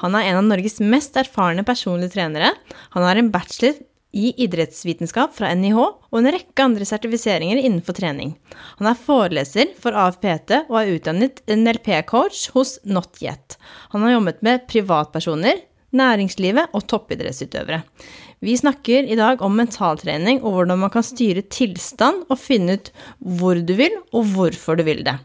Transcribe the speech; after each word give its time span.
Han 0.00 0.14
er 0.14 0.30
en 0.30 0.40
av 0.40 0.46
Norges 0.46 0.78
mest 0.80 1.16
erfarne 1.18 1.64
personlige 1.66 2.14
trenere. 2.14 2.52
Han 2.94 3.06
har 3.06 3.18
en 3.18 3.30
bachelor 3.34 3.78
i 4.16 4.30
idrettsvitenskap 4.44 5.34
fra 5.36 5.50
NIH 5.54 5.78
og 5.78 6.16
en 6.18 6.30
rekke 6.32 6.64
andre 6.64 6.86
sertifiseringer 6.88 7.60
innenfor 7.60 7.96
trening. 7.98 8.32
Han 8.80 8.88
er 8.90 9.00
foreleser 9.00 9.74
for 9.80 9.96
AFPT 9.98 10.54
og 10.68 10.78
er 10.80 10.92
utdannet 10.94 11.42
NLP-coach 11.50 12.48
hos 12.54 12.78
NotYet. 12.88 13.58
Han 13.92 14.06
har 14.06 14.16
jobbet 14.16 14.40
med 14.46 14.64
privatpersoner, 14.70 15.60
næringslivet 15.98 16.74
og 16.76 16.84
toppidrettsutøvere. 16.88 17.82
Vi 18.44 18.56
snakker 18.56 19.08
i 19.08 19.16
dag 19.18 19.40
om 19.42 19.56
mentaltrening 19.58 20.42
og 20.42 20.54
hvordan 20.54 20.82
man 20.84 20.92
kan 20.94 21.04
styre 21.04 21.44
tilstand 21.52 22.26
og 22.28 22.40
finne 22.40 22.78
ut 22.78 22.92
hvor 23.18 23.58
du 23.58 23.74
vil 23.76 23.96
og 24.12 24.28
hvorfor 24.34 24.78
du 24.78 24.86
vil 24.88 25.02
det. 25.04 25.18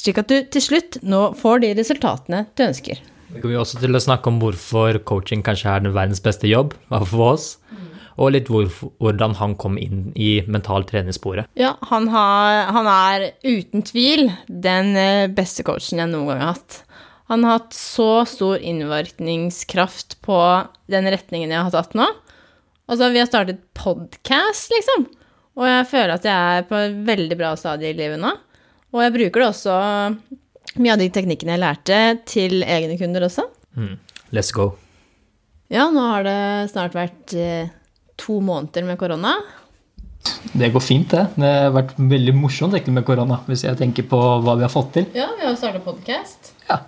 Slik 0.00 0.18
at 0.18 0.30
du 0.30 0.38
til 0.50 0.62
slutt 0.62 1.02
nå 1.06 1.26
får 1.38 1.62
de 1.62 1.74
resultatene 1.78 2.46
du 2.56 2.64
ønsker. 2.66 3.02
Vi 3.34 3.42
kommer 3.42 3.60
også 3.60 3.80
til 3.82 3.96
å 3.96 4.02
snakke 4.02 4.30
om 4.30 4.38
hvorfor 4.42 5.00
coaching 5.08 5.42
kanskje 5.44 5.72
er 5.72 5.84
den 5.84 5.94
verdens 5.96 6.22
beste 6.22 6.46
jobb, 6.46 6.76
for 7.10 7.34
oss. 7.34 7.48
Og 8.14 8.30
litt 8.30 8.46
hvor, 8.46 8.68
hvordan 9.02 9.34
han 9.40 9.56
kom 9.58 9.74
inn 9.80 10.12
i 10.14 10.36
mental 10.46 10.86
treningssporet. 10.86 11.50
Ja, 11.58 11.72
han, 11.90 12.06
har, 12.12 12.68
han 12.76 12.86
er 12.86 13.24
uten 13.42 13.82
tvil 13.82 14.28
den 14.46 14.92
eh, 14.94 15.26
beste 15.34 15.66
coachen 15.66 15.98
jeg 15.98 16.12
noen 16.12 16.30
gang 16.30 16.44
har 16.44 16.52
hatt. 16.52 16.84
Han 17.32 17.42
har 17.42 17.58
hatt 17.58 17.74
så 17.74 18.22
stor 18.28 18.62
innvirkningskraft 18.62 20.20
på 20.22 20.38
den 20.92 21.10
retningen 21.10 21.50
jeg 21.50 21.66
har 21.66 21.74
tatt 21.74 21.98
nå. 21.98 22.06
Altså, 22.86 23.08
vi 23.10 23.18
har 23.18 23.26
startet 23.26 23.64
podkast, 23.74 24.70
liksom. 24.76 25.08
Og 25.58 25.66
jeg 25.66 25.90
føler 25.90 26.14
at 26.14 26.26
jeg 26.28 26.58
er 26.58 26.66
på 26.68 26.78
et 26.78 26.96
veldig 27.06 27.38
bra 27.40 27.54
stadie 27.58 27.94
i 27.94 27.98
livet 27.98 28.20
nå. 28.22 28.30
Og 28.94 29.02
jeg 29.02 29.14
bruker 29.16 29.42
det 29.42 29.48
også, 29.48 29.76
mye 30.80 30.94
av 30.94 31.02
de 31.02 31.10
teknikkene 31.12 31.54
jeg 31.54 31.62
lærte, 31.62 31.98
til 32.28 32.62
egne 32.62 32.96
kunder 33.00 33.26
også. 33.28 33.46
Mm. 33.78 33.96
Let's 34.34 34.52
go. 34.54 34.72
Ja, 35.72 35.88
nå 35.92 36.02
har 36.10 36.26
det 36.26 36.38
snart 36.72 36.96
vært 36.96 37.34
eh, 37.38 37.70
to 38.20 38.40
måneder 38.44 38.86
med 38.86 38.98
korona. 39.00 39.36
Det 40.54 40.70
går 40.72 40.82
fint, 40.84 41.10
det. 41.12 41.24
Det 41.36 41.50
har 41.50 41.74
vært 41.74 41.94
veldig 41.98 42.34
morsomt 42.36 42.76
egentlig 42.76 42.98
med 42.98 43.06
korona, 43.06 43.40
hvis 43.48 43.66
jeg 43.66 43.78
tenker 43.80 44.06
på 44.08 44.20
hva 44.44 44.56
vi 44.58 44.64
har 44.66 44.72
fått 44.72 44.92
til. 44.96 45.08
Ja, 45.16 45.28
vi 45.38 45.46
har 45.46 45.56
startet 45.58 45.84
podkast. 45.86 46.54
Ja. 46.68 46.80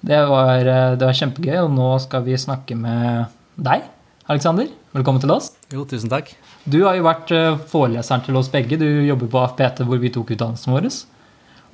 Det 0.00 0.20
var, 0.30 0.58
eh, 0.64 0.96
det 0.96 1.04
var 1.04 1.16
kjempegøy, 1.16 1.56
og 1.66 1.72
nå 1.76 1.90
skal 2.00 2.24
vi 2.24 2.36
snakke 2.40 2.76
med 2.78 3.26
deg, 3.60 3.84
Aleksander. 4.30 4.70
Velkommen 4.96 5.20
til 5.20 5.32
oss. 5.34 5.52
Jo, 5.74 5.84
tusen 5.84 6.10
takk. 6.10 6.32
Du 6.64 6.82
har 6.86 6.96
jo 6.96 7.04
vært 7.04 7.32
eh, 7.36 7.58
foreleseren 7.70 8.24
til 8.24 8.38
oss 8.40 8.48
begge. 8.52 8.78
Du 8.80 8.86
jobber 8.86 9.28
på 9.30 9.42
AFPT, 9.44 9.84
hvor 9.88 10.00
vi 10.00 10.12
tok 10.14 10.32
utdannelsen 10.36 10.72
vår. 10.72 10.88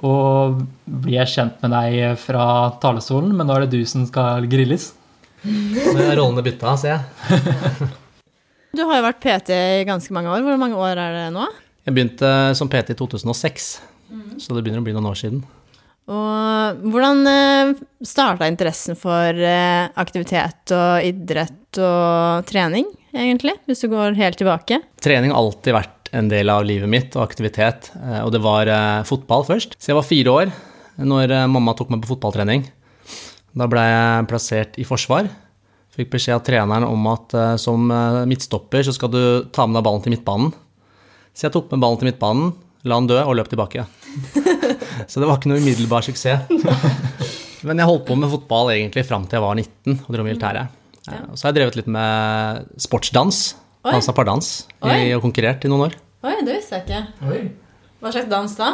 Og 0.05 0.63
blir 0.85 1.29
kjent 1.31 1.63
med 1.65 1.73
deg 1.73 2.21
fra 2.21 2.47
talerstolen, 2.83 3.33
men 3.37 3.49
nå 3.49 3.57
er 3.57 3.65
det 3.65 3.79
du 3.79 3.89
som 3.89 4.05
skal 4.09 4.49
grilles. 4.51 4.91
Så 5.47 5.95
er 6.03 6.17
rollene 6.19 6.45
bytta, 6.45 6.75
ser 6.81 6.97
jeg. 6.97 7.93
Du 8.77 8.83
har 8.85 8.99
jo 8.99 9.07
vært 9.07 9.23
PT 9.23 9.55
i 9.57 9.85
ganske 9.89 10.13
mange 10.13 10.29
år. 10.29 10.43
Hvor 10.45 10.59
mange 10.61 10.77
år 10.77 10.99
er 11.01 11.15
det 11.17 11.27
nå? 11.33 11.47
Jeg 11.87 11.95
begynte 11.97 12.31
som 12.59 12.69
PT 12.69 12.93
i 12.93 12.99
2006, 12.99 13.69
så 14.43 14.57
det 14.57 14.65
begynner 14.65 14.83
å 14.83 14.85
bli 14.85 14.93
noen 14.97 15.09
år 15.09 15.17
siden. 15.17 15.45
Og 16.07 16.83
hvordan 16.93 17.27
eh, 17.27 17.73
starta 18.07 18.47
interessen 18.47 18.99
for 18.99 19.35
eh, 19.35 19.89
aktivitet 19.99 20.75
og 20.75 21.07
idrett 21.07 21.81
og 21.83 22.47
trening, 22.47 22.87
egentlig? 23.11 23.57
Hvis 23.67 23.83
du 23.83 23.89
går 23.91 24.15
helt 24.19 24.39
tilbake? 24.39 24.79
Trening 25.03 25.35
har 25.35 25.41
alltid 25.41 25.75
vært 25.75 25.96
en 26.13 26.29
del 26.31 26.51
av 26.53 26.65
livet 26.67 26.89
mitt, 26.91 27.17
og 27.17 27.25
aktivitet. 27.27 27.91
eh, 27.97 28.21
Og 28.25 28.33
det 28.33 28.43
var 28.45 28.67
eh, 28.71 29.03
fotball 29.09 29.45
først. 29.49 29.77
Så 29.79 29.91
jeg 29.93 29.99
var 29.99 30.07
fire 30.07 30.29
år 30.33 30.53
når 30.99 31.31
eh, 31.33 31.47
mamma 31.51 31.75
tok 31.77 31.91
meg 31.91 32.03
på 32.05 32.15
fotballtrening. 32.15 32.67
Da 33.57 33.67
ble 33.73 33.81
jeg 33.83 34.29
plassert 34.29 34.77
i 34.79 34.85
forsvar. 34.85 35.29
Fikk 35.97 36.11
beskjed 36.13 36.37
av 36.37 36.45
treneren 36.45 36.85
om 36.85 37.07
at 37.09 37.33
som 37.57 37.87
midtstopper 38.29 38.83
så 38.85 38.93
skal 38.93 39.09
du 39.09 39.23
ta 39.49 39.65
med 39.65 39.79
deg 39.79 39.85
ballen 39.87 40.03
til 40.05 40.13
midtbanen. 40.13 40.51
Så 41.33 41.47
jeg 41.47 41.55
tok 41.55 41.71
med 41.73 41.81
ballen 41.81 41.97
til 42.03 42.11
midtbanen, 42.11 42.51
la 42.85 42.99
den 43.01 43.09
dø 43.09 43.17
og 43.23 43.33
løp 43.39 43.49
tilbake. 43.49 43.87
Så 45.09 45.23
det 45.23 45.29
var 45.29 45.39
ikke 45.39 45.49
noe 45.49 45.63
umiddelbar 45.65 46.05
suksess. 46.05 46.53
Men 47.67 47.81
jeg 47.81 47.89
holdt 47.89 48.05
på 48.11 48.17
med 48.21 48.29
fotball 48.29 48.75
egentlig 48.75 49.07
fram 49.09 49.25
til 49.25 49.39
jeg 49.39 49.47
var 49.47 49.57
19 49.57 50.05
og 50.05 50.13
dro 50.13 50.27
militæret. 50.29 50.77
Så 51.09 51.47
har 51.47 51.53
jeg 51.55 51.59
drevet 51.63 51.79
litt 51.81 51.89
med 51.97 52.69
sportsdans. 52.83 53.41
Oi. 53.87 53.93
Dansa 53.95 54.13
pardans. 54.17 54.51
I- 54.83 55.13
Og 55.15 55.23
konkurrert 55.23 55.65
i 55.65 55.71
noen 55.71 55.87
år. 55.89 55.97
Oi, 56.27 56.35
det 56.45 56.57
visste 56.59 56.81
jeg 56.81 56.85
ikke. 56.87 57.51
Hva 58.03 58.13
slags 58.13 58.29
dans 58.31 58.57
da? 58.59 58.73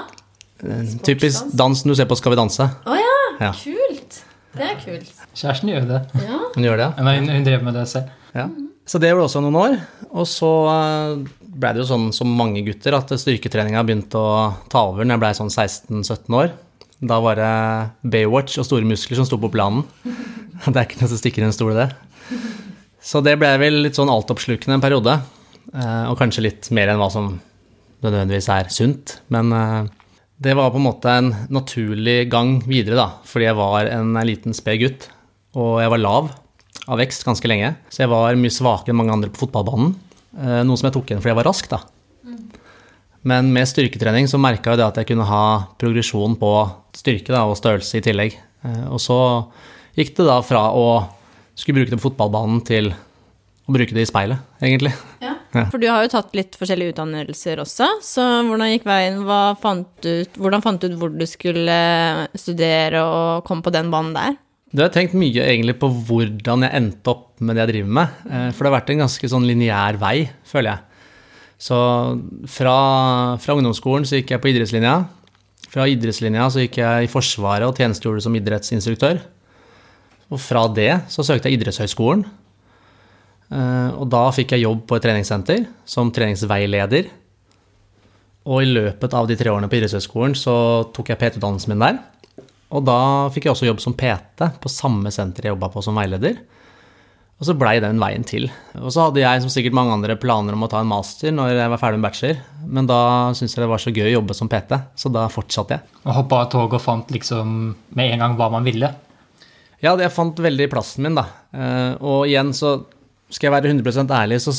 Sportsdans. 0.63 1.03
Typisk 1.05 1.53
dansen 1.59 1.91
du 1.91 1.95
ser 1.99 2.07
på 2.09 2.17
Skal 2.17 2.33
vi 2.33 2.39
danse. 2.39 2.65
Å 2.87 2.97
ja, 2.97 3.17
Ja. 3.41 3.53
kult. 3.53 4.21
Det 4.57 4.63
er 4.69 4.77
kult. 4.81 5.13
Kjæresten 5.35 5.69
gjør 5.73 5.87
det. 5.89 6.01
Ja. 6.23 6.39
Hun 6.55 6.65
gjør 6.65 6.77
det, 6.77 6.87
ja. 6.97 7.05
Hun, 7.17 7.29
hun 7.29 7.45
drev 7.45 7.63
med 7.65 7.75
det 7.75 7.87
selv. 7.89 8.11
ja. 8.35 8.49
Så 8.85 8.99
det 8.99 9.13
var 9.15 9.23
også 9.23 9.41
noen 9.41 9.55
år. 9.55 9.77
Og 10.11 10.27
så 10.27 10.49
eh, 10.69 11.29
ble 11.55 11.69
det 11.73 11.83
jo 11.85 11.87
sånn 11.95 12.09
som 12.13 12.27
mange 12.37 12.65
gutter 12.67 12.97
at 12.99 13.09
styrketreninga 13.15 13.85
begynte 13.87 14.19
å 14.19 14.55
ta 14.69 14.83
over 14.89 15.05
når 15.07 15.15
jeg 15.15 15.21
ble 15.23 15.31
sånn 15.39 15.53
16-17 15.55 16.35
år. 16.35 16.51
Da 17.01 17.21
var 17.23 17.35
det 17.39 18.11
Baywatch 18.11 18.59
og 18.59 18.67
store 18.67 18.85
muskler 18.87 19.17
som 19.21 19.25
sto 19.29 19.39
på 19.39 19.51
planen. 19.55 19.85
Det 20.67 20.77
er 20.77 20.85
ikke 20.87 21.01
noe 21.01 21.09
som 21.11 21.19
stikker 21.19 21.43
under 21.47 21.55
stol, 21.55 21.75
det. 21.75 21.89
Så 23.03 23.21
det 23.25 23.35
ble 23.41 23.51
vel 23.59 23.81
litt 23.85 23.99
sånn 23.99 24.11
altoppslukende 24.13 24.77
en 24.79 24.85
periode. 24.85 25.17
eh, 25.75 26.05
Og 26.11 26.19
kanskje 26.19 26.45
litt 26.47 26.71
mer 26.71 26.89
enn 26.93 27.01
hva 27.03 27.11
som 27.11 27.41
nødvendigvis 28.03 28.49
er 28.55 28.71
sunt. 28.71 29.17
Men 29.29 29.53
eh, 29.53 29.91
det 30.43 30.55
var 30.59 30.71
på 30.75 30.79
en 30.81 30.87
måte 30.87 31.11
en 31.11 31.33
naturlig 31.51 32.29
gang 32.31 32.61
videre, 32.67 32.97
da. 32.99 33.09
Fordi 33.27 33.47
jeg 33.49 33.59
var 33.59 33.91
en 33.91 34.15
liten 34.27 34.55
sped 34.55 34.81
gutt, 34.83 35.09
og 35.55 35.81
jeg 35.83 35.91
var 35.93 36.03
lav 36.03 36.31
av 36.89 36.99
vekst 36.99 37.23
ganske 37.27 37.47
lenge. 37.51 37.75
Så 37.91 38.03
jeg 38.05 38.11
var 38.11 38.35
mye 38.39 38.51
svakere 38.55 38.91
enn 38.95 38.99
mange 38.99 39.13
andre 39.15 39.31
på 39.31 39.45
fotballbanen. 39.45 39.95
eh, 40.39 40.63
Noe 40.67 40.79
som 40.79 40.89
jeg 40.89 40.95
tok 40.97 41.11
igjen 41.11 41.21
fordi 41.23 41.35
jeg 41.35 41.41
var 41.43 41.51
rask, 41.51 41.69
da. 41.71 41.83
Men 43.23 43.53
med 43.55 43.69
styrketrening 43.71 44.27
så 44.27 44.39
merka 44.41 44.73
jeg 44.73 44.81
det 44.81 44.87
at 44.89 44.97
jeg 44.99 45.07
kunne 45.13 45.27
ha 45.29 45.43
progresjon 45.79 46.35
på 46.41 46.49
styrke 46.99 47.31
da, 47.31 47.45
og 47.47 47.55
størrelse 47.55 48.01
i 48.01 48.03
tillegg. 48.03 48.35
Og 48.91 48.99
så 48.99 49.19
gikk 49.95 50.17
det 50.17 50.27
da 50.27 50.41
fra 50.43 50.65
å 50.75 50.87
skulle 51.59 51.83
bruke 51.83 51.97
på 51.99 52.05
fotballbanen 52.11 52.63
til 52.67 52.93
å 52.93 53.73
bruke 53.75 53.95
det 53.95 54.03
i 54.07 54.09
speilet, 54.11 54.41
egentlig. 54.63 54.93
Ja. 55.23 55.37
Ja. 55.53 55.67
For 55.69 55.77
du 55.77 55.85
har 55.91 56.01
jo 56.07 56.09
tatt 56.15 56.33
litt 56.35 56.57
forskjellige 56.57 56.95
utdannelser 56.95 57.61
også, 57.61 57.87
så 58.01 58.23
hvordan 58.49 58.71
gikk 58.73 58.87
veien? 58.89 59.19
Hva 59.29 59.41
fant 59.61 60.07
ut, 60.09 60.39
hvordan 60.41 60.63
fant 60.65 60.81
du 60.81 60.89
ut 60.89 60.97
hvor 60.97 61.13
du 61.13 61.27
skulle 61.29 61.75
studere 62.41 63.03
og 63.05 63.45
komme 63.45 63.63
på 63.67 63.73
den 63.75 63.91
banen 63.93 64.15
der? 64.17 64.39
Du 64.73 64.81
har 64.81 64.89
tenkt 64.95 65.13
mye 65.13 65.45
egentlig 65.45 65.75
på 65.83 65.91
hvordan 65.93 66.65
jeg 66.65 66.73
endte 66.79 67.13
opp 67.13 67.27
med 67.45 67.59
det 67.59 67.67
jeg 67.67 67.73
driver 67.75 67.93
med. 67.99 68.15
eh, 68.33 68.47
For 68.57 68.65
det 68.65 68.71
har 68.71 68.79
vært 68.79 68.93
en 68.95 69.03
ganske 69.05 69.29
sånn 69.35 69.45
lineær 69.45 69.99
vei, 70.01 70.17
føler 70.49 70.71
jeg. 70.73 71.05
Så 71.61 71.77
fra, 72.49 72.77
fra 73.39 73.55
ungdomsskolen 73.59 74.09
så 74.09 74.17
gikk 74.19 74.33
jeg 74.33 74.43
på 74.43 74.51
idrettslinja. 74.55 74.95
Fra 75.73 75.85
idrettslinja 75.93 76.49
så 76.51 76.65
gikk 76.65 76.81
jeg 76.81 77.05
i 77.05 77.13
Forsvaret 77.13 77.69
og 77.69 77.77
tjenestegjorde 77.77 78.25
som 78.25 78.35
idrettsinstruktør. 78.41 79.21
Og 80.33 80.41
fra 80.41 80.65
det 80.73 80.91
så 81.13 81.25
søkte 81.27 81.51
jeg 81.51 81.59
idrettshøyskolen. 81.61 82.25
Eh, 83.53 83.91
Og 84.01 84.07
da 84.09 84.23
fikk 84.33 84.55
jeg 84.57 84.65
jobb 84.65 84.87
på 84.89 84.97
et 84.97 85.05
treningssenter 85.05 85.67
som 85.85 86.11
treningsveileder. 86.15 87.11
Og 88.49 88.63
i 88.65 88.71
løpet 88.73 89.13
av 89.15 89.29
de 89.29 89.37
tre 89.39 89.53
årene 89.53 89.69
på 89.71 89.79
idrettshøyskolen 89.79 90.35
så 90.39 90.55
tok 90.95 91.13
jeg 91.13 91.21
PT-utdannelsen 91.21 91.71
min 91.75 91.85
der. 91.85 92.01
Og 92.73 92.81
da 92.89 93.29
fikk 93.31 93.45
jeg 93.47 93.53
også 93.53 93.69
jobb 93.69 93.83
som 93.85 93.95
PT 93.95 94.49
på 94.63 94.73
samme 94.73 95.13
senter 95.13 95.45
jeg 95.47 95.53
jobba 95.55 95.69
på 95.75 95.83
som 95.85 95.99
veileder. 96.01 96.41
Og 97.43 97.47
så 97.49 97.55
blei 97.59 97.77
den 97.83 97.99
veien 97.99 98.23
til. 98.25 98.47
Og 98.79 98.93
så 98.95 99.09
hadde 99.09 99.19
jeg 99.21 99.43
som 99.43 99.51
sikkert 99.51 99.75
mange 99.75 99.93
andre 99.97 100.15
planer 100.17 100.55
om 100.55 100.63
å 100.63 100.69
ta 100.71 100.79
en 100.81 100.87
master 100.91 101.35
når 101.35 101.57
jeg 101.59 101.73
var 101.73 101.81
ferdig 101.83 101.99
med 101.99 102.07
bachelor, 102.07 102.37
men 102.71 102.87
da 102.87 102.99
syntes 103.35 103.57
jeg 103.57 103.65
det 103.65 103.71
var 103.73 103.83
så 103.83 103.93
gøy 103.93 104.07
å 104.07 104.13
jobbe 104.15 104.37
som 104.39 104.51
PT, 104.53 104.79
så 104.95 105.11
da 105.11 105.25
fortsatte 105.33 105.75
jeg. 105.75 105.83
Og 106.07 106.15
hoppa 106.21 106.45
av 106.45 106.53
toget 106.55 106.79
og 106.79 106.85
fant 106.85 107.11
liksom 107.11 107.57
med 107.99 108.15
en 108.15 108.23
gang 108.23 108.37
hva 108.39 108.47
man 108.55 108.63
ville. 108.69 108.93
Ja, 109.83 109.97
jeg 109.99 110.13
fant 110.15 110.39
veldig 110.39 110.69
plassen 110.71 111.03
min, 111.07 111.17
da. 111.19 111.27
Eh, 111.53 111.95
Og 112.01 112.27
igjen, 112.31 112.53
så 112.55 112.85
skal 113.33 113.49
jeg 113.49 113.55
være 113.57 113.73
100% 113.73 114.13
ærlig, 114.15 114.39
så, 114.45 114.53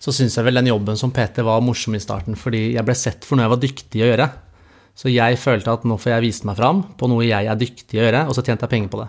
så 0.00 0.14
syns 0.14 0.36
jeg 0.38 0.46
vel 0.46 0.60
den 0.60 0.70
jobben 0.70 0.96
som 0.96 1.12
PT 1.12 1.42
var 1.44 1.60
morsom 1.64 1.96
i 1.98 2.00
starten, 2.02 2.36
fordi 2.38 2.70
jeg 2.76 2.86
ble 2.86 2.94
sett 2.96 3.26
for 3.26 3.36
noe 3.36 3.44
jeg 3.48 3.54
var 3.54 3.62
dyktig 3.64 4.00
i 4.00 4.04
å 4.06 4.10
gjøre. 4.12 4.28
Så 4.98 5.12
jeg 5.12 5.38
følte 5.38 5.70
at 5.76 5.84
nå 5.86 5.94
får 6.00 6.14
jeg 6.16 6.24
vise 6.24 6.46
meg 6.48 6.56
fram 6.58 6.80
på 6.98 7.06
noe 7.10 7.26
jeg 7.26 7.46
er 7.46 7.58
dyktig 7.60 7.98
i 7.98 8.00
å 8.00 8.06
gjøre, 8.08 8.24
og 8.30 8.34
så 8.34 8.42
tjente 8.46 8.66
jeg 8.66 8.72
penger 8.72 8.92
på 8.94 9.02
det. 9.02 9.08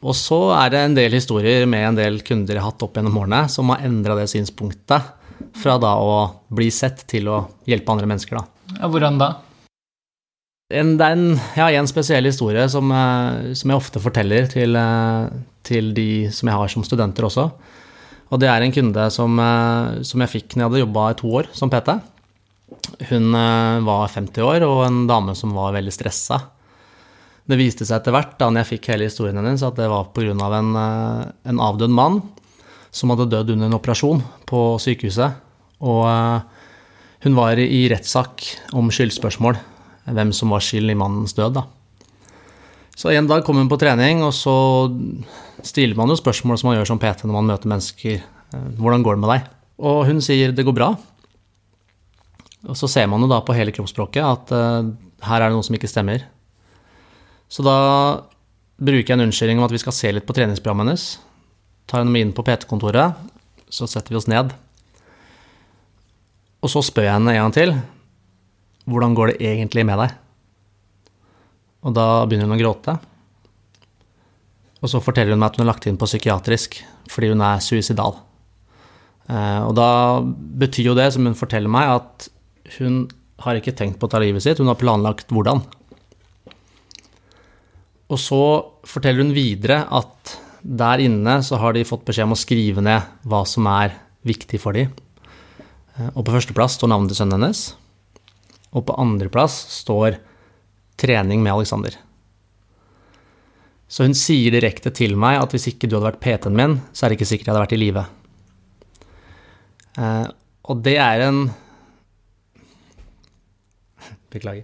Og 0.00 0.16
så 0.16 0.38
er 0.56 0.72
det 0.72 0.80
en 0.80 0.96
del 0.96 1.12
historier 1.12 1.66
med 1.68 1.86
en 1.90 1.96
del 2.00 2.18
kunder 2.24 2.56
jeg 2.56 2.62
har 2.64 2.72
hatt 2.72 2.84
opp 2.86 2.96
gjennom 2.96 3.18
årene, 3.20 3.42
som 3.52 3.68
har 3.72 3.84
endra 3.84 4.16
det 4.16 4.26
synspunktet 4.32 5.10
fra 5.60 5.76
da 5.80 5.94
å 6.00 6.16
bli 6.52 6.68
sett 6.72 7.04
til 7.08 7.28
å 7.32 7.38
hjelpe 7.68 7.92
andre 7.94 8.08
mennesker, 8.08 8.40
da. 8.40 8.76
Ja, 8.80 8.88
hvordan 8.88 9.20
da? 9.20 9.30
En, 10.70 10.92
det 10.94 11.02
er 11.02 11.16
en, 11.16 11.38
har 11.56 11.74
en 11.74 11.88
spesiell 11.90 12.28
historie 12.28 12.62
som, 12.70 12.92
eh, 12.94 13.50
som 13.58 13.72
jeg 13.72 13.80
ofte 13.80 14.02
forteller 14.02 14.46
til, 14.52 14.76
eh, 14.78 15.32
til, 15.66 15.90
de 15.96 16.30
som 16.30 16.46
jeg 16.46 16.56
har 16.60 16.70
som 16.70 16.84
studenter 16.86 17.26
også. 17.26 17.50
Og 18.30 18.38
det 18.38 18.46
er 18.46 18.62
en 18.62 18.72
kunde 18.72 19.10
som, 19.10 19.34
eh, 19.42 20.02
som 20.06 20.22
jeg 20.22 20.30
fikk 20.30 20.54
når 20.54 20.62
jeg 20.62 20.68
hadde 20.68 20.84
jobba 20.84 21.10
i 21.10 21.18
to 21.18 21.32
år 21.40 21.48
som 21.52 21.70
PT. 21.70 22.00
Hun 23.10 23.32
var 23.82 24.08
50 24.08 24.42
år 24.46 24.62
og 24.62 24.86
en 24.86 25.06
dame 25.08 25.34
som 25.34 25.50
var 25.52 25.74
veldig 25.74 25.90
stressa. 25.90 26.38
Det 27.48 27.58
viste 27.58 27.84
seg 27.84 27.98
etter 27.98 28.14
hvert, 28.14 28.38
da 28.38 28.46
jeg 28.60 28.78
fikk 28.78 28.92
hele 28.92 29.08
historien 29.08 29.34
hennes, 29.34 29.62
at 29.62 29.74
det 29.74 29.88
var 29.90 30.12
pga. 30.14 30.30
En, 30.30 30.76
en 30.76 31.58
avdød 31.58 31.90
mann 31.90 32.22
som 32.92 33.10
hadde 33.10 33.28
dødd 33.28 33.50
under 33.56 33.66
en 33.66 33.74
operasjon 33.74 34.22
på 34.46 34.78
sykehuset. 34.78 35.34
Og 35.82 36.06
hun 37.26 37.34
var 37.34 37.58
i 37.58 37.88
rettssak 37.90 38.46
om 38.72 38.88
skyldspørsmål 38.88 39.58
hvem 40.06 40.32
som 40.36 40.52
var 40.54 40.64
skyld 40.64 40.92
i 40.92 40.98
mannens 40.98 41.36
død. 41.36 41.58
Da. 41.58 41.66
Så 42.96 43.12
en 43.14 43.28
dag 43.28 43.44
kom 43.46 43.56
hun 43.60 43.70
på 43.70 43.78
trening, 43.80 44.24
og 44.26 44.34
så 44.36 44.54
stiller 45.64 45.96
man 45.96 46.10
jo 46.10 46.18
spørsmål 46.18 46.58
som 46.60 46.70
man 46.70 46.78
gjør 46.78 46.90
som 46.92 47.00
PT 47.00 47.24
når 47.24 47.36
man 47.36 47.48
møter 47.52 47.70
mennesker. 47.70 48.20
Eh, 48.20 48.66
hvordan 48.80 49.04
går 49.04 49.16
det 49.16 49.22
med 49.24 49.32
deg? 49.34 49.46
Og 49.80 50.02
hun 50.08 50.20
sier 50.24 50.52
det 50.52 50.66
går 50.66 50.76
bra. 50.76 50.90
Og 52.68 52.76
så 52.76 52.90
ser 52.92 53.08
man 53.08 53.22
jo 53.24 53.30
da 53.30 53.38
på 53.44 53.56
hele 53.56 53.72
kroppsspråket 53.72 54.20
at 54.20 54.50
uh, 54.52 54.90
her 55.24 55.40
er 55.40 55.48
det 55.48 55.56
noe 55.56 55.64
som 55.64 55.76
ikke 55.78 55.88
stemmer. 55.88 56.26
Så 57.48 57.64
da 57.64 57.76
bruker 58.80 59.14
jeg 59.14 59.16
en 59.16 59.24
unnskyldning 59.24 59.62
om 59.62 59.64
at 59.64 59.72
vi 59.72 59.80
skal 59.80 59.96
se 59.96 60.10
litt 60.12 60.26
på 60.28 60.36
treningsprogrammet 60.36 60.90
hennes. 60.90 61.06
Tar 61.88 62.02
henne 62.02 62.12
med 62.12 62.26
inn 62.26 62.34
på 62.36 62.44
PT-kontoret, 62.44 63.16
så 63.72 63.88
setter 63.88 64.12
vi 64.12 64.20
oss 64.20 64.28
ned. 64.30 64.52
Og 66.60 66.68
så 66.68 66.84
spør 66.84 67.08
jeg 67.08 67.16
henne 67.16 67.32
en 67.32 67.42
gang 67.46 67.56
til 67.56 67.74
hvordan 68.90 69.14
går 69.16 69.32
det 69.32 69.52
egentlig 69.52 69.86
med 69.88 70.02
deg? 70.02 70.16
Og 71.86 71.94
da 71.96 72.06
begynner 72.26 72.48
hun 72.48 72.58
å 72.58 72.60
gråte. 72.60 72.96
Og 74.80 74.90
så 74.92 75.00
forteller 75.04 75.36
hun 75.36 75.40
meg 75.42 75.52
at 75.52 75.58
hun 75.58 75.64
er 75.64 75.70
lagt 75.72 75.86
inn 75.88 76.00
på 76.00 76.08
psykiatrisk 76.08 76.80
fordi 77.10 77.32
hun 77.32 77.42
er 77.44 77.62
suicidal. 77.64 78.20
Eh, 79.30 79.62
og 79.66 79.74
da 79.78 79.88
betyr 80.22 80.92
jo 80.92 80.96
det, 80.98 81.08
som 81.14 81.26
hun 81.26 81.38
forteller 81.38 81.70
meg, 81.72 82.00
at 82.00 82.28
hun 82.78 83.02
har 83.42 83.58
ikke 83.58 83.74
tenkt 83.76 83.98
på 84.00 84.06
å 84.06 84.12
ta 84.12 84.20
livet 84.22 84.44
sitt, 84.44 84.60
hun 84.60 84.70
har 84.70 84.78
planlagt 84.78 85.32
hvordan. 85.32 85.64
Og 88.10 88.18
så 88.18 88.42
forteller 88.86 89.24
hun 89.24 89.34
videre 89.34 89.82
at 89.86 90.36
der 90.60 91.02
inne 91.02 91.38
så 91.46 91.58
har 91.60 91.74
de 91.74 91.86
fått 91.88 92.04
beskjed 92.08 92.28
om 92.28 92.36
å 92.36 92.38
skrive 92.38 92.84
ned 92.84 93.26
hva 93.28 93.42
som 93.48 93.66
er 93.70 93.94
viktig 94.28 94.60
for 94.62 94.76
dem. 94.76 94.92
Eh, 95.96 96.10
og 96.14 96.24
på 96.24 96.34
førsteplass 96.34 96.78
står 96.78 96.94
navnet 96.94 97.14
til 97.14 97.22
sønnen 97.22 97.40
hennes. 97.40 97.64
Og 98.76 98.84
på 98.86 98.94
andreplass 99.02 99.56
står 99.80 100.20
trening 101.00 101.42
med 101.42 101.54
Alexander. 101.54 101.96
Så 103.90 104.06
hun 104.06 104.14
sier 104.14 104.54
direkte 104.54 104.92
til 104.94 105.16
meg 105.18 105.40
at 105.40 105.50
hvis 105.54 105.66
ikke 105.72 105.88
du 105.88 105.96
hadde 105.96 106.12
vært 106.12 106.22
PT-en 106.22 106.54
min, 106.54 106.78
så 106.94 107.04
er 107.04 107.08
det 107.10 107.16
ikke 107.18 107.30
sikkert 107.32 107.46
jeg 107.48 107.54
hadde 107.54 107.64
vært 107.64 107.74
i 107.74 107.80
live. 107.80 108.04
Eh, 109.98 110.26
og 110.70 110.76
det 110.86 110.98
er 111.02 111.18
en 111.26 111.40
Beklager. 114.30 114.62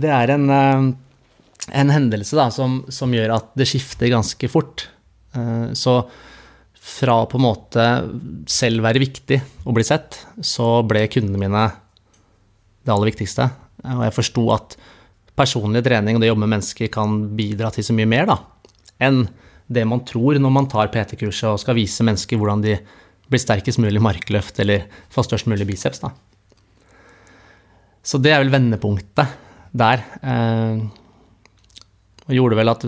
Det 0.00 0.08
er 0.08 0.30
en, 0.32 0.48
eh, 0.48 0.82
en 1.76 1.90
hendelse 1.92 2.32
da, 2.38 2.48
som, 2.54 2.88
som, 2.88 3.12
gjør 3.12 3.34
at 3.36 3.50
det 3.58 3.66
skifter 3.68 4.08
ganske 4.14 4.48
fort. 4.48 4.88
Eh, 5.36 5.76
så 5.76 6.00
fra 6.84 7.26
på 7.28 7.36
en 7.36 7.44
måte 7.44 7.84
selv 8.50 8.82
være 8.84 9.04
viktig 9.04 9.38
og 9.64 9.74
bli 9.76 9.84
sett, 9.84 10.26
så 10.40 10.82
ble 10.88 11.04
kundene 11.12 11.38
mine 11.44 11.66
det 12.84 12.92
aller 12.92 13.10
viktigste. 13.10 13.48
Og 13.84 14.04
jeg 14.06 14.16
forsto 14.16 14.44
at 14.54 14.76
personlig 15.38 15.82
trening 15.84 16.16
og 16.16 16.22
det 16.22 16.28
å 16.28 16.34
jobbe 16.34 16.44
med 16.44 16.54
mennesker 16.56 16.90
kan 16.94 17.16
bidra 17.36 17.72
til 17.74 17.86
så 17.86 17.96
mye 17.96 18.08
mer 18.08 18.28
da, 18.30 18.36
enn 19.02 19.24
det 19.66 19.82
man 19.88 20.04
tror 20.06 20.38
når 20.38 20.52
man 20.52 20.68
tar 20.70 20.92
PT-kurset 20.92 21.48
og 21.48 21.60
skal 21.62 21.76
vise 21.78 22.04
mennesker 22.06 22.38
hvordan 22.38 22.62
de 22.62 22.76
blir 23.32 23.40
sterkest 23.40 23.80
mulig 23.80 24.02
markløft 24.04 24.60
eller 24.62 24.84
får 25.12 25.28
størst 25.30 25.48
mulig 25.50 25.66
biceps. 25.68 26.02
Da. 26.04 26.12
Så 28.04 28.20
det 28.20 28.34
er 28.34 28.42
vel 28.42 28.52
vendepunktet 28.52 29.32
der. 29.74 30.04
Eh, 30.20 30.84
og 32.24 32.36
gjorde 32.36 32.58
vel 32.60 32.72
at 32.72 32.84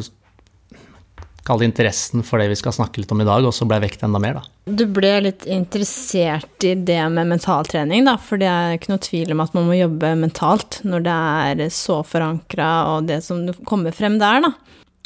kall 1.47 1.63
det 1.63 1.69
interessen 1.71 2.25
for 2.27 2.43
det 2.43 2.51
vi 2.51 2.59
skal 2.59 2.75
snakke 2.75 3.01
litt 3.01 3.13
om 3.15 3.23
i 3.23 3.27
dag, 3.29 3.47
også 3.47 3.69
ble 3.69 3.79
vekt 3.85 4.03
enda 4.07 4.21
mer, 4.23 4.41
da. 4.41 4.73
Du 4.77 4.85
ble 4.91 5.13
litt 5.29 5.47
interessert 5.47 6.67
i 6.67 6.75
det 6.75 7.01
med 7.15 7.31
mentaltrening, 7.31 8.07
da, 8.09 8.17
for 8.19 8.43
det 8.43 8.51
er 8.51 8.77
ikke 8.77 8.93
noe 8.93 9.05
tvil 9.05 9.35
om 9.35 9.45
at 9.45 9.55
man 9.57 9.69
må 9.69 9.79
jobbe 9.79 10.13
mentalt 10.19 10.81
når 10.87 11.07
det 11.07 11.17
er 11.17 11.75
så 11.75 12.01
forankra 12.07 12.71
og 12.95 13.11
det 13.11 13.23
som 13.27 13.47
kommer 13.69 13.95
frem 13.97 14.19
der, 14.23 14.43
da. 14.49 14.55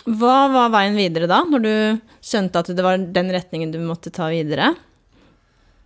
Hva 0.09 0.37
var 0.49 0.73
veien 0.73 0.97
videre 0.97 1.29
da, 1.29 1.43
når 1.45 1.65
du 1.65 1.75
skjønte 2.25 2.63
at 2.63 2.71
det 2.73 2.85
var 2.85 2.97
den 2.99 3.35
retningen 3.35 3.73
du 3.75 3.83
måtte 3.85 4.13
ta 4.15 4.31
videre? 4.33 4.73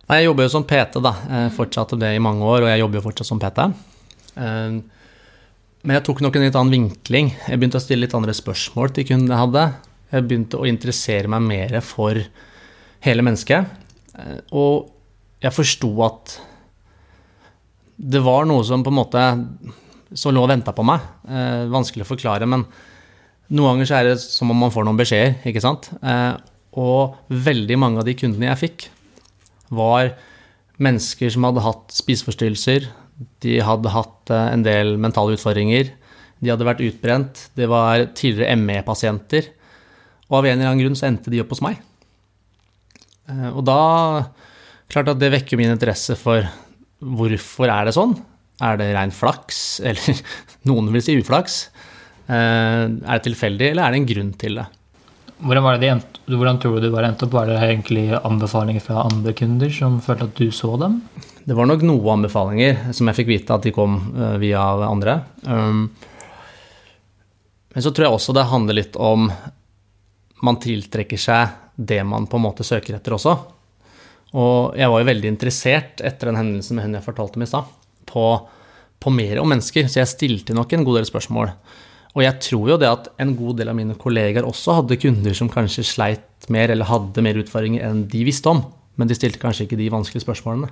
Jeg 0.05 0.27
jobber 0.27 0.45
jo 0.45 0.53
som 0.53 0.65
PT, 0.67 1.01
da. 1.03 1.15
Jeg 1.27 1.55
fortsatte 1.57 1.97
det 1.99 2.13
i 2.15 2.21
mange 2.21 2.45
år, 2.45 2.63
og 2.63 2.71
jeg 2.71 2.81
jobber 2.83 3.01
jo 3.01 3.07
fortsatt 3.07 3.27
som 3.27 3.41
PT. 3.41 3.65
Eh, 4.37 4.77
men 5.85 5.97
jeg 5.99 6.05
tok 6.05 6.21
nok 6.25 6.37
en 6.37 6.45
litt 6.45 6.55
annen 6.57 6.73
vinkling. 6.73 7.33
Jeg 7.45 7.59
begynte 7.59 7.81
å 7.81 7.83
stille 7.83 8.05
litt 8.05 8.15
andre 8.17 8.33
spørsmål 8.33 8.93
til 8.95 9.07
kundene 9.09 9.35
jeg 9.35 9.43
hadde. 9.43 9.65
Jeg 10.11 10.27
begynte 10.27 10.59
å 10.59 10.67
interessere 10.69 11.29
meg 11.31 11.45
mer 11.45 11.79
for 11.85 12.19
hele 13.05 13.25
mennesket. 13.25 13.71
Eh, 14.15 14.41
og 14.55 14.91
jeg 15.43 15.53
forsto 15.55 15.91
at 16.05 16.37
det 17.95 18.21
var 18.23 18.47
noe 18.47 18.63
som 18.67 18.83
på 18.83 18.91
en 18.91 18.99
måte 18.99 19.23
så 20.15 20.31
lå 20.31 20.43
og 20.45 20.51
venta 20.51 20.73
på 20.75 20.85
meg. 20.87 21.03
Eh, 21.27 21.65
vanskelig 21.71 22.05
å 22.05 22.11
forklare, 22.11 22.47
men 22.49 22.65
noen 23.53 23.75
ganger 23.75 23.89
så 23.89 23.97
er 23.99 24.09
det 24.09 24.19
som 24.23 24.51
om 24.51 24.61
man 24.65 24.73
får 24.73 24.87
noen 24.87 24.99
beskjeder, 24.99 25.39
ikke 25.47 25.63
sant. 25.63 25.89
Eh, 26.01 26.35
og 26.81 27.17
veldig 27.29 27.77
mange 27.79 28.01
av 28.01 28.07
de 28.07 28.15
kundene 28.17 28.49
jeg 28.51 28.61
fikk, 28.63 28.87
var 29.75 30.13
mennesker 30.81 31.31
som 31.31 31.45
hadde 31.47 31.63
hatt 31.63 31.93
spiseforstyrrelser, 31.95 32.89
de 33.43 33.59
hadde 33.63 33.93
hatt 33.93 34.33
eh, 34.33 34.49
en 34.53 34.65
del 34.65 34.95
mentale 35.01 35.37
utfordringer, 35.37 35.93
de 36.43 36.51
hadde 36.51 36.67
vært 36.67 36.83
utbrent, 36.83 37.45
det 37.55 37.69
var 37.71 38.09
tidligere 38.17 38.57
ME-pasienter. 38.59 39.53
Og 40.29 40.39
av 40.39 40.47
en 40.47 40.57
eller 40.57 40.71
annen 40.71 40.83
grunn 40.83 40.97
så 40.97 41.09
endte 41.09 41.33
de 41.33 41.41
opp 41.43 41.53
hos 41.53 41.63
meg. 41.65 41.79
Eh, 43.29 43.49
og 43.51 43.63
da 43.67 43.79
Klart 44.91 45.09
at 45.09 45.17
det 45.17 45.31
vekker 45.33 45.57
min 45.57 45.73
interesse 45.73 46.13
for 46.19 46.45
hvorfor 47.01 47.71
er 47.73 47.87
det 47.87 47.95
sånn? 47.95 48.13
Er 48.63 48.77
det 48.79 48.91
rein 48.95 49.13
flaks, 49.13 49.79
eller 49.87 50.21
noen 50.69 50.91
vil 50.93 51.03
si 51.03 51.17
uflaks? 51.19 51.59
Eh, 52.29 52.85
er 52.85 53.17
det 53.17 53.23
tilfeldig, 53.25 53.71
eller 53.71 53.85
er 53.85 53.95
det 53.95 54.01
en 54.01 54.09
grunn 54.13 54.33
til 54.39 54.59
det? 54.61 54.67
Hvordan, 55.35 55.65
det 55.81 55.89
de 56.29 56.37
hvordan 56.37 56.61
tror 56.61 56.77
du 56.77 56.85
det 56.85 56.93
var 56.93 57.09
endt 57.09 57.25
opp? 57.25 57.33
Var 57.35 57.49
det 57.49 57.57
egentlig 57.59 58.05
anbefalinger 58.21 58.85
fra 58.85 59.03
andre 59.03 59.33
kunder 59.35 59.73
som 59.73 59.97
følte 60.01 60.29
at 60.29 60.37
du 60.39 60.47
så 60.53 60.77
dem? 60.79 61.01
Det 61.45 61.57
var 61.57 61.67
nok 61.69 61.83
noen 61.85 62.13
anbefalinger 62.19 62.93
som 62.95 63.09
jeg 63.09 63.19
fikk 63.19 63.33
vite 63.33 63.57
at 63.57 63.65
de 63.67 63.73
kom 63.75 63.99
eh, 64.15 64.37
via 64.41 64.63
andre. 64.87 65.19
Um, 65.43 65.89
men 67.75 67.83
så 67.83 67.91
tror 67.91 68.07
jeg 68.07 68.15
også 68.15 68.37
det 68.37 68.47
handler 68.47 68.79
litt 68.79 68.95
om 68.95 69.27
man 70.43 70.59
tiltrekker 70.59 71.19
seg 71.19 71.53
det 71.75 72.01
man 72.07 72.27
på 72.27 72.39
en 72.39 72.45
måte 72.45 72.65
søker 72.67 72.97
etter 72.97 73.15
også. 73.15 73.35
Og 74.35 74.75
jeg 74.75 74.91
var 74.91 75.01
jo 75.01 75.07
veldig 75.07 75.31
interessert 75.31 76.03
etter 76.03 76.31
den 76.31 76.39
hendelsen 76.39 76.77
med 76.77 76.87
hun 76.87 76.97
jeg 76.97 77.05
fortalte 77.05 77.39
om 77.39 77.45
i 77.45 77.49
stad, 77.49 77.71
på, 78.09 78.25
på, 78.99 79.13
mer 79.15 79.39
om 79.41 79.51
mennesker, 79.51 79.87
så 79.87 80.01
jeg 80.01 80.11
stilte 80.11 80.55
nok 80.57 80.75
en 80.75 80.85
god 80.87 80.99
del 80.99 81.07
spørsmål. 81.07 81.51
Og 82.15 82.23
jeg 82.23 82.39
tror 82.43 82.71
jo 82.73 82.79
det 82.79 82.89
at 82.89 83.09
en 83.21 83.35
god 83.35 83.59
del 83.59 83.71
av 83.71 83.77
mine 83.77 83.95
kollegaer 83.99 84.47
også 84.47 84.79
hadde 84.79 84.99
kunder 84.99 85.35
som 85.35 85.51
kanskje 85.51 85.83
sleit 85.87 86.49
mer 86.51 86.71
eller 86.71 86.87
hadde 86.87 87.23
mer 87.23 87.39
utfordringer 87.39 87.83
enn 87.87 88.05
de 88.11 88.23
visste 88.27 88.51
om, 88.51 88.63
men 88.95 89.09
de 89.09 89.17
stilte 89.17 89.41
kanskje 89.41 89.67
ikke 89.67 89.79
de 89.79 89.91
vanskelige 89.91 90.23
spørsmålene. 90.23 90.71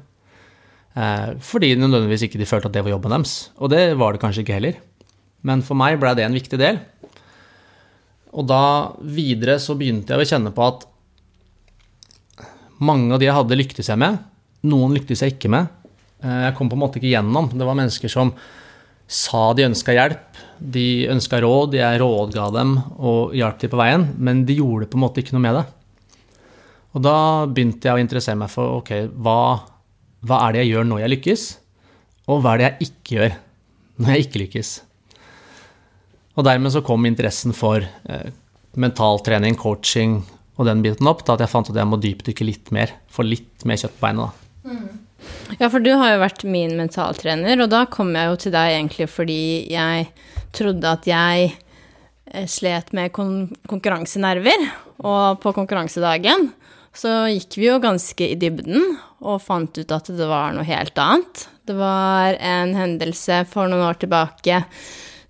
Eh, 0.93 1.29
fordi 1.43 1.73
nødvendigvis 1.75 2.27
ikke 2.27 2.39
de 2.39 2.47
følte 2.47 2.69
at 2.69 2.75
det 2.75 2.83
var 2.85 2.93
jobben 2.93 3.15
deres. 3.15 3.51
Og 3.57 3.71
det 3.73 3.83
var 3.99 4.13
det 4.13 4.21
kanskje 4.23 4.43
ikke 4.45 4.59
heller. 4.59 4.79
Men 5.43 5.63
for 5.65 5.79
meg 5.79 5.99
ble 5.99 6.13
det 6.15 6.27
en 6.27 6.35
viktig 6.35 6.59
del. 6.59 6.79
Og 8.33 8.47
da 8.49 8.63
videre 9.01 9.59
så 9.61 9.75
begynte 9.77 10.15
jeg 10.15 10.25
å 10.25 10.29
kjenne 10.33 10.53
på 10.55 10.65
at 10.65 10.87
mange 12.83 13.13
av 13.13 13.21
de 13.21 13.29
jeg 13.29 13.37
hadde, 13.37 13.59
lyktes 13.59 13.89
jeg 13.91 14.01
med. 14.01 14.17
Noen 14.67 14.95
lyktes 14.97 15.21
jeg 15.23 15.35
ikke 15.35 15.51
med. 15.53 15.69
Eh, 16.23 16.39
jeg 16.47 16.55
kom 16.57 16.71
på 16.71 16.77
en 16.77 16.83
måte 16.83 16.99
ikke 16.99 17.13
gjennom. 17.13 17.51
Det 17.53 17.67
var 17.67 17.77
mennesker 17.77 18.11
som 18.11 18.33
sa 19.07 19.51
de 19.53 19.67
ønska 19.67 19.93
hjelp, 19.93 20.41
de 20.73 21.05
ønska 21.11 21.41
råd, 21.43 21.75
jeg 21.77 21.99
rådga 22.01 22.47
dem 22.55 22.77
og 22.97 23.33
hjalp 23.37 23.59
dem 23.61 23.71
på 23.73 23.79
veien, 23.79 24.05
men 24.17 24.45
de 24.47 24.57
gjorde 24.57 24.87
på 24.89 24.97
en 24.97 25.03
måte 25.03 25.21
ikke 25.21 25.35
noe 25.35 25.43
med 25.43 25.59
det. 25.59 25.65
Og 26.93 27.03
da 27.03 27.17
begynte 27.49 27.89
jeg 27.89 27.97
å 27.97 28.01
interessere 28.01 28.39
meg 28.39 28.51
for 28.53 28.79
ok, 28.79 28.91
hva, 29.25 29.37
hva 30.25 30.39
er 30.47 30.55
det 30.55 30.63
jeg 30.63 30.73
gjør 30.73 30.89
når 30.89 31.03
jeg 31.03 31.13
lykkes, 31.13 31.45
og 32.31 32.41
hva 32.41 32.53
er 32.53 32.61
det 32.61 32.69
jeg 32.69 32.89
ikke 32.89 33.17
gjør 33.17 33.37
når 33.99 34.13
jeg 34.13 34.25
ikke 34.25 34.43
lykkes. 34.45 34.73
Og 36.33 36.45
dermed 36.47 36.73
så 36.73 36.81
kom 36.85 37.05
interessen 37.05 37.53
for 37.55 37.83
eh, 37.83 38.29
mentaltrening, 38.79 39.57
coaching 39.59 40.21
og 40.57 40.67
den 40.69 40.81
biten 40.85 41.09
opp, 41.09 41.23
da 41.25 41.35
at 41.35 41.43
jeg 41.45 41.51
fant 41.51 41.69
at 41.69 41.77
jeg 41.77 41.89
må 41.89 41.99
dypdykke 42.01 42.47
litt 42.47 42.71
mer. 42.73 42.93
Få 43.13 43.25
litt 43.25 43.65
mer 43.69 43.79
kjøtt 43.81 43.95
på 43.97 44.05
beinet, 44.07 44.29
da. 44.29 44.43
Ja, 45.59 45.69
for 45.69 45.83
du 45.83 45.91
har 45.95 46.13
jo 46.13 46.23
vært 46.23 46.43
min 46.47 46.73
mentaltrener, 46.79 47.59
og 47.63 47.69
da 47.71 47.83
kom 47.91 48.13
jeg 48.17 48.29
jo 48.29 48.39
til 48.43 48.55
deg 48.55 48.77
egentlig 48.77 49.07
fordi 49.11 49.43
jeg 49.71 50.07
trodde 50.55 50.89
at 50.97 51.07
jeg 51.09 51.53
eh, 52.31 52.47
slet 52.49 52.91
med 52.97 53.13
kon 53.15 53.53
konkurransenerver, 53.69 54.67
og 55.03 55.39
på 55.43 55.53
konkurransedagen 55.55 56.51
så 56.93 57.23
gikk 57.31 57.57
vi 57.57 57.69
jo 57.69 57.79
ganske 57.81 58.27
i 58.27 58.37
dybden 58.37 58.83
og 59.23 59.41
fant 59.41 59.79
ut 59.79 59.95
at 59.95 60.11
det 60.13 60.27
var 60.29 60.53
noe 60.53 60.65
helt 60.67 60.97
annet. 61.01 61.47
Det 61.65 61.75
var 61.77 62.37
en 62.37 62.75
hendelse 62.77 63.43
for 63.49 63.71
noen 63.71 63.87
år 63.87 63.97
tilbake 64.03 64.59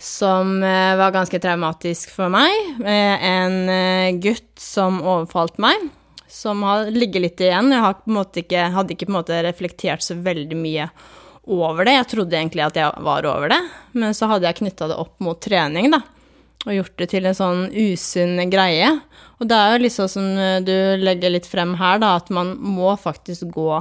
som 0.04 0.64
eh, 0.64 0.96
var 1.00 1.14
ganske 1.16 1.40
traumatisk 1.40 2.12
for 2.12 2.32
meg. 2.32 2.52
En 2.84 3.70
eh, 3.72 4.12
gutt 4.20 4.60
som 4.60 5.00
overfalt 5.00 5.60
meg, 5.64 5.86
som 6.28 6.64
har 6.68 6.90
ligget 6.92 7.24
litt 7.24 7.44
igjen. 7.46 7.72
Jeg 7.72 8.44
ikke, 8.44 8.66
hadde 8.76 8.96
ikke 8.96 9.08
på 9.08 9.14
en 9.14 9.20
måte 9.22 9.44
reflektert 9.46 10.04
så 10.04 10.18
veldig 10.20 10.58
mye 10.60 10.90
over 11.48 11.88
det. 11.88 11.96
Jeg 11.96 12.10
trodde 12.12 12.36
egentlig 12.36 12.66
at 12.66 12.80
jeg 12.80 13.06
var 13.06 13.28
over 13.30 13.54
det, 13.54 13.62
men 13.96 14.16
så 14.18 14.28
hadde 14.32 14.50
jeg 14.50 14.60
knytta 14.60 14.90
det 14.92 14.98
opp 15.00 15.24
mot 15.24 15.40
trening, 15.40 15.88
da. 15.94 16.02
Og 16.64 16.76
gjort 16.78 17.00
det 17.00 17.08
til 17.12 17.28
en 17.28 17.36
sånn 17.36 17.64
usunn 17.72 18.44
greie. 18.52 18.90
Og 19.40 19.48
det 19.48 19.56
er 19.56 19.74
jo 19.74 19.84
liksom 19.86 20.10
som 20.12 20.28
du 20.64 20.76
legger 21.00 21.32
litt 21.32 21.48
frem 21.48 21.78
her, 21.80 22.04
da, 22.04 22.18
at 22.20 22.32
man 22.32 22.56
må 22.60 22.92
faktisk 23.00 23.48
gå 23.56 23.80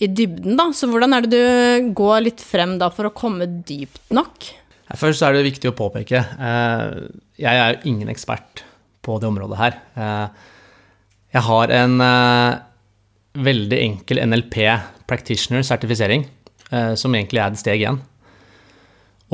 i 0.00 0.08
dybden, 0.08 0.56
da. 0.56 0.70
Så 0.72 0.88
hvordan 0.88 1.16
er 1.16 1.28
det 1.28 1.36
du 1.36 1.92
går 1.96 2.24
litt 2.30 2.44
frem 2.44 2.78
da 2.80 2.88
for 2.92 3.08
å 3.08 3.14
komme 3.16 3.48
dypt 3.68 4.08
nok? 4.16 4.48
Først 4.98 5.22
er 5.22 5.36
det 5.36 5.46
viktig 5.46 5.70
å 5.70 5.76
påpeke 5.76 6.18
eh, 6.18 6.86
jeg 7.38 7.60
er 7.62 7.76
jo 7.76 7.90
ingen 7.92 8.10
ekspert 8.10 8.64
på 9.04 9.18
det 9.22 9.28
området 9.30 9.58
her. 9.60 9.78
Eh, 9.94 10.48
jeg 11.36 11.46
har 11.46 11.72
en 11.76 11.94
eh, 12.02 12.58
veldig 13.46 13.78
enkel 13.78 14.22
NLP 14.26 14.56
practitioner-sertifisering, 15.10 16.24
som 16.98 17.14
egentlig 17.14 17.40
er 17.42 17.50
et 17.50 17.58
steg 17.58 17.80
igjen. 17.80 17.96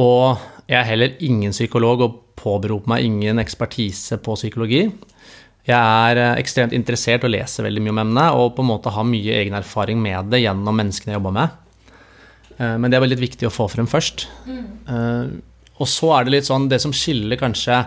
Og 0.00 0.38
jeg 0.68 0.76
er 0.78 0.86
heller 0.88 1.18
ingen 1.24 1.52
psykolog 1.52 2.04
og 2.04 2.14
påberoper 2.40 2.88
meg 2.94 3.04
ingen 3.04 3.40
ekspertise 3.42 4.16
på 4.24 4.36
psykologi. 4.38 4.86
Jeg 5.68 5.76
er 5.76 6.38
ekstremt 6.38 6.72
interessert 6.76 7.26
og 7.28 7.32
leser 7.34 7.66
veldig 7.66 7.84
mye 7.84 7.92
om 7.92 8.02
emnet 8.06 8.40
og 8.40 8.54
på 8.56 8.64
en 8.64 8.70
måte 8.70 8.92
har 8.92 9.08
mye 9.08 9.36
egen 9.42 9.56
erfaring 9.58 10.00
med 10.00 10.32
det 10.32 10.44
gjennom 10.46 10.80
menneskene 10.80 11.12
jeg 11.12 11.20
jobber 11.20 11.36
med. 11.42 11.60
Men 12.56 12.88
det 12.88 12.96
er 12.96 13.02
veldig 13.04 13.18
viktig 13.20 13.48
å 13.48 13.52
få 13.52 13.66
frem 13.68 13.88
først. 13.90 14.26
Mm. 14.48 15.40
Og 15.76 15.88
så 15.90 16.12
er 16.16 16.24
det 16.24 16.32
litt 16.32 16.48
sånn 16.48 16.70
Det 16.70 16.78
som 16.80 16.94
skiller 16.94 17.36
kanskje 17.40 17.82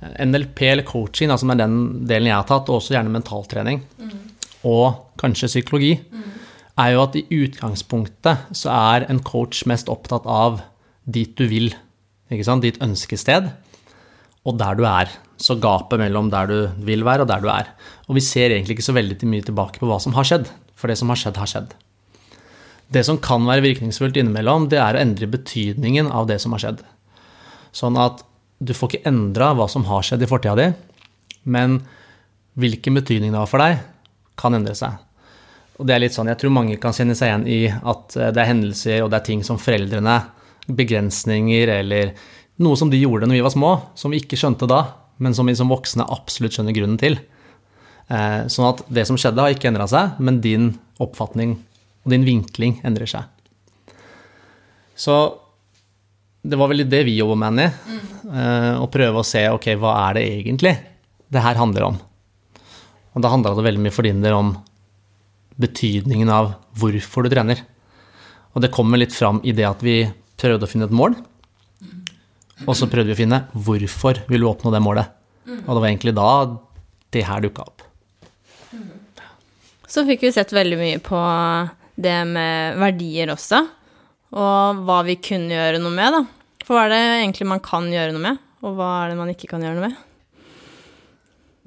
NLP 0.00 0.62
eller 0.70 0.86
coaching, 0.88 1.32
som 1.36 1.52
er 1.52 1.60
den 1.60 1.74
delen 2.08 2.30
jeg 2.30 2.38
har 2.38 2.48
tatt, 2.48 2.70
og 2.72 2.78
også 2.78 2.94
gjerne 2.94 3.12
mentaltrening, 3.12 3.82
mm. 4.00 4.14
og 4.70 5.12
kanskje 5.20 5.50
psykologi, 5.50 5.90
mm. 6.00 6.30
er 6.80 6.94
jo 6.94 7.02
at 7.02 7.18
i 7.20 7.26
utgangspunktet 7.42 8.54
så 8.56 8.72
er 8.72 9.06
en 9.12 9.20
coach 9.20 9.66
mest 9.68 9.92
opptatt 9.92 10.24
av 10.24 10.62
dit 11.04 11.34
du 11.36 11.44
vil, 11.50 11.74
ikke 12.32 12.48
sant? 12.48 12.64
ditt 12.64 12.80
ønskested, 12.80 13.50
og 14.48 14.56
der 14.56 14.80
du 14.80 14.86
er. 14.88 15.12
Så 15.40 15.58
gapet 15.60 16.00
mellom 16.00 16.32
der 16.32 16.48
du 16.48 16.58
vil 16.84 17.04
være, 17.04 17.24
og 17.24 17.28
der 17.28 17.44
du 17.44 17.48
er. 17.52 17.68
Og 18.08 18.16
vi 18.16 18.24
ser 18.24 18.52
egentlig 18.54 18.78
ikke 18.78 18.88
så 18.88 18.96
veldig 18.96 19.28
mye 19.28 19.44
tilbake 19.44 19.80
på 19.80 19.88
hva 19.88 20.00
som 20.00 20.16
har 20.16 20.28
skjedd, 20.28 20.48
for 20.76 20.88
det 20.88 20.96
som 21.00 21.12
har 21.12 21.20
skjedd, 21.20 21.40
har 21.40 21.48
skjedd. 21.48 21.76
Det 22.90 23.04
som 23.06 23.20
kan 23.22 23.44
være 23.46 23.62
virkningsfullt 23.68 24.18
innimellom, 24.18 24.66
det 24.70 24.80
er 24.82 24.96
å 24.96 25.02
endre 25.02 25.28
betydningen 25.30 26.10
av 26.10 26.26
det 26.30 26.40
som 26.42 26.56
har 26.56 26.64
skjedd. 26.64 26.80
Sånn 27.70 27.98
at 28.00 28.24
du 28.58 28.74
får 28.76 28.90
ikke 28.90 29.08
endra 29.08 29.52
hva 29.56 29.68
som 29.70 29.86
har 29.88 30.02
skjedd 30.04 30.24
i 30.26 30.28
fortida 30.28 30.56
di, 30.58 30.66
men 31.48 31.78
hvilken 32.60 32.98
betydning 32.98 33.32
det 33.32 33.40
har 33.40 33.48
for 33.50 33.62
deg, 33.62 33.78
kan 34.40 34.56
endre 34.56 34.74
seg. 34.76 34.98
Og 35.80 35.86
det 35.88 35.94
er 35.94 36.02
litt 36.02 36.16
sånn, 36.16 36.28
Jeg 36.28 36.40
tror 36.42 36.52
mange 36.52 36.76
kan 36.80 36.92
kjenne 36.92 37.16
seg 37.16 37.30
igjen 37.30 37.46
i 37.48 37.60
at 37.70 38.16
eh, 38.16 38.32
det 38.34 38.42
er 38.42 38.50
hendelser 38.50 39.04
og 39.04 39.10
det 39.12 39.20
er 39.20 39.28
ting 39.30 39.44
som 39.46 39.60
foreldrene 39.60 40.18
Begrensninger 40.68 41.72
eller 41.80 42.12
noe 42.60 42.76
som 42.76 42.90
de 42.92 43.00
gjorde 43.00 43.26
når 43.26 43.38
vi 43.38 43.46
var 43.46 43.54
små, 43.54 43.70
som 43.96 44.12
vi 44.12 44.20
ikke 44.20 44.36
skjønte 44.38 44.68
da, 44.68 44.82
men 45.18 45.34
som 45.34 45.48
vi 45.48 45.56
som 45.56 45.72
voksne 45.72 46.04
absolutt 46.04 46.54
skjønner 46.54 46.76
grunnen 46.76 47.00
til. 47.00 47.16
Eh, 48.12 48.44
sånn 48.52 48.68
at 48.68 48.84
det 48.92 49.06
som 49.08 49.16
skjedde, 49.18 49.40
har 49.40 49.56
ikke 49.56 49.70
endra 49.72 49.88
seg, 49.90 50.20
men 50.20 50.42
din 50.44 50.74
oppfatning 51.00 51.56
og 52.04 52.12
din 52.14 52.26
vinkling 52.26 52.78
endrer 52.86 53.10
seg. 53.10 53.94
Så 54.96 55.16
det 56.40 56.56
var 56.56 56.70
vel 56.70 56.86
det 56.88 57.02
vi 57.08 57.18
jobber 57.18 57.38
med, 57.40 57.52
Annie. 57.52 57.70
Mm. 57.88 58.80
Å 58.80 58.86
prøve 58.92 59.20
å 59.20 59.26
se 59.26 59.42
ok, 59.52 59.72
hva 59.80 59.96
er 60.08 60.16
det 60.16 60.24
egentlig 60.38 60.74
det 61.30 61.42
her 61.44 61.58
handler 61.60 61.90
om. 61.90 61.98
Og 63.14 63.24
da 63.24 63.30
handla 63.32 63.52
det 63.56 63.66
veldig 63.66 63.82
mye 63.84 63.94
for 63.94 64.06
din 64.06 64.22
del 64.22 64.36
om 64.36 64.54
betydningen 65.60 66.30
av 66.32 66.54
hvorfor 66.80 67.26
du 67.26 67.32
trener. 67.32 67.60
Og 68.54 68.64
det 68.64 68.72
kommer 68.74 69.00
litt 69.00 69.14
fram 69.14 69.40
i 69.44 69.54
det 69.56 69.66
at 69.68 69.82
vi 69.84 70.02
prøvde 70.40 70.66
å 70.66 70.70
finne 70.70 70.88
et 70.88 70.96
mål. 70.96 71.16
Og 72.66 72.74
så 72.76 72.88
prøvde 72.90 73.12
vi 73.12 73.16
å 73.16 73.20
finne 73.22 73.44
hvorfor 73.52 74.22
vil 74.28 74.44
du 74.44 74.48
oppnå 74.50 74.72
det 74.74 74.82
målet. 74.84 75.12
Og 75.48 75.70
det 75.70 75.80
var 75.80 75.88
egentlig 75.90 76.16
da 76.16 76.30
det 77.10 77.26
her 77.26 77.44
dukka 77.44 77.66
opp. 77.66 77.84
Så 79.90 80.04
fikk 80.06 80.22
vi 80.22 80.32
sett 80.34 80.52
veldig 80.54 80.78
mye 80.78 80.98
på 81.02 81.18
det 82.00 82.16
med 82.28 82.80
verdier 82.80 83.32
også 83.34 83.64
og 84.30 84.84
hva 84.86 85.00
vi 85.06 85.16
kunne 85.22 85.56
gjøre 85.56 85.80
noe 85.82 85.94
med, 85.94 86.14
da. 86.14 86.20
For 86.62 86.76
hva 86.76 86.86
er 86.86 86.92
det 86.92 87.00
egentlig 87.24 87.48
man 87.50 87.62
kan 87.64 87.88
gjøre 87.90 88.14
noe 88.14 88.22
med, 88.22 88.42
og 88.62 88.76
hva 88.78 88.90
er 89.00 89.12
det 89.12 89.18
man 89.18 89.32
ikke 89.32 89.50
kan 89.50 89.64
gjøre 89.64 89.78
noe 89.78 89.88
med? 89.88 90.06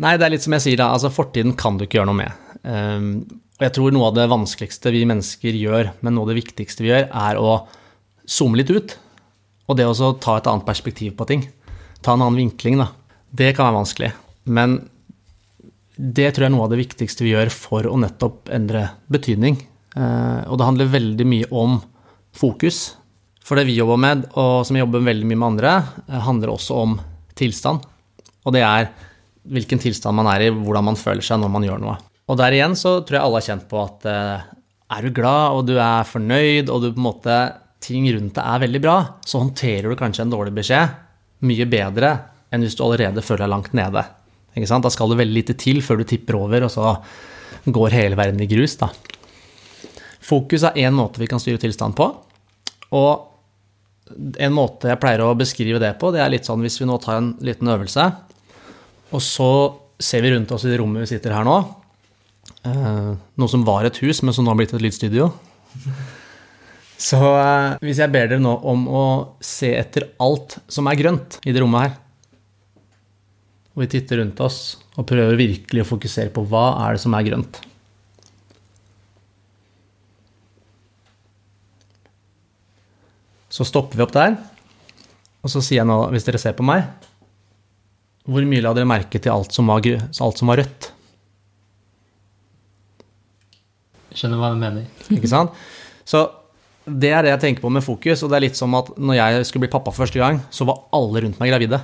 Nei, 0.04 0.16
det 0.18 0.25
er 0.25 0.34
litt 0.34 0.46
som 0.46 0.56
jeg 0.56 0.66
sier, 0.66 0.80
da. 0.80 0.92
Altså, 0.96 1.12
fortiden 1.13 1.58
kan 1.60 1.78
du 1.78 1.86
ikke 1.86 2.00
gjøre 2.00 2.10
noe 2.10 2.22
med. 2.22 2.46
Um, 2.63 3.10
og 3.60 3.66
jeg 3.68 3.75
tror 3.75 3.94
noe 3.94 4.08
av 4.10 4.16
det 4.18 4.30
vanskeligste 4.32 4.94
vi 4.96 5.04
mennesker 5.10 5.60
gjør, 5.60 5.92
men 6.02 6.16
noe 6.16 6.25
av 6.25 6.32
det 6.32 6.40
viktigste 6.40 6.86
vi 6.86 6.94
gjør, 6.94 7.10
er 7.12 7.42
å 7.42 7.58
zoome 8.24 8.62
litt 8.62 8.72
ut. 8.72 8.96
Og 9.68 9.78
det 9.80 9.88
å 9.88 10.13
ta 10.24 10.40
et 10.40 10.50
annet 10.50 10.68
perspektiv 10.68 11.18
på 11.20 11.28
ting. 11.30 11.46
Ta 12.04 12.16
en 12.16 12.24
annen 12.24 12.46
vinkling, 12.46 12.80
da. 12.80 12.90
Det 13.34 13.52
kan 13.58 13.70
være 13.70 13.82
vanskelig. 13.82 14.12
Men 14.48 14.80
det 15.98 16.32
tror 16.32 16.48
jeg 16.48 16.50
er 16.50 16.56
noe 16.56 16.66
av 16.66 16.74
det 16.74 16.82
viktigste 16.82 17.25
vi 17.25 17.36
gjør 17.36 17.52
for 17.54 17.88
å 17.92 18.00
nettopp 18.00 18.50
endre 18.56 18.88
betydning. 19.13 19.60
Uh, 19.94 20.42
og 20.50 20.58
det 20.58 20.68
handler 20.68 20.94
veldig 20.94 21.28
mye 21.30 21.50
om 21.54 21.80
fokus. 22.34 22.96
For 23.44 23.60
det 23.60 23.68
vi 23.68 23.76
jobber 23.78 24.00
med, 24.00 24.24
og 24.40 24.64
som 24.66 24.78
jeg 24.78 24.86
jobber 24.86 25.04
veldig 25.04 25.28
mye 25.28 25.40
med 25.40 25.50
andre, 25.52 25.74
eh, 26.08 26.22
handler 26.24 26.54
også 26.54 26.78
om 26.80 26.94
tilstand. 27.36 27.84
Og 28.48 28.56
det 28.56 28.64
er 28.64 28.88
hvilken 29.44 29.82
tilstand 29.84 30.16
man 30.16 30.30
er 30.32 30.46
i, 30.46 30.54
hvordan 30.54 30.88
man 30.88 31.00
føler 31.00 31.26
seg 31.26 31.42
når 31.42 31.52
man 31.52 31.66
gjør 31.68 31.82
noe. 31.84 31.98
Og 32.32 32.40
der 32.40 32.56
igjen 32.56 32.78
så 32.80 33.02
tror 33.04 33.18
jeg 33.18 33.26
alle 33.26 33.42
har 33.42 33.48
kjent 33.50 33.66
på 33.68 33.82
at 33.84 34.08
eh, 34.08 34.46
er 34.96 35.04
du 35.04 35.12
glad, 35.12 35.58
og 35.58 35.68
du 35.68 35.76
er 35.76 36.08
fornøyd, 36.08 36.72
og 36.72 36.86
du 36.86 36.94
på 36.94 37.02
en 37.02 37.08
måte 37.10 37.38
ting 37.84 38.08
rundt 38.16 38.38
deg 38.38 38.48
er 38.48 38.64
veldig 38.64 38.82
bra, 38.84 38.98
så 39.28 39.42
håndterer 39.44 39.92
du 39.92 40.00
kanskje 40.00 40.24
en 40.24 40.32
dårlig 40.32 40.54
beskjed 40.56 40.94
mye 41.44 41.68
bedre 41.68 42.14
enn 42.54 42.64
hvis 42.64 42.78
du 42.80 42.86
allerede 42.86 43.24
føler 43.26 43.44
deg 43.44 43.52
langt 43.52 43.74
nede. 43.76 44.06
Da 44.54 44.92
skal 44.94 45.12
det 45.12 45.20
veldig 45.20 45.36
lite 45.36 45.56
til 45.60 45.82
før 45.84 46.00
du 46.00 46.06
tipper 46.08 46.38
over, 46.40 46.64
og 46.64 46.72
så 46.72 46.94
går 47.66 47.96
hele 47.98 48.16
verden 48.16 48.40
i 48.44 48.48
grus. 48.48 48.78
da. 48.80 48.92
Fokus 50.24 50.63
er 50.70 50.80
én 50.86 50.96
måte 50.96 51.20
vi 51.22 51.27
kan 51.27 51.42
styre 51.42 51.62
tilstand 51.62 51.98
på. 51.98 52.08
Og 52.96 53.30
en 54.13 54.53
måte 54.53 54.89
jeg 54.92 55.01
pleier 55.01 55.24
å 55.25 55.36
beskrive 55.38 55.82
det 55.82 55.94
på, 56.01 56.12
det 56.13 56.22
er 56.24 56.32
litt 56.34 56.48
sånn 56.48 56.63
hvis 56.63 56.80
vi 56.82 56.88
nå 56.89 56.98
tar 57.01 57.20
en 57.20 57.32
liten 57.44 57.70
øvelse, 57.72 58.10
og 59.13 59.24
så 59.24 59.50
ser 60.01 60.24
vi 60.25 60.34
rundt 60.34 60.51
oss 60.53 60.65
i 60.65 60.72
det 60.72 60.80
rommet 60.82 61.06
vi 61.06 61.13
sitter 61.13 61.36
her 61.36 61.48
nå, 61.48 61.56
eh, 62.68 63.13
noe 63.13 63.51
som 63.51 63.63
var 63.68 63.88
et 63.88 64.00
hus, 64.03 64.22
men 64.24 64.36
som 64.36 64.46
nå 64.46 64.53
har 64.53 64.60
blitt 64.60 64.75
et 64.75 64.84
lydstudio. 64.84 65.32
Så 67.03 67.18
eh, 67.20 67.74
hvis 67.84 68.00
jeg 68.00 68.12
ber 68.13 68.30
dere 68.30 68.39
nå 68.39 68.51
om 68.70 68.86
å 68.88 69.06
se 69.44 69.74
etter 69.75 70.06
alt 70.24 70.60
som 70.72 70.88
er 70.88 71.00
grønt 71.00 71.39
i 71.44 71.51
det 71.51 71.60
rommet 71.63 71.88
her, 71.88 71.98
og 73.74 73.82
vi 73.82 73.89
titter 73.96 74.22
rundt 74.22 74.39
oss 74.46 74.60
og 74.94 75.08
prøver 75.10 75.36
virkelig 75.36 75.82
å 75.84 75.89
fokusere 75.89 76.32
på 76.32 76.46
hva 76.48 76.68
er 76.86 76.96
det 76.96 77.01
som 77.03 77.15
er 77.18 77.25
grønt. 77.25 77.58
Så 83.53 83.67
stopper 83.69 84.00
vi 84.00 84.05
opp 84.05 84.13
der, 84.15 84.38
og 85.43 85.51
så 85.51 85.62
sier 85.62 85.83
jeg 85.83 85.89
nå, 85.89 86.00
hvis 86.13 86.25
dere 86.25 86.39
ser 86.41 86.55
på 86.57 86.65
meg 86.65 86.88
Hvor 88.25 88.45
mye 88.48 88.63
la 88.63 88.72
dere 88.74 88.88
merke 88.89 89.19
til 89.22 89.33
alt 89.33 89.53
som 89.53 89.69
var, 89.69 89.83
alt 89.86 90.39
som 90.39 90.50
var 90.50 90.62
rødt? 90.63 90.89
Jeg 94.13 94.22
skjønner 94.22 94.39
hva 94.39 94.53
du 94.53 94.62
mener. 94.62 94.88
Ikke 95.13 95.29
sant? 95.29 95.53
Så 96.05 96.22
det 96.86 97.10
er 97.15 97.25
det 97.25 97.31
jeg 97.33 97.41
tenker 97.41 97.63
på 97.63 97.72
med 97.74 97.83
fokus, 97.83 98.22
og 98.24 98.31
det 98.31 98.38
er 98.38 98.45
litt 98.45 98.60
som 98.60 98.74
at 98.77 98.91
når 99.00 99.17
jeg 99.17 99.45
skulle 99.50 99.65
bli 99.65 99.74
pappa 99.74 99.91
for 99.91 100.03
første 100.03 100.22
gang, 100.22 100.41
så 100.53 100.67
var 100.69 100.83
alle 100.95 101.24
rundt 101.25 101.39
meg 101.41 101.50
gravide. 101.53 101.79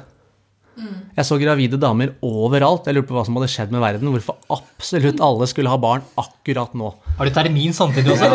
Mm. 0.79 0.97
Jeg 1.17 1.27
så 1.27 1.37
gravide 1.41 1.79
damer 1.81 2.13
overalt. 2.23 2.87
Jeg 2.87 2.97
lurte 2.97 3.09
på 3.11 3.17
hva 3.17 3.25
som 3.27 3.39
hadde 3.39 3.49
skjedd 3.51 3.73
med 3.73 3.83
verden. 3.83 4.11
Hvorfor 4.13 4.37
absolutt 4.53 5.23
alle 5.23 5.47
skulle 5.49 5.71
ha 5.71 5.79
barn 5.81 6.05
akkurat 6.21 6.75
nå. 6.77 6.91
Har 7.19 7.27
du 7.27 7.33
termin 7.35 7.73
samtidig 7.75 8.13
også? 8.15 8.29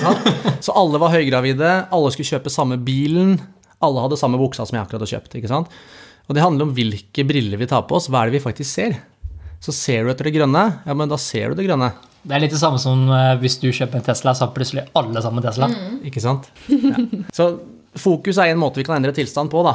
Ja, 0.00 0.12
så 0.62 0.74
alle 0.78 1.00
var 1.02 1.10
høygravide, 1.16 1.70
alle 1.90 2.12
skulle 2.14 2.28
kjøpe 2.30 2.52
samme 2.54 2.76
bilen. 2.86 3.34
Alle 3.82 4.04
hadde 4.04 4.18
samme 4.20 4.38
buksa 4.38 4.62
som 4.68 4.76
jeg 4.78 4.84
akkurat 4.86 5.02
har 5.06 5.10
kjøpt. 5.16 5.34
ikke 5.40 5.50
sant? 5.50 5.72
Og 6.28 6.36
det 6.36 6.44
handler 6.44 6.68
om 6.68 6.74
hvilke 6.76 7.24
briller 7.26 7.58
vi 7.58 7.66
tar 7.66 7.82
på 7.88 7.96
oss. 7.98 8.06
Hva 8.12 8.22
er 8.22 8.30
det 8.30 8.38
vi 8.38 8.44
faktisk 8.44 8.70
ser? 8.70 8.94
Så 9.60 9.74
ser 9.76 10.04
du 10.06 10.12
etter 10.12 10.28
det 10.28 10.34
grønne, 10.38 10.62
ja, 10.86 10.94
men 10.96 11.10
da 11.10 11.18
ser 11.20 11.50
du 11.50 11.58
det 11.58 11.66
grønne. 11.66 11.90
Det 12.22 12.36
er 12.36 12.42
litt 12.44 12.52
det 12.54 12.60
samme 12.60 12.78
som 12.80 13.02
eh, 13.12 13.32
hvis 13.40 13.58
du 13.62 13.66
kjøper 13.72 13.98
en 13.98 14.04
Tesla, 14.06 14.32
så 14.36 14.46
har 14.46 14.54
plutselig 14.54 14.86
alle 14.96 15.20
sammen 15.24 15.44
Tesla. 15.44 15.68
Ikke 16.06 16.22
sant? 16.22 16.46
Ja. 16.70 17.02
Så 17.34 17.48
fokus 17.98 18.38
er 18.38 18.52
en 18.52 18.60
måte 18.62 18.78
vi 18.80 18.84
kan 18.86 18.98
endre 19.00 19.12
tilstand 19.16 19.50
på, 19.52 19.64
da. 19.66 19.74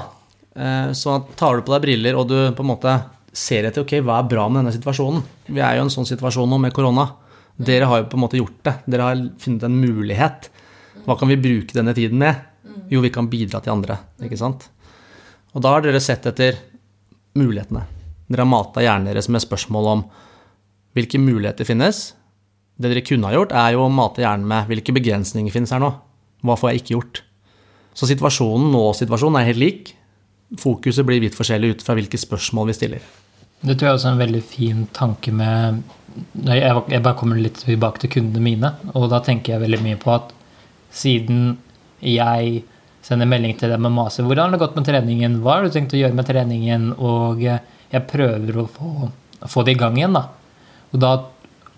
Eh, 0.55 0.93
Så 0.95 1.17
tar 1.37 1.57
du 1.59 1.65
på 1.67 1.73
deg 1.75 1.83
briller, 1.89 2.15
og 2.21 2.29
du 2.31 2.37
på 2.55 2.63
en 2.65 2.71
måte 2.71 2.95
ser 3.35 3.67
etter 3.67 3.83
ok, 3.83 3.97
hva 4.05 4.21
er 4.21 4.29
bra 4.31 4.45
med 4.47 4.61
denne 4.63 4.73
situasjonen. 4.77 5.25
Vi 5.51 5.59
er 5.59 5.75
jo 5.75 5.83
i 5.83 5.85
en 5.89 5.91
sånn 5.97 6.07
situasjon 6.07 6.47
nå 6.53 6.61
med 6.63 6.73
korona. 6.77 7.09
Dere 7.55 7.87
har 7.87 8.01
jo 8.01 8.09
på 8.11 8.17
en 8.17 8.23
måte 8.25 8.39
gjort 8.39 8.59
det. 8.67 8.75
Dere 8.91 9.07
har 9.07 9.23
funnet 9.39 9.63
en 9.63 9.79
mulighet. 9.79 10.49
Hva 11.05 11.15
kan 11.19 11.31
vi 11.31 11.39
bruke 11.39 11.75
denne 11.75 11.93
tiden 11.95 12.19
med? 12.19 12.41
Jo, 12.91 13.01
vi 13.01 13.13
kan 13.13 13.29
bidra 13.31 13.61
til 13.63 13.75
andre, 13.75 13.97
ikke 14.25 14.39
sant? 14.39 14.67
Og 15.55 15.63
da 15.63 15.71
har 15.71 15.85
dere 15.85 16.01
sett 16.03 16.25
etter 16.27 16.57
mulighetene. 17.39 17.85
Dere 18.27 18.43
har 18.43 18.49
mata 18.51 18.83
hjernen 18.83 19.07
deres 19.07 19.29
med 19.31 19.43
spørsmål 19.43 19.91
om 19.91 20.05
hvilke 20.95 21.19
muligheter 21.21 21.67
finnes. 21.67 22.09
Det 22.75 22.91
dere 22.91 23.05
kunne 23.05 23.29
ha 23.29 23.35
gjort, 23.35 23.53
er 23.55 23.75
jo 23.75 23.85
å 23.85 23.91
mate 23.91 24.23
hjernen 24.23 24.47
med 24.49 24.67
hvilke 24.71 24.95
begrensninger 24.95 25.53
finnes 25.53 25.71
her 25.71 25.83
nå. 25.83 25.93
Hva 26.45 26.57
får 26.59 26.73
jeg 26.73 26.83
ikke 26.83 26.95
gjort? 26.97 27.21
Så 27.95 28.09
situasjonen 28.09 28.73
nå-situasjonen 28.73 29.39
er 29.39 29.47
helt 29.47 29.61
lik. 29.61 29.93
Fokuset 30.59 31.07
blir 31.07 31.21
vidt 31.23 31.37
forskjellig 31.37 31.77
ut 31.77 31.85
fra 31.85 31.95
hvilke 31.95 32.19
spørsmål 32.19 32.69
vi 32.69 32.75
stiller. 32.75 33.05
Det 33.65 33.77
tror 33.77 33.87
jeg 33.87 33.97
også 33.97 34.09
er 34.09 34.15
en 34.17 34.23
veldig 34.25 34.41
fin 34.45 34.81
tanke 34.93 35.31
med 35.33 35.79
Jeg 36.45 36.83
jeg 36.91 37.03
bare 37.03 37.17
kommer 37.19 37.39
litt 37.41 37.59
tilbake 37.63 38.03
til 38.03 38.13
kundene 38.17 38.43
mine, 38.43 38.71
og 38.93 39.09
da 39.11 39.19
tenker 39.23 39.55
jeg 39.55 39.65
veldig 39.65 39.81
mye 39.83 39.99
på 39.99 40.13
at 40.15 40.31
siden 40.95 41.57
jeg 41.99 42.63
sender 43.05 43.29
melding 43.29 43.53
til 43.59 43.69
dem 43.69 43.85
og 43.85 43.93
maser 43.93 44.23
'Hvordan 44.23 44.49
har 44.49 44.51
det 44.51 44.63
gått 44.63 44.75
med 44.75 44.87
treningen?' 44.87 45.39
'Hva 45.41 45.55
har 45.55 45.63
du 45.63 45.69
tenkt 45.69 45.93
å 45.93 46.01
gjøre 46.01 46.15
med 46.15 46.25
treningen?' 46.25 46.93
Og 46.97 47.41
jeg 47.41 48.07
prøver 48.07 48.57
å 48.57 48.67
få, 48.67 49.11
få 49.45 49.63
det 49.63 49.75
i 49.75 49.79
gang 49.79 49.97
igjen, 49.97 50.13
da. 50.13 50.27
Og 50.93 50.99
da 50.99 51.11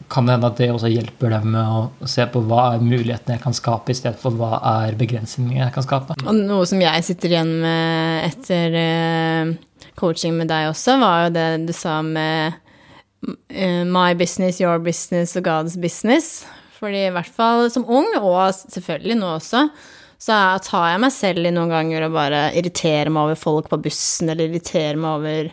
kan 0.10 0.25
det 0.25 0.38
hende 0.38 0.48
at 0.48 0.58
det 0.58 0.70
også 0.72 0.91
hjelper 0.91 1.34
dem 1.36 1.51
med 1.51 1.65
å 1.67 2.08
se 2.08 2.25
på 2.32 2.41
hva 2.48 2.75
er 2.75 2.84
mulighetene 2.86 3.36
jeg 3.36 3.44
kan 3.44 3.56
skape, 3.58 3.91
i 3.91 3.98
stedet 3.98 4.20
for 4.22 4.32
hva 4.32 4.62
er 4.63 4.96
begrensningene 4.96 5.65
jeg 5.65 5.74
kan 5.75 5.84
skape. 5.84 6.15
Og 6.24 6.36
noe 6.36 6.67
som 6.70 6.79
jeg 6.82 7.03
sitter 7.03 7.34
igjen 7.34 7.51
med 7.63 8.29
etter 8.29 8.77
eh, 8.84 9.51
coaching 10.00 10.38
med 10.38 10.48
deg 10.48 10.70
også, 10.72 10.96
var 11.01 11.25
jo 11.25 11.36
det 11.36 11.48
du 11.67 11.74
sa 11.75 12.00
med 12.06 12.53
eh, 12.53 12.63
my 13.88 14.14
business, 14.18 14.62
your 14.62 14.80
business 14.80 15.36
og 15.38 15.48
God's 15.48 15.78
business. 15.80 16.46
Fordi 16.78 17.08
i 17.08 17.14
hvert 17.14 17.34
fall 17.34 17.70
som 17.74 17.88
ung, 17.90 18.10
og 18.20 18.54
selvfølgelig 18.54 19.18
nå 19.18 19.32
også, 19.40 19.64
så 20.18 20.36
tar 20.66 20.92
jeg 20.92 21.02
meg 21.04 21.14
selv 21.14 21.46
i 21.46 21.54
noen 21.54 21.70
ganger 21.70 22.08
og 22.08 22.16
bare 22.16 22.42
irriterer 22.58 23.12
meg 23.14 23.28
over 23.28 23.38
folk 23.38 23.70
på 23.70 23.80
bussen, 23.86 24.32
eller 24.32 24.50
irriterer 24.50 24.98
meg 24.98 25.20
over 25.20 25.52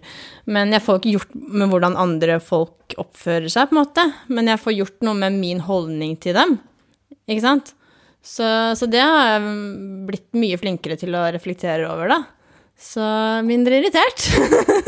Men 0.48 0.72
jeg 0.72 0.84
får 0.84 1.00
ikke 1.00 1.14
gjort 1.18 1.34
med 1.34 1.72
hvordan 1.72 1.98
andre 2.00 2.38
folk 2.40 2.96
oppfører 3.00 3.52
seg, 3.52 3.68
på 3.68 3.76
en 3.76 3.82
måte. 3.82 4.06
Men 4.28 4.48
jeg 4.52 4.60
får 4.60 4.78
gjort 4.78 5.04
noe 5.04 5.20
med 5.20 5.36
min 5.36 5.60
holdning 5.64 6.16
til 6.20 6.36
dem. 6.36 6.56
Ikke 7.28 7.44
sant? 7.44 7.74
Så, 8.24 8.46
så 8.76 8.88
det 8.88 9.02
har 9.04 9.34
jeg 9.34 9.52
blitt 10.08 10.28
mye 10.40 10.60
flinkere 10.60 10.96
til 11.00 11.12
å 11.16 11.26
reflektere 11.34 11.88
over, 11.90 12.08
da. 12.12 12.22
Så 12.80 13.04
mindre 13.46 13.78
irritert. 13.80 14.20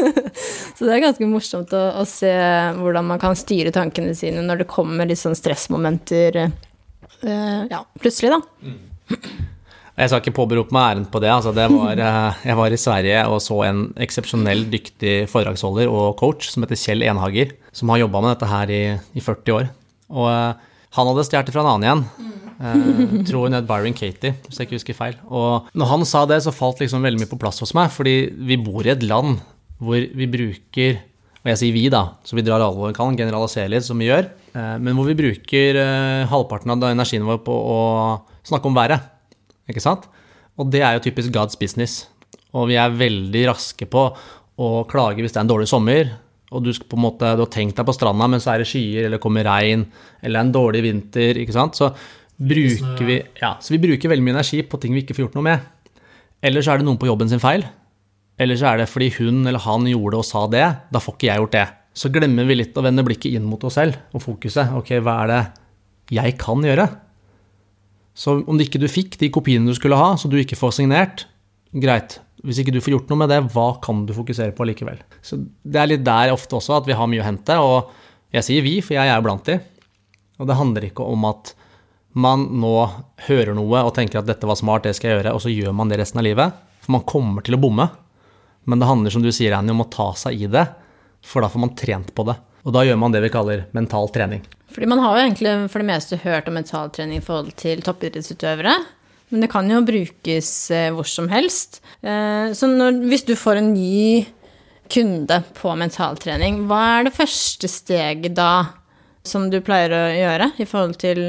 så 0.76 0.86
det 0.86 0.92
er 0.94 1.04
ganske 1.06 1.28
morsomt 1.30 1.72
å, 1.74 1.82
å 2.02 2.04
se 2.08 2.32
hvordan 2.76 3.08
man 3.12 3.20
kan 3.22 3.38
styre 3.38 3.72
tankene 3.74 4.14
sine 4.18 4.44
når 4.44 4.62
det 4.62 4.70
kommer 4.70 5.08
litt 5.08 5.22
sånn 5.22 5.38
stressmomenter 5.38 6.40
uh, 6.44 7.62
ja, 7.70 7.82
plutselig, 8.02 8.36
da. 8.36 9.16
Jeg 9.96 10.10
skal 10.10 10.20
ikke 10.20 10.36
påberope 10.36 10.74
meg 10.76 10.90
æren 10.90 11.06
på 11.08 11.20
det. 11.24 11.30
Altså 11.32 11.54
det 11.56 11.70
var, 11.72 11.96
eh, 11.96 12.40
jeg 12.50 12.56
var 12.58 12.74
i 12.74 12.78
Sverige 12.80 13.20
og 13.32 13.38
så 13.40 13.62
en 13.64 13.78
eksepsjonell 14.04 14.66
dyktig 14.68 15.14
foredragsholder 15.32 15.88
og 15.88 16.18
coach 16.20 16.50
som 16.52 16.66
heter 16.66 16.76
Kjell 16.76 17.06
Enhager, 17.06 17.54
som 17.72 17.88
har 17.88 18.02
jobba 18.02 18.20
med 18.20 18.34
dette 18.34 18.50
her 18.50 18.72
i, 18.76 18.82
i 19.16 19.24
40 19.24 19.56
år. 19.56 19.70
Og 20.12 20.28
uh, 20.28 20.76
han 20.98 21.10
hadde 21.10 21.24
stjålet 21.30 21.54
fra 21.54 21.64
en 21.64 21.70
annen 21.72 21.88
igjen. 21.88 22.04
Eh, 22.56 23.02
tror 23.28 23.46
hun 23.46 23.56
het 23.56 23.66
Byron 23.68 23.96
Katie, 23.96 24.32
hvis 24.46 24.60
jeg 24.60 24.68
ikke 24.68 24.78
husker 24.78 24.96
feil. 24.96 25.18
Og 25.28 25.68
når 25.76 25.90
han 25.92 26.06
sa 26.08 26.24
det, 26.28 26.40
så 26.44 26.54
falt 26.54 26.80
liksom 26.80 27.04
veldig 27.04 27.20
mye 27.22 27.32
på 27.32 27.40
plass 27.40 27.60
hos 27.64 27.74
meg, 27.76 27.90
fordi 27.92 28.16
vi 28.48 28.56
bor 28.60 28.86
i 28.86 28.94
et 28.94 29.04
land 29.04 29.38
hvor 29.82 30.00
vi 30.00 30.28
bruker 30.32 31.02
og 31.46 31.52
jeg 31.52 31.58
sier 31.60 31.74
vi, 31.76 31.84
da, 31.94 32.00
så 32.26 32.34
vi 32.34 32.42
drar 32.42 32.58
alle 32.58 32.88
vi 32.88 32.94
kan, 32.96 33.14
generaliserer 33.14 33.70
litt, 33.70 33.84
som 33.86 34.00
vi 34.02 34.08
gjør. 34.08 34.24
eh, 34.58 34.78
Men 34.82 34.96
hvor 34.98 35.06
vi 35.06 35.14
bruker 35.14 35.78
eh, 35.78 36.26
halvparten 36.26 36.72
av 36.74 36.82
energien 36.88 37.22
vår 37.22 37.38
på 37.46 37.54
å 37.54 37.76
snakke 38.42 38.66
om 38.66 38.74
været. 38.74 39.04
Ikke 39.70 39.84
sant? 39.84 40.08
Og 40.58 40.72
det 40.72 40.82
er 40.82 40.96
jo 40.96 41.04
typisk 41.04 41.30
God's 41.30 41.54
business. 41.54 42.08
Og 42.50 42.66
vi 42.72 42.74
er 42.74 42.90
veldig 42.90 43.44
raske 43.52 43.86
på 43.86 44.08
å 44.58 44.70
klage 44.90 45.22
hvis 45.22 45.36
det 45.36 45.38
er 45.38 45.46
en 45.46 45.52
dårlig 45.52 45.68
sommer, 45.70 46.10
og 46.50 46.64
du, 46.66 46.72
skal 46.74 46.88
på 46.90 46.98
en 46.98 47.04
måte, 47.04 47.30
du 47.38 47.44
har 47.44 47.52
tenkt 47.52 47.78
deg 47.78 47.86
på 47.86 47.94
stranda, 47.94 48.26
men 48.26 48.42
så 48.42 48.56
er 48.56 48.62
det 48.62 48.68
skyer, 48.70 49.06
eller 49.06 49.22
kommer 49.22 49.46
regn, 49.46 49.84
eller 50.26 50.42
en 50.42 50.54
dårlig 50.54 50.82
vinter, 50.82 51.38
ikke 51.42 51.54
sant. 51.54 51.78
Så 51.78 51.92
bruker 52.36 53.08
vi, 53.08 53.16
ja, 53.40 53.54
så 53.60 53.74
vi 53.74 53.80
bruker 53.80 54.12
veldig 54.12 54.24
mye 54.24 54.36
energi 54.36 54.60
på 54.66 54.80
ting 54.80 54.94
vi 54.96 55.04
ikke 55.04 55.16
får 55.16 55.26
gjort 55.26 55.38
noe 55.38 55.46
med. 55.46 55.66
Eller 56.44 56.64
så 56.64 56.74
er 56.74 56.80
det 56.80 56.86
noen 56.88 57.00
på 57.00 57.08
jobben 57.08 57.30
sin 57.30 57.42
feil. 57.42 57.64
Eller 58.36 58.58
så 58.60 58.70
er 58.70 58.82
det 58.82 58.90
fordi 58.92 59.08
hun 59.16 59.46
eller 59.46 59.62
han 59.64 59.86
gjorde 59.88 60.20
og 60.20 60.28
sa 60.28 60.44
det, 60.52 60.66
da 60.92 61.00
får 61.00 61.16
ikke 61.16 61.30
jeg 61.30 61.42
gjort 61.42 61.56
det. 61.56 61.66
Så 61.96 62.12
glemmer 62.12 62.44
vi 62.44 62.58
litt 62.58 62.76
å 62.76 62.84
vende 62.84 63.04
blikket 63.06 63.38
inn 63.38 63.46
mot 63.48 63.62
oss 63.64 63.78
selv 63.78 63.96
og 64.12 64.20
fokuset. 64.20 64.74
Ok, 64.76 64.92
hva 65.00 65.22
er 65.22 65.32
det 65.32 65.40
jeg 66.18 66.36
kan 66.40 66.60
gjøre? 66.64 66.84
Så 68.16 68.38
om 68.48 68.60
ikke 68.60 68.80
du 68.80 68.88
fikk 68.88 69.16
de 69.20 69.32
kopiene 69.32 69.68
du 69.68 69.76
skulle 69.76 69.96
ha, 69.96 70.12
så 70.16 70.28
du 70.28 70.36
ikke 70.40 70.58
får 70.60 70.76
signert, 70.78 71.24
greit. 71.72 72.18
Hvis 72.44 72.60
ikke 72.60 72.72
du 72.76 72.82
får 72.84 72.94
gjort 72.94 73.10
noe 73.12 73.20
med 73.24 73.32
det, 73.32 73.40
hva 73.52 73.70
kan 73.84 74.04
du 74.08 74.12
fokusere 74.16 74.54
på 74.56 74.68
likevel? 74.68 75.00
Så 75.24 75.40
det 75.40 75.80
er 75.80 75.90
litt 75.90 76.04
der 76.06 76.32
ofte 76.32 76.58
også 76.60 76.78
at 76.78 76.88
vi 76.88 76.96
har 76.96 77.08
mye 77.10 77.24
å 77.24 77.26
hente, 77.26 77.56
og 77.60 77.90
jeg 78.36 78.44
sier 78.44 78.64
vi, 78.64 78.78
for 78.84 78.96
jeg 78.96 79.08
er 79.08 79.16
jo 79.16 79.24
blant 79.24 79.48
de. 79.48 79.56
Og 80.36 80.48
det 80.48 80.58
handler 80.60 80.88
ikke 80.88 81.04
om 81.08 81.24
at 81.28 81.54
man 82.16 82.46
nå 82.62 82.72
hører 83.26 83.52
noe 83.56 83.82
og 83.84 83.92
tenker 83.96 84.22
at 84.22 84.28
dette 84.28 84.48
var 84.48 84.56
smart, 84.56 84.86
det 84.86 84.96
skal 84.96 85.10
jeg 85.10 85.18
gjøre, 85.20 85.34
og 85.36 85.42
så 85.44 85.52
gjør 85.52 85.76
man 85.76 85.92
det 85.92 86.00
resten 86.00 86.22
av 86.22 86.26
livet. 86.26 86.64
For 86.84 86.94
man 86.96 87.04
kommer 87.08 87.44
til 87.44 87.58
å 87.58 87.60
bomme. 87.60 87.88
Men 88.66 88.80
det 88.80 88.88
handler, 88.88 89.12
som 89.12 89.22
du 89.22 89.30
sier, 89.34 89.54
Annie, 89.54 89.74
om 89.74 89.84
å 89.84 89.90
ta 89.92 90.08
seg 90.18 90.42
i 90.42 90.48
det, 90.50 90.64
for 91.26 91.44
da 91.44 91.50
får 91.52 91.62
man 91.62 91.74
trent 91.78 92.14
på 92.16 92.24
det. 92.26 92.34
Og 92.66 92.74
da 92.74 92.82
gjør 92.82 92.98
man 92.98 93.12
det 93.14 93.20
vi 93.22 93.30
kaller 93.30 93.66
mental 93.76 94.08
trening. 94.14 94.42
Fordi 94.74 94.88
man 94.90 95.02
har 95.04 95.14
jo 95.14 95.26
egentlig 95.26 95.52
for 95.70 95.82
det 95.82 95.90
meste 95.92 96.18
hørt 96.24 96.48
om 96.50 96.56
mentaltrening 96.58 97.20
i 97.20 97.24
forhold 97.24 97.52
til 97.60 97.84
toppidrettsutøvere. 97.86 98.74
Men 99.30 99.42
det 99.42 99.50
kan 99.52 99.68
jo 99.70 99.82
brukes 99.86 100.50
eh, 100.74 100.88
hvor 100.94 101.06
som 101.10 101.28
helst. 101.30 101.80
Eh, 102.00 102.50
så 102.54 102.70
når, 102.70 103.02
hvis 103.10 103.26
du 103.26 103.34
får 103.38 103.60
en 103.60 103.72
ny 103.74 104.24
kunde 104.90 105.40
på 105.58 105.72
mentaltrening, 105.78 106.64
hva 106.70 106.82
er 106.96 107.08
det 107.08 107.14
første 107.16 107.70
steget 107.70 108.36
da 108.38 108.50
som 109.28 109.48
du 109.52 109.58
pleier 109.64 109.92
å 109.94 110.02
gjøre 110.14 110.50
i 110.62 110.66
forhold 110.68 110.96
til 111.02 111.20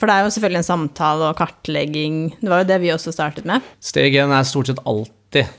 For 0.00 0.08
det 0.08 0.14
er 0.14 0.24
jo 0.24 0.32
selvfølgelig 0.34 0.60
en 0.62 0.66
samtale 0.70 1.28
og 1.30 1.38
kartlegging. 1.38 2.18
Det 2.40 2.50
var 2.50 2.64
jo 2.64 2.70
det 2.72 2.80
vi 2.82 2.92
også 2.94 3.14
startet 3.14 3.48
med. 3.48 3.64
Steg 3.84 4.16
én 4.18 4.34
er 4.34 4.48
stort 4.48 4.72
sett 4.72 4.82
alltid 4.88 5.52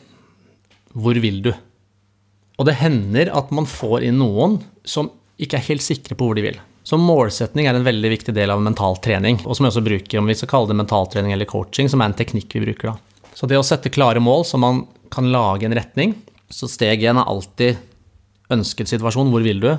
hvor 0.95 1.17
vil 1.19 1.41
du? 1.43 1.51
Og 2.55 2.67
det 2.69 2.77
hender 2.79 3.31
at 3.35 3.51
man 3.55 3.67
får 3.67 4.05
inn 4.07 4.21
noen 4.21 4.61
som 4.87 5.09
ikke 5.41 5.59
er 5.59 5.67
helt 5.69 5.83
sikre 5.83 6.15
på 6.15 6.29
hvor 6.29 6.37
de 6.37 6.45
vil. 6.45 6.59
Så 6.85 6.99
målsetning 7.01 7.65
er 7.67 7.75
en 7.75 7.85
veldig 7.87 8.11
viktig 8.13 8.35
del 8.37 8.53
av 8.53 8.61
mental 8.61 8.99
trening, 9.03 9.39
og 9.43 9.57
som 9.57 9.65
vi 9.65 9.71
også 9.71 9.83
bruker, 9.83 10.19
om 10.21 10.29
vi 10.29 10.35
skal 10.37 10.51
kalle 10.51 10.69
det 10.69 10.77
mentaltrening 10.77 11.33
eller 11.33 11.49
coaching, 11.49 11.89
som 11.89 12.03
er 12.03 12.11
en 12.11 12.17
teknikk 12.17 12.53
vi 12.53 12.61
bruker 12.67 12.91
da. 12.91 12.95
Så 13.35 13.49
det 13.49 13.57
å 13.59 13.65
sette 13.65 13.91
klare 13.91 14.21
mål 14.23 14.45
så 14.47 14.59
man 14.61 14.85
kan 15.11 15.27
lage 15.33 15.65
en 15.67 15.75
retning, 15.75 16.13
så 16.47 16.69
steg 16.69 17.03
én 17.03 17.17
er 17.17 17.27
alltid 17.27 17.81
ønsket 18.53 18.91
situasjon, 18.93 19.31
hvor 19.33 19.43
vil 19.43 19.63
du? 19.63 19.71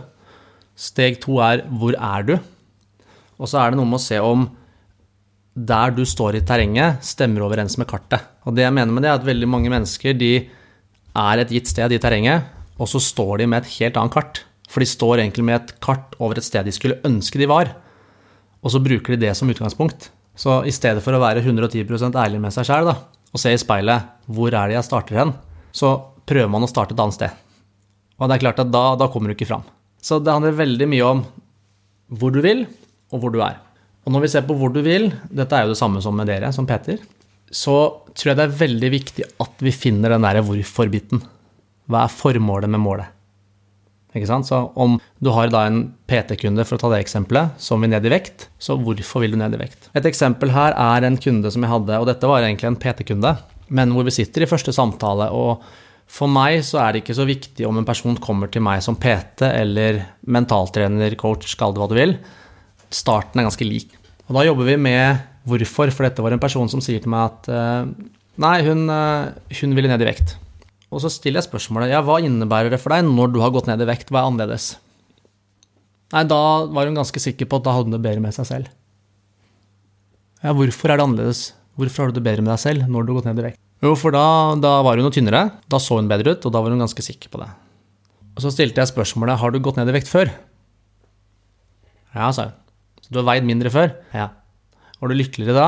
Steg 0.77 1.19
to 1.23 1.41
er 1.41 1.65
hvor 1.73 1.97
er 1.97 2.27
du? 2.29 2.37
Og 3.41 3.49
så 3.49 3.61
er 3.61 3.73
det 3.73 3.81
noe 3.81 3.89
med 3.89 3.99
å 3.99 4.07
se 4.07 4.21
om 4.21 4.47
der 5.57 5.95
du 5.97 6.03
står 6.05 6.37
i 6.37 6.45
terrenget, 6.45 7.01
stemmer 7.05 7.47
overens 7.47 7.79
med 7.81 7.89
kartet. 7.89 8.21
Og 8.45 8.57
det 8.57 8.67
jeg 8.67 8.75
mener 8.77 8.93
med 8.93 9.07
det, 9.07 9.11
er 9.11 9.21
at 9.21 9.25
veldig 9.25 9.49
mange 9.49 9.73
mennesker 9.73 10.17
de 10.17 10.35
er 11.17 11.41
et 11.41 11.55
gitt 11.55 11.71
sted 11.71 11.95
i 11.97 12.01
terrenget, 12.01 12.45
og 12.77 12.91
så 12.93 13.01
står 13.01 13.41
de 13.41 13.49
med 13.49 13.65
et 13.65 13.73
helt 13.79 13.97
annet 13.97 14.12
kart. 14.12 14.43
For 14.69 14.85
de 14.85 14.89
står 14.91 15.23
egentlig 15.23 15.47
med 15.49 15.57
et 15.57 15.73
kart 15.81 16.12
over 16.21 16.37
et 16.37 16.45
sted 16.45 16.67
de 16.67 16.75
skulle 16.75 17.01
ønske 17.09 17.41
de 17.41 17.49
var. 17.49 17.73
Og 18.61 18.75
så 18.75 18.83
bruker 18.85 19.15
de 19.15 19.25
det 19.25 19.33
som 19.39 19.49
utgangspunkt. 19.49 20.11
Så 20.37 20.59
i 20.69 20.75
stedet 20.75 21.01
for 21.05 21.17
å 21.17 21.23
være 21.23 21.41
110 21.41 21.87
ærlig 22.12 22.43
med 22.43 22.53
seg 22.53 22.69
sjæl 22.69 22.93
og 22.93 23.41
se 23.41 23.53
i 23.53 23.61
speilet 23.61 24.12
hvor 24.29 24.53
er 24.53 24.69
det 24.69 24.77
jeg 24.77 24.89
starter 24.89 25.21
hen, 25.23 25.33
så 25.73 25.97
prøver 26.29 26.51
man 26.53 26.67
å 26.67 26.69
starte 26.71 26.93
et 26.93 27.01
annet 27.01 27.17
sted. 27.17 27.33
Og 28.21 28.29
det 28.29 28.37
er 28.37 28.45
klart 28.45 28.61
at 28.61 28.73
da, 28.73 28.85
da 29.01 29.09
kommer 29.12 29.33
du 29.33 29.37
ikke 29.37 29.49
fram. 29.49 29.65
Så 30.07 30.21
det 30.23 30.31
handler 30.31 30.55
veldig 30.55 30.87
mye 30.90 31.07
om 31.07 31.23
hvor 32.14 32.31
du 32.35 32.38
vil, 32.45 32.62
og 33.11 33.23
hvor 33.23 33.33
du 33.35 33.40
er. 33.42 33.59
Og 34.07 34.14
når 34.14 34.23
vi 34.23 34.31
ser 34.31 34.45
på 34.47 34.55
hvor 34.55 34.71
du 34.71 34.79
vil, 34.87 35.09
dette 35.35 35.57
er 35.57 35.66
jo 35.66 35.75
det 35.75 35.81
samme 35.81 36.03
som 36.05 36.14
med 36.14 36.29
dere, 36.31 36.53
som 36.55 36.69
Peter, 36.69 37.01
så 37.51 37.75
tror 38.14 38.31
jeg 38.31 38.38
det 38.38 38.45
er 38.47 38.61
veldig 38.61 38.90
viktig 38.95 39.27
at 39.42 39.62
vi 39.62 39.75
finner 39.75 40.14
den 40.14 40.27
derre 40.27 40.45
hvorfor-biten. 40.47 41.23
Hva 41.90 42.05
er 42.05 42.14
formålet 42.14 42.71
med 42.71 42.83
målet? 42.83 43.11
Ikke 44.16 44.29
sant? 44.31 44.49
Så 44.49 44.61
om 44.79 44.97
du 45.21 45.31
har 45.35 45.51
da 45.53 45.66
en 45.69 45.83
PT-kunde, 46.09 46.64
for 46.64 46.79
å 46.79 46.81
ta 46.81 46.92
det 46.95 47.03
eksempelet, 47.05 47.59
som 47.61 47.83
vil 47.83 47.90
ned 47.92 48.07
i 48.07 48.12
vekt, 48.14 48.47
så 48.62 48.79
hvorfor 48.81 49.25
vil 49.25 49.35
du 49.35 49.40
ned 49.40 49.59
i 49.59 49.61
vekt? 49.61 49.90
Et 49.99 50.07
eksempel 50.09 50.55
her 50.55 50.73
er 50.73 51.07
en 51.07 51.19
kunde 51.21 51.51
som 51.53 51.66
jeg 51.66 51.73
hadde, 51.73 51.99
og 51.99 52.09
dette 52.09 52.31
var 52.31 52.47
egentlig 52.47 52.71
en 52.71 52.79
PT-kunde, 52.81 53.35
men 53.77 53.92
hvor 53.92 54.07
vi 54.07 54.14
sitter 54.14 54.47
i 54.47 54.49
første 54.49 54.73
samtale, 54.75 55.29
og 55.35 55.66
For 56.07 56.31
meg 56.31 56.62
så 56.64 56.79
er 56.81 56.95
det 56.95 57.03
ikke 57.03 57.16
så 57.19 57.27
viktig 57.27 57.66
om 57.66 57.81
en 57.81 57.87
person 57.87 58.16
kommer 58.23 58.51
til 58.53 58.62
meg 58.64 58.83
som 58.85 58.97
PT 58.99 59.49
eller 59.49 60.01
mentaltrener, 60.23 61.16
coach, 61.19 61.57
kall 61.59 61.75
det 61.75 61.83
hva 61.83 61.88
du 61.90 61.97
vil. 61.99 62.14
Starten 62.95 63.42
er 63.42 63.49
ganske 63.49 63.66
lik. 63.66 63.90
Og 64.27 64.38
da 64.38 64.47
jobber 64.47 64.71
vi 64.71 64.79
med 64.81 65.25
hvorfor, 65.47 65.90
for 65.95 66.07
dette 66.07 66.23
var 66.23 66.35
en 66.35 66.42
person 66.42 66.71
som 66.71 66.83
sier 66.83 67.03
til 67.03 67.12
meg 67.12 67.29
at 67.29 67.51
eh, 67.53 67.90
nei, 68.42 68.57
hun, 68.66 68.87
eh, 68.90 69.53
hun 69.61 69.77
ville 69.77 69.90
ned 69.90 70.03
i 70.03 70.09
vekt. 70.09 70.37
Og 70.95 71.03
så 71.03 71.11
stiller 71.11 71.42
jeg 71.42 71.51
spørsmålet 71.51 71.92
ja, 71.92 72.01
hva 72.07 72.21
innebærer 72.23 72.73
det 72.73 72.81
for 72.83 72.95
deg 72.95 73.07
når 73.07 73.35
du 73.35 73.42
har 73.42 73.53
gått 73.55 73.69
ned 73.71 73.83
i 73.83 73.90
vekt, 73.90 74.11
hva 74.11 74.23
er 74.23 74.31
annerledes? 74.31 74.73
Nei, 76.14 76.23
da 76.31 76.40
var 76.71 76.87
hun 76.87 76.99
ganske 76.99 77.23
sikker 77.23 77.51
på 77.51 77.59
at 77.59 77.66
da 77.66 77.75
hadde 77.75 77.90
hun 77.90 77.99
det 77.99 78.05
bedre 78.07 78.23
med 78.23 78.35
seg 78.35 78.47
selv. 78.49 78.73
Ja, 80.45 80.55
hvorfor 80.55 80.92
er 80.92 81.01
det 81.01 81.07
annerledes? 81.09 81.47
Hvorfor 81.77 82.07
har 82.07 82.12
du 82.12 82.21
det 82.21 82.27
bedre 82.27 82.47
med 82.47 82.55
deg 82.55 82.62
selv 82.62 82.87
når 82.87 83.05
du 83.05 83.12
har 83.12 83.21
gått 83.21 83.31
ned 83.33 83.42
i 83.42 83.49
vekt? 83.51 83.65
Jo, 83.85 83.93
for 83.99 84.15
da, 84.15 84.25
da 84.61 84.79
var 84.85 84.97
hun 84.97 85.05
noe 85.07 85.15
tynnere, 85.15 85.43
da 85.69 85.81
så 85.83 85.99
hun 85.99 86.09
bedre 86.09 86.37
ut, 86.37 86.47
og 86.49 86.55
da 86.55 86.62
var 86.65 86.73
hun 86.73 86.81
ganske 86.81 87.05
sikker 87.05 87.33
på 87.33 87.41
det. 87.43 87.49
Og 88.37 88.45
så 88.45 88.53
stilte 88.53 88.83
jeg 88.83 88.93
spørsmålet 88.93 89.41
har 89.41 89.53
du 89.53 89.61
gått 89.65 89.79
ned 89.81 89.91
i 89.93 89.97
vekt 89.97 90.11
før. 90.11 90.33
Ja, 92.17 92.31
sa 92.33 92.49
hun. 92.49 92.57
Så 93.05 93.12
du 93.12 93.21
har 93.21 93.29
veid 93.29 93.47
mindre 93.49 93.71
før? 93.73 93.93
Ja. 94.17 94.31
Var 94.99 95.12
du 95.12 95.17
lykkeligere 95.17 95.57
da? 95.57 95.67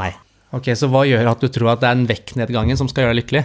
Nei. 0.00 0.10
Ok, 0.56 0.72
så 0.76 0.88
hva 0.92 1.04
gjør 1.08 1.30
at 1.30 1.44
du 1.44 1.48
tror 1.52 1.72
at 1.72 1.82
det 1.82 1.88
er 1.88 1.96
den 1.96 2.08
vektnedgangen 2.08 2.80
som 2.80 2.88
skal 2.90 3.06
gjøre 3.06 3.14
deg 3.14 3.22
lykkelig? 3.22 3.44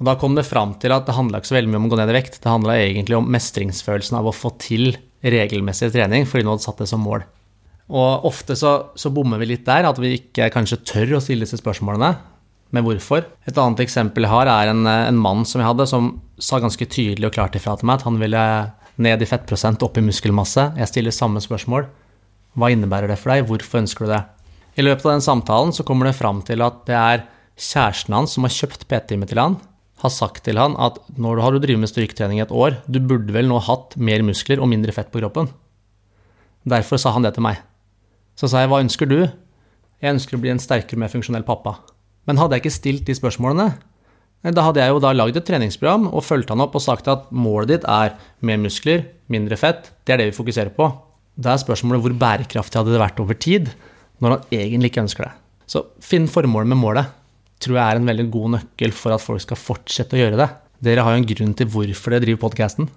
Og 0.00 0.08
da 0.08 0.16
kom 0.20 0.34
det 0.36 0.46
fram 0.48 0.72
til 0.80 0.92
at 0.96 1.04
det 1.08 1.14
handla 1.16 1.40
ikke 1.40 1.50
så 1.50 1.56
veldig 1.58 1.70
mye 1.72 1.80
om 1.82 1.86
å 1.88 1.92
gå 1.92 1.98
ned 2.00 2.10
i 2.10 2.16
vekt, 2.16 2.40
det 2.40 2.48
handla 2.48 2.78
egentlig 2.80 3.18
om 3.18 3.28
mestringsfølelsen 3.32 4.16
av 4.16 4.28
å 4.28 4.34
få 4.34 4.54
til 4.60 4.94
regelmessig 5.20 5.90
trening 5.92 6.24
fordi 6.28 6.46
hun 6.46 6.54
hadde 6.54 6.64
satt 6.64 6.80
det 6.80 6.88
som 6.88 7.04
mål. 7.04 7.26
Og 7.90 8.26
ofte 8.30 8.56
så, 8.56 8.72
så 8.96 9.12
bommer 9.12 9.40
vi 9.42 9.50
litt 9.52 9.66
der, 9.66 9.88
at 9.88 9.98
vi 10.00 10.14
ikke 10.16 10.48
kanskje 10.54 10.80
tør 10.88 11.18
å 11.18 11.22
stille 11.22 11.44
disse 11.44 11.60
spørsmålene 11.60 12.14
med 12.74 12.86
hvorfor. 12.86 13.24
Et 13.48 13.56
annet 13.58 13.82
eksempel 13.84 14.26
jeg 14.26 14.32
har, 14.32 14.50
er 14.50 14.72
en, 14.72 14.84
en 14.86 15.18
mann 15.18 15.46
som 15.48 15.62
jeg 15.62 15.68
hadde, 15.68 15.86
som 15.90 16.12
sa 16.40 16.60
ganske 16.62 16.86
tydelig 16.86 17.28
og 17.28 17.34
klart 17.36 17.56
ifra 17.58 17.76
til 17.76 17.90
meg 17.90 18.00
at 18.00 18.06
han 18.06 18.20
ville 18.20 18.44
ned 19.00 19.22
i 19.22 19.28
fettprosent, 19.28 19.82
opp 19.82 19.98
i 19.98 20.04
muskelmasse. 20.04 20.70
Jeg 20.78 20.90
stiller 20.90 21.14
samme 21.14 21.42
spørsmål. 21.42 21.88
Hva 22.58 22.70
innebærer 22.72 23.10
det 23.10 23.18
for 23.20 23.32
deg? 23.32 23.46
Hvorfor 23.48 23.82
ønsker 23.82 24.06
du 24.06 24.12
det? 24.12 24.22
I 24.78 24.84
løpet 24.84 25.06
av 25.06 25.16
den 25.16 25.24
samtalen 25.24 25.74
så 25.74 25.84
kommer 25.86 26.08
det 26.08 26.18
fram 26.18 26.42
til 26.46 26.62
at 26.64 26.82
det 26.88 26.96
er 26.96 27.24
kjæresten 27.60 28.16
hans 28.16 28.36
som 28.36 28.46
har 28.46 28.54
kjøpt 28.54 28.86
PT-time 28.88 29.28
til 29.28 29.40
han, 29.40 29.58
har 30.00 30.12
sagt 30.14 30.44
til 30.46 30.60
han 30.60 30.76
at 30.80 30.96
når 31.20 31.36
du 31.36 31.44
har 31.44 31.58
drevet 31.58 31.82
med 31.82 31.90
styrketrening 31.90 32.40
et 32.40 32.54
år, 32.54 32.78
du 32.88 33.00
burde 33.02 33.34
vel 33.34 33.50
nå 33.50 33.58
hatt 33.66 33.96
mer 34.00 34.24
muskler 34.24 34.62
og 34.62 34.70
mindre 34.70 34.94
fett 34.96 35.10
på 35.12 35.20
kroppen. 35.20 35.50
Derfor 36.68 37.00
sa 37.00 37.12
han 37.16 37.24
det 37.24 37.34
til 37.36 37.44
meg. 37.44 37.60
Så 38.36 38.48
sa 38.48 38.62
jeg 38.62 38.70
hva 38.72 38.80
ønsker 38.80 39.08
du? 39.08 39.18
Jeg 40.00 40.16
ønsker 40.16 40.36
å 40.36 40.40
bli 40.40 40.52
en 40.52 40.62
sterkere, 40.62 41.00
mer 41.00 41.12
funksjonell 41.12 41.44
pappa. 41.44 41.76
Men 42.30 42.38
hadde 42.38 42.54
jeg 42.54 42.62
ikke 42.62 42.78
stilt 42.78 43.08
de 43.08 43.16
spørsmålene, 43.18 43.72
da 44.40 44.62
hadde 44.64 44.80
jeg 44.80 44.94
jo 44.94 45.00
da 45.02 45.10
lagd 45.12 45.36
et 45.36 45.44
treningsprogram 45.44 46.06
og 46.08 46.22
fulgt 46.24 46.52
han 46.52 46.62
opp 46.62 46.76
og 46.78 46.84
sagt 46.84 47.10
at 47.10 47.26
målet 47.34 47.74
ditt 47.74 47.86
er 47.90 48.14
mer 48.46 48.60
muskler, 48.62 49.02
mindre 49.28 49.58
fett. 49.60 49.90
Det 50.06 50.14
er 50.14 50.22
det 50.22 50.28
vi 50.30 50.36
fokuserer 50.38 50.70
på. 50.72 50.86
Da 51.36 51.52
er 51.52 51.60
spørsmålet 51.60 52.04
hvor 52.04 52.14
bærekraftig 52.22 52.78
hadde 52.80 52.94
det 52.94 53.02
vært 53.02 53.20
over 53.20 53.36
tid, 53.36 53.68
når 54.22 54.36
han 54.36 54.54
egentlig 54.54 54.92
ikke 54.92 55.04
ønsker 55.04 55.26
det. 55.26 55.32
Så 55.68 55.84
finn 56.04 56.30
formålet 56.30 56.72
med 56.72 56.80
målet 56.80 57.12
tror 57.60 57.76
jeg 57.76 57.84
er 57.84 58.00
en 58.00 58.08
veldig 58.08 58.26
god 58.32 58.54
nøkkel 58.54 58.94
for 58.96 59.12
at 59.12 59.24
folk 59.24 59.44
skal 59.44 59.60
fortsette 59.60 60.16
å 60.16 60.22
gjøre 60.22 60.40
det. 60.40 60.48
Dere 60.86 61.04
har 61.04 61.16
jo 61.16 61.20
en 61.20 61.30
grunn 61.34 61.52
til 61.58 61.68
hvorfor 61.74 62.14
dere 62.14 62.24
driver 62.24 62.46
podkasten. 62.46 62.88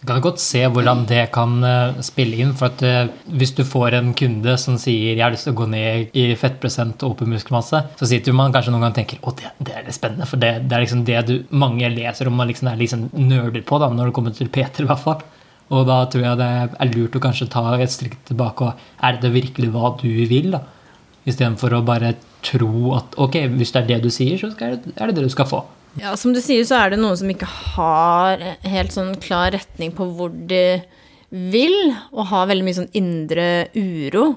Du 0.00 0.10
kan 0.10 0.20
godt 0.20 0.40
se 0.42 0.60
hvordan 0.68 1.06
det 1.08 1.22
kan 1.32 1.52
eh, 1.64 2.00
spille 2.04 2.36
inn. 2.42 2.52
for 2.58 2.82
eh, 2.84 3.06
Hvis 3.40 3.54
du 3.56 3.62
får 3.64 3.94
en 4.00 4.10
kunde 4.12 4.56
som 4.58 4.76
sier 4.76 5.14
'jeg 5.14 5.22
har 5.22 5.30
lyst 5.32 5.44
til 5.48 5.54
å 5.54 5.60
gå 5.62 5.68
ned 5.68 6.10
i 6.12 6.34
fettprosent 6.34 7.02
og 7.02 7.12
opp 7.12 7.22
i 7.22 7.30
muskelmasse', 7.30 7.80
så 7.96 8.06
sitter 8.06 8.32
man 8.32 8.52
kanskje 8.52 8.72
noen 8.72 8.84
ganger 8.84 8.92
og 8.92 8.98
tenker 8.98 9.18
'å, 9.22 9.36
det, 9.36 9.52
det, 9.60 9.72
er 9.72 9.86
litt 9.86 9.96
spennende'. 9.96 10.26
For 10.26 10.36
det, 10.36 10.68
det 10.68 10.76
er 10.76 10.84
liksom 10.84 11.04
det 11.04 11.26
du, 11.26 11.44
mange 11.50 11.88
leser 11.88 12.28
om 12.28 12.40
og 12.40 12.48
liksom 12.48 12.68
er 12.68 12.76
liksom 12.76 13.08
nerder 13.14 13.62
på 13.62 13.78
da, 13.80 13.88
når 13.88 14.06
det 14.06 14.14
kommer 14.14 14.36
til 14.36 14.48
Peter, 14.48 14.82
i 14.82 14.86
hvert 14.86 15.00
fall. 15.00 15.22
Og 15.70 15.86
da 15.86 16.04
tror 16.04 16.24
jeg 16.24 16.36
det 16.36 16.50
er 16.76 16.92
lurt 16.92 17.16
å 17.16 17.24
kanskje 17.24 17.48
ta 17.48 17.62
et 17.80 17.90
strekk 17.90 18.18
tilbake 18.28 18.66
og 18.66 18.74
er 19.00 19.16
det 19.22 19.32
virkelig 19.32 19.70
hva 19.72 19.96
du 19.96 20.10
vil? 20.28 20.50
da? 20.52 20.60
Istedenfor 21.24 21.78
å 21.78 21.84
bare 21.84 22.16
tro 22.44 22.92
at 22.98 23.16
ok, 23.16 23.46
hvis 23.56 23.72
det 23.72 23.80
er 23.82 23.88
det 23.88 24.02
du 24.04 24.10
sier, 24.12 24.36
så 24.36 24.52
det 24.52 24.68
er 24.68 25.06
det, 25.08 25.16
det 25.16 25.24
du 25.24 25.32
skal 25.32 25.48
få. 25.48 25.62
Ja, 26.00 26.16
som 26.18 26.34
du 26.34 26.40
sier, 26.42 26.64
så 26.66 26.80
er 26.80 26.92
det 26.92 27.00
noen 27.00 27.16
som 27.18 27.30
ikke 27.30 27.48
har 27.48 28.42
helt 28.66 28.94
sånn 28.94 29.14
klar 29.22 29.52
retning 29.54 29.94
på 29.94 30.08
hvor 30.16 30.32
de 30.34 30.82
vil, 31.30 31.76
og 32.14 32.28
har 32.30 32.50
veldig 32.50 32.66
mye 32.66 32.78
sånn 32.78 32.92
indre 32.98 33.48
uro. 33.74 34.28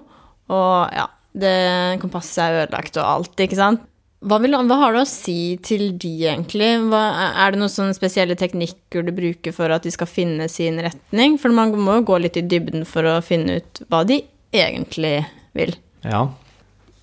Og 0.53 0.95
ja, 0.95 1.07
det 1.37 1.57
kompasset 2.01 2.43
er 2.45 2.63
ødelagt 2.63 2.97
og 2.99 3.05
alt, 3.05 3.45
ikke 3.45 3.59
sant. 3.59 3.85
Hva, 4.25 4.39
vil, 4.41 4.55
hva, 4.65 4.77
har 4.81 4.95
du 4.95 5.03
å 5.03 5.09
si 5.09 5.59
til 5.61 5.91
de, 6.01 6.13
egentlig? 6.25 6.71
Hva, 6.89 7.01
er 7.37 7.53
det 7.53 7.61
noen 7.61 7.69
sånne 7.69 7.93
spesielle 7.93 8.37
teknikker 8.39 9.05
du 9.05 9.11
bruker 9.13 9.53
for 9.53 9.69
at 9.73 9.85
de 9.85 9.93
skal 9.93 10.09
finne 10.09 10.47
sin 10.49 10.81
retning? 10.81 11.37
For 11.41 11.53
man 11.53 11.75
må 11.77 11.99
jo 11.99 12.07
gå 12.09 12.17
litt 12.23 12.39
i 12.39 12.45
dybden 12.49 12.87
for 12.89 13.05
å 13.05 13.19
finne 13.25 13.59
ut 13.61 13.83
hva 13.93 14.01
de 14.09 14.23
egentlig 14.55 15.19
vil. 15.57 15.75
Ja. 16.01 16.25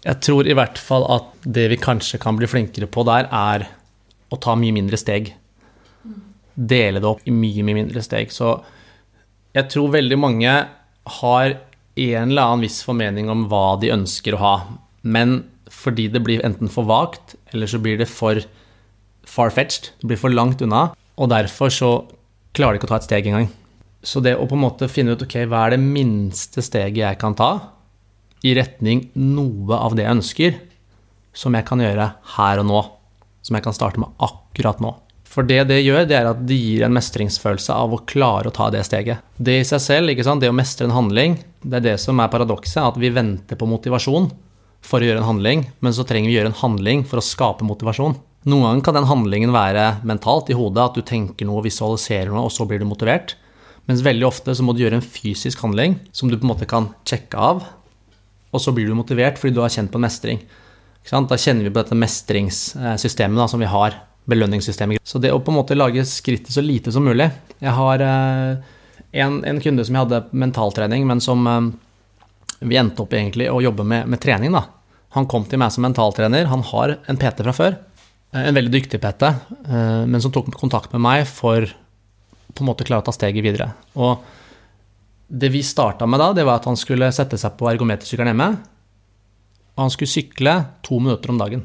Jeg 0.05 0.21
tror 0.27 0.51
i 0.51 0.57
hvert 0.59 0.81
fall 0.83 1.07
at 1.09 1.31
det 1.47 1.69
vi 1.71 1.79
kanskje 1.81 2.19
kan 2.21 2.37
bli 2.37 2.51
flinkere 2.51 2.91
på 2.91 3.07
der, 3.07 3.31
er 3.31 3.69
å 4.33 4.39
ta 4.41 4.55
mye 4.59 4.75
mindre 4.75 4.99
steg. 5.01 5.33
Dele 6.55 7.03
det 7.03 7.11
opp 7.11 7.25
i 7.27 7.35
mye, 7.35 7.65
mye 7.67 7.83
mindre 7.83 8.03
steg. 8.05 8.33
Så 8.33 8.57
jeg 9.55 9.71
tror 9.71 9.95
veldig 9.95 10.19
mange 10.19 10.55
har 11.21 11.57
en 11.95 12.31
eller 12.31 12.43
annen 12.43 12.65
viss 12.65 12.81
formening 12.87 13.31
om 13.31 13.47
hva 13.51 13.77
de 13.81 13.93
ønsker 13.95 14.35
å 14.35 14.43
ha, 14.43 14.55
men 15.03 15.43
fordi 15.71 16.09
det 16.11 16.23
blir 16.25 16.43
enten 16.47 16.71
for 16.71 16.87
vagt, 16.89 17.37
eller 17.53 17.71
så 17.71 17.79
blir 17.83 17.99
det 18.01 18.11
for 18.11 18.41
far-fetched, 19.31 19.93
det 20.01 20.11
blir 20.11 20.21
for 20.21 20.35
langt 20.35 20.63
unna, 20.65 20.89
og 21.15 21.31
derfor 21.31 21.71
så 21.73 21.93
klarer 22.55 22.75
de 22.75 22.83
ikke 22.83 22.91
å 22.91 22.95
ta 22.95 23.01
et 23.01 23.07
steg 23.07 23.29
engang. 23.31 23.49
Så 24.05 24.21
det 24.21 24.35
å 24.37 24.47
på 24.49 24.57
en 24.59 24.65
måte 24.67 24.91
finne 24.91 25.15
ut 25.15 25.23
ok, 25.25 25.39
hva 25.49 25.65
er 25.67 25.75
det 25.75 25.85
minste 25.85 26.63
steget 26.65 27.01
jeg 27.01 27.21
kan 27.21 27.37
ta 27.39 27.53
i 28.45 28.53
retning 28.57 29.07
noe 29.17 29.79
av 29.79 29.95
det 29.97 30.05
jeg 30.05 30.19
ønsker, 30.19 30.59
som 31.35 31.55
jeg 31.57 31.67
kan 31.67 31.81
gjøre 31.83 32.11
her 32.37 32.61
og 32.61 32.69
nå, 32.69 32.83
som 33.45 33.57
jeg 33.57 33.65
kan 33.67 33.77
starte 33.77 34.01
med 34.01 34.13
akkurat 34.25 34.81
nå. 34.83 34.95
For 35.35 35.47
det 35.47 35.65
det 35.67 35.81
gjør, 35.83 36.05
det 36.07 36.15
er 36.15 36.29
at 36.31 36.43
det 36.47 36.57
gir 36.57 36.85
en 36.87 36.95
mestringsfølelse 36.95 37.75
av 37.75 37.95
å 37.97 38.03
klare 38.07 38.51
å 38.51 38.55
ta 38.55 38.69
det 38.71 38.85
steget. 38.87 39.25
Det 39.35 39.57
i 39.61 39.67
seg 39.67 39.83
selv, 39.83 40.13
ikke 40.13 40.27
sant, 40.27 40.45
det 40.45 40.51
å 40.53 40.55
mestre 40.55 40.87
en 40.87 40.95
handling, 40.95 41.41
det 41.65 41.81
er 41.81 41.87
det 41.89 41.95
som 42.03 42.21
er 42.23 42.31
paradokset, 42.31 42.83
at 42.85 43.01
vi 43.01 43.11
venter 43.15 43.59
på 43.59 43.67
motivasjon 43.67 44.31
for 44.85 45.03
å 45.03 45.09
gjøre 45.09 45.25
en 45.25 45.31
handling, 45.33 45.65
men 45.83 45.97
så 45.97 46.05
trenger 46.07 46.31
vi 46.31 46.37
gjøre 46.37 46.53
en 46.53 46.61
handling 46.61 47.03
for 47.09 47.19
å 47.19 47.25
skape 47.25 47.67
motivasjon. 47.67 48.15
Noen 48.45 48.67
ganger 48.69 48.85
kan 48.87 48.99
den 48.99 49.09
handlingen 49.09 49.55
være 49.55 49.87
mentalt 50.07 50.53
i 50.53 50.57
hodet, 50.59 50.85
at 50.85 50.99
du 50.99 51.03
tenker 51.09 51.49
noe, 51.49 51.65
visualiserer 51.65 52.31
noe, 52.31 52.45
og 52.47 52.53
så 52.53 52.69
blir 52.69 52.83
du 52.83 52.87
motivert. 52.87 53.35
Mens 53.89 54.05
veldig 54.05 54.29
ofte 54.29 54.55
så 54.55 54.65
må 54.65 54.77
du 54.77 54.85
gjøre 54.85 55.01
en 55.01 55.05
fysisk 55.05 55.65
handling 55.65 55.99
som 56.13 56.31
du 56.31 56.37
på 56.37 56.45
en 56.47 56.53
måte 56.53 56.69
kan 56.69 56.93
sjekke 57.09 57.41
av, 57.41 57.65
og 58.55 58.63
så 58.63 58.73
blir 58.77 58.87
du 58.87 58.95
motivert 58.95 59.41
fordi 59.41 59.57
du 59.57 59.65
har 59.65 59.73
kjent 59.73 59.91
på 59.91 59.99
en 59.99 60.07
mestring. 60.07 60.45
Da 61.05 61.37
kjenner 61.37 61.67
vi 61.67 61.71
på 61.71 61.83
dette 61.83 61.97
mestringssystemet 61.99 63.37
da, 63.37 63.47
som 63.49 63.61
vi 63.61 63.69
har, 63.69 63.97
belønningssystemet. 64.25 65.03
Så 65.05 65.21
det 65.21 65.35
å 65.35 65.41
på 65.45 65.53
en 65.53 65.59
måte 65.59 65.77
lage 65.77 66.05
skrittet 66.09 66.55
så 66.55 66.63
lite 66.65 66.93
som 66.93 67.05
mulig 67.05 67.27
Jeg 67.61 67.75
har 67.77 68.01
eh, 68.01 68.63
en, 69.21 69.43
en 69.45 69.61
kunde 69.61 69.85
som 69.85 69.95
jeg 69.95 70.07
hadde 70.07 70.23
mentaltrening, 70.33 71.05
men 71.07 71.21
som 71.21 71.45
eh, 71.47 71.67
vi 72.65 72.79
endte 72.81 73.05
opp 73.05 73.13
egentlig 73.13 73.51
å 73.53 73.61
jobbe 73.61 73.85
med, 73.85 74.09
med 74.09 74.23
trening. 74.23 74.57
da. 74.57 74.65
Han 75.19 75.29
kom 75.29 75.45
til 75.45 75.61
meg 75.61 75.75
som 75.75 75.85
mentaltrener. 75.85 76.49
Han 76.49 76.65
har 76.73 76.97
en 77.05 77.21
PT 77.21 77.45
fra 77.45 77.57
før. 77.57 77.77
Eh, 78.33 78.49
en 78.49 78.57
veldig 78.57 78.73
dyktig 78.73 79.03
PT, 79.05 79.29
men 79.69 80.25
som 80.25 80.33
tok 80.33 80.49
kontakt 80.57 80.97
med 80.97 81.05
meg 81.05 81.29
for 81.29 81.69
på 82.55 82.63
en 82.63 82.71
måte 82.71 82.87
klare 82.87 83.05
å 83.05 83.09
ta 83.11 83.13
steget 83.13 83.45
videre. 83.45 83.75
Og 84.01 84.25
det 85.29 85.51
vi 85.53 85.61
starta 85.67 86.09
med 86.09 86.23
da, 86.23 86.33
det 86.33 86.47
var 86.49 86.63
at 86.63 86.69
han 86.71 86.79
skulle 86.81 87.13
sette 87.13 87.37
seg 87.41 87.59
på 87.59 87.69
ergometersykkelen 87.69 88.33
hjemme 88.33 88.55
og 89.75 89.87
han 89.87 89.93
skulle 89.93 90.11
sykle 90.11 90.55
to 90.87 90.99
minutter 91.03 91.33
om 91.33 91.41
dagen. 91.41 91.65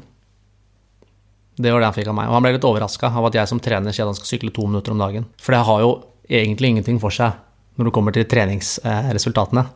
Det 1.60 1.72
var 1.72 1.82
det 1.82 1.90
han 1.90 1.96
fikk 1.96 2.10
av 2.10 2.16
meg. 2.16 2.30
Og 2.30 2.38
han 2.38 2.44
ble 2.44 2.54
litt 2.56 2.66
overraska 2.66 3.10
av 3.12 3.28
at 3.28 3.36
jeg 3.36 3.50
som 3.50 3.60
trener 3.62 3.94
sier 3.94 4.06
at 4.06 4.14
han 4.14 4.18
skal 4.18 4.32
sykle 4.32 4.52
to 4.56 4.66
minutter 4.66 4.94
om 4.94 5.02
dagen. 5.02 5.26
For 5.40 5.54
det 5.54 5.64
har 5.68 5.82
jo 5.84 5.90
egentlig 6.30 6.74
ingenting 6.74 7.00
for 7.02 7.14
seg 7.14 7.36
når 7.78 7.88
det 7.88 7.94
kommer 7.96 8.16
til 8.16 8.26
treningsresultatene. 8.28 9.66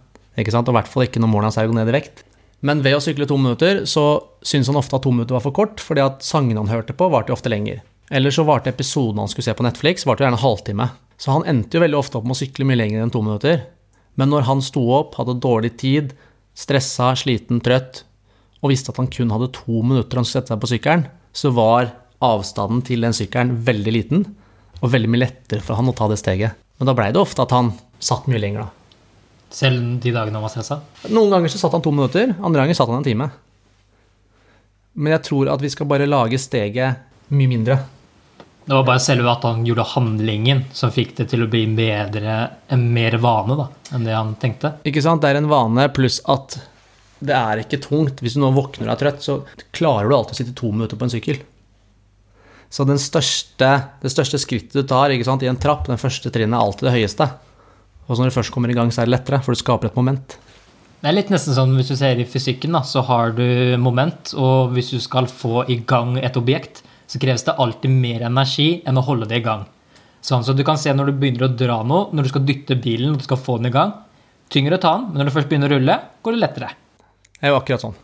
Ikke 0.40 0.54
sant? 0.54 0.68
Og 0.68 0.74
i 0.74 0.78
hvert 0.80 0.90
fall 0.90 1.06
ikke 1.06 1.22
når 1.22 1.30
målet 1.30 1.50
hans 1.50 1.58
er 1.60 1.68
å 1.68 1.72
gå 1.72 1.76
ned 1.76 1.90
i 1.92 1.96
vekt. 1.96 2.24
Men 2.64 2.80
ved 2.84 2.96
å 2.96 3.02
sykle 3.04 3.28
to 3.28 3.36
minutter 3.36 3.82
så 3.90 4.04
syntes 4.40 4.70
han 4.72 4.80
ofte 4.80 4.96
at 4.96 5.04
to 5.04 5.12
minutter 5.12 5.36
var 5.36 5.44
for 5.44 5.54
kort, 5.56 5.82
fordi 5.84 6.02
at 6.04 6.24
sangene 6.24 6.62
han 6.62 6.72
hørte 6.72 6.96
på, 6.96 7.10
varte 7.12 7.34
ofte 7.34 7.52
lenger. 7.52 7.82
Eller 8.14 8.32
så 8.32 8.44
varte 8.48 8.72
episoden 8.72 9.20
han 9.20 9.28
skulle 9.30 9.46
se 9.46 9.56
på 9.56 9.66
Netflix, 9.66 10.06
varte 10.08 10.24
gjerne 10.24 10.38
en 10.38 10.44
halvtime. 10.44 10.88
Så 11.20 11.34
han 11.34 11.44
endte 11.48 11.76
jo 11.76 11.84
veldig 11.84 12.00
ofte 12.00 12.18
opp 12.18 12.26
med 12.26 12.36
å 12.36 12.40
sykle 12.40 12.66
mye 12.68 12.80
lenger 12.80 13.04
enn 13.04 13.12
to 13.12 13.22
minutter. 13.24 13.66
Men 14.16 14.32
når 14.32 14.48
han 14.48 14.64
sto 14.64 14.82
opp, 14.96 15.18
hadde 15.20 15.36
dårlig 15.44 15.74
tid, 15.80 16.16
stressa, 16.56 17.12
sliten, 17.18 17.60
trøtt, 17.64 18.04
og 18.64 18.72
visste 18.72 18.94
at 18.94 18.98
han 19.02 19.10
kun 19.12 19.32
hadde 19.34 19.52
to 19.52 19.82
minutter 19.84 20.16
han 20.16 20.24
skulle 20.24 20.40
sette 20.40 20.54
seg 20.54 20.62
på 20.62 20.70
sykkelen, 20.70 21.04
så 21.36 21.52
var 21.52 21.90
avstanden 22.24 22.80
til 22.86 23.04
den 23.04 23.12
sykkelen 23.12 23.58
veldig 23.66 23.92
liten, 23.92 24.24
og 24.80 24.92
veldig 24.92 25.10
mye 25.12 25.26
lettere 25.26 25.64
for 25.64 25.76
han 25.76 25.90
å 25.90 25.94
ta 25.96 26.08
det 26.08 26.16
steget. 26.20 26.56
Men 26.80 26.88
da 26.88 26.94
blei 26.96 27.10
det 27.12 27.20
ofte 27.20 27.44
at 27.44 27.52
han 27.54 27.74
satt 28.02 28.26
mye 28.30 28.40
lenger, 28.40 28.64
da. 28.64 29.10
Selv 29.54 30.00
de 30.02 30.10
dagene 30.14 30.40
han 30.40 30.42
var 30.42 30.50
stressa? 30.50 30.80
Noen 31.12 31.30
ganger 31.36 31.52
så 31.52 31.60
satt 31.60 31.76
han 31.76 31.84
to 31.84 31.92
minutter, 31.94 32.32
andre 32.40 32.64
ganger 32.64 32.78
satt 32.78 32.90
han 32.90 33.02
en 33.02 33.06
time. 33.06 33.28
Men 34.94 35.14
jeg 35.18 35.26
tror 35.28 35.52
at 35.52 35.62
vi 35.62 35.70
skal 35.70 35.90
bare 35.90 36.08
lage 36.08 36.40
steget 36.40 37.04
mye 37.34 37.50
mindre. 37.50 37.78
Det 38.64 38.72
var 38.72 38.86
bare 38.88 39.02
selve 39.04 39.28
at 39.28 39.44
han 39.44 39.64
gjorde 39.68 39.84
handlingen 39.92 40.64
som 40.72 40.92
fikk 40.94 41.18
det 41.18 41.28
til 41.34 41.44
å 41.44 41.50
bli 41.52 41.66
bedre, 41.76 42.36
en 42.72 42.84
mer 42.96 43.18
vane 43.20 43.58
da, 43.60 43.66
enn 43.92 44.06
det 44.08 44.14
han 44.16 44.32
tenkte. 44.40 44.78
Ikke 44.88 45.02
sant? 45.04 45.20
Det 45.20 45.34
er 45.34 45.42
en 45.42 45.50
vane, 45.50 45.84
pluss 45.92 46.22
at 46.32 46.56
det 47.26 47.34
er 47.36 47.62
ikke 47.64 47.80
tungt. 47.82 48.22
Hvis 48.22 48.36
du 48.36 48.42
nå 48.42 48.52
våkner 48.54 48.88
og 48.88 48.94
er 48.94 49.00
trøtt, 49.00 49.24
så 49.24 49.40
klarer 49.74 50.10
du 50.10 50.16
alltid 50.16 50.36
å 50.36 50.40
sitte 50.42 50.56
to 50.58 50.70
minutter 50.72 51.00
på 51.00 51.08
en 51.08 51.14
sykkel. 51.14 51.42
Så 52.74 52.86
største, 52.98 53.68
det 54.02 54.10
største 54.10 54.40
skrittet 54.42 54.74
du 54.74 54.86
tar 54.90 55.12
sant, 55.22 55.44
i 55.44 55.50
en 55.50 55.60
trapp, 55.60 55.86
den 55.86 56.00
første 56.00 56.32
trinnet, 56.34 56.56
er 56.56 56.64
alltid 56.64 56.88
det 56.88 56.96
høyeste. 56.96 57.28
Og 58.08 58.18
når 58.18 58.32
du 58.32 58.34
først 58.34 58.52
kommer 58.52 58.72
i 58.72 58.76
gang, 58.76 58.90
så 58.92 59.02
er 59.02 59.08
det 59.08 59.14
lettere, 59.14 59.40
for 59.44 59.54
du 59.54 59.60
skaper 59.60 59.92
et 59.92 59.98
moment. 59.98 60.36
Det 61.04 61.10
er 61.10 61.16
litt 61.18 61.30
nesten 61.32 61.54
sånn 61.56 61.76
hvis 61.76 61.92
du 61.92 61.98
ser 62.00 62.18
i 62.18 62.26
fysikken, 62.28 62.74
da, 62.74 62.80
så 62.82 63.04
har 63.06 63.34
du 63.36 63.44
moment, 63.80 64.32
og 64.40 64.74
hvis 64.74 64.90
du 64.94 64.98
skal 65.04 65.28
få 65.30 65.66
i 65.70 65.78
gang 65.86 66.16
et 66.18 66.36
objekt, 66.40 66.82
så 67.06 67.20
kreves 67.20 67.44
det 67.46 67.56
alltid 67.60 67.92
mer 67.92 68.24
energi 68.26 68.80
enn 68.88 68.98
å 68.98 69.04
holde 69.04 69.28
det 69.30 69.42
i 69.42 69.44
gang. 69.44 69.66
Sånn, 70.24 70.42
så 70.46 70.54
du 70.56 70.64
kan 70.64 70.80
se 70.80 70.92
når 70.96 71.12
du 71.12 71.18
begynner 71.20 71.46
å 71.46 71.52
dra 71.52 71.82
noe, 71.84 72.08
når 72.16 72.24
du 72.24 72.32
skal 72.32 72.46
dytte 72.48 72.78
bilen 72.80 73.12
og 73.12 73.20
du 73.20 73.26
skal 73.26 73.38
få 73.44 73.58
den 73.60 73.68
i 73.68 73.74
gang. 73.74 73.92
Tyngre 74.52 74.78
å 74.78 74.82
ta 74.82 74.96
den, 74.96 75.10
men 75.12 75.20
når 75.20 75.28
du 75.28 75.34
først 75.36 75.50
begynner 75.50 75.70
å 75.70 75.76
rulle, 75.76 75.98
går 76.24 76.34
det 76.34 76.40
lettere. 76.40 76.70
Det 77.38 77.48
er 77.48 77.52
jo 77.54 77.58
akkurat 77.60 77.82
sånn. 77.84 77.96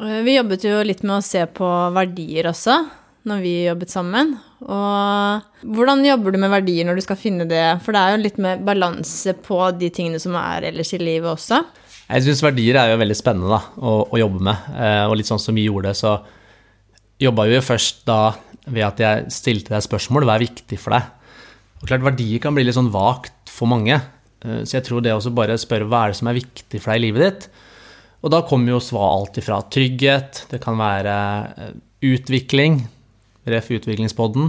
Eh, 0.00 0.20
Vi 0.26 0.36
jobbet 0.36 0.66
jo 0.66 0.82
litt 0.86 1.02
med 1.06 1.18
å 1.18 1.24
se 1.24 1.44
på 1.46 1.68
verdier 1.94 2.50
også, 2.50 2.76
når 3.24 3.40
vi 3.44 3.54
jobbet 3.68 3.92
sammen. 3.92 4.34
Og 4.64 5.68
hvordan 5.76 6.04
jobber 6.04 6.34
du 6.34 6.38
med 6.42 6.52
verdier 6.52 6.86
når 6.88 6.98
du 7.00 7.04
skal 7.06 7.18
finne 7.20 7.46
det? 7.48 7.64
For 7.84 7.96
det 7.96 8.02
er 8.02 8.14
jo 8.14 8.22
litt 8.24 8.38
med 8.42 8.64
balanse 8.66 9.34
på 9.44 9.58
de 9.78 9.90
tingene 9.94 10.20
som 10.22 10.36
er 10.40 10.68
ellers 10.70 10.92
i 10.96 11.00
livet 11.02 11.30
også. 11.32 11.62
Jeg 12.04 12.26
syns 12.26 12.42
verdier 12.44 12.76
er 12.76 12.90
jo 12.92 13.00
veldig 13.00 13.16
spennende 13.16 13.48
da, 13.54 13.60
å, 13.80 13.94
å 14.12 14.20
jobbe 14.20 14.42
med. 14.44 14.72
Eh, 14.76 15.04
og 15.08 15.16
litt 15.16 15.30
sånn 15.30 15.40
som 15.40 15.56
vi 15.56 15.64
gjorde 15.68 15.92
det, 15.92 15.98
så 16.00 16.18
jobba 17.22 17.46
vi 17.48 17.56
jo 17.56 17.64
først 17.64 18.02
da 18.08 18.18
ved 18.66 18.84
at 18.84 19.00
jeg 19.00 19.30
stilte 19.32 19.72
deg 19.72 19.84
spørsmål 19.84 20.26
hva 20.28 20.36
er 20.36 20.44
viktig 20.44 20.78
for 20.80 20.96
deg. 20.96 21.08
Og 21.80 21.88
klart 21.88 22.04
Verdier 22.04 22.40
kan 22.44 22.56
bli 22.56 22.64
litt 22.66 22.76
sånn 22.76 22.92
vagt 22.92 23.52
for 23.52 23.68
mange, 23.70 23.96
eh, 24.44 24.60
så 24.64 24.78
jeg 24.78 24.86
tror 24.88 25.04
det 25.04 25.14
å 25.16 25.32
bare 25.36 25.56
spørre 25.60 25.88
hva 25.88 26.04
er 26.04 26.12
det 26.12 26.20
som 26.20 26.28
er 26.28 26.38
viktig 26.40 26.80
for 26.80 26.92
deg 26.92 27.00
i 27.00 27.06
livet 27.06 27.24
ditt. 27.24 27.48
Og 28.24 28.32
da 28.32 28.40
kommer 28.48 28.72
jo 28.72 28.80
svar 28.80 29.10
alt 29.18 29.36
ifra 29.40 29.60
trygghet, 29.68 30.46
det 30.48 30.60
kan 30.62 30.78
være 30.80 31.16
eh, 31.60 31.72
utvikling, 32.08 32.80
ref. 33.52 33.68
utviklingspodden. 33.76 34.48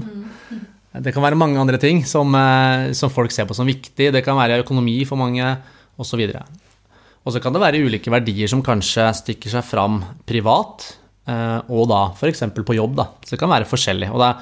Det 1.03 1.11
kan 1.11 1.25
være 1.25 1.35
mange 1.35 1.59
andre 1.59 1.79
ting 1.81 1.99
som, 2.07 2.31
eh, 2.39 2.93
som 2.95 3.11
folk 3.11 3.35
ser 3.35 3.49
på 3.49 3.57
som 3.57 3.67
viktig. 3.67 4.13
Det 4.15 4.23
kan 4.23 4.39
være 4.39 4.61
økonomi 4.63 5.01
for 5.07 5.19
mange, 5.19 5.57
osv. 5.99 6.23
Og 7.25 7.33
så 7.33 7.41
kan 7.43 7.55
det 7.55 7.63
være 7.63 7.83
ulike 7.83 8.11
verdier 8.11 8.47
som 8.51 8.63
kanskje 8.63 9.09
stikker 9.19 9.51
seg 9.51 9.67
fram 9.67 9.99
privat, 10.27 10.87
eh, 11.27 11.59
og 11.67 11.89
da 11.91 12.05
f.eks. 12.15 12.47
på 12.55 12.79
jobb. 12.79 12.95
Da. 12.95 13.09
Så 13.25 13.35
det 13.35 13.43
kan 13.43 13.51
være 13.51 13.67
forskjellig. 13.67 14.11
Og 14.15 14.23
er, 14.23 14.39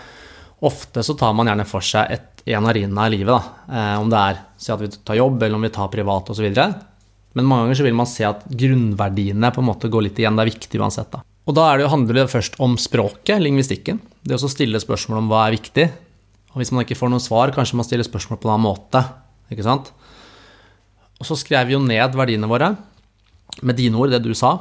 ofte 0.62 1.02
så 1.02 1.18
tar 1.18 1.34
man 1.34 1.50
gjerne 1.50 1.66
for 1.66 1.82
seg 1.82 2.14
et, 2.14 2.46
en 2.54 2.70
arena 2.70 3.10
i 3.10 3.18
livet, 3.18 3.34
da. 3.34 3.98
Om 3.98 4.14
det 4.14 4.26
er 4.30 4.42
si 4.62 4.70
at 4.72 4.82
vi 4.84 4.94
tar 4.94 5.18
jobb, 5.18 5.42
eller 5.42 5.58
om 5.58 5.66
vi 5.66 5.74
tar 5.74 5.90
privat 5.90 6.30
osv. 6.30 6.54
Men 7.34 7.48
mange 7.50 7.68
ganger 7.68 7.80
så 7.80 7.86
vil 7.88 7.98
man 7.98 8.10
se 8.10 8.26
at 8.28 8.44
grunnverdiene 8.46 9.50
på 9.54 9.62
en 9.64 9.70
måte 9.72 9.90
går 9.92 10.08
litt 10.08 10.20
igjen. 10.22 10.38
Det 10.38 10.46
er 10.46 10.52
viktig 10.52 10.82
uansett. 10.82 11.10
Da. 11.14 11.24
Og 11.50 11.58
da 11.58 11.66
det 11.80 11.90
handler 11.92 12.22
det 12.22 12.32
først 12.32 12.60
om 12.64 12.78
språket, 12.80 13.42
lingvistikken. 13.42 14.00
Det 14.24 14.38
å 14.38 14.52
stille 14.52 14.82
spørsmål 14.82 15.24
om 15.24 15.32
hva 15.32 15.48
er 15.48 15.58
viktig. 15.58 15.88
Og 16.54 16.62
hvis 16.62 16.72
man 16.72 16.86
ikke 16.86 16.98
får 17.00 17.12
noen 17.12 17.24
svar, 17.24 17.52
kanskje 17.56 17.80
man 17.80 17.88
stiller 17.88 18.08
spørsmål 18.08 18.40
på 18.40 18.48
en 18.48 18.56
annen 18.56 18.68
måte. 18.68 19.02
Ikke 19.52 19.66
sant? 19.66 19.90
Og 21.20 21.28
så 21.28 21.38
skrev 21.40 21.70
vi 21.70 21.76
jo 21.76 21.82
ned 21.84 22.16
verdiene 22.18 22.50
våre 22.50 22.74
med 23.62 23.78
dine 23.78 23.98
ord, 24.00 24.14
det 24.14 24.22
du 24.24 24.34
sa. 24.38 24.56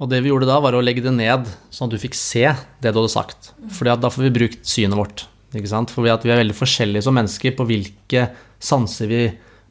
Og 0.00 0.08
det 0.08 0.22
vi 0.24 0.32
gjorde 0.32 0.48
da, 0.48 0.56
var 0.64 0.74
å 0.76 0.82
legge 0.82 1.04
det 1.04 1.12
ned 1.12 1.48
sånn 1.68 1.90
at 1.90 1.94
du 1.94 2.00
fikk 2.00 2.16
se 2.16 2.46
det 2.80 2.92
du 2.92 3.02
hadde 3.02 3.12
sagt. 3.12 3.52
For 3.76 3.88
da 3.90 4.08
får 4.08 4.26
vi 4.26 4.36
brukt 4.40 4.64
synet 4.68 4.96
vårt. 4.96 5.26
Ikke 5.52 5.70
sant? 5.70 5.92
For 5.92 6.06
vi 6.06 6.12
er 6.12 6.40
veldig 6.40 6.56
forskjellige 6.56 7.04
som 7.04 7.16
mennesker 7.18 7.52
på 7.58 7.66
hvilke 7.68 8.30
sanser 8.62 9.10
vi 9.10 9.24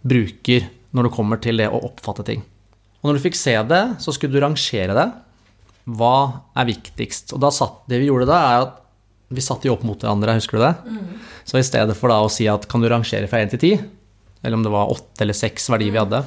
bruker 0.06 0.68
når 0.96 1.08
det 1.08 1.16
kommer 1.16 1.42
til 1.42 1.62
det 1.62 1.70
å 1.70 1.82
oppfatte 1.90 2.26
ting. 2.28 2.44
Og 3.00 3.10
når 3.10 3.20
du 3.20 3.24
fikk 3.28 3.38
se 3.40 3.56
det, 3.70 3.84
så 4.04 4.14
skulle 4.16 4.36
du 4.36 4.44
rangere 4.44 4.96
det. 4.98 5.08
Hva 6.00 6.16
er 6.60 6.70
viktigst? 6.70 7.34
Og 7.36 7.42
da 7.44 7.52
satt, 7.54 7.84
det 7.90 8.02
vi 8.02 8.10
gjorde 8.10 8.28
da, 8.30 8.40
er 8.40 8.66
at 8.68 8.76
vi 9.30 9.44
satte 9.46 9.68
de 9.68 9.74
opp 9.74 9.86
mot 9.86 10.00
hverandre, 10.02 10.36
husker 10.40 10.58
du 10.58 10.66
det? 10.66 10.74
Så 11.48 11.62
i 11.62 11.66
stedet 11.66 11.96
for 11.98 12.12
da 12.12 12.20
å 12.26 12.32
si 12.34 12.48
at 12.50 12.66
kan 12.70 12.82
du 12.82 12.90
rangere 12.90 13.30
fra 13.30 13.42
1 13.46 13.54
til 13.56 13.62
10, 13.78 13.88
eller 14.44 14.58
om 14.58 14.66
det 14.66 14.74
var 14.74 14.92
8 14.92 15.24
eller 15.26 15.38
6 15.38 15.70
verdier 15.74 15.94
vi 15.94 16.02
hadde, 16.02 16.24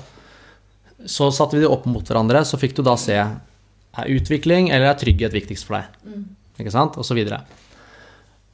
så 1.10 1.28
satte 1.34 1.58
vi 1.58 1.64
de 1.64 1.70
opp 1.70 1.88
mot 1.90 2.06
hverandre, 2.06 2.44
så 2.46 2.58
fikk 2.60 2.76
du 2.78 2.84
da 2.86 2.94
se 3.00 3.18
er 3.18 4.12
utvikling 4.14 4.70
eller 4.70 4.92
er 4.92 5.00
trygghet 5.00 5.34
viktigst 5.34 5.66
for 5.68 5.80
deg. 5.80 6.22
Ikke 6.62 6.72
sant? 6.72 6.96
Og 7.00 7.04
så 7.06 7.16
videre. 7.16 7.42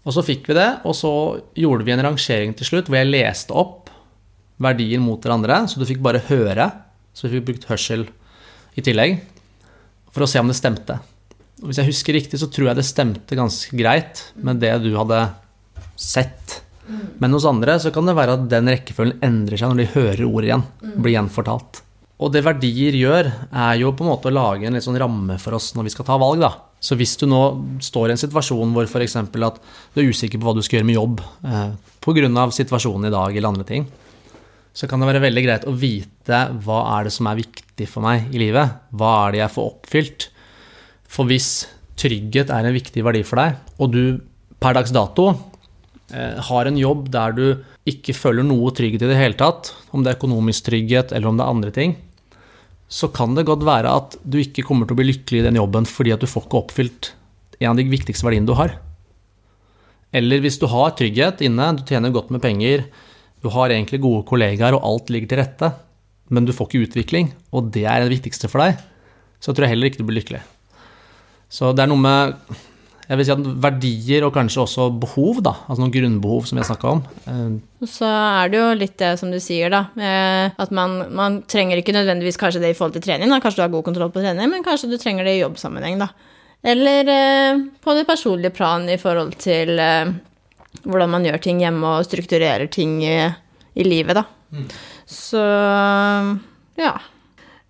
Og 0.09 0.15
så 0.17 0.25
fikk 0.25 0.49
vi 0.49 0.57
det, 0.57 0.69
og 0.89 0.97
så 0.97 1.13
gjorde 1.59 1.85
vi 1.85 1.93
en 1.95 2.05
rangering 2.07 2.55
til 2.57 2.71
slutt 2.71 2.89
hvor 2.89 2.99
jeg 3.01 3.11
leste 3.13 3.55
opp 3.55 3.88
verdier 4.63 5.03
mot 5.03 5.23
hverandre, 5.23 5.65
så 5.71 5.81
du 5.81 5.87
fikk 5.89 6.03
bare 6.05 6.23
høre. 6.29 6.71
Så 7.15 7.27
vi 7.27 7.39
fikk 7.39 7.49
brukt 7.49 7.69
hørsel 7.71 8.07
i 8.79 8.85
tillegg 8.85 9.19
for 10.15 10.25
å 10.25 10.31
se 10.31 10.41
om 10.43 10.51
det 10.51 10.59
stemte. 10.59 10.99
Og 11.63 11.71
hvis 11.71 11.81
jeg 11.81 11.91
husker 11.91 12.15
riktig, 12.15 12.39
så 12.39 12.49
tror 12.51 12.71
jeg 12.71 12.79
det 12.79 12.87
stemte 12.87 13.39
ganske 13.39 13.75
greit 13.79 14.23
med 14.39 14.61
det 14.63 14.77
du 14.85 14.93
hadde 14.95 15.25
sett. 15.99 16.61
Men 17.19 17.35
hos 17.35 17.47
andre 17.49 17.77
så 17.83 17.91
kan 17.95 18.07
det 18.09 18.17
være 18.17 18.39
at 18.39 18.47
den 18.51 18.71
rekkefølgen 18.71 19.25
endrer 19.27 19.61
seg 19.61 19.73
når 19.73 19.83
de 19.83 19.93
hører 19.97 20.25
ordet 20.29 20.51
igjen. 20.51 20.65
Blir 20.97 21.17
gjenfortalt. 21.17 21.83
Og 22.19 22.33
det 22.35 22.43
verdier 22.47 22.97
gjør, 22.99 23.29
er 23.51 23.77
jo 23.79 23.93
på 23.95 24.03
en 24.03 24.11
måte 24.11 24.31
å 24.31 24.35
lage 24.35 24.67
en 24.67 24.75
litt 24.75 24.87
sånn 24.87 24.99
ramme 24.99 25.37
for 25.39 25.55
oss 25.59 25.71
når 25.77 25.87
vi 25.87 25.93
skal 25.95 26.07
ta 26.09 26.17
valg, 26.19 26.43
da. 26.43 26.51
Så 26.83 26.95
hvis 26.99 27.17
du 27.19 27.27
nå 27.31 27.43
står 27.83 28.11
i 28.11 28.15
en 28.15 28.21
situasjon 28.21 28.75
hvor 28.75 28.87
f.eks. 28.87 29.17
at 29.19 29.61
du 29.95 30.01
er 30.01 30.11
usikker 30.11 30.39
på 30.39 30.47
hva 30.47 30.55
du 30.55 30.63
skal 30.63 30.79
gjøre 30.79 30.89
med 30.89 30.99
jobb 30.99 31.23
eh, 31.47 31.71
pga. 32.03 32.45
situasjonen 32.55 33.09
i 33.09 33.15
dag 33.15 33.37
eller 33.37 33.51
andre 33.51 33.67
ting, 33.67 33.87
så 34.79 34.87
kan 34.87 35.03
det 35.03 35.09
være 35.09 35.25
veldig 35.25 35.43
greit 35.43 35.67
å 35.67 35.75
vite 35.75 36.39
hva 36.63 36.83
er 36.95 37.09
det 37.09 37.15
som 37.17 37.27
er 37.27 37.41
viktig 37.41 37.89
for 37.91 38.05
meg 38.05 38.29
i 38.31 38.39
livet. 38.39 38.77
Hva 38.95 39.11
er 39.25 39.35
det 39.35 39.41
jeg 39.41 39.55
får 39.57 39.71
oppfylt? 39.73 40.27
For 41.11 41.27
hvis 41.27 41.49
trygghet 41.99 42.53
er 42.55 42.69
en 42.69 42.77
viktig 42.77 43.03
verdi 43.03 43.25
for 43.27 43.43
deg, 43.43 43.57
og 43.83 43.91
du 43.91 44.03
per 44.63 44.77
dags 44.79 44.95
dato 44.95 45.33
eh, 46.15 46.39
har 46.47 46.71
en 46.71 46.79
jobb 46.79 47.09
der 47.11 47.35
du 47.35 47.47
ikke 47.91 48.15
føler 48.15 48.47
noe 48.47 48.71
trygghet 48.77 49.03
i 49.03 49.11
det 49.11 49.19
hele 49.19 49.39
tatt, 49.41 49.73
om 49.91 50.05
det 50.05 50.13
er 50.13 50.21
økonomisk 50.21 50.69
trygghet 50.69 51.11
eller 51.11 51.33
om 51.33 51.41
det 51.41 51.47
er 51.47 51.57
andre 51.57 51.75
ting, 51.75 51.97
så 52.89 53.11
kan 53.11 53.35
det 53.35 53.49
godt 53.49 53.67
være 53.67 53.91
at 53.91 54.15
du 54.23 54.39
ikke 54.41 54.65
kommer 54.69 54.87
til 54.87 54.95
å 54.95 55.01
bli 55.01 55.11
lykkelig 55.11 55.43
i 55.43 55.49
den 55.49 55.59
jobben 55.59 55.91
fordi 55.91 56.15
at 56.15 56.23
du 56.23 56.31
får 56.31 56.47
ikke 56.47 56.63
oppfylt 56.63 57.11
en 57.59 57.73
av 57.73 57.81
de 57.81 57.89
viktigste 57.91 58.25
verdiene 58.25 58.47
du 58.47 58.55
har. 58.55 58.79
Eller 60.15 60.41
hvis 60.41 60.57
du 60.63 60.71
har 60.71 60.95
trygghet 60.97 61.43
inne, 61.45 61.73
du 61.75 61.83
tjener 61.83 62.15
godt 62.15 62.31
med 62.33 62.47
penger, 62.47 62.87
du 63.43 63.49
har 63.55 63.75
egentlig 63.75 64.01
gode 64.03 64.25
kollegaer 64.29 64.77
og 64.77 64.85
alt 64.87 65.13
ligger 65.15 65.33
til 65.33 65.43
rette, 65.43 65.73
men 66.35 66.45
du 66.45 66.53
får 66.53 66.69
ikke 66.69 66.87
utvikling, 66.89 67.33
og 67.55 67.71
det 67.75 67.87
er 67.89 68.05
det 68.05 68.13
viktigste 68.13 68.51
for 68.53 68.65
deg, 68.65 68.81
så 69.41 69.55
tror 69.55 69.67
jeg 69.67 69.77
heller 69.77 69.91
ikke 69.91 70.03
du 70.03 70.09
blir 70.09 70.21
lykkelig. 70.21 70.43
Så 71.49 71.71
det 71.73 71.87
er 71.87 71.93
noe 71.93 72.03
med 72.03 72.35
jeg 73.09 73.17
vil 73.17 73.25
si 73.25 73.33
at 73.33 73.45
verdier 73.65 74.25
og 74.27 74.35
kanskje 74.35 74.61
også 74.67 74.87
behov, 75.01 75.39
da, 75.41 75.55
altså 75.65 75.81
noen 75.81 75.93
grunnbehov 75.95 76.45
som 76.45 76.59
vi 76.59 76.61
har 76.61 76.69
snakka 76.69 76.91
om. 76.91 76.99
eh, 77.25 77.87
så 77.89 78.05
er 78.05 78.51
det 78.53 78.59
jo 78.61 78.67
litt 78.77 78.99
det 79.01 79.15
som 79.17 79.31
du 79.33 79.39
sier, 79.41 79.73
da. 79.73 79.87
eh, 79.97 80.53
At 80.61 80.75
man, 80.77 80.99
man 81.17 81.39
trenger 81.49 81.81
ikke 81.81 81.95
nødvendigvis 81.97 82.37
kanskje 82.37 82.61
det 82.61 82.75
i 82.75 82.77
forhold 82.77 82.99
til 82.99 83.07
trening. 83.07 83.33
Da. 83.33 83.41
Kanskje 83.41 83.63
du 83.63 83.65
har 83.65 83.73
god 83.73 83.87
kontroll 83.87 84.13
på 84.13 84.21
trening, 84.21 84.53
men 84.53 84.67
kanskje 84.67 84.91
du 84.93 84.99
trenger 85.01 85.25
det 85.25 85.39
i 85.39 85.41
jobbsammenheng, 85.41 85.97
da. 86.05 86.11
Eller 86.69 87.09
eh, 87.15 87.65
på 87.81 87.97
det 87.97 88.05
personlige 88.05 88.53
plan 88.53 88.85
i 88.93 88.99
forhold 89.01 89.39
til 89.41 89.73
hvordan 90.85 91.11
man 91.11 91.25
gjør 91.27 91.41
ting 91.43 91.61
hjemme 91.63 91.95
og 91.99 92.07
strukturerer 92.07 92.69
ting 92.73 92.99
i, 93.05 93.15
i 93.79 93.85
livet, 93.87 94.21
da. 94.21 94.25
Så 95.09 95.41
ja. 96.79 96.93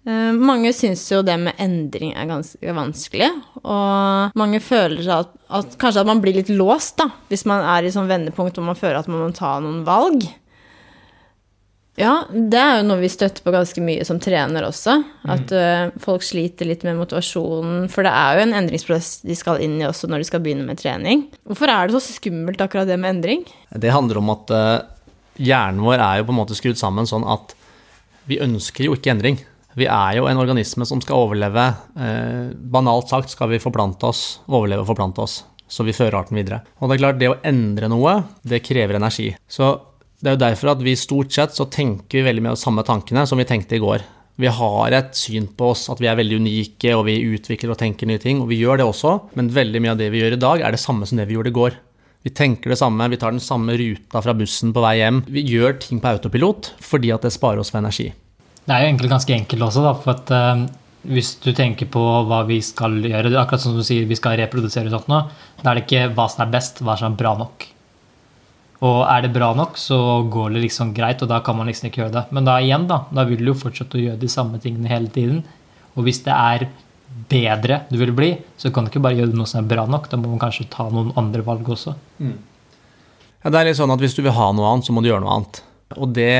Eh, 0.08 0.32
Mange 0.38 0.72
syns 0.76 1.02
jo 1.12 1.20
det 1.26 1.36
med 1.42 1.58
endring 1.60 2.14
er 2.16 2.28
ganske 2.30 2.74
vanskelig, 2.74 3.28
og 3.62 4.36
mange 4.38 4.60
føler 4.64 5.08
at, 5.20 5.32
at 5.50 5.74
kanskje 5.80 6.04
at 6.04 6.08
man 6.10 6.22
blir 6.24 6.38
litt 6.38 6.52
låst, 6.52 6.96
da, 7.02 7.10
hvis 7.28 7.44
man 7.50 7.64
er 7.66 7.84
i 7.88 7.92
sånn 7.94 8.08
vendepunkt 8.10 8.56
hvor 8.56 8.68
man 8.70 8.78
føler 8.78 9.00
at 9.02 9.10
man 9.10 9.26
må 9.26 9.32
ta 9.36 9.56
noen 9.64 9.82
valg. 9.88 10.24
Ja, 11.98 12.12
det 12.30 12.58
er 12.62 12.76
jo 12.78 12.86
noe 12.86 13.00
vi 13.02 13.10
støtter 13.10 13.42
på 13.42 13.52
ganske 13.52 13.82
mye 13.82 14.04
som 14.06 14.20
trener 14.22 14.68
også. 14.68 14.94
At 15.34 15.50
eh, 15.54 15.88
folk 16.02 16.22
sliter 16.22 16.68
litt 16.68 16.84
med 16.86 16.98
motivasjonen. 17.00 17.88
For 17.90 18.06
det 18.06 18.12
er 18.14 18.38
jo 18.38 18.44
en 18.44 18.54
endringsprosess 18.60 19.24
de 19.26 19.34
skal 19.38 19.58
inn 19.64 19.80
i 19.80 19.86
også 19.88 20.10
når 20.10 20.22
de 20.22 20.28
skal 20.30 20.44
begynne 20.44 20.66
med 20.68 20.78
trening. 20.78 21.26
Hvorfor 21.48 21.72
er 21.74 21.88
det 21.88 21.98
så 21.98 22.18
skummelt 22.20 22.62
akkurat 22.62 22.88
det 22.90 23.00
med 23.02 23.16
endring? 23.16 23.42
Det 23.74 23.90
handler 23.94 24.22
om 24.22 24.30
at 24.36 24.54
eh, 24.54 24.72
hjernen 25.50 25.82
vår 25.82 25.98
er 25.98 26.20
jo 26.20 26.28
på 26.28 26.36
en 26.36 26.40
måte 26.44 26.58
skrudd 26.58 26.78
sammen 26.78 27.08
sånn 27.08 27.26
at 27.26 27.56
vi 28.30 28.38
ønsker 28.44 28.86
jo 28.86 28.94
ikke 28.94 29.16
endring. 29.16 29.42
Vi 29.78 29.86
er 29.90 30.18
jo 30.18 30.30
en 30.30 30.38
organisme 30.38 30.86
som 30.86 31.02
skal 31.02 31.26
overleve. 31.26 31.66
Eh, 31.98 32.54
banalt 32.54 33.10
sagt 33.10 33.34
skal 33.34 33.50
vi 33.50 33.62
forplante 33.62 34.06
oss, 34.06 34.24
overleve 34.46 34.86
og 34.86 34.92
forplante 34.92 35.26
oss. 35.26 35.40
Så 35.68 35.84
vi 35.84 35.92
fører 35.92 36.22
arten 36.22 36.38
videre. 36.38 36.62
Og 36.78 36.88
det 36.88 36.96
er 36.96 37.02
klart, 37.02 37.18
det 37.20 37.28
å 37.34 37.40
endre 37.46 37.90
noe, 37.90 38.20
det 38.46 38.62
krever 38.64 38.96
energi. 38.96 39.32
Så 39.50 39.74
det 40.18 40.30
er 40.30 40.34
jo 40.34 40.42
derfor 40.42 40.72
at 40.72 40.80
vi 40.82 40.96
stort 40.98 41.34
sett 41.34 41.54
så 41.54 41.68
tenker 41.70 42.18
vi 42.18 42.26
veldig 42.26 42.42
med 42.42 42.56
de 42.56 42.60
samme 42.60 42.82
tankene 42.86 43.22
som 43.28 43.38
vi 43.38 43.46
tenkte 43.46 43.78
i 43.78 43.82
går. 43.82 44.02
Vi 44.38 44.50
har 44.54 44.94
et 44.94 45.14
syn 45.18 45.48
på 45.58 45.72
oss 45.72 45.88
at 45.90 45.98
vi 46.02 46.06
er 46.10 46.18
veldig 46.18 46.38
unike, 46.38 46.92
og 46.94 47.04
vi 47.08 47.16
utvikler 47.26 47.74
og 47.74 47.78
tenker 47.80 48.06
nye 48.06 48.22
ting, 48.22 48.42
og 48.42 48.50
vi 48.50 48.60
gjør 48.60 48.78
det 48.78 48.86
også, 48.86 49.16
men 49.38 49.50
veldig 49.54 49.82
mye 49.82 49.94
av 49.96 50.00
det 50.00 50.12
vi 50.14 50.22
gjør 50.22 50.36
i 50.36 50.40
dag, 50.42 50.62
er 50.62 50.74
det 50.74 50.82
samme 50.82 51.06
som 51.10 51.18
det 51.18 51.26
vi 51.30 51.34
gjorde 51.34 51.50
i 51.50 51.56
går. 51.58 51.78
Vi 52.26 52.34
tenker 52.34 52.70
det 52.70 52.78
samme, 52.78 53.06
vi 53.10 53.18
tar 53.18 53.34
den 53.34 53.42
samme 53.42 53.74
ruta 53.78 54.22
fra 54.22 54.34
bussen 54.38 54.74
på 54.74 54.82
vei 54.82 54.96
hjem. 54.98 55.22
Vi 55.30 55.42
gjør 55.46 55.78
ting 55.82 56.02
på 56.02 56.10
autopilot 56.10 56.72
fordi 56.82 57.12
at 57.14 57.26
det 57.26 57.34
sparer 57.34 57.62
oss 57.62 57.70
for 57.74 57.82
energi. 57.82 58.10
Det 58.66 58.74
er 58.74 58.84
jo 58.84 58.90
egentlig 58.90 59.10
ganske 59.14 59.34
enkelt 59.38 59.66
også, 59.70 59.86
da, 59.86 59.94
for 60.02 60.14
at 60.16 60.34
uh, 60.34 60.66
hvis 61.14 61.32
du 61.42 61.52
tenker 61.56 61.88
på 61.90 62.02
hva 62.28 62.42
vi 62.48 62.58
skal 62.62 62.98
gjøre, 63.06 63.32
akkurat 63.38 63.62
som 63.62 63.78
du 63.78 63.86
sier 63.86 64.06
vi 64.10 64.18
skal 64.18 64.36
reprodusere 64.42 64.90
sånt 64.92 65.10
nå, 65.10 65.22
da 65.62 65.70
er 65.70 65.78
det 65.78 65.86
ikke 65.86 66.08
hva 66.18 66.26
som 66.30 66.44
er 66.44 66.54
best, 66.58 66.82
hva 66.82 66.98
som 66.98 67.14
er 67.14 67.20
bra 67.22 67.36
nok. 67.38 67.68
Og 68.86 68.98
er 69.10 69.24
det 69.24 69.32
bra 69.34 69.50
nok, 69.58 69.78
så 69.80 69.98
går 70.30 70.52
det 70.54 70.66
liksom 70.68 70.92
greit, 70.94 71.22
og 71.24 71.30
da 71.32 71.40
kan 71.42 71.56
man 71.58 71.66
liksom 71.66 71.88
ikke 71.88 72.04
gjøre 72.04 72.14
det. 72.14 72.24
Men 72.36 72.46
da 72.46 72.58
igjen, 72.62 72.84
da, 72.90 73.00
da 73.10 73.24
vil 73.26 73.40
du 73.42 73.50
jo 73.50 73.56
fortsette 73.58 73.98
å 73.98 74.04
gjøre 74.04 74.20
de 74.20 74.30
samme 74.30 74.60
tingene 74.62 74.90
hele 74.92 75.10
tiden. 75.14 75.40
Og 75.96 76.06
hvis 76.06 76.22
det 76.26 76.34
er 76.34 76.68
bedre 77.28 77.80
du 77.90 77.96
vil 77.98 78.12
bli, 78.14 78.28
så 78.60 78.70
kan 78.70 78.86
du 78.86 78.92
ikke 78.92 79.02
bare 79.02 79.18
gjøre 79.18 79.34
noe 79.34 79.50
som 79.50 79.64
er 79.64 79.72
bra 79.72 79.86
nok. 79.90 80.06
Da 80.12 80.20
må 80.20 80.30
man 80.30 80.42
kanskje 80.42 80.68
ta 80.70 80.86
noen 80.92 81.10
andre 81.18 81.42
valg 81.46 81.66
også. 81.74 81.96
Ja, 82.22 83.50
det 83.50 83.58
er 83.58 83.70
litt 83.70 83.80
sånn 83.80 83.94
at 83.94 84.02
hvis 84.02 84.14
du 84.14 84.22
vil 84.22 84.36
ha 84.36 84.52
noe 84.54 84.70
annet, 84.70 84.86
så 84.86 84.94
må 84.94 85.02
du 85.02 85.10
gjøre 85.10 85.24
noe 85.24 85.34
annet. 85.40 85.60
Og 85.98 86.14
det 86.14 86.32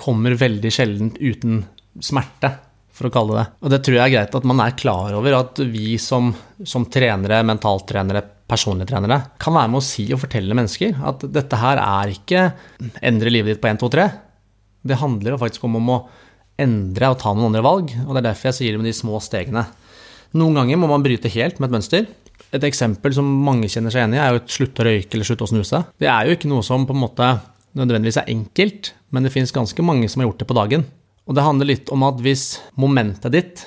kommer 0.00 0.38
veldig 0.38 0.72
sjelden 0.72 1.12
uten 1.18 1.62
smerte, 2.00 2.54
for 2.94 3.10
å 3.10 3.12
kalle 3.12 3.34
det 3.34 3.42
det. 3.42 3.46
Og 3.60 3.72
det 3.74 3.82
tror 3.84 3.98
jeg 3.98 4.04
er 4.06 4.14
greit 4.14 4.40
at 4.40 4.48
man 4.48 4.64
er 4.64 4.76
klar 4.78 5.14
over 5.18 5.36
at 5.42 5.60
vi 5.68 5.98
som, 6.02 6.32
som 6.66 6.86
trenere, 6.90 7.42
mentaltrenere, 7.46 8.24
personlige 8.48 8.90
trenere, 8.90 9.20
kan 9.40 9.56
være 9.56 9.70
med 9.72 9.80
å 9.80 9.84
si 9.84 10.06
og 10.14 10.22
fortelle 10.22 10.56
mennesker 10.56 10.96
at 11.10 11.26
dette 11.34 11.58
her 11.60 11.80
er 11.82 12.14
ikke 12.14 12.46
endre 13.04 13.32
livet 13.32 13.54
ditt 13.54 13.62
på 13.62 13.70
1, 13.70 13.80
2, 13.82 13.90
3. 13.92 14.06
Det 14.88 15.00
handler 15.02 15.34
jo 15.34 15.40
faktisk 15.42 15.66
om, 15.68 15.76
om 15.80 15.92
å 15.92 15.98
endre 16.58 17.12
og 17.12 17.20
ta 17.20 17.34
noen 17.34 17.50
andre 17.50 17.64
valg, 17.64 17.92
og 18.06 18.14
det 18.14 18.22
er 18.22 18.28
derfor 18.30 18.50
jeg 18.50 18.58
sier 18.58 18.74
det 18.74 18.80
med 18.80 18.88
de 18.90 18.96
små 18.96 19.20
stegene. 19.22 19.66
Noen 20.38 20.58
ganger 20.58 20.80
må 20.80 20.88
man 20.90 21.04
bryte 21.04 21.30
helt 21.32 21.60
med 21.60 21.68
et 21.68 21.76
mønster. 21.76 22.08
Et 22.52 22.64
eksempel 22.64 23.14
som 23.16 23.28
mange 23.44 23.68
kjenner 23.70 23.92
seg 23.92 24.06
enig 24.06 24.18
i, 24.18 24.22
er 24.24 24.34
jo 24.34 24.42
et 24.42 24.52
slutte 24.56 24.82
å 24.82 24.88
røyke 24.88 25.16
eller 25.16 25.28
slutte 25.28 25.46
å 25.46 25.52
snuse. 25.52 25.82
Det 26.00 26.08
er 26.10 26.28
jo 26.28 26.36
ikke 26.36 26.50
noe 26.50 26.64
som 26.66 26.84
på 26.88 26.96
en 26.96 27.02
måte 27.04 27.30
nødvendigvis 27.78 28.20
er 28.22 28.32
enkelt, 28.32 28.92
men 29.12 29.24
det 29.24 29.32
finnes 29.34 29.54
ganske 29.54 29.84
mange 29.84 30.08
som 30.10 30.22
har 30.22 30.30
gjort 30.30 30.42
det 30.42 30.48
på 30.48 30.56
dagen. 30.56 30.86
Og 31.28 31.36
det 31.36 31.44
handler 31.44 31.68
litt 31.68 31.92
om 31.92 32.04
at 32.08 32.20
hvis 32.24 32.58
momentet 32.80 33.34
ditt, 33.34 33.64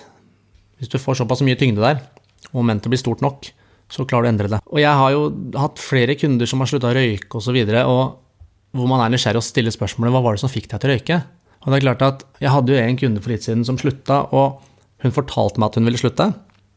hvis 0.82 0.90
du 0.90 0.98
får 0.98 1.22
såpass 1.22 1.44
mye 1.46 1.58
tyngde 1.60 1.84
der, 1.84 2.02
og 2.50 2.64
momentet 2.64 2.90
blir 2.90 3.02
stort 3.02 3.22
nok, 3.22 3.52
så 3.92 4.06
klarer 4.08 4.26
du 4.26 4.30
å 4.30 4.32
endre 4.32 4.52
det. 4.54 4.62
Og 4.72 4.80
jeg 4.82 4.96
har 5.02 5.14
jo 5.14 5.28
hatt 5.60 5.82
flere 5.84 6.16
kunder 6.20 6.50
som 6.50 6.64
har 6.64 6.72
slutta 6.72 6.92
å 6.92 6.96
røyke 6.96 7.40
osv., 7.40 7.58
og, 7.60 7.76
så 7.76 7.86
og 7.92 8.80
hvor 8.80 8.88
man 8.88 9.04
er 9.04 9.12
nysgjerrig 9.12 9.42
og 9.42 9.46
stiller 9.46 9.74
spørsmålet 9.76 10.16
hva 10.16 10.24
var 10.24 10.38
det 10.38 10.44
som 10.46 10.52
fikk 10.52 10.70
deg 10.72 10.80
til 10.80 10.90
å 10.90 10.94
røyke? 10.96 11.20
Og 11.62 11.70
det 11.70 11.78
er 11.78 11.84
klart 11.84 12.06
at 12.06 12.24
Jeg 12.42 12.54
hadde 12.54 12.74
jo 12.74 12.82
en 12.82 12.98
kunde 12.98 13.22
for 13.22 13.34
litt 13.34 13.46
siden 13.46 13.66
som 13.68 13.78
slutta, 13.78 14.24
og 14.32 14.62
hun 15.04 15.14
fortalte 15.14 15.62
meg 15.62 15.70
at 15.70 15.80
hun 15.80 15.90
ville 15.90 16.00
slutte. 16.00 16.28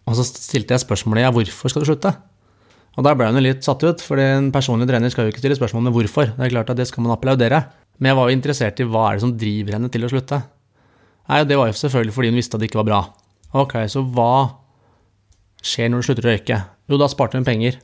Og 0.05 0.19
så 0.19 0.27
stilte 0.27 0.75
jeg 0.75 0.83
spørsmålet 0.85 1.25
ja, 1.25 1.33
hvorfor 1.33 1.73
skal 1.73 1.85
du 1.85 1.89
slutte? 1.89 2.13
Og 2.95 3.07
da 3.07 3.15
ble 3.17 3.31
hun 3.31 3.41
litt 3.43 3.65
satt 3.67 3.83
ut, 3.83 4.03
for 4.05 4.21
en 4.23 4.51
personlig 4.55 4.87
trener 4.91 5.11
skal 5.11 5.27
jo 5.27 5.33
ikke 5.33 5.43
stille 5.43 5.59
spørsmål 5.59 5.89
med 5.89 5.97
hvorfor. 5.97 6.35
Det 6.35 6.45
er 6.47 6.53
klart 6.53 6.71
at 6.71 6.79
det 6.79 6.87
skal 6.91 7.07
man 7.07 7.15
applaudere. 7.17 7.63
Men 7.99 8.11
jeg 8.11 8.19
var 8.19 8.29
jo 8.29 8.37
interessert 8.37 8.83
i 8.83 8.87
hva 8.91 9.07
er 9.09 9.17
det 9.17 9.25
som 9.25 9.33
driver 9.39 9.79
henne 9.79 9.91
til 9.91 10.07
å 10.07 10.11
slutte. 10.11 10.43
Nei, 11.31 11.41
Det 11.49 11.57
var 11.59 11.71
jo 11.71 11.79
selvfølgelig 11.79 12.15
fordi 12.15 12.31
hun 12.31 12.39
visste 12.39 12.59
at 12.59 12.63
det 12.63 12.69
ikke 12.69 12.83
var 12.83 12.91
bra. 12.91 13.01
Ok, 13.55 13.75
så 13.91 14.03
hva 14.03 14.31
skjer 15.65 15.91
når 15.91 16.03
du 16.03 16.09
slutter 16.09 16.27
å 16.27 16.33
røyke? 16.33 16.61
Jo, 16.91 17.01
da 17.01 17.09
sparte 17.11 17.41
hun 17.41 17.47
penger. 17.47 17.79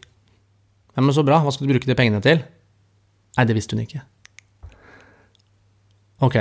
Ja, 0.95 1.03
men 1.03 1.15
så 1.17 1.25
bra, 1.27 1.41
hva 1.43 1.53
skal 1.55 1.67
du 1.67 1.73
bruke 1.73 1.89
de 1.89 1.97
pengene 1.99 2.23
til? 2.25 2.43
Nei, 3.39 3.47
det 3.47 3.57
visste 3.57 3.77
hun 3.77 3.85
ikke. 3.85 4.03
Ok, 6.27 6.37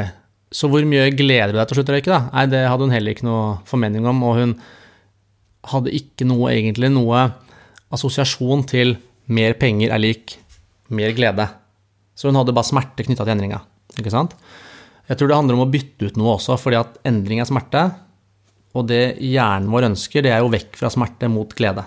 så 0.52 0.68
hvor 0.68 0.84
mye 0.90 1.08
gleder 1.16 1.54
du 1.54 1.60
deg 1.60 1.70
til 1.70 1.78
å 1.78 1.80
slutte 1.80 1.94
å 1.94 1.98
røyke, 1.98 2.12
da? 2.12 2.22
Nei, 2.34 2.46
det 2.52 2.66
hadde 2.68 2.88
hun 2.88 2.96
heller 2.96 3.16
ikke 3.16 3.28
noe 3.28 3.44
formening 3.70 4.08
om, 4.10 4.24
og 4.28 4.40
hun 4.42 4.56
hadde 5.70 5.94
ikke 5.96 6.28
noe, 6.28 6.50
egentlig, 6.52 6.90
noe 6.92 7.30
assosiasjon 7.94 8.66
til 8.70 8.98
mer 9.32 9.56
penger 9.62 9.94
er 9.94 10.02
lik 10.02 10.36
mer 10.92 11.14
glede. 11.16 11.46
Så 12.18 12.28
hun 12.28 12.40
hadde 12.40 12.56
bare 12.56 12.68
smerte 12.68 13.06
knytta 13.06 13.24
til 13.24 13.36
endringa, 13.36 13.62
ikke 13.96 14.12
sant? 14.14 14.36
Jeg 15.10 15.18
tror 15.18 15.32
det 15.32 15.38
handler 15.40 15.58
om 15.58 15.64
å 15.64 15.72
bytte 15.72 16.10
ut 16.10 16.20
noe 16.20 16.36
også, 16.36 16.58
fordi 16.60 16.78
at 16.82 17.00
endring 17.08 17.42
er 17.42 17.48
smerte, 17.50 17.86
og 18.78 18.86
det 18.90 19.18
hjernen 19.24 19.72
vår 19.74 19.90
ønsker, 19.90 20.26
det 20.26 20.34
er 20.34 20.44
jo 20.44 20.52
vekk 20.54 20.78
fra 20.80 20.92
smerte 20.94 21.30
mot 21.32 21.54
glede. 21.58 21.86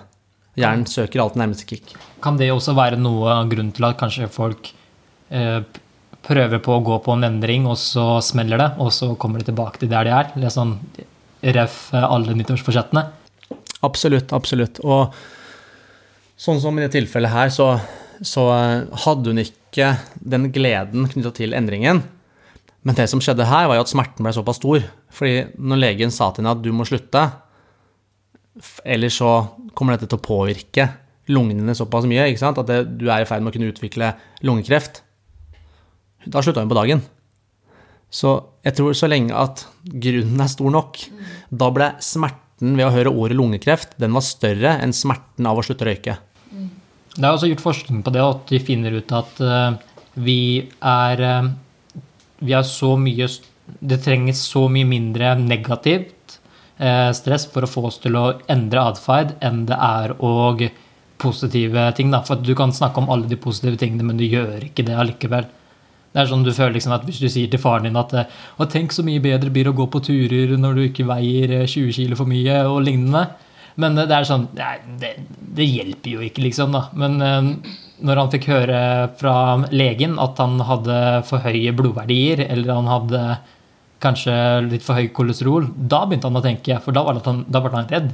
Hjernen 0.59 0.85
søker 0.89 1.23
alltid 1.23 1.41
nærmeste 1.41 1.67
kick. 1.69 1.95
Kan 2.23 2.37
det 2.37 2.51
også 2.53 2.75
være 2.77 2.99
noe 2.99 3.31
av 3.31 3.49
grunnen 3.51 3.73
til 3.73 3.87
at 3.87 3.97
kanskje 3.99 4.29
folk 4.31 4.69
eh, 5.33 5.63
prøver 6.23 6.61
på 6.63 6.75
å 6.75 6.83
gå 6.85 6.99
på 7.03 7.15
en 7.15 7.27
endring, 7.27 7.65
og 7.69 7.79
så 7.79 8.19
smeller 8.23 8.61
det, 8.61 8.69
og 8.83 8.93
så 8.95 9.13
kommer 9.19 9.41
de 9.41 9.49
tilbake 9.49 9.81
til 9.81 9.91
der 9.91 10.07
de 10.07 10.13
er? 10.15 10.31
Litt 10.39 10.55
sånn 10.55 10.77
ref 11.43 11.77
alle 11.97 12.35
nyttårsforsettene? 12.37 13.03
Absolutt, 13.83 14.31
absolutt. 14.35 14.79
Og 14.85 15.15
sånn 16.39 16.61
som 16.63 16.77
i 16.77 16.85
det 16.85 16.93
tilfellet 16.95 17.33
her, 17.33 17.51
så, 17.51 17.73
så 18.23 18.47
hadde 19.05 19.33
hun 19.33 19.43
ikke 19.43 19.95
den 20.19 20.51
gleden 20.55 21.09
knytta 21.11 21.33
til 21.35 21.55
endringen. 21.57 22.03
Men 22.83 22.97
det 22.99 23.09
som 23.11 23.21
skjedde 23.23 23.47
her, 23.47 23.67
var 23.71 23.79
jo 23.79 23.85
at 23.85 23.91
smerten 23.91 24.25
ble 24.25 24.33
såpass 24.35 24.59
stor. 24.59 24.83
Fordi 25.13 25.45
når 25.61 25.81
legen 25.81 26.13
sa 26.13 26.31
til 26.31 26.43
henne 26.43 26.55
at 26.57 26.63
du 26.63 26.71
må 26.75 26.85
slutte, 26.89 27.23
ellers 28.85 29.17
så 29.21 29.31
kommer 29.77 29.95
dette 29.95 30.09
til 30.09 30.19
å 30.19 30.25
påvirke 30.25 30.87
lungene 31.31 31.63
dine 31.63 31.75
såpass 31.77 32.05
mye 32.09 32.27
ikke 32.29 32.41
sant? 32.41 32.59
at 32.59 32.69
det, 32.69 32.83
du 32.99 33.07
er 33.07 33.23
i 33.23 33.27
ferd 33.27 33.43
med 33.43 33.53
å 33.53 33.55
kunne 33.55 33.71
utvikle 33.71 34.13
lungekreft. 34.45 35.01
Da 36.25 36.43
slutta 36.43 36.63
hun 36.63 36.71
på 36.71 36.77
dagen. 36.77 37.03
Så 38.13 38.35
jeg 38.65 38.77
tror 38.77 38.95
så 38.97 39.09
lenge 39.09 39.33
at 39.35 39.65
grunnen 39.83 40.41
er 40.43 40.51
stor 40.51 40.73
nok, 40.73 40.99
da 41.49 41.69
ble 41.73 41.89
smerten 42.03 42.75
ved 42.77 42.85
å 42.85 42.93
høre 42.93 43.11
ordet 43.11 43.37
lungekreft 43.39 43.97
den 44.01 44.13
var 44.15 44.25
større 44.25 44.75
enn 44.83 44.93
smerten 44.95 45.49
av 45.49 45.57
å 45.57 45.65
slutte 45.65 45.85
å 45.85 45.89
røyke. 45.89 46.19
Det 47.13 47.25
er 47.25 47.31
også 47.31 47.49
gjort 47.49 47.65
forskning 47.65 48.03
på 48.05 48.13
det, 48.13 48.21
at 48.25 48.53
de 48.53 48.61
finner 48.61 48.95
ut 48.97 49.11
at 49.13 49.41
uh, 49.41 49.75
vi 50.17 50.69
er 50.77 51.21
uh, 51.21 51.51
Vi 52.43 52.53
er 52.53 52.65
så 52.67 52.95
mye 52.99 53.27
Det 53.79 54.01
trenger 54.03 54.35
så 54.37 54.67
mye 54.71 54.87
mindre 54.87 55.33
negativt 55.39 56.39
eh, 56.77 57.11
stress 57.15 57.47
for 57.51 57.65
å 57.65 57.69
få 57.69 57.87
oss 57.89 57.99
til 58.03 58.17
å 58.19 58.29
endre 58.51 58.87
atferd 58.91 59.35
enn 59.43 59.65
det 59.69 59.77
er 59.77 60.15
og 60.19 60.65
positive 61.23 61.89
ting. 61.97 62.11
Da. 62.13 62.23
For 62.27 62.41
du 62.41 62.53
kan 62.57 62.73
snakke 62.75 63.01
om 63.01 63.11
alle 63.13 63.29
de 63.29 63.39
positive 63.39 63.79
tingene, 63.79 64.05
men 64.07 64.19
du 64.19 64.25
gjør 64.27 64.65
ikke 64.67 64.85
det 64.87 64.97
allikevel. 64.99 65.47
Det 66.13 66.21
er 66.21 66.29
sånn 66.29 66.43
du 66.45 66.51
føler 66.53 66.75
liksom 66.75 66.93
at 66.93 67.07
Hvis 67.07 67.23
du 67.23 67.25
sier 67.31 67.49
til 67.49 67.61
faren 67.61 67.87
din 67.87 67.97
at 67.97 68.11
og 68.13 68.67
tenk 68.69 68.93
så 68.93 69.01
mye 69.05 69.21
bedre 69.23 69.49
blir 69.49 69.71
å 69.71 69.73
gå 69.73 69.87
på 69.89 70.03
turer 70.05 70.51
når 70.59 70.75
du 70.75 70.83
ikke 70.85 71.07
veier 71.09 71.63
20 71.65 71.95
kg 71.95 72.19
for 72.19 72.29
mye, 72.29 72.59
og 72.69 72.83
lignende. 72.85 73.25
Men 73.81 73.97
det 73.97 74.13
er 74.13 74.27
sånn 74.29 74.45
det, 74.53 75.15
det, 75.57 75.65
hjelper 75.65 76.11
jo 76.11 76.21
ikke, 76.21 76.43
liksom. 76.45 76.75
da. 76.75 76.83
Men 76.93 77.17
når 78.03 78.19
han 78.19 78.29
fikk 78.35 78.45
høre 78.51 78.81
fra 79.17 79.35
legen 79.73 80.19
at 80.21 80.37
han 80.41 80.61
hadde 80.67 80.99
for 81.25 81.41
høye 81.41 81.73
blodverdier, 81.73 82.43
eller 82.45 82.75
han 82.77 82.91
hadde 82.91 83.23
kanskje 84.03 84.35
litt 84.67 84.83
for 84.85 84.99
høy 84.99 85.09
kolesterol, 85.15 85.69
da 85.75 86.03
begynte 86.07 86.29
han 86.29 86.39
å 86.39 86.43
tenke, 86.43 86.77
for 86.83 86.95
da, 86.95 87.05
var 87.07 87.21
han, 87.25 87.43
da 87.47 87.61
ble 87.63 87.73
han 87.75 87.89
redd. 87.91 88.11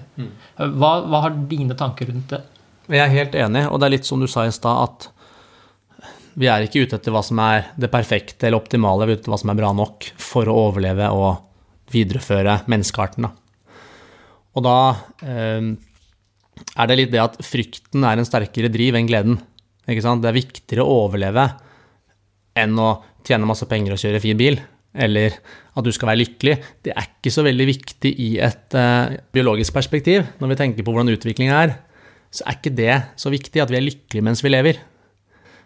Hva, 0.57 0.91
hva 1.09 1.23
har 1.25 1.37
dine 1.49 1.77
tanker 1.77 2.11
rundt 2.11 2.35
det? 2.35 2.43
Jeg 2.89 3.03
er 3.03 3.13
helt 3.13 3.35
enig, 3.37 3.65
og 3.69 3.81
det 3.81 3.87
er 3.87 3.95
litt 3.97 4.07
som 4.09 4.21
du 4.21 4.27
sa 4.29 4.47
i 4.47 4.53
stad, 4.53 4.87
at 4.87 5.09
vi 6.39 6.47
er 6.49 6.63
ikke 6.63 6.85
ute 6.85 6.97
etter 6.97 7.13
hva 7.13 7.21
som 7.25 7.41
er 7.43 7.67
det 7.79 7.91
perfekte 7.91 8.47
eller 8.47 8.61
optimale, 8.61 9.05
vi 9.05 9.13
er 9.13 9.19
ute 9.19 9.25
etter 9.25 9.33
hva 9.33 9.41
som 9.41 9.51
er 9.51 9.59
bra 9.59 9.73
nok 9.75 10.09
for 10.21 10.49
å 10.49 10.57
overleve 10.69 11.09
og 11.13 11.91
videreføre 11.93 12.61
menneskearten. 12.69 13.27
Og 14.57 14.65
da 14.65 14.77
eh, 15.25 15.69
er 16.75 16.89
det 16.89 16.97
litt 16.97 17.13
det 17.13 17.23
at 17.23 17.37
frykten 17.45 18.05
er 18.07 18.19
en 18.19 18.27
sterkere 18.27 18.71
driv 18.71 18.97
enn 18.97 19.09
gleden. 19.09 19.39
Det 19.89 20.29
er 20.29 20.35
viktigere 20.35 20.85
å 20.85 21.05
overleve 21.05 21.47
enn 22.59 22.75
å 22.77 22.89
tjene 23.25 23.47
masse 23.49 23.65
penger 23.69 23.95
og 23.95 24.01
kjøre 24.01 24.21
fin 24.23 24.37
bil, 24.39 24.59
eller 24.99 25.35
at 25.79 25.85
du 25.85 25.91
skal 25.95 26.11
være 26.11 26.21
lykkelig. 26.23 26.55
Det 26.85 26.93
er 26.93 27.07
ikke 27.07 27.33
så 27.33 27.45
veldig 27.45 27.67
viktig 27.69 28.11
i 28.19 28.29
et 28.43 28.75
eh, 28.77 29.19
biologisk 29.33 29.75
perspektiv. 29.75 30.25
Når 30.41 30.51
vi 30.51 30.59
tenker 30.59 30.85
på 30.85 30.93
hvordan 30.93 31.13
utviklinga 31.13 31.61
er, 31.63 31.77
så 32.29 32.45
er 32.45 32.57
ikke 32.59 32.75
det 32.77 32.95
så 33.19 33.31
viktig 33.33 33.63
at 33.63 33.71
vi 33.71 33.79
er 33.79 33.87
lykkelige 33.87 34.25
mens 34.25 34.43
vi 34.45 34.51
lever. 34.51 34.81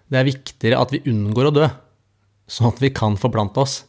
Det 0.07 0.19
er 0.19 0.29
viktigere 0.29 0.79
at 0.79 0.93
vi 0.93 1.03
unngår 1.09 1.49
å 1.49 1.55
dø, 1.55 1.67
sånn 2.47 2.71
at 2.71 2.81
vi 2.83 2.93
kan 2.95 3.17
forplante 3.19 3.63
oss. 3.63 3.81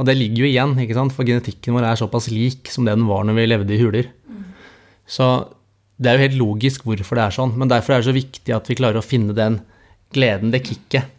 Og 0.00 0.06
det 0.08 0.16
ligger 0.16 0.44
jo 0.44 0.48
igjen, 0.48 0.76
ikke 0.80 0.96
sant? 0.96 1.12
for 1.12 1.28
genetikken 1.28 1.76
vår 1.76 1.90
er 1.90 2.00
såpass 2.00 2.30
lik 2.32 2.70
som 2.72 2.86
det 2.86 2.94
den 2.96 3.08
var 3.08 3.26
når 3.26 3.36
vi 3.36 3.48
levde 3.50 3.74
i 3.76 3.80
huler. 3.82 4.12
Så 5.10 5.26
det 6.00 6.08
er 6.08 6.16
jo 6.16 6.24
helt 6.24 6.38
logisk 6.40 6.86
hvorfor 6.86 7.18
det 7.18 7.24
er 7.26 7.36
sånn, 7.36 7.52
men 7.60 7.68
derfor 7.68 7.92
er 7.92 8.00
det 8.00 8.08
så 8.08 8.16
viktig 8.16 8.54
at 8.56 8.70
vi 8.70 8.78
klarer 8.78 9.02
å 9.02 9.04
finne 9.04 9.36
den 9.36 9.58
gleden, 10.14 10.54
det 10.54 10.62
kicket. 10.64 11.10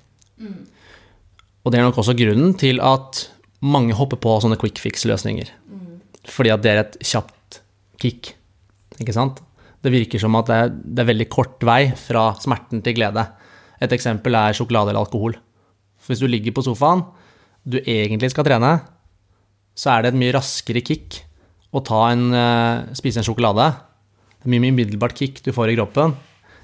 Og 1.62 1.70
det 1.70 1.78
er 1.78 1.86
nok 1.86 2.00
også 2.02 2.18
grunnen 2.18 2.56
til 2.58 2.82
at 2.82 3.28
mange 3.62 3.96
hopper 3.98 4.20
på 4.22 4.36
sånne 4.42 4.58
quick 4.62 4.82
fix-løsninger. 4.82 5.52
Fordi 6.30 6.52
at 6.54 6.64
det 6.64 6.72
er 6.72 6.84
et 6.84 6.98
kjapt 7.06 7.62
kick, 8.02 8.34
ikke 9.02 9.16
sant? 9.16 9.42
Det 9.82 9.94
virker 9.94 10.22
som 10.22 10.36
at 10.38 10.50
det 10.50 10.58
er, 10.58 10.74
det 10.74 11.04
er 11.04 11.10
veldig 11.10 11.30
kort 11.34 11.64
vei 11.66 11.84
fra 11.98 12.32
smerten 12.42 12.84
til 12.86 12.98
glede. 12.98 13.24
Et 13.82 13.94
eksempel 13.94 14.38
er 14.38 14.58
sjokolade 14.58 14.94
eller 14.94 15.02
alkohol. 15.02 15.38
For 16.02 16.14
hvis 16.14 16.22
du 16.22 16.30
ligger 16.30 16.54
på 16.54 16.66
sofaen, 16.66 17.04
du 17.66 17.80
egentlig 17.82 18.32
skal 18.34 18.46
trene, 18.46 18.76
så 19.78 19.94
er 19.94 20.04
det 20.04 20.12
et 20.12 20.20
mye 20.22 20.36
raskere 20.36 20.84
kick 20.86 21.22
å 21.72 21.82
en, 21.82 22.26
uh, 22.36 22.94
spise 22.98 23.22
en 23.22 23.26
sjokolade. 23.26 23.70
Det 24.42 24.50
er 24.50 24.54
mye 24.54 24.74
umiddelbart 24.74 25.16
kick 25.18 25.42
du 25.46 25.54
får 25.56 25.72
i 25.72 25.78
kroppen, 25.78 26.14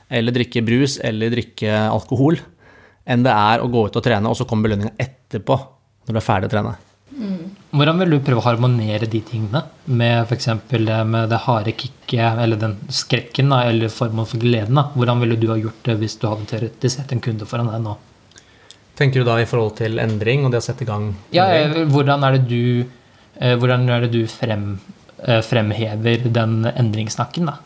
eller 0.10 0.36
drikke 0.36 0.66
brus 0.66 0.98
eller 1.04 1.32
drikke 1.34 1.72
alkohol, 1.88 2.40
enn 3.08 3.24
det 3.24 3.34
er 3.34 3.64
å 3.64 3.70
gå 3.72 3.88
ut 3.88 3.98
og 3.98 4.04
trene, 4.04 4.28
og 4.28 4.38
så 4.38 4.46
kommer 4.46 4.68
belønninga 4.68 4.98
etterpå, 5.00 5.58
når 6.08 6.18
du 6.18 6.20
er 6.20 6.28
ferdig 6.28 6.50
å 6.50 6.54
trene. 6.54 6.76
Hvordan 7.72 8.02
vil 8.02 8.12
du 8.12 8.18
prøve 8.22 8.42
å 8.42 8.46
harmonere 8.46 9.08
de 9.10 9.20
tingene 9.26 9.62
med 9.88 10.28
f.eks. 10.28 10.48
med 11.08 11.30
det 11.32 11.40
harde 11.46 11.72
kicket, 11.74 12.40
eller 12.44 12.60
den 12.60 12.76
skrekken, 12.94 13.50
da, 13.54 13.62
eller 13.70 13.90
formen 13.94 14.28
for 14.28 14.42
gleden? 14.42 14.76
da? 14.78 14.90
Hvordan 14.94 15.24
ville 15.24 15.38
du 15.40 15.48
ha 15.50 15.58
gjort 15.58 15.80
det 15.88 15.96
hvis 16.02 16.18
du 16.20 16.28
hadde 16.28 16.46
teoretisk 16.52 16.98
sett 17.00 17.14
en 17.16 17.24
kunde 17.24 17.48
foran 17.50 17.72
deg 17.72 17.82
nå? 17.86 17.96
Tenker 18.98 19.22
du 19.22 19.28
da 19.30 19.38
i 19.40 19.48
forhold 19.50 19.76
til 19.80 20.00
endring 20.02 20.46
og 20.46 20.52
det 20.54 20.60
å 20.62 20.66
sette 20.68 20.84
i 20.84 20.90
gang? 20.90 21.12
Ja, 21.36 21.46
endring? 21.54 21.86
eh, 21.88 21.92
hvordan 21.96 22.26
er 22.28 22.38
det 22.38 22.44
du, 22.50 22.86
eh, 23.40 23.56
hvordan 23.62 23.88
er 23.94 24.06
det 24.06 24.12
du 24.14 24.22
frem, 24.32 24.68
eh, 25.24 25.42
fremhever 25.46 26.28
den 26.34 26.60
endringssnakken, 26.74 27.50
da? 27.54 27.60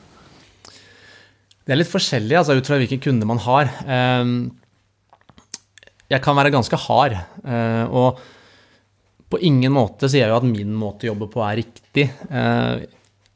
Det 1.66 1.76
er 1.76 1.80
litt 1.82 1.92
forskjellig 1.92 2.36
altså, 2.40 2.58
ut 2.58 2.68
fra 2.68 2.78
hvilken 2.82 3.00
kunde 3.04 3.28
man 3.30 3.40
har. 3.42 3.70
Ehm, 3.88 4.36
Jeg 6.12 6.20
kan 6.26 6.36
være 6.36 6.52
ganske 6.52 6.76
hard, 6.76 7.14
og 7.88 8.18
på 9.32 9.40
ingen 9.48 9.72
måte 9.74 10.10
sier 10.12 10.26
jeg 10.26 10.32
jo 10.34 10.40
at 10.42 10.48
min 10.48 10.74
måte 10.78 11.08
å 11.08 11.12
jobbe 11.14 11.28
på 11.32 11.42
er 11.48 11.62
riktig. 11.64 12.10
Eh, 12.30 12.84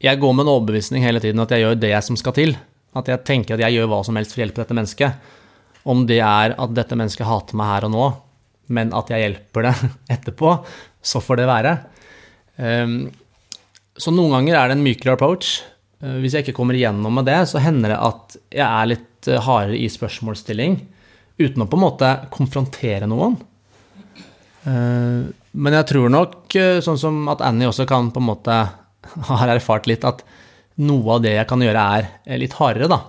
Jeg 0.04 0.20
går 0.20 0.34
med 0.36 0.44
en 0.44 0.52
overbevisning 0.52 1.02
hele 1.02 1.20
tiden 1.24 1.40
at 1.40 1.50
jeg 1.54 1.62
gjør 1.64 1.78
det 1.80 1.94
som 2.04 2.16
skal 2.20 2.34
til. 2.36 2.52
At 2.96 3.08
jeg 3.08 3.24
tenker 3.24 3.56
at 3.56 3.62
jeg 3.64 3.76
gjør 3.78 3.88
hva 3.92 4.02
som 4.04 4.16
helst 4.16 4.32
for 4.34 4.40
å 4.40 4.44
hjelpe 4.44 4.60
dette 4.62 4.76
mennesket. 4.76 5.32
Om 5.88 6.02
det 6.08 6.18
er 6.20 6.52
at 6.58 6.74
dette 6.76 6.96
mennesket 6.98 7.26
hater 7.28 7.56
meg 7.56 7.70
her 7.70 7.86
og 7.88 7.92
nå, 7.94 8.06
men 8.76 8.92
at 8.96 9.08
jeg 9.12 9.22
hjelper 9.24 9.68
det 9.68 9.74
etterpå, 10.16 10.52
så 11.06 11.22
får 11.22 11.40
det 11.40 11.46
være. 11.48 11.72
Ehm, 12.58 12.98
Så 13.96 14.12
noen 14.12 14.34
ganger 14.36 14.56
er 14.58 14.68
det 14.68 14.76
en 14.76 14.84
mykere 14.84 15.14
approach. 15.16 15.62
Eh, 16.02 16.18
Hvis 16.20 16.34
jeg 16.36 16.44
ikke 16.44 16.58
kommer 16.60 16.76
igjennom 16.76 17.14
med 17.16 17.24
det, 17.30 17.38
så 17.48 17.62
hender 17.62 17.94
det 17.94 18.00
at 18.04 18.36
jeg 18.52 18.66
er 18.68 18.90
litt 18.92 19.28
eh, 19.32 19.40
hardere 19.40 19.78
i 19.80 19.88
spørsmålsstilling, 19.88 20.76
uten 21.40 21.62
å 21.64 21.68
på 21.68 21.76
en 21.80 21.84
måte 21.86 22.10
konfrontere 22.34 23.08
noen. 23.08 23.38
Men 25.56 25.76
jeg 25.78 25.88
tror 25.92 26.10
nok, 26.12 26.54
eh, 26.58 26.82
sånn 26.84 26.98
som 27.00 27.22
at 27.32 27.42
Annie 27.44 27.68
også 27.68 27.86
kan 27.88 28.10
på 28.12 28.20
en 28.20 28.28
måte 28.28 28.56
har 29.30 29.52
erfart 29.54 29.88
litt, 29.88 30.04
at 30.04 30.22
noe 30.84 31.16
av 31.16 31.22
det 31.24 31.36
jeg 31.38 31.48
kan 31.48 31.62
gjøre, 31.64 31.84
er 31.98 32.08
eh, 32.26 32.40
litt 32.42 32.56
hardere, 32.58 32.90
da. 32.92 33.00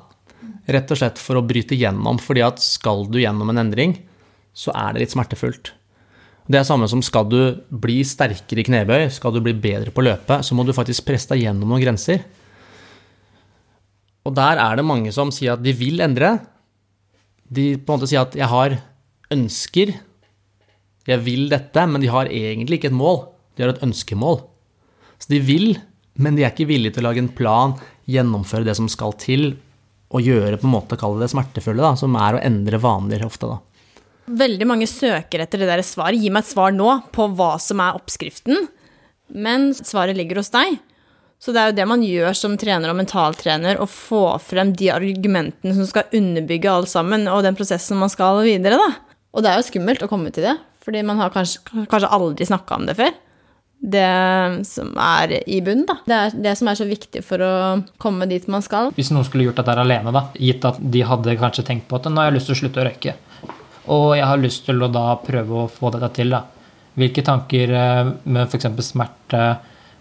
Rett 0.71 0.91
og 0.91 0.99
slett 0.99 1.19
for 1.19 1.39
å 1.39 1.45
bryte 1.47 1.75
gjennom, 1.79 2.19
fordi 2.19 2.43
at 2.43 2.63
skal 2.63 3.05
du 3.11 3.19
gjennom 3.19 3.51
en 3.51 3.63
endring, 3.65 3.97
så 4.55 4.73
er 4.75 4.95
det 4.95 5.03
litt 5.03 5.15
smertefullt. 5.15 5.73
Det 6.47 6.61
er 6.61 6.67
samme 6.67 6.87
som 6.87 7.01
skal 7.03 7.27
du 7.27 7.39
bli 7.67 7.99
sterkere 8.07 8.63
i 8.63 8.67
knebøy, 8.67 9.09
skal 9.11 9.35
du 9.35 9.41
bli 9.43 9.51
bedre 9.51 9.91
på 9.91 9.99
å 9.99 10.07
løpe, 10.07 10.39
så 10.43 10.55
må 10.55 10.63
du 10.63 10.75
faktisk 10.75 11.03
presse 11.07 11.27
deg 11.33 11.43
gjennom 11.43 11.67
noen 11.67 11.83
grenser. 11.83 12.23
Og 14.27 14.35
der 14.35 14.59
er 14.59 14.79
det 14.79 14.87
mange 14.87 15.11
som 15.15 15.31
sier 15.35 15.55
at 15.55 15.63
de 15.63 15.75
vil 15.75 15.99
endre. 16.03 16.37
De 17.47 17.73
på 17.75 17.91
en 17.91 17.99
måte 17.99 18.09
sier 18.11 18.23
at 18.23 18.35
'jeg 18.35 18.47
har 18.47 18.79
ønsker', 19.31 19.95
'jeg 21.07 21.23
vil 21.23 21.49
dette', 21.49 21.87
men 21.87 22.01
de 22.01 22.07
har 22.07 22.25
egentlig 22.27 22.79
ikke 22.79 22.91
et 22.91 23.01
mål. 23.01 23.27
De 23.55 23.63
har 23.63 23.73
et 23.73 23.83
ønskemål. 23.83 24.41
Så 25.19 25.27
de 25.29 25.39
vil, 25.39 25.77
men 26.15 26.35
de 26.35 26.43
er 26.43 26.51
ikke 26.51 26.67
villige 26.67 26.93
til 26.93 27.05
å 27.05 27.09
lage 27.09 27.23
en 27.23 27.33
plan, 27.33 27.73
gjennomføre 28.07 28.65
det 28.65 28.75
som 28.75 28.89
skal 28.89 29.13
til, 29.13 29.55
og 30.11 30.21
gjøre 30.21 30.59
på 30.59 30.67
en 30.67 30.75
måte, 30.75 30.97
kalle 30.99 31.19
det 31.19 31.31
smertefulle, 31.31 31.81
da, 31.81 31.95
som 31.95 32.15
er 32.15 32.37
å 32.37 32.43
endre 32.43 32.79
vaner 32.79 33.25
ofte, 33.25 33.47
da. 33.47 33.59
Veldig 34.27 34.67
mange 34.67 34.87
søker 34.87 35.39
etter 35.39 35.63
det 35.63 35.69
der 35.69 35.83
svaret. 35.87 36.19
Gi 36.19 36.29
meg 36.29 36.43
et 36.43 36.51
svar 36.51 36.73
nå 36.75 36.89
på 37.15 37.29
hva 37.31 37.55
som 37.63 37.79
er 37.79 37.95
oppskriften. 37.95 38.67
Men 39.31 39.71
svaret 39.75 40.17
ligger 40.17 40.41
hos 40.41 40.51
deg. 40.51 40.79
Så 41.39 41.53
det 41.53 41.61
er 41.61 41.69
jo 41.69 41.77
det 41.77 41.85
man 41.87 42.03
gjør 42.03 42.35
som 42.35 42.55
trener 42.59 42.91
og 42.91 42.97
mentaltrener, 42.97 43.79
å 43.79 43.87
få 43.87 44.23
frem 44.41 44.73
de 44.75 44.89
argumentene 44.91 45.75
som 45.77 45.87
skal 45.87 46.09
underbygge 46.17 46.71
alt 46.71 46.91
sammen, 46.91 47.27
og 47.29 47.43
den 47.45 47.55
prosessen 47.55 47.99
man 48.01 48.11
skal 48.11 48.41
videre, 48.43 48.79
da. 48.81 49.19
Og 49.37 49.45
det 49.45 49.51
er 49.51 49.61
jo 49.61 49.67
skummelt 49.67 50.03
å 50.03 50.09
komme 50.09 50.33
til 50.33 50.47
det, 50.47 50.55
fordi 50.87 51.03
man 51.03 51.19
har 51.19 51.33
kanskje, 51.35 51.59
kanskje 51.91 52.09
aldri 52.15 52.47
snakka 52.47 52.77
om 52.79 52.85
det 52.87 52.95
før. 52.95 53.15
Det 53.77 54.07
som 54.65 54.93
er 54.97 55.35
i 55.45 55.59
bunnen, 55.61 55.85
da. 55.85 55.99
Det 56.07 56.15
er 56.17 56.37
det 56.47 56.53
som 56.57 56.69
er 56.71 56.77
så 56.79 56.87
viktig 56.87 57.21
for 57.27 57.43
å 57.43 57.53
komme 58.01 58.25
dit 58.29 58.47
man 58.49 58.63
skal. 58.65 58.93
Hvis 58.95 59.11
noen 59.13 59.27
skulle 59.27 59.45
gjort 59.45 59.59
dette 59.59 59.75
alene, 59.83 60.13
da, 60.15 60.23
gitt 60.39 60.65
at 60.65 60.79
de 60.81 61.03
hadde 61.05 61.35
kanskje 61.37 61.65
tenkt 61.67 61.89
på 61.89 61.99
at 61.99 62.07
nå 62.09 62.23
har 62.23 62.31
jeg 62.31 62.39
lyst 62.39 62.49
til 62.49 62.55
å 62.55 62.61
slutte 62.61 62.81
å 62.81 62.87
røyke, 62.87 63.15
og 63.93 64.07
jeg 64.17 64.29
har 64.31 64.41
lyst 64.41 64.65
til 64.67 64.81
å 64.81 64.89
da 64.91 65.09
prøve 65.21 65.65
å 65.65 65.71
få 65.71 65.91
dette 65.93 66.09
til, 66.17 66.33
da. 66.33 66.45
Hvilke 66.97 67.21
tanker 67.21 67.73
eh, 67.77 68.13
med 68.25 68.47
f.eks. 68.47 68.71
smerte 68.87 69.43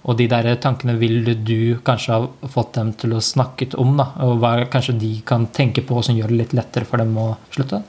og 0.07 0.15
de 0.21 0.29
der 0.31 0.47
tankene 0.63 0.95
ville 1.01 1.35
du 1.35 1.77
kanskje 1.85 2.15
ha 2.15 2.49
fått 2.51 2.77
dem 2.79 2.93
til 2.95 3.17
å 3.17 3.23
snakke 3.23 3.73
om, 3.83 3.97
da? 3.99 4.13
Og 4.23 4.39
hva 4.39 4.55
kanskje 4.71 4.95
de 5.03 5.13
kan 5.27 5.49
tenke 5.51 5.83
på 5.85 5.99
som 6.07 6.17
gjør 6.17 6.31
det 6.31 6.41
litt 6.41 6.57
lettere 6.57 6.87
for 6.89 7.03
dem 7.03 7.13
å 7.19 7.33
slutte? 7.51 7.83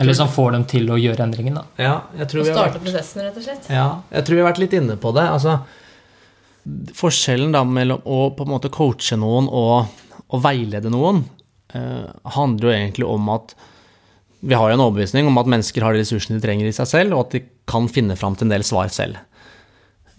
Eller 0.00 0.16
som 0.18 0.30
får 0.32 0.54
dem 0.56 0.64
til 0.70 0.88
å 0.92 0.98
gjøre 1.00 1.24
endringen, 1.26 1.58
da. 1.58 1.64
Ja, 1.80 1.94
jeg 2.18 2.30
tror 2.30 2.44
har 2.44 2.52
starte 2.52 2.78
vært 2.78 2.86
prosessen, 2.88 3.22
rett 3.24 3.36
og 3.38 3.46
slett. 3.46 3.68
Ja, 3.72 3.86
jeg 4.12 4.26
tror 4.26 4.38
vi 4.38 4.42
har 4.42 4.50
vært 4.50 4.62
litt 4.62 4.76
inne 4.76 4.96
på 5.00 5.12
det. 5.16 5.26
Altså, 5.30 5.58
forskjellen 6.98 7.54
da 7.54 7.62
mellom 7.68 8.02
å 8.04 8.20
på 8.36 8.46
en 8.46 8.52
måte 8.52 8.72
coache 8.74 9.18
noen 9.20 9.48
og 9.48 10.32
å 10.34 10.40
veilede 10.42 10.90
noen, 10.90 11.22
eh, 11.74 12.04
handler 12.36 12.68
jo 12.68 12.74
egentlig 12.74 13.08
om 13.08 13.28
at 13.36 13.54
vi 14.46 14.54
har 14.54 14.70
jo 14.70 14.76
en 14.76 14.84
overbevisning 14.84 15.26
om 15.26 15.38
at 15.38 15.48
mennesker 15.50 15.82
har 15.82 15.94
de 15.94 16.02
ressursene 16.02 16.38
de 16.38 16.44
trenger 16.44 16.68
i 16.68 16.74
seg 16.74 16.86
selv, 16.90 17.16
og 17.16 17.26
at 17.26 17.38
de 17.38 17.42
kan 17.66 17.88
finne 17.90 18.16
fram 18.18 18.36
til 18.36 18.46
en 18.46 18.54
del 18.54 18.66
svar 18.66 18.90
selv. 18.94 19.18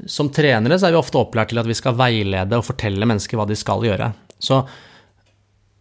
Som 0.06 0.30
trenere 0.34 0.78
så 0.78 0.88
er 0.88 0.96
vi 0.96 1.00
ofte 1.00 1.20
opplært 1.20 1.52
til 1.54 1.62
at 1.62 1.70
vi 1.70 1.78
skal 1.78 1.96
veilede 1.98 2.58
og 2.58 2.66
fortelle 2.68 3.08
mennesker 3.08 3.40
hva 3.40 3.48
de 3.50 3.58
skal 3.58 3.86
gjøre. 3.86 4.12
Så 4.40 4.62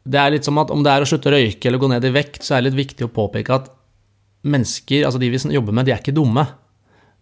det 0.06 0.20
er 0.20 0.36
litt 0.36 0.46
som 0.46 0.58
at 0.62 0.70
om 0.70 0.84
det 0.86 0.92
er 0.92 1.02
å 1.02 1.08
slutte 1.08 1.30
å 1.30 1.34
røyke 1.34 1.68
eller 1.68 1.82
gå 1.82 1.90
ned 1.90 2.06
i 2.06 2.14
vekt, 2.14 2.44
så 2.46 2.56
er 2.56 2.62
det 2.62 2.70
litt 2.70 2.86
viktig 2.86 3.08
å 3.08 3.12
påpeke 3.12 3.58
at 3.58 3.72
mennesker, 4.46 5.04
altså 5.06 5.20
de 5.22 5.30
vi 5.32 5.40
jobber 5.54 5.76
med, 5.76 5.86
de 5.86 5.94
er 5.94 6.02
ikke 6.02 6.14
dumme. 6.16 6.46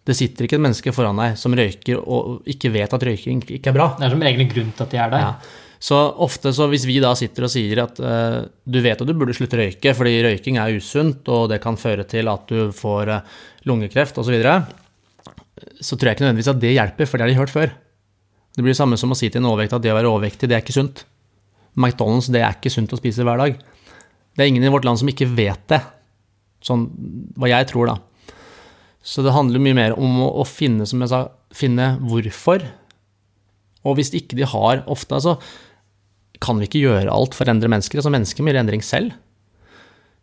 Det 0.05 0.17
sitter 0.17 0.45
ikke 0.45 0.59
et 0.59 0.65
menneske 0.67 0.93
foran 0.93 1.21
deg 1.21 1.37
som 1.41 1.55
røyker 1.57 2.01
og 2.01 2.49
ikke 2.51 2.73
vet 2.75 2.93
at 2.93 3.05
røyking 3.09 3.41
ikke 3.57 3.73
er 3.73 3.77
bra. 3.77 3.95
Det 3.99 4.07
er 4.07 4.13
som 4.13 4.25
regel 4.25 4.45
en 4.45 4.51
grunn 4.51 4.73
til 4.77 4.85
at 4.85 4.93
de 4.93 5.01
er 5.01 5.15
der. 5.15 5.23
Ja. 5.25 5.61
Så 5.85 5.97
ofte 6.25 6.53
så 6.57 6.67
hvis 6.73 6.87
vi 6.89 6.97
da 7.03 7.11
sitter 7.19 7.45
og 7.45 7.53
sier 7.53 7.83
at 7.83 7.99
uh, 8.01 8.45
du 8.45 8.79
vet 8.85 9.01
at 9.01 9.09
du 9.09 9.13
burde 9.17 9.35
slutte 9.37 9.59
røyke, 9.61 9.93
fordi 9.97 10.15
røyking 10.25 10.61
er 10.61 10.77
usunt, 10.77 11.29
og 11.29 11.49
det 11.53 11.61
kan 11.65 11.77
føre 11.81 12.07
til 12.09 12.29
at 12.33 12.47
du 12.49 12.71
får 12.77 13.13
uh, 13.13 13.41
lungekreft 13.69 14.21
osv., 14.21 14.29
så, 14.29 14.33
videre, 14.33 14.55
så 15.81 15.97
tror 15.97 16.11
jeg 16.11 16.19
ikke 16.19 16.27
nødvendigvis 16.27 16.53
at 16.55 16.63
det 16.63 16.77
hjelper, 16.77 17.09
for 17.11 17.21
det 17.21 17.27
har 17.27 17.33
de 17.33 17.41
hørt 17.41 17.53
før. 17.53 17.75
Det 18.55 18.63
blir 18.63 18.73
det 18.73 18.79
samme 18.79 18.97
som 19.01 19.13
å 19.13 19.19
si 19.19 19.29
til 19.29 19.43
en 19.43 19.51
overvektig 19.51 19.77
at 19.77 19.85
det 19.85 19.93
å 19.93 19.99
være 19.99 20.13
overvektig, 20.13 20.49
det 20.49 20.57
er 20.57 20.65
ikke 20.65 20.77
sunt. 20.77 21.05
McDonald's, 21.75 22.31
det 22.33 22.45
er 22.45 22.55
ikke 22.55 22.73
sunt 22.73 22.93
å 22.95 23.01
spise 23.01 23.27
hver 23.27 23.41
dag. 23.41 23.59
Det 24.35 24.45
er 24.45 24.51
ingen 24.51 24.65
i 24.65 24.73
vårt 24.73 24.87
land 24.87 25.01
som 25.01 25.11
ikke 25.11 25.29
vet 25.33 25.69
det. 25.73 25.81
Sånn 26.65 26.89
hva 27.39 27.51
jeg 27.51 27.69
tror, 27.71 27.93
da. 27.93 28.29
Så 29.05 29.25
det 29.25 29.35
handler 29.37 29.61
mye 29.61 29.77
mer 29.77 29.99
om 30.01 30.23
å, 30.25 30.31
å 30.41 30.47
finne, 30.49 30.87
som 30.89 31.03
jeg 31.05 31.13
sa, 31.13 31.27
finne 31.55 31.95
hvorfor. 32.09 32.65
Og 33.85 33.99
hvis 33.99 34.15
ikke 34.17 34.39
de 34.39 34.49
har 34.49 34.81
ofte, 34.91 35.21
så 35.21 35.37
kan 36.45 36.59
vi 36.59 36.69
ikke 36.69 36.83
gjøre 36.87 37.13
alt 37.13 37.37
for 37.37 37.47
å 37.47 37.53
endre 37.53 37.71
mennesker. 37.73 38.01
Altså 38.01 38.13
mennesker 38.13 38.45
må 38.45 38.51
gjøre 38.51 38.65
endring 38.65 38.85
selv. 38.85 39.13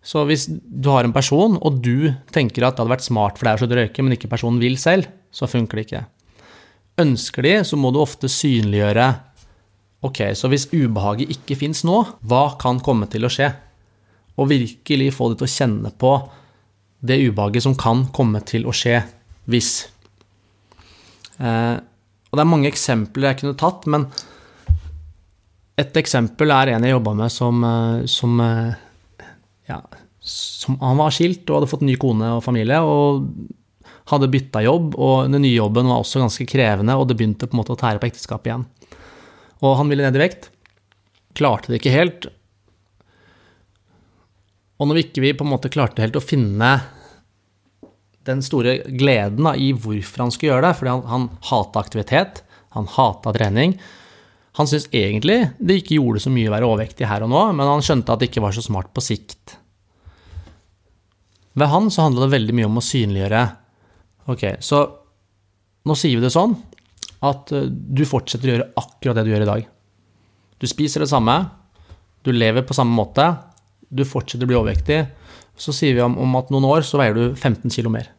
Så 0.01 0.23
hvis 0.25 0.47
du 0.49 0.89
har 0.89 1.05
en 1.05 1.13
person, 1.13 1.59
og 1.61 1.77
du 1.85 2.09
tenker 2.33 2.65
at 2.65 2.73
det 2.73 2.81
hadde 2.81 2.95
vært 2.95 3.05
smart 3.05 3.37
for 3.37 3.45
deg 3.45 3.59
å 3.59 3.61
slutte 3.61 3.77
å 3.77 3.81
røyke, 3.83 4.05
men 4.05 4.17
ikke 4.17 4.31
personen 4.31 4.61
vil 4.61 4.79
selv, 4.81 5.09
så 5.29 5.49
funker 5.49 5.77
det 5.77 5.85
ikke. 5.85 6.05
Ønsker 7.01 7.45
de, 7.45 7.53
så 7.69 7.77
må 7.79 7.93
du 7.93 8.01
ofte 8.01 8.29
synliggjøre 8.31 9.11
Ok, 10.01 10.17
så 10.33 10.49
hvis 10.49 10.63
ubehaget 10.73 11.29
ikke 11.29 11.53
fins 11.59 11.83
nå, 11.85 11.99
hva 12.25 12.55
kan 12.57 12.79
komme 12.81 13.05
til 13.05 13.27
å 13.27 13.29
skje? 13.29 13.51
Og 14.39 14.51
virkelig 14.51 15.11
få 15.15 15.31
de 15.31 15.39
til 15.39 15.49
å 15.49 15.55
kjenne 15.55 15.91
på 15.99 16.13
det 17.01 17.17
ubehaget 17.25 17.65
som 17.65 17.77
kan 17.77 18.05
komme 18.13 18.43
til 18.47 18.67
å 18.69 18.75
skje 18.75 18.99
hvis. 19.49 19.71
Eh, 21.41 21.77
og 22.31 22.37
det 22.37 22.43
er 22.43 22.51
mange 22.51 22.69
eksempler 22.69 23.31
jeg 23.31 23.41
kunne 23.41 23.59
tatt, 23.59 23.87
men 23.91 24.05
et 25.81 25.97
eksempel 25.97 26.53
er 26.53 26.75
en 26.75 26.85
jeg 26.85 26.93
jobba 26.93 27.15
med 27.23 27.33
som, 27.33 27.63
eh, 27.65 28.05
som, 28.05 28.39
eh, 28.39 28.75
ja, 29.67 29.81
som 30.21 30.77
Han 30.79 30.97
var 30.97 31.09
skilt 31.09 31.49
og 31.49 31.61
hadde 31.61 31.71
fått 31.71 31.81
ny 31.81 31.95
kone 31.95 32.37
og 32.37 32.43
familie 32.43 32.77
og 32.77 33.25
hadde 34.11 34.29
bytta 34.29 34.61
jobb, 34.63 34.95
og 34.95 35.31
den 35.31 35.41
nye 35.41 35.57
jobben 35.57 35.87
var 35.87 36.01
også 36.01 36.21
ganske 36.21 36.45
krevende, 36.45 36.93
og 36.97 37.07
det 37.07 37.17
begynte 37.17 37.47
på 37.47 37.55
en 37.55 37.63
måte 37.63 37.73
å 37.73 37.79
tære 37.79 37.99
på 38.01 38.09
ekteskapet 38.11 38.51
igjen. 38.51 38.65
Og 39.61 39.77
han 39.77 39.89
ville 39.89 40.03
ned 40.03 40.15
i 40.17 40.21
vekt. 40.21 40.49
Klarte 41.37 41.71
det 41.71 41.79
ikke 41.81 41.95
helt. 41.95 42.27
Og 44.81 44.89
når 44.89 44.97
vi 44.97 45.03
ikke 45.05 45.37
på 45.37 45.45
en 45.45 45.53
måte 45.53 45.69
klarte 45.69 46.01
helt 46.01 46.17
å 46.17 46.23
finne 46.23 46.71
den 48.25 48.41
store 48.45 48.79
gleden 48.89 49.47
i 49.53 49.71
hvorfor 49.77 50.25
han 50.25 50.33
skulle 50.33 50.55
gjøre 50.55 50.65
det, 50.67 50.77
fordi 50.77 50.93
han, 50.93 51.03
han 51.09 51.27
hata 51.49 51.81
aktivitet, 51.81 52.41
han 52.73 52.89
hata 52.89 53.33
trening. 53.35 53.75
Han 54.57 54.69
syntes 54.69 54.89
egentlig 54.93 55.39
det 55.61 55.81
ikke 55.81 55.97
gjorde 55.99 56.23
så 56.25 56.33
mye 56.33 56.49
å 56.49 56.55
være 56.55 56.69
overvektig 56.69 57.07
her 57.09 57.25
og 57.25 57.31
nå, 57.33 57.43
men 57.57 57.69
han 57.69 57.85
skjønte 57.85 58.13
at 58.13 58.21
det 58.21 58.31
ikke 58.31 58.43
var 58.43 58.57
så 58.57 58.63
smart 58.65 58.89
på 58.93 59.03
sikt. 59.05 59.55
Ved 61.57 61.71
han 61.71 61.89
så 61.93 62.07
handla 62.07 62.25
det 62.25 62.35
veldig 62.35 62.57
mye 62.57 62.69
om 62.69 62.79
å 62.79 62.85
synliggjøre 62.85 63.41
Ok, 64.31 64.43
så 64.63 64.77
nå 65.89 65.95
sier 65.97 66.19
vi 66.19 66.23
det 66.23 66.29
sånn 66.31 66.53
at 67.25 67.51
eh, 67.57 67.65
du 67.67 68.03
fortsetter 68.07 68.47
å 68.47 68.53
gjøre 68.53 68.67
akkurat 68.77 69.17
det 69.17 69.23
du 69.25 69.31
gjør 69.33 69.43
i 69.43 69.49
dag. 69.49 69.65
Du 70.61 70.67
spiser 70.69 71.03
det 71.03 71.09
samme, 71.11 71.37
Du 72.21 72.29
lever 72.29 72.61
på 72.61 72.75
samme 72.77 72.93
måte. 72.93 73.25
Du 73.91 74.05
fortsetter 74.07 74.47
å 74.47 74.51
bli 74.51 74.57
overvektig. 74.57 75.03
Så 75.59 75.75
sier 75.75 75.97
vi 75.97 76.03
om, 76.03 76.15
om 76.17 76.39
at 76.39 76.49
noen 76.53 76.65
år 76.69 76.85
så 76.87 76.99
veier 77.01 77.17
du 77.17 77.23
15 77.35 77.69
kilo 77.75 77.91
mer. 77.93 78.09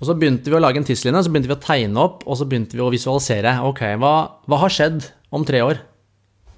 Og 0.00 0.08
så 0.08 0.16
begynte 0.18 0.50
vi 0.50 0.56
å 0.56 0.60
lage 0.60 0.80
en 0.80 0.86
tidslinje, 0.86 1.22
så 1.24 1.30
begynte 1.32 1.48
vi 1.48 1.56
å 1.56 1.62
tegne 1.62 2.02
opp, 2.02 2.24
og 2.26 2.36
så 2.36 2.46
begynte 2.48 2.76
vi 2.76 2.82
å 2.82 2.90
visualisere. 2.92 3.54
Ok, 3.64 3.84
hva, 4.00 4.14
hva 4.50 4.58
har 4.64 4.72
skjedd 4.72 5.06
om 5.34 5.46
tre 5.46 5.62
år? 5.64 5.80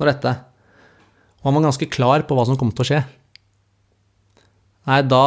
Når 0.01 0.11
dette? 0.11 0.33
Og 1.43 1.51
han 1.51 1.59
var 1.59 1.67
ganske 1.69 1.89
klar 1.93 2.25
på 2.27 2.37
hva 2.39 2.47
som 2.49 2.59
kom 2.59 2.73
til 2.75 2.83
å 2.83 2.89
skje. 2.89 3.03
Nei, 4.87 5.03
da 5.07 5.27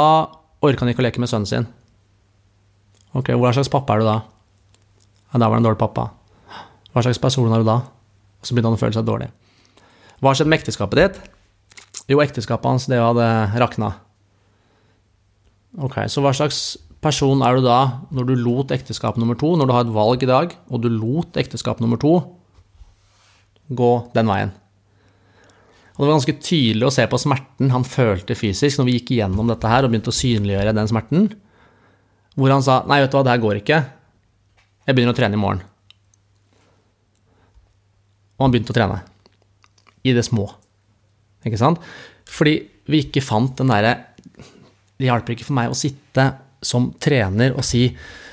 orka 0.66 0.84
han 0.84 0.92
ikke 0.92 1.04
å 1.04 1.08
leke 1.08 1.22
med 1.24 1.32
sønnen 1.32 1.50
sin. 1.50 1.68
Ok, 3.16 3.32
hva 3.40 3.54
slags 3.56 3.72
pappa 3.72 3.96
er 3.96 4.04
du 4.04 4.10
da? 4.10 4.18
Nei, 5.32 5.40
da 5.40 5.46
var 5.46 5.56
han 5.58 5.64
en 5.64 5.70
dårlig 5.70 5.82
pappa. 5.82 6.10
Hva 6.92 7.06
slags 7.06 7.22
person 7.22 7.54
er 7.54 7.64
du 7.64 7.70
da? 7.70 7.78
Og 8.40 8.48
så 8.48 8.56
begynte 8.56 8.72
han 8.72 8.80
å 8.80 8.82
føle 8.82 8.98
seg 8.98 9.08
dårlig. 9.08 9.30
Hva 10.20 10.34
skjedde 10.36 10.52
med 10.52 10.60
ekteskapet 10.60 11.00
ditt? 11.00 11.20
Jo, 12.10 12.20
ekteskapet 12.24 12.68
hans, 12.68 12.88
det 12.92 13.00
hadde 13.00 13.26
rakna. 13.62 13.94
Ok, 15.80 16.02
så 16.10 16.24
hva 16.26 16.34
slags 16.36 16.78
person 17.00 17.44
er 17.46 17.60
du 17.60 17.68
da 17.68 17.80
når 18.12 18.28
du 18.28 18.34
lot 18.42 18.74
ekteskap 18.76 19.20
nummer 19.22 19.38
to, 19.40 19.54
når 19.56 19.70
du 19.70 19.76
har 19.76 19.86
et 19.86 19.94
valg 19.96 20.26
i 20.26 20.30
dag, 20.30 20.56
og 20.68 20.82
du 20.84 20.90
lot 20.92 21.38
ekteskap 21.40 21.80
nummer 21.84 22.02
to 22.02 22.18
gå 23.70 23.92
den 24.16 24.32
veien? 24.32 24.56
Og 26.00 26.06
det 26.06 26.08
var 26.08 26.16
ganske 26.16 26.40
tydelig 26.40 26.88
å 26.88 26.94
se 26.96 27.04
på 27.12 27.20
smerten 27.20 27.72
han 27.74 27.84
følte 27.84 28.38
fysisk 28.40 28.80
når 28.80 28.88
vi 28.88 28.94
gikk 28.98 29.10
igjennom 29.18 29.50
dette 29.52 29.68
her 29.68 29.84
og 29.84 29.92
begynte 29.92 30.14
å 30.14 30.16
synliggjøre 30.16 30.76
den 30.76 30.88
smerten, 30.88 31.26
hvor 32.40 32.54
han 32.56 32.64
sa 32.64 32.82
nei, 32.88 33.02
vet 33.04 33.12
du 33.12 33.18
hva, 33.20 33.26
det 33.28 33.34
her 33.34 33.44
går 33.44 33.60
ikke, 33.60 33.80
jeg 34.88 34.96
begynner 34.96 35.14
å 35.14 35.20
trene 35.20 35.36
i 35.36 35.42
morgen. 35.42 35.60
Og 38.40 38.48
han 38.48 38.54
begynte 38.56 38.72
å 38.72 38.78
trene. 38.78 39.02
I 40.08 40.16
det 40.16 40.26
små. 40.28 40.48
Ikke 41.48 41.60
sant? 41.60 41.82
Fordi 42.30 42.58
vi 42.90 43.04
ikke 43.06 43.24
fant 43.24 43.56
den 43.60 43.72
derre 43.72 43.96
Det 45.00 45.08
hjelper 45.08 45.36
ikke 45.36 45.48
for 45.48 45.56
meg 45.56 45.72
å 45.72 45.78
sitte 45.78 46.26
som 46.66 46.90
trener 47.00 47.54
og 47.56 47.64
si 47.64 47.86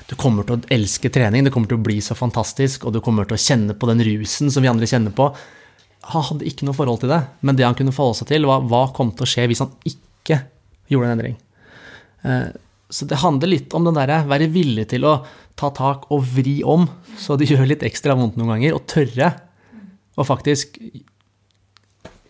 du 0.07 0.15
kommer 0.19 0.45
til 0.47 0.55
å 0.55 0.71
elske 0.71 1.09
trening, 1.11 1.43
det 1.43 1.51
kommer 1.51 1.67
til 1.67 1.79
å 1.79 1.83
bli 1.83 1.97
så 2.03 2.15
fantastisk, 2.15 2.85
og 2.87 2.93
du 2.95 3.01
kommer 3.03 3.27
til 3.27 3.35
å 3.35 3.41
kjenne 3.43 3.75
på 3.75 3.89
den 3.89 4.03
rusen 4.07 4.51
som 4.51 4.63
vi 4.63 4.69
andre 4.71 4.87
kjenner 4.87 5.11
på. 5.15 5.25
Han 6.13 6.23
hadde 6.29 6.47
ikke 6.47 6.67
noe 6.67 6.77
forhold 6.77 7.01
til 7.01 7.11
det, 7.11 7.19
men 7.43 7.59
det 7.59 7.65
han 7.67 7.75
kunne 7.75 7.95
forholde 7.95 8.21
seg 8.21 8.29
til, 8.31 8.47
var 8.47 8.63
hva 8.71 8.85
kom 8.95 9.11
til 9.11 9.25
å 9.25 9.29
skje 9.31 9.47
hvis 9.51 9.63
han 9.65 9.73
ikke 9.87 10.39
gjorde 10.91 11.09
en 11.09 11.15
endring. 11.17 11.35
Eh, 12.23 12.47
så 12.87 13.07
det 13.07 13.19
handler 13.19 13.51
litt 13.51 13.75
om 13.75 13.83
den 13.87 13.97
derre 13.99 14.21
være 14.29 14.47
villig 14.51 14.87
til 14.93 15.07
å 15.07 15.17
ta 15.59 15.73
tak 15.75 16.07
og 16.15 16.23
vri 16.37 16.61
om, 16.63 16.87
så 17.19 17.35
det 17.35 17.49
gjør 17.51 17.67
litt 17.67 17.83
ekstra 17.83 18.15
vondt 18.15 18.39
noen 18.39 18.55
ganger, 18.55 18.77
og 18.77 18.87
tørre 18.87 19.33
å 20.15 20.25
faktisk 20.27 20.79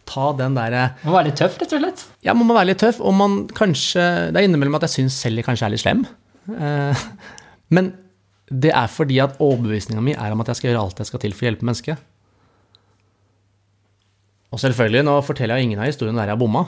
ta 0.07 0.31
den 0.39 0.57
derre 0.57 0.89
Må 1.03 1.15
være 1.15 1.29
litt 1.29 1.39
tøff, 1.39 1.59
rett 1.61 1.75
og 1.75 1.83
slett. 1.83 2.03
Ja, 2.25 2.35
man 2.37 2.49
må 2.49 2.57
være 2.57 2.71
litt 2.71 2.81
tøff, 2.83 2.99
og 3.03 3.15
man 3.17 3.39
kanskje 3.57 4.03
Det 4.31 4.41
er 4.41 4.47
innimellom 4.47 4.77
at 4.79 4.87
jeg 4.87 4.95
syns 4.97 5.21
selv 5.21 5.41
jeg 5.41 5.47
kanskje 5.47 5.67
er 5.67 5.75
litt 5.75 5.83
slem. 5.83 6.05
Eh, 6.55 7.07
men 7.75 7.91
det 8.47 8.71
er 8.71 8.87
fordi 8.87 9.19
at 9.19 9.39
overbevisninga 9.43 10.03
mi 10.03 10.13
er 10.15 10.31
om 10.31 10.43
at 10.43 10.53
jeg 10.53 10.61
skal 10.61 10.71
gjøre 10.71 10.85
alt 10.85 11.01
jeg 11.03 11.09
skal 11.09 11.23
til 11.23 11.35
for 11.35 11.43
å 11.43 11.49
hjelpe 11.49 11.67
mennesket. 11.67 12.05
Og 14.55 14.61
selvfølgelig, 14.63 15.03
nå 15.03 15.17
forteller 15.27 15.59
jeg 15.59 15.67
ingen 15.67 15.81
av 15.83 15.89
historiene 15.89 16.21
der 16.21 16.31
jeg 16.31 16.37
har 16.37 16.39
bomma. 16.39 16.63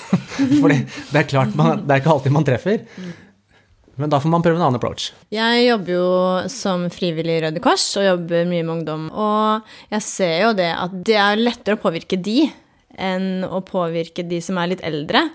Fordi 0.62 0.82
det 0.84 1.22
er 1.22 1.28
klart, 1.30 1.54
man, 1.56 1.86
det 1.86 1.94
er 1.94 2.02
ikke 2.02 2.12
alltid 2.12 2.34
man 2.34 2.44
treffer. 2.44 2.82
Men 4.00 4.12
da 4.12 4.18
får 4.20 4.32
man 4.32 4.44
prøve 4.44 4.56
en 4.56 4.64
annen 4.66 4.78
approach. 4.78 5.10
Jeg 5.32 5.64
jobber 5.66 5.94
jo 5.94 6.08
som 6.52 6.84
frivillig 6.92 7.38
i 7.38 7.42
Røde 7.46 7.62
Kors 7.64 7.84
og 8.00 8.06
jobber 8.06 8.46
mye 8.48 8.64
med 8.64 8.74
ungdom. 8.76 9.08
Og 9.12 9.72
jeg 9.92 10.04
ser 10.06 10.36
jo 10.46 10.52
det 10.56 10.70
at 10.72 10.94
det 11.08 11.18
er 11.20 11.40
lettere 11.40 11.76
å 11.76 11.82
påvirke 11.82 12.20
de 12.20 12.46
enn 13.00 13.44
å 13.48 13.62
påvirke 13.64 14.24
de 14.26 14.40
som 14.44 14.60
er 14.60 14.72
litt 14.72 14.84
eldre. 14.86 15.26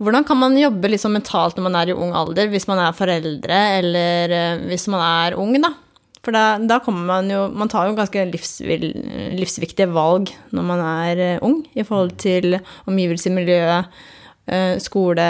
Hvordan 0.00 0.24
kan 0.24 0.38
man 0.40 0.56
jobbe 0.56 0.88
liksom 0.88 1.12
mentalt 1.12 1.58
når 1.58 1.66
man 1.66 1.76
er 1.76 1.92
i 1.92 1.96
ung 1.96 2.14
alder, 2.16 2.48
hvis 2.48 2.64
man 2.70 2.80
er 2.80 2.96
foreldre, 2.96 3.58
eller 3.80 4.32
eh, 4.32 4.62
hvis 4.70 4.86
man 4.92 5.02
er 5.04 5.36
ung, 5.40 5.52
da? 5.60 5.74
For 6.20 6.36
da, 6.36 6.58
da 6.60 6.76
kommer 6.84 7.06
man 7.08 7.30
jo 7.32 7.46
Man 7.48 7.70
tar 7.72 7.88
jo 7.88 7.96
ganske 7.96 8.26
livsvil, 8.28 8.90
livsviktige 9.38 9.88
valg 9.88 10.28
når 10.52 10.66
man 10.68 10.82
er 10.84 11.22
uh, 11.40 11.46
ung, 11.46 11.62
i 11.72 11.84
forhold 11.86 12.18
til 12.20 12.58
omgivelser, 12.88 13.32
miljø, 13.32 13.60
uh, 13.80 14.74
skole 14.84 15.28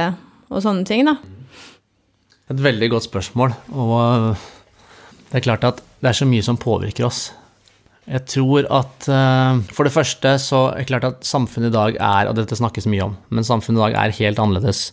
og 0.51 0.65
sånne 0.65 0.87
ting, 0.87 1.07
da. 1.07 1.15
Et 2.51 2.59
veldig 2.59 2.89
godt 2.91 3.07
spørsmål. 3.07 3.55
Og 3.71 4.35
det 5.31 5.39
er 5.39 5.47
klart 5.47 5.67
at 5.69 5.83
det 6.03 6.11
er 6.11 6.19
så 6.19 6.27
mye 6.27 6.43
som 6.43 6.59
påvirker 6.59 7.07
oss. 7.07 7.29
Jeg 8.09 8.25
tror 8.33 8.67
at 8.73 9.09
uh, 9.13 9.61
For 9.75 9.87
det 9.87 9.93
første 9.95 10.33
så 10.41 10.63
er 10.71 10.81
det 10.81 10.89
klart 10.89 11.07
at 11.09 11.27
samfunnet 11.27 11.71
i 11.71 11.77
dag 11.77 11.99
er, 11.99 12.31
og 12.31 12.37
dette 12.39 12.57
snakkes 12.59 12.89
mye 12.91 13.11
om, 13.11 13.17
men 13.29 13.47
samfunnet 13.47 13.81
i 13.81 13.85
dag 13.89 13.99
er 14.01 14.17
helt 14.21 14.41
annerledes 14.41 14.91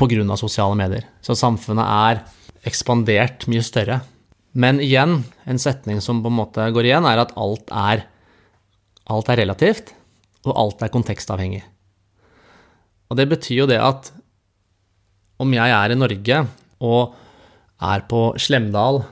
pga. 0.00 0.36
sosiale 0.36 0.76
medier. 0.76 1.04
Så 1.22 1.36
samfunnet 1.36 1.84
er 1.84 2.22
ekspandert 2.66 3.46
mye 3.48 3.62
større. 3.64 4.00
Men 4.52 4.80
igjen, 4.82 5.22
en 5.46 5.60
setning 5.60 6.00
som 6.02 6.22
på 6.24 6.30
en 6.30 6.38
måte 6.40 6.70
går 6.74 6.88
igjen, 6.88 7.06
er 7.06 7.22
at 7.22 7.34
alt 7.38 7.70
er, 7.70 8.06
alt 9.06 9.28
er 9.28 9.40
relativt, 9.44 9.92
og 10.44 10.56
alt 10.56 10.82
er 10.82 10.92
kontekstavhengig. 10.92 11.62
Og 13.10 13.18
det 13.18 13.28
betyr 13.30 13.62
jo 13.62 13.68
det 13.70 13.78
at 13.82 14.10
om 15.40 15.54
jeg 15.54 15.72
er 15.72 15.92
i 15.92 15.98
Norge 15.98 16.42
og 16.84 17.14
er 17.80 18.02
på 18.08 18.24
Slemdal 18.40 19.02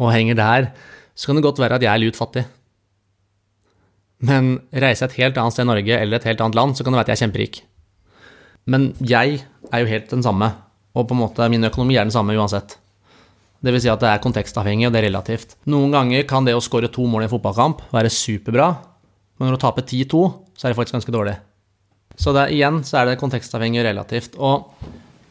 og 0.00 0.12
henger 0.14 0.38
der, 0.38 0.68
så 1.16 1.30
kan 1.30 1.38
det 1.38 1.46
godt 1.46 1.60
være 1.62 1.78
at 1.78 1.84
jeg 1.84 1.92
er 1.92 2.02
lut 2.04 2.18
fattig. 2.18 2.44
Men 4.26 4.56
reiser 4.72 5.06
jeg 5.06 5.12
et 5.12 5.22
helt 5.24 5.40
annet 5.40 5.56
sted 5.56 5.66
i 5.66 5.70
Norge 5.70 5.98
eller 5.98 6.20
et 6.20 6.28
helt 6.28 6.42
annet 6.44 6.56
land, 6.56 6.76
så 6.76 6.84
kan 6.84 6.92
det 6.92 7.00
være 7.00 7.08
at 7.08 7.12
jeg 7.12 7.18
er 7.18 7.24
kjemperik. 7.26 7.60
Men 8.66 8.90
jeg 9.00 9.40
er 9.72 9.82
jo 9.82 9.90
helt 9.90 10.10
den 10.12 10.24
samme, 10.24 10.50
og 10.96 11.08
på 11.08 11.16
en 11.16 11.22
måte 11.22 11.48
min 11.52 11.68
økonomi 11.68 11.96
er 11.96 12.08
den 12.08 12.14
samme 12.14 12.36
uansett. 12.36 12.78
Det 13.64 13.72
vil 13.72 13.82
si 13.82 13.90
at 13.90 14.02
det 14.02 14.10
er 14.10 14.22
kontekstavhengig, 14.22 14.88
og 14.88 14.94
det 14.94 15.00
er 15.00 15.08
relativt. 15.08 15.56
Noen 15.72 15.94
ganger 15.94 16.26
kan 16.28 16.46
det 16.46 16.54
å 16.56 16.62
skåre 16.64 16.90
to 16.92 17.06
mål 17.08 17.24
i 17.24 17.28
en 17.28 17.32
fotballkamp 17.32 17.86
være 17.94 18.12
superbra, 18.12 18.70
men 19.36 19.48
når 19.48 19.56
du 19.56 19.62
taper 19.64 19.84
10-2, 19.84 20.22
så 20.56 20.66
er 20.66 20.72
det 20.72 20.78
faktisk 20.78 20.98
ganske 20.98 21.14
dårlig. 21.14 21.36
Så 22.16 22.32
det, 22.32 22.48
igjen 22.56 22.80
så 22.86 23.00
er 23.00 23.10
det 23.10 23.18
kontekstavhengig 23.20 23.82
og 23.82 23.88
relativt. 23.90 24.38
Og 24.40 24.68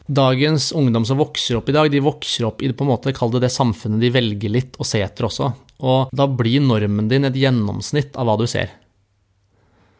dagens 0.06 0.70
ungdom 0.76 1.06
som 1.08 1.18
vokser 1.18 1.58
opp 1.58 1.70
i 1.70 1.74
dag, 1.74 1.90
de 1.90 2.02
vokser 2.04 2.46
opp 2.46 2.62
i 2.62 2.70
på 2.70 2.86
en 2.86 2.92
måte, 2.92 3.10
det 3.10 3.42
det 3.42 3.50
samfunnet 3.50 4.02
de 4.02 4.12
velger 4.14 4.52
litt 4.52 4.78
å 4.78 4.86
se 4.86 5.02
etter 5.02 5.26
også. 5.26 5.50
Og 5.84 6.12
da 6.16 6.26
blir 6.30 6.62
normen 6.64 7.08
din 7.10 7.28
et 7.28 7.36
gjennomsnitt 7.36 8.16
av 8.16 8.28
hva 8.28 8.36
du 8.40 8.46
ser. 8.48 8.72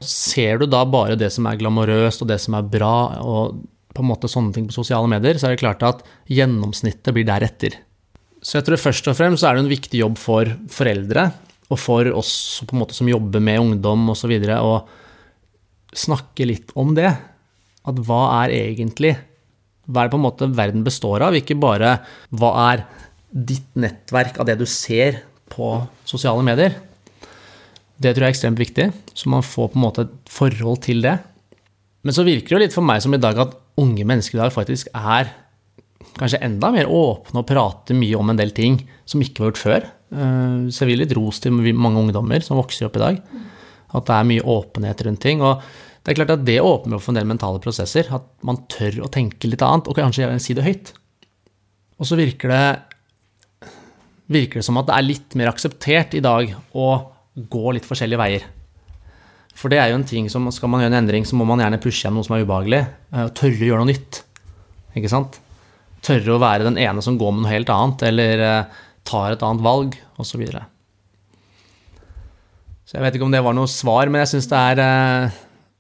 Ser 0.01 0.61
du 0.61 0.66
da 0.68 0.83
bare 0.89 1.16
det 1.18 1.31
som 1.33 1.49
er 1.49 1.59
glamorøst 1.61 2.24
og 2.24 2.31
det 2.31 2.39
som 2.43 2.57
er 2.57 2.68
bra, 2.68 2.95
og 3.20 3.61
på 3.97 4.05
en 4.05 4.11
måte 4.11 4.29
sånne 4.29 4.53
ting 4.53 4.68
på 4.68 4.77
sosiale 4.77 5.09
medier, 5.09 5.39
så 5.41 5.49
er 5.49 5.57
det 5.57 5.62
klart 5.62 5.85
at 5.87 6.03
gjennomsnittet 6.29 7.14
blir 7.16 7.27
deretter. 7.29 7.79
Så 8.45 8.59
jeg 8.59 8.66
tror 8.66 8.81
først 8.81 9.09
og 9.11 9.16
fremst 9.18 9.45
er 9.47 9.57
det 9.57 9.64
en 9.64 9.72
viktig 9.72 10.03
jobb 10.03 10.18
for 10.20 10.53
foreldre, 10.72 11.31
og 11.66 11.81
for 11.83 12.09
oss 12.14 12.62
som 12.95 13.09
jobber 13.11 13.43
med 13.43 13.62
ungdom 13.62 14.12
osv., 14.12 14.37
å 14.61 14.74
snakke 15.97 16.47
litt 16.47 16.74
om 16.79 16.93
det. 16.97 17.11
At 17.87 17.99
hva 18.07 18.43
er 18.43 18.55
egentlig 18.55 19.16
Hva 19.87 20.03
er 20.03 20.09
det 20.09 20.16
på 20.16 20.18
en 20.18 20.24
måte 20.24 20.47
verden 20.51 20.83
består 20.83 21.22
av? 21.22 21.37
Ikke 21.39 21.55
bare 21.55 21.93
hva 22.35 22.49
er 22.72 22.81
ditt 23.31 23.68
nettverk 23.79 24.41
av 24.43 24.49
det 24.49 24.57
du 24.59 24.64
ser 24.66 25.20
på 25.53 25.70
sosiale 26.09 26.44
medier. 26.47 26.76
Det 27.97 28.12
tror 28.12 28.26
jeg 28.26 28.28
er 28.28 28.34
ekstremt 28.34 28.61
viktig, 28.61 28.90
så 29.16 29.32
man 29.32 29.44
får 29.47 29.72
på 29.72 29.78
en 29.78 29.84
måte 29.86 30.05
et 30.05 30.30
forhold 30.32 30.82
til 30.84 31.01
det. 31.05 31.16
Men 32.05 32.14
så 32.14 32.26
virker 32.26 32.53
det 32.53 32.57
jo 32.57 32.62
litt 32.66 32.76
for 32.76 32.86
meg 32.86 33.03
som 33.03 33.14
i 33.16 33.20
dag 33.22 33.38
at 33.40 33.57
unge 33.80 34.05
mennesker 34.07 34.38
i 34.38 34.42
dag 34.44 34.53
faktisk 34.55 34.90
er 34.94 35.32
kanskje 36.16 36.40
enda 36.44 36.70
mer 36.72 36.88
åpne 36.88 37.42
og 37.42 37.49
prater 37.49 37.97
mye 37.99 38.16
om 38.18 38.30
en 38.32 38.38
del 38.38 38.53
ting 38.57 38.78
som 39.09 39.22
ikke 39.24 39.42
var 39.42 39.51
gjort 39.51 39.62
før. 39.62 39.88
Eh, 40.12 40.68
så 40.70 40.84
jeg 40.84 40.92
vil 40.92 41.03
litt 41.03 41.16
ros 41.16 41.40
til 41.42 41.57
mange 41.57 42.01
ungdommer 42.01 42.44
som 42.44 42.61
vokser 42.61 42.88
opp 42.88 42.97
i 43.01 43.03
dag. 43.03 43.18
At 43.97 44.09
det 44.09 44.16
er 44.16 44.30
mye 44.30 44.47
åpenhet 44.57 45.03
rundt 45.07 45.22
ting. 45.24 45.42
Og 45.44 45.64
det 46.05 46.12
er 46.12 46.20
klart 46.20 46.36
at 46.36 46.47
det 46.47 46.61
åpner 46.62 46.99
opp 46.99 47.05
for 47.05 47.14
en 47.14 47.20
del 47.20 47.28
mentale 47.28 47.62
prosesser. 47.62 48.09
At 48.14 48.28
man 48.47 48.62
tør 48.72 49.03
å 49.07 49.12
tenke 49.12 49.51
litt 49.51 49.64
annet, 49.64 49.88
og 49.90 49.99
kanskje 49.99 50.30
si 50.42 50.57
det 50.57 50.66
høyt. 50.66 50.92
Og 51.97 52.09
så 52.09 52.18
virker 52.18 52.53
det, 52.53 52.64
virker 54.33 54.61
det 54.61 54.66
som 54.66 54.79
at 54.81 54.89
det 54.89 54.97
er 54.97 55.07
litt 55.07 55.37
mer 55.39 55.53
akseptert 55.53 56.16
i 56.18 56.22
dag 56.24 56.53
å 56.74 56.87
gå 57.37 57.74
litt 57.77 57.87
forskjellige 57.87 58.20
veier. 58.20 58.47
For 59.57 59.72
det 59.72 59.81
er 59.81 59.91
jo 59.91 59.99
en 60.01 60.09
ting 60.09 60.29
som 60.33 60.45
skal 60.53 60.70
man 60.72 60.83
gjøre 60.83 60.93
en 60.93 61.01
endring, 61.01 61.24
så 61.24 61.37
må 61.39 61.47
man 61.49 61.62
gjerne 61.62 61.81
pushe 61.81 62.05
gjennom 62.05 62.20
noe 62.20 62.29
som 62.29 62.37
er 62.37 62.45
ubehagelig. 62.45 62.83
Og 63.16 63.33
tørre 63.39 63.62
å 63.62 63.68
gjøre 63.70 63.85
noe 63.85 63.93
nytt. 63.93 64.20
Ikke 64.99 65.12
sant? 65.12 65.39
Tørre 66.05 66.35
å 66.35 66.43
være 66.43 66.66
den 66.66 66.77
ene 66.81 67.05
som 67.05 67.16
går 67.20 67.33
med 67.33 67.47
noe 67.47 67.55
helt 67.55 67.72
annet, 67.72 68.05
eller 68.11 68.45
tar 69.07 69.33
et 69.33 69.47
annet 69.47 69.64
valg, 69.64 69.97
osv. 70.16 70.29
Så, 70.29 70.41
videre. 70.41 70.66
så 72.85 72.99
jeg 72.99 73.07
vet 73.07 73.16
ikke 73.16 73.27
om 73.29 73.35
det 73.35 73.43
var 73.45 73.57
noe 73.57 73.70
svar, 73.70 74.11
men 74.11 74.24
jeg 74.24 74.35
syns 74.35 74.49
det 74.53 74.61
er 74.72 74.81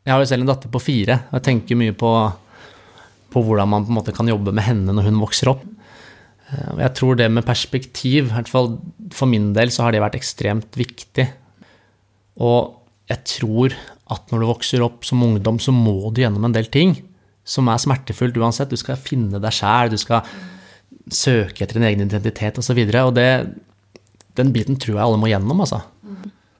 Jeg 0.06 0.12
har 0.12 0.22
jo 0.22 0.28
selv 0.30 0.44
en 0.44 0.52
datter 0.52 0.72
på 0.72 0.82
fire, 0.82 1.20
og 1.28 1.38
jeg 1.38 1.46
tenker 1.50 1.80
mye 1.80 1.96
på, 1.96 2.10
på 3.32 3.42
hvordan 3.42 3.72
man 3.72 3.84
på 3.84 3.92
en 3.92 3.98
måte 3.98 4.14
kan 4.16 4.28
jobbe 4.28 4.54
med 4.54 4.64
henne 4.64 4.94
når 4.94 5.10
hun 5.10 5.24
vokser 5.24 5.52
opp. 5.52 5.64
Og 6.46 6.78
jeg 6.78 6.94
tror 6.94 7.18
det 7.18 7.26
med 7.32 7.46
perspektiv, 7.46 8.28
i 8.28 8.30
hvert 8.30 8.50
fall 8.50 8.76
for 9.14 9.30
min 9.30 9.50
del, 9.56 9.72
så 9.74 9.86
har 9.86 9.94
det 9.94 10.02
vært 10.04 10.18
ekstremt 10.18 10.78
viktig. 10.78 11.26
Og 12.38 12.76
jeg 13.10 13.22
tror 13.26 13.74
at 14.14 14.30
når 14.30 14.42
du 14.42 14.48
vokser 14.52 14.84
opp 14.86 15.06
som 15.06 15.24
ungdom, 15.26 15.58
så 15.62 15.74
må 15.74 16.12
du 16.14 16.22
gjennom 16.22 16.46
en 16.46 16.54
del 16.54 16.68
ting 16.70 16.94
som 17.46 17.66
er 17.70 17.82
smertefullt 17.82 18.38
uansett. 18.38 18.70
Du 18.70 18.78
skal 18.78 18.98
finne 18.98 19.40
deg 19.42 19.54
sjæl, 19.54 19.90
du 19.90 19.98
skal 19.98 20.26
søke 21.10 21.64
etter 21.64 21.78
din 21.78 21.88
egen 21.88 22.06
identitet 22.06 22.58
osv. 22.58 22.62
Og, 22.62 22.68
så 22.68 22.76
videre, 22.78 23.04
og 23.08 23.16
det, 23.18 23.28
den 24.38 24.52
biten 24.54 24.78
tror 24.78 24.96
jeg 24.96 25.04
alle 25.06 25.20
må 25.22 25.30
gjennom, 25.30 25.64
altså. 25.66 25.82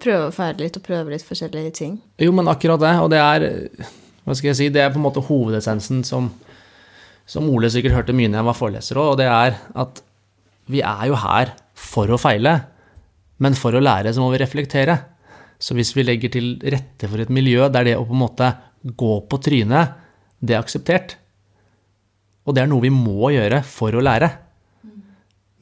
Prøve 0.03 0.29
å 0.29 0.35
feire 0.35 0.61
litt 0.61 0.77
og 0.79 0.85
prøve 0.87 1.15
litt 1.15 1.25
forskjellige 1.27 1.73
ting. 1.79 1.95
Jo, 2.23 2.35
men 2.35 2.51
akkurat 2.51 2.83
det, 2.83 2.93
og 3.03 3.11
det 3.15 3.23
er 3.23 3.47
hva 4.27 4.35
skal 4.35 4.51
jeg 4.51 4.59
si, 4.59 4.67
det 4.75 4.83
er 4.83 4.91
på 4.91 4.99
en 4.99 5.07
måte 5.07 5.23
hovedessensen 5.23 6.03
som, 6.07 6.33
som 7.27 7.49
Ole 7.51 7.71
sikkert 7.73 7.97
hørte 7.97 8.15
mye 8.17 8.31
når 8.31 8.41
jeg 8.41 8.49
var 8.49 8.59
foreleser 8.61 9.01
òg, 9.03 9.13
og 9.15 9.21
det 9.21 9.27
er 9.31 9.59
at 9.83 10.01
vi 10.71 10.83
er 10.83 11.05
jo 11.11 11.19
her 11.21 11.53
for 11.77 12.11
å 12.11 12.19
feile, 12.21 12.55
men 13.43 13.59
for 13.59 13.77
å 13.77 13.83
lære 13.83 14.15
så 14.15 14.23
må 14.23 14.31
vi 14.33 14.41
reflektere. 14.41 14.97
Så 15.59 15.77
hvis 15.77 15.93
vi 15.97 16.05
legger 16.07 16.33
til 16.33 16.55
rette 16.63 17.09
for 17.11 17.23
et 17.23 17.33
miljø 17.33 17.69
der 17.73 17.87
det 17.89 17.97
å 17.99 18.07
på 18.07 18.15
en 18.17 18.23
måte 18.23 18.51
gå 18.87 19.13
på 19.29 19.41
trynet, 19.43 19.95
det 20.41 20.57
er 20.57 20.63
akseptert, 20.63 21.17
og 22.47 22.55
det 22.55 22.63
er 22.63 22.71
noe 22.71 22.85
vi 22.85 22.93
må 22.95 23.33
gjøre 23.35 23.63
for 23.67 23.95
å 23.97 24.05
lære. 24.05 24.31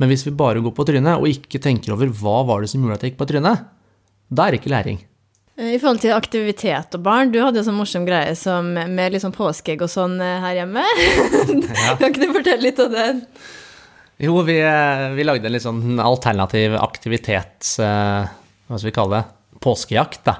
Men 0.00 0.10
hvis 0.10 0.26
vi 0.26 0.34
bare 0.36 0.60
går 0.60 0.74
på 0.74 0.86
trynet 0.88 1.16
og 1.16 1.30
ikke 1.30 1.62
tenker 1.62 1.94
over 1.94 2.10
hva 2.12 2.42
var 2.48 2.62
det 2.62 2.70
som 2.72 2.82
gjorde 2.82 2.98
at 2.98 3.06
jeg 3.06 3.14
gikk 3.14 3.20
på 3.22 3.28
trynet, 3.30 3.66
da 4.28 4.46
er 4.46 4.54
det 4.54 4.60
ikke 4.60 4.74
læring. 4.74 4.98
Eh, 5.56 5.74
I 5.76 5.78
forhold 5.78 6.02
til 6.02 6.14
aktivitet 6.14 6.96
og 6.96 7.02
barn, 7.04 7.30
du 7.30 7.38
hadde 7.42 7.60
en 7.62 7.68
sånn 7.68 7.78
morsom 7.78 8.06
greie 8.08 8.34
som, 8.38 8.72
med 8.74 9.14
liksom 9.14 9.34
påskeegg 9.36 9.84
og 9.86 9.92
sånn 9.92 10.16
eh, 10.22 10.40
her 10.42 10.62
hjemme. 10.62 10.86
Ja. 11.84 11.94
kan 12.00 12.10
ikke 12.10 12.24
du 12.24 12.34
fortelle 12.34 12.64
litt 12.64 12.80
om 12.82 12.90
det? 12.94 13.06
Jo, 14.24 14.38
vi, 14.46 14.58
eh, 14.62 15.06
vi 15.14 15.26
lagde 15.26 15.48
en 15.50 15.54
litt 15.54 15.66
sånn 15.66 16.00
alternativ 16.02 16.76
aktivitets... 16.80 17.76
Hva 17.78 18.78
skal 18.80 18.88
vi 18.88 18.94
kalle 18.96 19.18
det? 19.18 19.58
Påskejakt, 19.60 20.22
da. 20.24 20.38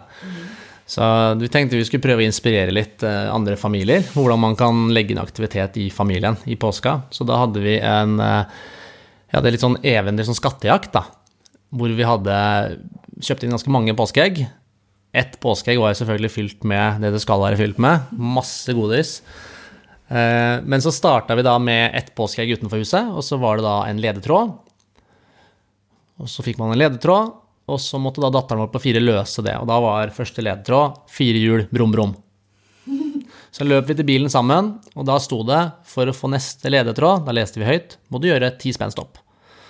Så 0.89 1.05
vi 1.41 1.49
tenkte 1.53 1.77
vi 1.77 1.85
skulle 1.87 2.05
prøve 2.05 2.23
å 2.23 2.27
inspirere 2.27 2.73
litt 2.73 3.05
andre 3.05 3.57
familier. 3.61 4.03
Hvordan 4.15 4.41
man 4.41 4.57
kan 4.57 4.81
legge 4.97 5.13
inn 5.13 5.21
aktivitet 5.21 5.77
i 5.81 5.91
familien 5.93 6.39
i 6.49 6.57
påska. 6.61 7.03
Så 7.13 7.27
da 7.29 7.37
hadde 7.43 7.61
vi 7.65 7.77
en 7.79 8.17
ja, 8.21 9.41
det 9.41 9.45
er 9.45 9.55
litt 9.55 9.65
sånn 9.65 9.77
eventyr, 9.85 10.29
sånn 10.29 10.39
skattejakt, 10.41 10.93
da. 10.97 11.05
Hvor 11.75 11.93
vi 11.93 12.09
hadde 12.09 12.37
kjøpt 13.21 13.45
inn 13.45 13.53
ganske 13.57 13.73
mange 13.73 13.97
påskeegg. 13.97 14.45
Ett 15.15 15.37
påskeegg 15.43 15.79
var 15.79 15.93
jo 15.93 16.01
selvfølgelig 16.01 16.33
fylt 16.35 16.65
med 16.67 17.05
det 17.05 17.13
det 17.15 17.23
skal 17.23 17.43
være 17.45 17.61
fylt 17.61 17.79
med. 17.83 18.11
Masse 18.19 18.75
godis. 18.75 19.21
Men 20.11 20.83
så 20.83 20.91
starta 20.93 21.37
vi 21.39 21.45
da 21.47 21.55
med 21.63 21.95
ett 21.97 22.11
påskeegg 22.19 22.57
utenfor 22.59 22.83
huset, 22.83 23.09
og 23.15 23.23
så 23.25 23.39
var 23.41 23.57
det 23.59 23.65
da 23.65 23.77
en 23.89 24.03
ledetråd. 24.03 24.53
Og 26.23 26.31
så 26.31 26.45
fikk 26.47 26.59
man 26.61 26.75
en 26.75 26.81
ledetråd, 26.83 27.31
og 27.71 27.81
så 27.81 27.99
måtte 28.03 28.23
da 28.23 28.29
datteren 28.35 28.61
vår 28.65 28.73
på 28.75 28.83
fire 28.85 29.01
løse 29.03 29.43
det. 29.47 29.55
Og 29.63 29.71
da 29.71 29.79
var 29.83 30.13
første 30.15 30.43
ledetråd 30.45 31.07
fire 31.11 31.41
hjul, 31.41 31.65
brum, 31.73 31.95
brum. 31.95 32.13
Så 33.55 33.65
løp 33.67 33.87
vi 33.87 33.95
til 33.95 34.07
bilen 34.07 34.31
sammen, 34.31 34.75
og 34.99 35.07
da 35.07 35.17
sto 35.23 35.39
det 35.47 35.63
for 35.87 36.11
å 36.11 36.15
få 36.15 36.29
neste 36.35 36.71
ledetråd, 36.75 37.23
da 37.23 37.35
leste 37.39 37.63
vi 37.63 37.71
høyt, 37.71 37.97
må 38.11 38.19
du 38.19 38.27
gjøre 38.29 38.51
ti 38.59 38.75
spenn 38.75 38.91
stopp. 38.91 39.23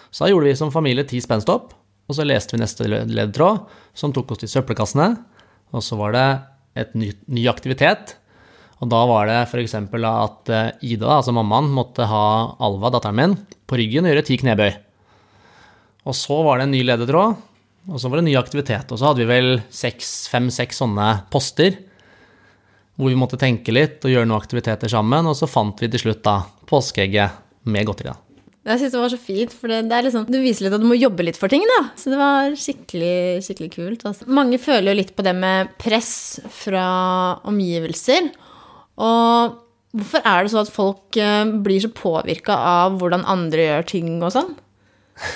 Så 0.08 0.24
da 0.24 0.32
gjorde 0.32 0.48
vi 0.48 0.56
som 0.56 0.72
familie 0.72 1.04
ti 1.08 1.20
spenn 1.20 1.44
stopp, 1.44 1.76
og 2.08 2.16
så 2.16 2.24
leste 2.24 2.56
vi 2.56 2.62
neste 2.64 2.88
ledetråd, 2.88 3.62
som 3.96 4.12
tok 4.12 4.32
oss 4.34 4.40
til 4.40 4.50
søppelkassene. 4.56 5.12
Og 5.72 5.82
så 5.84 5.96
var 5.98 6.14
det 6.14 6.26
et 6.84 6.92
ny, 6.98 7.12
ny 7.30 7.46
aktivitet. 7.48 8.16
Og 8.82 8.90
da 8.90 9.00
var 9.08 9.30
det 9.30 9.38
f.eks. 9.46 9.76
at 9.78 10.52
Ida, 10.84 11.08
altså 11.16 11.32
mammaen, 11.32 11.70
måtte 11.72 12.08
ha 12.10 12.24
Alva, 12.60 12.90
datteren 12.92 13.16
min, 13.16 13.36
på 13.64 13.78
ryggen 13.80 14.04
og 14.04 14.12
gjøre 14.12 14.26
ti 14.26 14.38
knebøy. 14.42 14.72
Og 16.04 16.16
så 16.18 16.36
var 16.44 16.60
det 16.60 16.68
en 16.68 16.74
ny 16.74 16.82
ledetråd, 16.84 17.38
og 17.88 18.00
så 18.00 18.10
var 18.10 18.18
det 18.18 18.24
en 18.24 18.30
ny 18.32 18.36
aktivitet. 18.40 18.92
Og 18.92 19.00
så 19.00 19.08
hadde 19.08 19.24
vi 19.24 19.30
vel 19.30 19.50
fem-seks 19.70 20.82
sånne 20.82 21.08
poster 21.32 21.78
hvor 22.94 23.10
vi 23.10 23.18
måtte 23.18 23.40
tenke 23.40 23.74
litt 23.74 24.04
og 24.06 24.12
gjøre 24.12 24.28
noen 24.28 24.38
aktiviteter 24.38 24.90
sammen. 24.90 25.26
Og 25.30 25.36
så 25.38 25.50
fant 25.50 25.80
vi 25.82 25.90
til 25.92 26.06
slutt 26.06 26.22
da 26.26 26.40
påskeegget 26.70 27.42
med 27.68 27.88
godteri. 27.88 28.12
da. 28.12 28.23
Jeg 28.64 28.80
syns 28.80 28.94
det 28.94 29.00
var 29.02 29.10
så 29.12 29.18
fint, 29.20 29.52
for 29.52 29.68
det, 29.68 29.82
det, 29.90 29.96
liksom, 30.06 30.22
det, 30.32 30.38
viser 30.40 30.64
litt 30.64 30.74
at 30.78 30.80
du 30.80 30.86
må 30.88 30.96
jobbe 30.96 31.26
litt 31.26 31.36
for 31.36 31.52
ting, 31.52 31.60
da. 31.68 31.80
Så 32.00 32.08
det 32.08 32.16
var 32.16 32.54
skikkelig, 32.56 33.42
skikkelig 33.44 33.68
kult. 33.74 34.06
Altså. 34.08 34.24
Mange 34.32 34.56
føler 34.62 34.88
jo 34.88 35.00
litt 35.02 35.12
på 35.16 35.24
det 35.26 35.34
med 35.36 35.74
press 35.80 36.14
fra 36.62 36.86
omgivelser. 37.44 38.30
Og 39.04 39.58
hvorfor 39.92 40.24
er 40.30 40.46
det 40.46 40.54
så 40.54 40.62
at 40.62 40.72
folk 40.72 41.18
uh, 41.20 41.44
blir 41.66 41.84
så 41.84 41.90
påvirka 41.92 42.56
av 42.56 42.96
hvordan 43.02 43.26
andre 43.28 43.68
gjør 43.68 43.86
ting 43.92 44.16
og 44.16 44.32
sånn? 44.32 44.56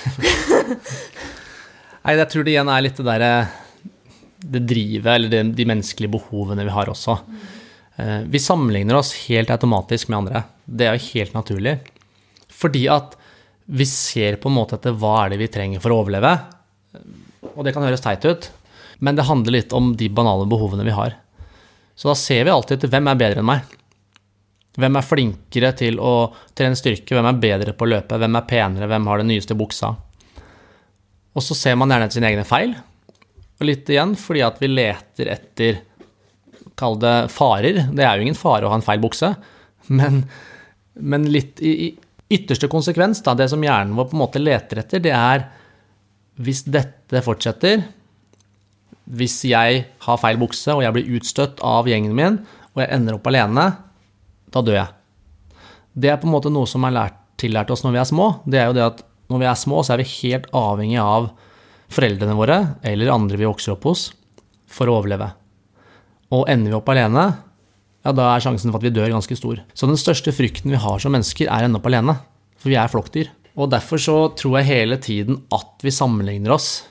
Nei, 2.09 2.16
jeg 2.16 2.31
tror 2.33 2.49
det 2.49 2.55
igjen 2.55 2.72
er 2.72 2.87
litt 2.87 2.97
det 2.97 3.09
derre 3.11 3.33
det 4.39 4.64
drivet, 4.70 5.12
eller 5.12 5.29
det, 5.29 5.43
de 5.59 5.68
menneskelige 5.68 6.14
behovene 6.16 6.64
vi 6.64 6.72
har 6.72 6.89
også. 6.89 7.18
Uh, 8.01 8.24
vi 8.24 8.41
sammenligner 8.41 8.97
oss 8.97 9.12
helt 9.26 9.53
automatisk 9.53 10.09
med 10.09 10.22
andre. 10.22 10.47
Det 10.64 10.89
er 10.89 10.97
jo 10.97 11.12
helt 11.12 11.37
naturlig. 11.37 11.76
Fordi 12.49 12.89
at 12.89 13.17
vi 13.70 13.86
ser 13.86 14.38
på 14.40 14.48
en 14.48 14.56
måte 14.56 14.78
etter 14.78 14.94
hva 14.96 15.14
er 15.24 15.34
det 15.34 15.42
vi 15.42 15.50
trenger 15.52 15.82
for 15.84 15.92
å 15.92 15.98
overleve. 16.02 16.30
Og 17.52 17.66
det 17.66 17.74
kan 17.76 17.84
høres 17.84 18.00
teit 18.00 18.24
ut, 18.24 18.48
men 19.04 19.18
det 19.18 19.26
handler 19.28 19.58
litt 19.58 19.74
om 19.76 19.90
de 19.98 20.08
banale 20.08 20.46
behovene 20.48 20.86
vi 20.86 20.94
har. 20.96 21.18
Så 21.98 22.08
da 22.08 22.14
ser 22.16 22.46
vi 22.46 22.54
alltid 22.54 22.78
etter 22.78 22.92
hvem 22.94 23.10
er 23.12 23.20
bedre 23.20 23.42
enn 23.42 23.50
meg. 23.50 23.76
Hvem 24.78 24.96
er 24.96 25.04
flinkere 25.04 25.72
til 25.76 26.00
å 26.00 26.14
trene 26.56 26.78
styrke, 26.78 27.12
hvem 27.12 27.28
er 27.28 27.42
bedre 27.42 27.74
på 27.76 27.84
å 27.84 27.90
løpe, 27.92 28.20
hvem 28.22 28.40
er 28.40 28.48
penere, 28.48 28.88
hvem 28.88 29.10
har 29.10 29.20
den 29.20 29.32
nyeste 29.34 29.58
buksa. 29.58 29.92
Og 31.36 31.44
så 31.44 31.58
ser 31.58 31.76
man 31.76 31.92
gjerne 31.92 32.08
etter 32.08 32.20
sine 32.20 32.32
egne 32.32 32.48
feil, 32.48 32.72
og 33.58 33.68
litt 33.68 33.90
igjen 33.90 34.16
fordi 34.16 34.46
at 34.46 34.62
vi 34.62 34.72
leter 34.72 35.34
etter 35.34 35.84
Kall 36.78 36.94
det 37.02 37.26
farer. 37.34 37.88
Det 37.90 38.04
er 38.06 38.20
jo 38.20 38.22
ingen 38.22 38.36
fare 38.38 38.62
å 38.62 38.70
ha 38.70 38.76
en 38.78 38.84
feil 38.86 39.00
bukse, 39.02 39.32
men, 39.90 40.20
men 40.94 41.24
litt 41.26 41.58
i, 41.58 41.72
i 41.88 41.88
ytterste 42.33 42.68
konsekvens, 42.70 43.22
da, 43.24 43.35
det 43.35 43.49
som 43.53 43.62
hjernen 43.64 43.97
vår 43.97 44.11
på 44.11 44.16
en 44.16 44.22
måte 44.22 44.43
leter 44.43 44.83
etter, 44.83 45.03
det 45.05 45.14
er 45.16 45.47
hvis 46.39 46.62
dette 46.68 47.22
fortsetter, 47.24 47.83
hvis 49.09 49.41
jeg 49.49 49.85
har 50.05 50.20
feil 50.20 50.39
bukse 50.41 50.74
og 50.74 50.85
jeg 50.85 50.95
blir 50.95 51.16
utstøtt 51.18 51.62
av 51.64 51.89
gjengen 51.89 52.14
min, 52.16 52.39
og 52.76 52.83
jeg 52.85 52.93
ender 52.95 53.16
opp 53.16 53.29
alene, 53.31 53.64
da 54.53 54.62
dør 54.64 54.79
jeg. 54.83 54.93
Det 55.99 56.12
er 56.12 56.20
på 56.20 56.29
en 56.29 56.35
måte 56.37 56.53
noe 56.53 56.68
som 56.68 56.85
er 56.87 56.95
lært, 56.95 57.16
tillært 57.41 57.72
oss 57.72 57.83
når 57.85 57.95
vi 57.95 58.01
er 58.03 58.09
små. 58.11 58.29
Det 58.47 58.61
er 58.61 58.68
jo 58.68 58.76
det 58.76 58.85
at 58.85 59.03
når 59.33 59.43
vi 59.43 59.49
er 59.49 59.59
små, 59.59 59.83
så 59.83 59.95
er 59.95 60.03
vi 60.03 60.12
helt 60.20 60.49
avhengig 60.57 61.01
av 61.03 61.31
foreldrene 61.93 62.37
våre 62.37 62.59
eller 62.87 63.12
andre 63.12 63.41
vi 63.41 63.49
vokser 63.49 63.74
opp 63.74 63.87
hos, 63.89 64.09
for 64.68 64.91
å 64.91 64.99
overleve. 65.01 65.31
Og 66.37 66.49
ender 66.51 66.74
vi 66.74 66.79
opp 66.79 66.91
alene, 66.93 67.24
ja, 68.09 68.14
da 68.16 68.30
er 68.32 68.40
sjansen 68.40 68.72
for 68.72 68.80
at 68.80 68.86
vi 68.86 68.94
dør 68.94 69.11
ganske 69.12 69.36
stor. 69.36 69.59
Så 69.76 69.88
den 69.88 69.98
største 70.00 70.32
frykten 70.32 70.72
vi 70.72 70.80
har 70.80 71.02
som 71.02 71.12
mennesker, 71.12 71.50
er 71.50 71.66
å 71.66 71.68
ende 71.68 71.76
opp 71.76 71.88
alene. 71.90 72.14
For 72.56 72.72
vi 72.72 72.78
er 72.80 72.88
flokkdyr. 72.88 73.28
Og 73.59 73.68
derfor 73.68 74.00
så 74.00 74.16
tror 74.38 74.61
jeg 74.61 74.70
hele 74.70 74.96
tiden 75.02 75.42
at 75.52 75.84
vi 75.84 75.92
sammenligner 75.92 76.54
oss 76.54 76.86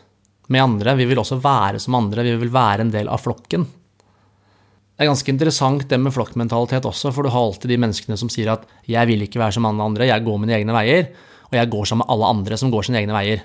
med 0.53 0.61
andre. 0.61 0.93
Vi 0.99 1.07
vil 1.09 1.17
også 1.17 1.39
være 1.41 1.81
som 1.81 1.97
andre, 1.97 2.25
vi 2.27 2.35
vil 2.37 2.53
være 2.53 2.85
en 2.85 2.93
del 2.93 3.09
av 3.09 3.23
flokken. 3.23 3.65
Det 3.65 5.05
er 5.05 5.09
ganske 5.09 5.33
interessant 5.33 5.87
det 5.89 5.99
med 6.01 6.13
flokkmentalitet 6.13 6.85
også, 6.89 7.09
for 7.13 7.25
du 7.25 7.33
har 7.33 7.47
alltid 7.49 7.73
de 7.73 7.79
menneskene 7.81 8.17
som 8.17 8.29
sier 8.33 8.51
at 8.53 8.65
'jeg 8.85 9.07
vil 9.07 9.25
ikke 9.25 9.39
være 9.39 9.53
som 9.53 9.65
alle 9.65 9.83
andre, 9.83 10.05
jeg 10.05 10.25
går 10.25 10.37
mine 10.37 10.53
egne 10.53 10.73
veier', 10.73 11.07
og 11.49 11.53
jeg 11.53 11.69
går 11.69 11.85
sammen 11.85 12.05
med 12.05 12.13
alle 12.13 12.25
andre 12.25 12.57
som 12.57 12.71
går 12.71 12.83
sine 12.85 12.97
egne 13.01 13.13
veier. 13.13 13.41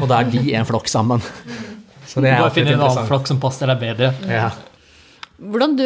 Og 0.00 0.08
da 0.08 0.20
er 0.20 0.30
de 0.30 0.54
en 0.54 0.64
flokk 0.64 0.88
sammen. 0.88 1.20
Så 2.06 2.20
det 2.20 2.30
er 2.30 2.36
du 2.36 2.42
bare 2.42 2.54
finne 2.54 2.72
en 2.72 2.80
annen 2.80 3.06
flokk 3.06 3.26
som 3.26 3.40
passer 3.40 3.66
deg 3.66 3.78
bedre. 3.80 4.14
Ja. 4.26 4.50
Hvordan 5.40 5.76
du, 5.78 5.84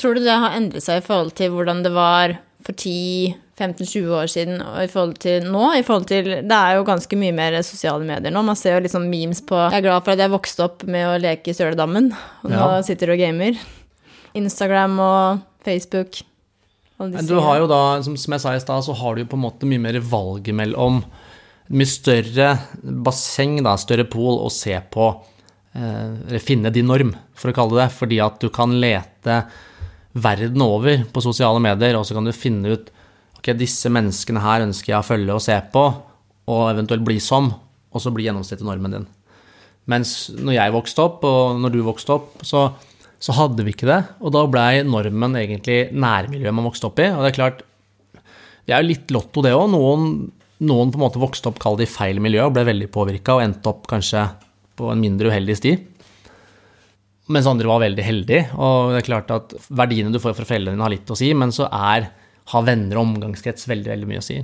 tror 0.00 0.16
du 0.16 0.24
det 0.24 0.32
har 0.32 0.56
endret 0.56 0.84
seg 0.84 1.02
i 1.02 1.04
forhold 1.04 1.34
til 1.36 1.52
hvordan 1.52 1.82
det 1.84 1.92
var 1.92 2.38
for 2.64 2.72
10-15-20 2.72 4.12
år 4.16 4.30
siden 4.32 4.62
og 4.64 4.78
i 4.80 4.88
forhold 4.88 5.18
til 5.20 5.48
nå? 5.52 5.64
I 5.76 5.84
forhold 5.84 6.08
til, 6.08 6.30
det 6.48 6.58
er 6.58 6.78
jo 6.78 6.86
ganske 6.88 7.18
mye 7.20 7.34
mer 7.36 7.58
sosiale 7.66 8.06
medier 8.06 8.32
nå. 8.32 8.44
Man 8.46 8.56
ser 8.56 8.78
jo 8.78 8.92
sånn 8.92 9.10
memes 9.12 9.42
på 9.44 9.58
Jeg 9.58 9.82
er 9.82 9.86
glad 9.88 10.06
for 10.06 10.14
at 10.14 10.24
jeg 10.24 10.32
vokste 10.32 10.64
opp 10.64 10.86
med 10.88 11.08
å 11.10 11.18
leke 11.20 11.52
i 11.52 11.56
Søledammen, 11.56 12.12
og 12.42 12.54
nå 12.54 12.62
ja. 12.62 12.84
sitter 12.86 13.12
du 13.12 13.16
og 13.18 13.20
gamer. 13.20 13.60
Instagram 14.34 14.96
og 15.04 15.44
Facebook. 15.64 16.22
Men 16.98 17.28
du 17.28 17.36
har 17.42 17.60
jo 17.60 17.68
da, 17.68 17.82
som 18.06 18.16
jeg 18.16 18.42
sa 18.42 18.54
i 18.54 18.62
stad, 18.62 18.86
så 18.86 18.96
har 18.96 19.14
du 19.14 19.24
jo 19.24 19.30
på 19.30 19.38
en 19.38 19.44
måte 19.44 19.68
mye 19.68 19.82
mer 19.82 20.00
valg 20.00 20.48
mellom 20.54 21.02
mye 21.74 21.88
større 21.88 22.50
basseng, 23.04 23.58
da, 23.64 23.76
større 23.80 24.06
pool, 24.08 24.38
å 24.44 24.50
se 24.52 24.76
på 24.92 25.12
eller 25.74 26.42
finne 26.42 26.70
din 26.70 26.86
norm, 26.86 27.14
for 27.34 27.50
å 27.50 27.56
kalle 27.56 27.74
det 27.76 27.82
det. 27.82 27.94
Fordi 27.98 28.20
at 28.22 28.38
du 28.42 28.48
kan 28.54 28.74
lete 28.80 29.40
verden 30.14 30.62
over 30.62 31.02
på 31.10 31.24
sosiale 31.24 31.62
medier, 31.62 31.98
og 31.98 32.06
så 32.06 32.14
kan 32.16 32.26
du 32.26 32.34
finne 32.36 32.76
ut 32.76 32.92
ok, 33.40 33.50
disse 33.58 33.90
menneskene 33.92 34.42
her 34.44 34.64
ønsker 34.68 34.92
jeg 34.92 35.00
å 35.00 35.06
følge 35.06 35.34
og 35.34 35.42
se 35.42 35.56
på, 35.74 35.84
og 36.44 36.64
eventuelt 36.70 37.04
bli 37.06 37.18
som, 37.22 37.50
og 37.94 38.02
så 38.02 38.12
blir 38.14 38.28
gjennomsnittet 38.28 38.66
normen 38.66 38.94
din. 38.98 39.06
Mens 39.90 40.30
når 40.32 40.56
jeg 40.56 40.74
vokste 40.74 41.04
opp, 41.04 41.26
og 41.28 41.58
når 41.60 41.74
du 41.74 41.82
vokste 41.84 42.14
opp, 42.14 42.38
så, 42.46 42.68
så 43.20 43.34
hadde 43.36 43.66
vi 43.66 43.74
ikke 43.74 43.88
det. 43.90 44.00
Og 44.24 44.32
da 44.32 44.46
blei 44.48 44.80
normen 44.86 45.36
egentlig 45.40 45.90
nærmiljøet 45.92 46.56
man 46.56 46.68
vokste 46.70 46.88
opp 46.88 47.02
i. 47.04 47.10
Og 47.12 47.20
det 47.20 47.32
er 47.32 47.36
klart, 47.36 47.60
det 48.64 48.72
er 48.72 48.80
jo 48.80 48.90
litt 48.94 49.12
lotto, 49.12 49.44
det 49.44 49.52
òg. 49.52 49.66
Noen, 49.74 50.08
noen, 50.64 50.92
på 50.94 51.00
en 51.00 51.04
måte 51.04 51.20
vokste 51.20 51.50
opp, 51.50 51.60
kall 51.60 51.76
det 51.80 51.88
i 51.88 51.92
feil 51.92 52.22
miljø, 52.24 52.46
og 52.46 52.56
ble 52.56 52.64
veldig 52.70 52.88
påvirka 52.94 53.36
og 53.36 53.44
endte 53.44 53.74
opp 53.74 53.84
kanskje 53.90 54.24
på 54.78 54.90
en 54.92 55.02
mindre 55.02 55.30
uheldig 55.32 55.56
sti. 55.58 55.74
mens 57.32 57.46
andre 57.48 57.68
var 57.70 57.80
veldig 57.80 58.04
heldige. 58.04 58.48
Og 58.58 58.92
det 58.92 59.00
er 59.00 59.08
klart 59.08 59.30
at 59.32 59.54
verdiene 59.70 60.12
du 60.12 60.20
får 60.20 60.36
fra 60.36 60.44
foreldrene 60.44 60.76
dine 60.76 60.84
har 60.84 60.92
litt 60.92 61.10
å 61.10 61.16
si, 61.16 61.30
men 61.32 61.52
så 61.54 61.68
er, 61.70 62.10
har 62.52 62.66
venner 62.66 62.98
og 62.98 63.06
omgangskrets 63.06 63.68
veldig, 63.70 63.90
veldig 63.94 64.08
mye 64.10 64.20
å 64.20 64.26
si. 64.26 64.40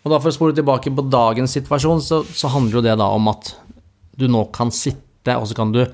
Og 0.00 0.12
da 0.12 0.20
For 0.20 0.30
å 0.30 0.34
spole 0.34 0.56
tilbake 0.56 0.92
på 0.92 1.06
dagens 1.12 1.56
situasjon, 1.56 2.02
så, 2.04 2.22
så 2.24 2.52
handler 2.52 2.80
jo 2.80 2.84
det 2.84 2.96
da 3.00 3.08
om 3.14 3.28
at 3.32 3.54
du 4.20 4.26
nå 4.28 4.46
kan 4.52 4.72
sitte, 4.72 5.36
og 5.36 5.46
så 5.48 5.56
kan 5.56 5.72
du 5.72 5.84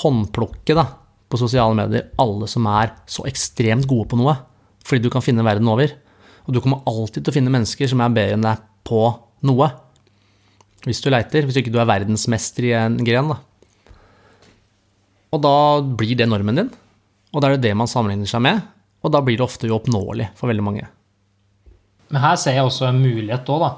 håndplukke 0.00 0.74
da, 0.78 0.86
på 1.30 1.38
sosiale 1.38 1.74
medier 1.78 2.08
alle 2.18 2.46
som 2.50 2.66
er 2.70 2.94
så 3.10 3.26
ekstremt 3.30 3.86
gode 3.90 4.08
på 4.10 4.18
noe. 4.18 4.36
Fordi 4.86 5.04
du 5.04 5.10
kan 5.12 5.22
finne 5.22 5.44
verden 5.46 5.68
over. 5.70 5.92
Og 6.46 6.54
du 6.54 6.60
kommer 6.62 6.82
alltid 6.88 7.22
til 7.22 7.30
å 7.30 7.36
finne 7.36 7.52
mennesker 7.52 7.90
som 7.90 8.02
er 8.02 8.14
bedre 8.14 8.38
enn 8.38 8.46
deg 8.46 8.62
på 8.86 9.02
noe. 9.46 9.68
Hvis 10.86 11.02
du 11.04 11.10
leiter. 11.12 11.46
Hvis 11.46 11.60
ikke 11.60 11.72
du 11.72 11.80
er 11.82 11.88
verdensmester 11.88 12.70
i 12.70 12.74
en 12.78 12.98
gren, 13.04 13.34
da. 13.34 13.40
Og 15.30 15.42
da 15.44 15.56
blir 15.82 16.16
det 16.18 16.28
normen 16.30 16.62
din. 16.62 16.70
Og 17.30 17.42
da 17.42 17.50
er 17.50 17.58
det 17.58 17.68
det 17.68 17.76
man 17.78 17.90
sammenligner 17.90 18.30
seg 18.30 18.42
med. 18.46 18.64
Og 19.04 19.12
da 19.14 19.20
blir 19.24 19.38
det 19.38 19.46
ofte 19.46 19.68
uoppnåelig 19.70 20.32
for 20.38 20.50
veldig 20.50 20.64
mange. 20.64 20.88
Men 22.10 22.24
her 22.24 22.40
ser 22.40 22.58
jeg 22.58 22.66
også 22.66 22.88
en 22.88 22.98
mulighet 23.00 23.52
òg, 23.52 23.62
da. 23.62 23.70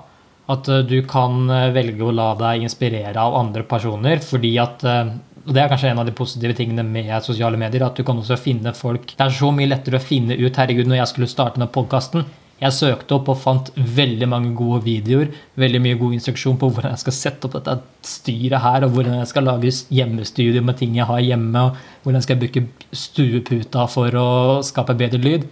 At 0.53 0.71
eh, 0.73 0.87
du 0.89 0.97
kan 1.09 1.45
eh, 1.53 1.69
velge 1.75 2.07
å 2.07 2.15
la 2.15 2.33
deg 2.39 2.65
inspirere 2.67 3.21
av 3.21 3.37
andre 3.39 3.67
personer. 3.69 4.23
fordi 4.25 4.57
at 4.63 4.83
eh, 4.89 5.13
og 5.43 5.55
Det 5.57 5.59
er 5.59 5.71
kanskje 5.73 5.89
en 5.91 5.99
av 5.99 6.07
de 6.07 6.15
positive 6.15 6.55
tingene 6.55 6.85
med 6.87 7.11
sosiale 7.27 7.59
medier. 7.59 7.83
At 7.87 7.99
du 7.99 8.05
kan 8.07 8.19
også 8.19 8.39
finne 8.39 8.73
folk 8.79 9.17
Det 9.17 9.25
er 9.25 9.35
så 9.35 9.51
mye 9.55 9.71
lettere 9.71 9.99
å 9.99 10.05
finne 10.05 10.39
ut 10.39 10.59
Herregud, 10.59 10.87
når 10.87 11.03
jeg 11.03 11.11
skulle 11.13 11.31
starte 11.31 11.59
denne 11.59 11.71
podkasten, 11.73 12.25
jeg 12.63 12.75
søkte 12.77 13.17
opp 13.17 13.31
og 13.33 13.41
fant 13.43 13.71
veldig 13.75 14.29
mange 14.31 14.53
gode 14.55 14.85
videoer, 14.85 15.33
veldig 15.59 15.81
mye 15.83 15.99
god 15.99 16.15
instruksjon 16.15 16.59
på 16.61 16.69
hvordan 16.71 16.95
jeg 16.95 17.03
skal 17.03 17.17
sette 17.17 17.49
opp 17.49 17.57
dette 17.57 17.75
styret 18.07 18.63
her, 18.63 18.87
og 18.87 18.95
hvordan 18.95 19.19
jeg 19.19 19.31
skal 19.33 19.49
lage 19.49 19.73
hjemmestudio 19.91 20.63
med 20.63 20.79
ting 20.79 20.95
jeg 20.95 21.09
har 21.09 21.25
hjemme, 21.27 21.65
og 21.67 22.05
hvordan 22.05 22.21
jeg 22.21 22.29
skal 22.29 22.41
bruke 22.45 22.65
stueputa 22.95 23.87
for 23.91 24.19
å 24.19 24.29
skape 24.67 24.95
bedre 24.99 25.19
lyd. 25.23 25.49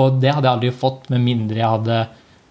Og 0.00 0.16
det 0.22 0.32
hadde 0.32 0.48
jeg 0.48 0.56
aldri 0.56 0.74
fått 0.74 1.10
med 1.12 1.22
mindre 1.26 1.60
jeg 1.60 1.74
hadde 1.76 1.98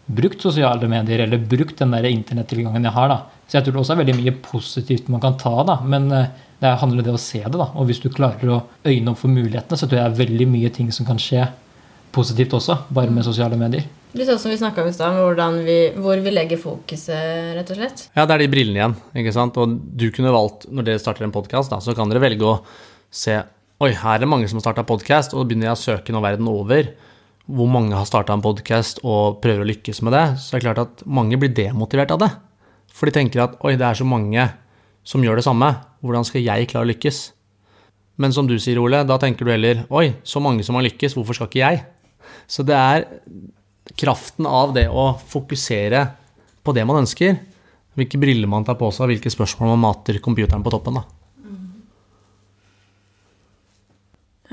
brukt 0.05 0.43
sosiale 0.43 0.88
medier 0.91 1.24
eller 1.24 1.41
brukt 1.49 1.80
den 1.80 1.95
der 1.95 2.05
internettilgangen 2.11 2.86
jeg 2.86 2.95
har. 2.95 3.09
da. 3.09 3.18
Så 3.47 3.57
jeg 3.57 3.66
tror 3.66 3.78
det 3.78 3.82
også 3.82 3.95
er 3.95 4.01
veldig 4.03 4.18
mye 4.20 4.36
positivt 4.45 5.09
man 5.11 5.24
kan 5.24 5.39
ta, 5.39 5.55
da. 5.68 5.80
Men 5.82 6.11
eh, 6.11 6.30
det 6.61 6.76
handler 6.84 7.01
om 7.01 7.07
det 7.07 7.18
å 7.18 7.24
se 7.26 7.41
det. 7.41 7.57
da. 7.57 7.72
Og 7.74 7.89
hvis 7.89 8.03
du 8.03 8.11
klarer 8.14 8.51
å 8.51 8.61
øyne 8.86 9.11
opp 9.11 9.24
for 9.24 9.32
mulighetene, 9.32 9.80
så 9.80 9.88
tror 9.88 9.99
jeg 9.99 10.05
det 10.05 10.14
er 10.14 10.22
veldig 10.22 10.49
mye 10.53 10.72
ting 10.76 10.93
som 10.95 11.07
kan 11.07 11.20
skje 11.22 11.47
positivt 12.14 12.53
også, 12.53 12.78
bare 12.93 13.11
med 13.11 13.26
sosiale 13.26 13.57
medier. 13.57 13.88
Litt 14.14 14.28
sånn 14.30 14.38
som 14.38 14.51
vi 14.53 14.59
snakka 14.59 14.84
om 14.84 14.91
i 14.91 14.93
stad, 14.93 15.16
hvor 15.97 16.20
vi 16.22 16.32
legger 16.32 16.59
fokuset, 16.61 17.55
rett 17.57 17.72
og 17.74 17.80
slett. 17.80 18.03
Ja, 18.14 18.28
det 18.30 18.36
er 18.36 18.43
de 18.43 18.49
brillene 18.53 18.78
igjen. 18.78 18.93
ikke 19.18 19.34
sant? 19.34 19.57
Og 19.57 19.74
du 19.74 20.05
kunne 20.14 20.34
valgt, 20.36 20.68
når 20.70 20.86
dere 20.86 21.01
starter 21.01 21.26
en 21.26 21.34
podkast, 21.34 21.74
så 21.82 21.95
kan 21.97 22.11
dere 22.11 22.22
velge 22.22 22.45
å 22.45 22.59
se 23.09 23.39
Oi, 23.82 23.89
her 23.97 24.16
er 24.16 24.22
det 24.22 24.30
mange 24.30 24.45
som 24.47 24.59
har 24.59 24.68
starta 24.68 24.84
podkast, 24.88 25.34
og 25.34 25.41
da 25.41 25.47
begynner 25.49 25.72
jeg 25.72 25.76
å 25.76 25.82
søke 25.82 26.14
nå 26.14 26.22
verden 26.24 26.47
over 26.47 26.91
hvor 27.51 27.68
mange 27.68 27.97
har 27.97 28.05
starta 28.07 28.36
en 28.38 28.43
podkast 28.43 29.01
og 29.03 29.41
prøver 29.43 29.66
å 29.66 29.68
lykkes 29.68 29.99
med 30.05 30.14
det, 30.16 30.22
så 30.39 30.53
er 30.53 30.61
det 30.61 30.68
klart 30.68 30.84
at 30.86 31.01
mange 31.03 31.39
blir 31.41 31.51
demotivert 31.51 32.14
av 32.16 32.22
det. 32.22 32.30
For 32.93 33.09
de 33.09 33.16
tenker 33.18 33.41
at 33.43 33.57
oi, 33.66 33.74
det 33.76 33.88
er 33.89 33.97
så 33.99 34.07
mange 34.07 34.45
som 35.03 35.26
gjør 35.26 35.41
det 35.41 35.47
samme, 35.49 35.72
hvordan 36.05 36.30
skal 36.30 36.45
jeg 36.45 36.70
klare 36.72 36.86
å 36.86 36.91
lykkes? 36.93 37.20
Men 38.22 38.32
som 38.32 38.47
du 38.47 38.55
sier, 38.61 38.80
Ole, 38.80 39.01
da 39.09 39.18
tenker 39.20 39.43
du 39.43 39.51
heller 39.51 39.84
oi, 39.89 40.14
så 40.24 40.39
mange 40.39 40.64
som 40.64 40.78
har 40.78 40.86
lykkes, 40.86 41.18
hvorfor 41.18 41.36
skal 41.36 41.49
ikke 41.49 41.66
jeg? 41.66 41.84
Så 42.47 42.64
det 42.64 42.78
er 42.78 43.09
kraften 44.00 44.48
av 44.50 44.74
det 44.76 44.88
å 44.89 45.14
fokusere 45.30 46.06
på 46.64 46.76
det 46.76 46.86
man 46.88 47.04
ønsker, 47.04 47.36
hvilke 47.98 48.20
briller 48.22 48.50
man 48.50 48.66
tar 48.66 48.78
på 48.80 48.89
seg, 48.94 49.12
hvilke 49.12 49.32
spørsmål 49.32 49.76
man 49.76 49.84
mater 49.88 50.22
computeren 50.24 50.64
på 50.66 50.74
toppen. 50.74 51.02
da. 51.02 51.04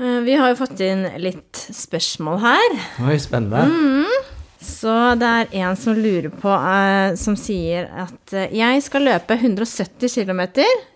Eh, 0.01 0.19
vi 0.25 0.35
har 0.37 0.51
jo 0.51 0.59
fått 0.59 0.81
inn 0.85 1.05
litt 1.21 1.65
spørsmål 1.75 2.39
her. 2.41 2.77
Oi, 3.05 3.17
spennende. 3.21 3.65
Mm. 3.69 4.29
Så 4.61 4.93
det 5.17 5.29
er 5.29 5.55
en 5.63 5.77
som 5.77 5.97
lurer 5.97 6.29
på, 6.29 6.49
uh, 6.49 7.17
som 7.17 7.33
sier 7.39 7.87
at 8.03 8.33
uh, 8.37 8.45
jeg 8.53 8.83
skal 8.85 9.07
løpe 9.09 9.33
170 9.39 10.05
km 10.13 10.43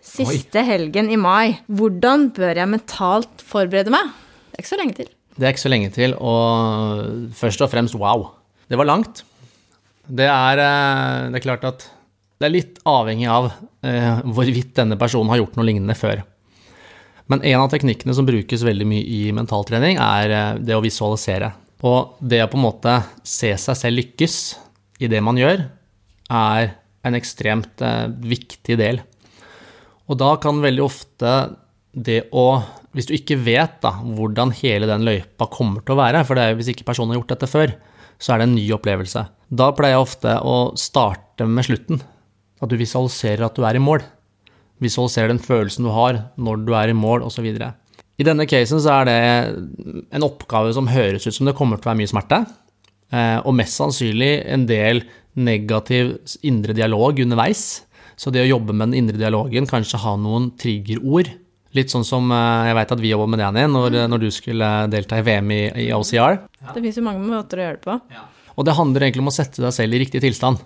siste 0.06 0.62
Oi. 0.62 0.68
helgen 0.68 1.10
i 1.10 1.18
mai. 1.18 1.58
Hvordan 1.66 2.30
bør 2.36 2.62
jeg 2.62 2.72
mentalt 2.76 3.46
forberede 3.46 3.94
meg? 3.94 4.14
Det 4.52 4.60
er 4.60 4.66
ikke 4.66 4.74
så 4.76 4.82
lenge 4.82 5.00
til. 5.02 5.15
Det 5.36 5.44
er 5.44 5.52
ikke 5.52 5.66
så 5.66 5.72
lenge 5.72 5.92
til, 5.92 6.16
og 6.16 7.32
først 7.36 7.64
og 7.66 7.72
fremst 7.72 7.98
wow. 8.00 8.30
Det 8.72 8.78
var 8.80 8.88
langt. 8.88 9.24
Det 10.06 10.28
er, 10.30 10.62
eh, 10.62 11.32
det 11.34 11.40
er 11.40 11.44
klart 11.44 11.66
at 11.68 11.88
det 12.40 12.48
er 12.48 12.54
litt 12.54 12.80
avhengig 12.88 13.28
av 13.32 13.50
eh, 13.84 14.22
hvorvidt 14.24 14.76
denne 14.78 14.98
personen 15.00 15.32
har 15.32 15.42
gjort 15.42 15.58
noe 15.58 15.68
lignende 15.68 15.96
før. 15.98 16.24
Men 17.32 17.42
en 17.42 17.64
av 17.64 17.72
teknikkene 17.74 18.14
som 18.14 18.28
brukes 18.28 18.64
veldig 18.64 18.88
mye 18.88 19.04
i 19.04 19.22
mentaltrening, 19.36 20.00
er 20.00 20.32
eh, 20.32 20.62
det 20.62 20.78
å 20.78 20.84
visualisere. 20.84 21.52
Og 21.86 22.16
det 22.24 22.44
å 22.46 22.50
på 22.52 22.60
en 22.60 22.66
måte 22.68 22.96
se 23.28 23.52
seg 23.60 23.80
selv 23.80 24.00
lykkes 24.00 24.38
i 25.04 25.12
det 25.12 25.20
man 25.26 25.40
gjør, 25.40 25.66
er 26.32 26.72
en 27.06 27.18
ekstremt 27.18 27.84
viktig 28.26 28.80
del. 28.80 29.02
Og 30.10 30.18
da 30.18 30.32
kan 30.42 30.64
veldig 30.64 30.82
ofte 30.82 31.34
det 31.94 32.24
å 32.34 32.48
hvis 32.96 33.10
du 33.10 33.16
ikke 33.18 33.38
vet 33.44 33.80
da, 33.84 33.92
hvordan 34.00 34.54
hele 34.56 34.88
den 34.88 35.04
løypa 35.04 35.50
kommer 35.52 35.84
til 35.84 35.96
å 35.96 36.00
være, 36.00 36.24
for 36.28 36.38
det 36.38 36.46
er 36.46 36.58
hvis 36.58 36.72
ikke 36.72 36.88
personen 36.88 37.12
har 37.12 37.20
gjort 37.20 37.34
dette 37.34 37.52
før, 37.52 37.74
så 38.16 38.34
er 38.34 38.42
det 38.42 38.48
en 38.48 38.56
ny 38.56 38.66
opplevelse. 38.72 39.26
Da 39.52 39.72
pleier 39.76 39.98
jeg 39.98 40.06
ofte 40.06 40.36
å 40.40 40.58
starte 40.80 41.48
med 41.50 41.68
slutten. 41.68 42.00
At 42.64 42.72
du 42.72 42.78
visualiserer 42.80 43.44
at 43.50 43.58
du 43.58 43.66
er 43.68 43.76
i 43.76 43.84
mål. 43.84 44.06
Visualiserer 44.84 45.34
den 45.34 45.44
følelsen 45.44 45.88
du 45.88 45.92
har 45.92 46.22
når 46.40 46.64
du 46.64 46.72
er 46.80 46.94
i 46.94 46.96
mål, 46.96 47.26
osv. 47.28 47.46
I 47.52 48.28
denne 48.28 48.48
casen 48.48 48.80
så 48.80 49.02
er 49.02 49.10
det 49.10 49.20
en 50.16 50.26
oppgave 50.26 50.72
som 50.76 50.88
høres 50.88 51.28
ut 51.28 51.36
som 51.36 51.50
det 51.50 51.56
kommer 51.58 51.82
til 51.82 51.90
å 51.90 51.92
være 51.92 52.00
mye 52.00 52.14
smerte, 52.14 52.46
eh, 53.12 53.40
og 53.44 53.58
mest 53.60 53.76
sannsynlig 53.76 54.38
en 54.56 54.64
del 54.72 55.04
negativ 55.36 56.16
indre 56.48 56.76
dialog 56.78 57.20
underveis. 57.20 57.84
Så 58.16 58.32
det 58.32 58.46
å 58.46 58.54
jobbe 58.54 58.72
med 58.72 58.94
den 58.94 59.02
indre 59.04 59.20
dialogen, 59.20 59.68
kanskje 59.68 60.00
ha 60.00 60.16
noen 60.16 60.54
triggerord 60.60 61.34
Litt 61.76 61.92
sånn 61.92 62.06
som 62.08 62.30
eh, 62.32 62.70
jeg 62.70 62.78
veit 62.78 62.94
at 62.96 63.02
vi 63.04 63.12
jobba 63.12 63.28
med 63.32 63.42
det, 63.42 63.50
Annie, 63.50 63.68
når, 63.72 63.98
når, 64.12 64.24
du 64.24 64.30
skulle 64.32 64.70
delta 64.92 65.20
i 65.20 65.26
VM 65.28 65.52
i, 65.52 65.62
i 65.86 65.90
OCR. 65.96 66.40
Det 66.72 66.84
fins 66.86 67.02
jo 67.02 67.04
mange 67.04 67.26
måter 67.28 67.60
å 67.60 67.68
gjøre 67.68 67.80
det 67.80 67.84
på. 67.84 67.98
Ja. 68.16 68.24
Og 68.56 68.68
det 68.68 68.78
handler 68.78 69.04
egentlig 69.04 69.26
om 69.26 69.32
å 69.32 69.36
sette 69.36 69.64
deg 69.64 69.76
selv 69.76 69.98
i 69.98 70.02
riktig 70.06 70.22
tilstand. 70.24 70.62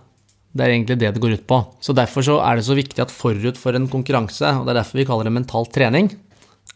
Det 0.49 0.65
er 0.65 0.73
egentlig 0.73 0.97
det 1.01 1.11
det 1.15 1.21
går 1.21 1.37
ut 1.39 1.45
på. 1.49 1.59
Så 1.81 1.93
Derfor 1.97 2.25
så 2.25 2.39
er 2.45 2.57
det 2.57 2.65
så 2.65 2.77
viktig 2.77 3.01
at 3.01 3.13
forut 3.13 3.57
for 3.57 3.77
en 3.77 3.89
konkurranse, 3.89 4.53
og 4.57 4.65
det 4.65 4.73
er 4.73 4.81
derfor 4.81 5.01
vi 5.01 5.07
kaller 5.09 5.29
det 5.29 5.35
mental 5.35 5.69
trening, 5.73 6.11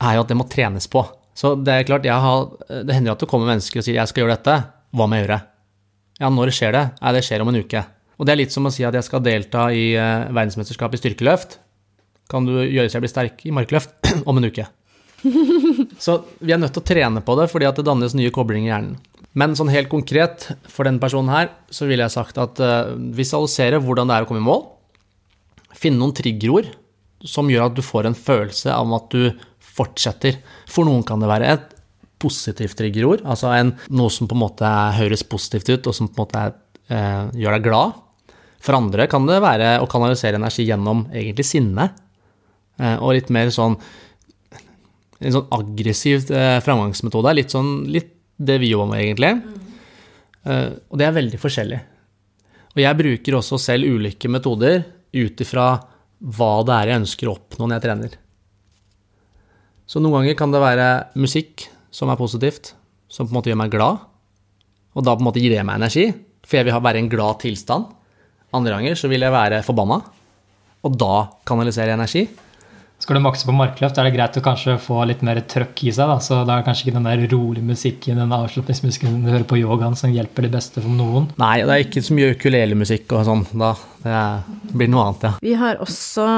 er 0.01 0.17
jo 0.17 0.25
at 0.25 0.29
det 0.33 0.37
må 0.37 0.49
trenes 0.49 0.89
på. 0.89 1.05
Så 1.37 1.55
det 1.57 1.73
er 1.73 1.87
klart, 1.87 2.05
har, 2.05 2.45
det 2.69 2.93
hender 2.93 3.11
jo 3.11 3.17
at 3.17 3.25
det 3.25 3.29
kommer 3.29 3.49
mennesker 3.49 3.81
og 3.81 3.85
sier 3.85 3.97
'jeg 3.97 4.09
skal 4.09 4.23
gjøre 4.23 4.37
dette', 4.37 4.65
hva 4.93 5.07
må 5.09 5.17
jeg 5.17 5.25
gjøre? 5.25 5.41
Ja, 6.21 6.29
når 6.29 6.53
skjer 6.53 6.71
det? 6.73 6.85
Nei, 7.01 7.13
det 7.13 7.23
skjer 7.25 7.41
om 7.41 7.49
en 7.49 7.61
uke. 7.61 7.85
Og 8.17 8.25
det 8.25 8.31
er 8.33 8.41
litt 8.41 8.53
som 8.53 8.65
å 8.65 8.71
si 8.71 8.83
at 8.85 8.93
jeg 8.93 9.03
skal 9.03 9.21
delta 9.25 9.73
i 9.73 9.93
verdensmesterskapet 9.97 10.93
i 10.93 11.01
styrkeløft 11.01 11.57
kan 12.31 12.47
du 12.47 12.55
gjøre 12.61 12.89
seg 12.91 13.03
bli 13.03 13.11
sterk 13.11 13.43
i 13.47 13.53
markløft 13.55 13.95
om 14.29 14.39
en 14.39 14.49
uke. 14.49 14.67
Så 16.03 16.19
vi 16.39 16.53
er 16.53 16.59
nødt 16.61 16.75
til 16.75 16.83
å 16.83 16.87
trene 16.87 17.23
på 17.23 17.35
det, 17.39 17.49
fordi 17.51 17.67
at 17.69 17.79
det 17.79 17.87
dannes 17.87 18.15
nye 18.17 18.33
koblinger 18.33 18.67
i 18.67 18.73
hjernen. 18.73 18.95
Men 19.39 19.55
sånn 19.57 19.71
helt 19.73 19.89
konkret 19.89 20.51
for 20.69 20.85
den 20.85 20.99
personen 21.01 21.33
her, 21.33 21.49
så 21.73 21.87
ville 21.89 22.05
jeg 22.05 22.13
sagt 22.13 22.37
at 22.37 22.59
uh, 22.61 22.93
visualisere 23.17 23.79
hvordan 23.81 24.11
det 24.11 24.17
er 24.17 24.25
å 24.25 24.29
komme 24.29 24.43
i 24.43 24.45
mål. 24.45 24.67
Finne 25.73 25.97
noen 25.97 26.13
triggerord 26.13 26.69
som 27.25 27.49
gjør 27.49 27.71
at 27.71 27.77
du 27.77 27.81
får 27.85 28.09
en 28.09 28.17
følelse 28.17 28.69
av 28.75 28.93
at 28.93 29.15
du 29.15 29.31
fortsetter. 29.73 30.37
For 30.69 30.85
noen 30.85 31.01
kan 31.07 31.23
det 31.23 31.31
være 31.31 31.49
et 31.55 31.71
positivt 32.21 32.77
triggerord, 32.79 33.23
altså 33.27 33.49
en, 33.57 33.73
noe 33.91 34.11
som 34.13 34.29
på 34.29 34.37
en 34.37 34.43
måte 34.45 34.69
høres 34.99 35.25
positivt 35.27 35.73
ut, 35.73 35.89
og 35.89 35.97
som 35.97 36.07
på 36.07 36.15
en 36.15 36.23
måte 36.23 36.43
er, 36.45 36.53
uh, 36.93 37.33
gjør 37.33 37.57
deg 37.57 37.65
glad. 37.65 37.99
For 38.63 38.77
andre 38.77 39.09
kan 39.11 39.25
det 39.27 39.41
være 39.43 39.75
å 39.83 39.89
kanalisere 39.91 40.39
energi 40.39 40.67
gjennom 40.69 41.07
egentlig 41.11 41.47
sinne. 41.49 41.89
Eh, 42.81 42.97
og 42.97 43.15
litt 43.17 43.31
mer 43.33 43.51
sånn 43.53 43.77
en 45.23 45.35
sånn 45.37 45.51
aggressiv 45.55 46.27
eh, 46.33 46.59
framgangsmetode. 46.63 47.35
Litt 47.37 47.53
sånn 47.53 47.85
litt 47.91 48.11
det 48.43 48.57
vi 48.59 48.73
jobber 48.73 48.91
med, 48.91 49.03
egentlig. 49.05 49.29
Mm. 49.39 49.59
Og 50.91 50.97
det 50.99 51.05
er 51.07 51.13
veldig 51.15 51.37
forskjellig. 51.39 51.77
Og 52.73 52.81
jeg 52.81 52.99
bruker 52.99 53.37
også 53.37 53.59
selv 53.61 53.87
ulike 53.87 54.27
metoder 54.27 54.81
ut 55.13 55.43
ifra 55.45 55.67
hva 56.23 56.51
det 56.65 56.75
er 56.75 56.89
jeg 56.89 57.01
ønsker 57.03 57.29
å 57.29 57.35
oppnå 57.37 57.67
når 57.67 57.77
jeg 57.77 57.85
trener. 57.85 58.17
Så 59.87 60.01
noen 60.01 60.17
ganger 60.17 60.37
kan 60.39 60.53
det 60.53 60.63
være 60.63 60.87
musikk 61.19 61.67
som 61.93 62.09
er 62.09 62.19
positivt, 62.19 62.73
som 63.11 63.27
på 63.27 63.33
en 63.33 63.37
måte 63.37 63.51
gjør 63.51 63.59
meg 63.61 63.73
glad. 63.73 64.01
Og 64.97 65.05
da 65.05 65.13
på 65.13 65.21
en 65.21 65.27
måte 65.29 65.43
gir 65.43 65.53
det 65.53 65.65
meg 65.67 65.81
energi, 65.81 66.07
for 66.43 66.59
jeg 66.59 66.67
vil 66.67 66.79
være 66.83 66.99
i 66.99 67.03
en 67.03 67.11
glad 67.11 67.41
tilstand. 67.43 67.91
Andre 68.57 68.75
ganger 68.75 68.97
så 68.99 69.09
vil 69.11 69.25
jeg 69.25 69.33
være 69.33 69.61
forbanna, 69.65 69.99
og 70.83 70.97
da 70.99 71.13
kanalisere 71.47 71.95
energi. 71.95 72.25
Skal 73.03 73.17
du 73.17 73.23
makse 73.25 73.43
på 73.43 73.51
markløft, 73.51 73.97
er 73.99 74.07
det 74.07 74.13
greit 74.15 74.37
å 74.39 74.41
kanskje 74.45 74.77
få 74.79 75.01
litt 75.09 75.19
mer 75.27 75.41
trøkk 75.51 75.81
i 75.89 75.91
seg. 75.91 76.07
Da. 76.07 76.21
Så 76.23 76.37
da 76.47 76.53
er 76.53 76.61
det 76.61 76.67
kanskje 76.69 76.85
ikke 76.85 76.95
den 76.95 77.07
der 77.09 77.23
rolige 77.33 77.67
musikken, 77.67 78.21
den 78.21 78.31
avslapningsmusikken 78.31 79.17
du 79.25 79.27
hører 79.27 79.43
på 79.49 79.57
yogaen, 79.59 79.97
som 79.99 80.13
hjelper 80.13 80.45
det 80.47 80.53
beste 80.53 80.79
for 80.79 80.87
noen. 80.87 81.25
Nei, 81.41 81.57
det 81.67 81.73
er 81.73 81.83
ikke 81.83 82.03
så 82.05 82.15
mye 82.15 82.29
ukulelemusikk 82.37 83.11
og 83.17 83.25
sånn 83.27 83.41
da. 83.59 83.73
Det 84.05 84.21
blir 84.71 84.91
noe 84.93 85.03
annet, 85.09 85.25
ja. 85.27 85.33
Vi 85.43 85.57
har 85.59 85.83
også 85.83 86.29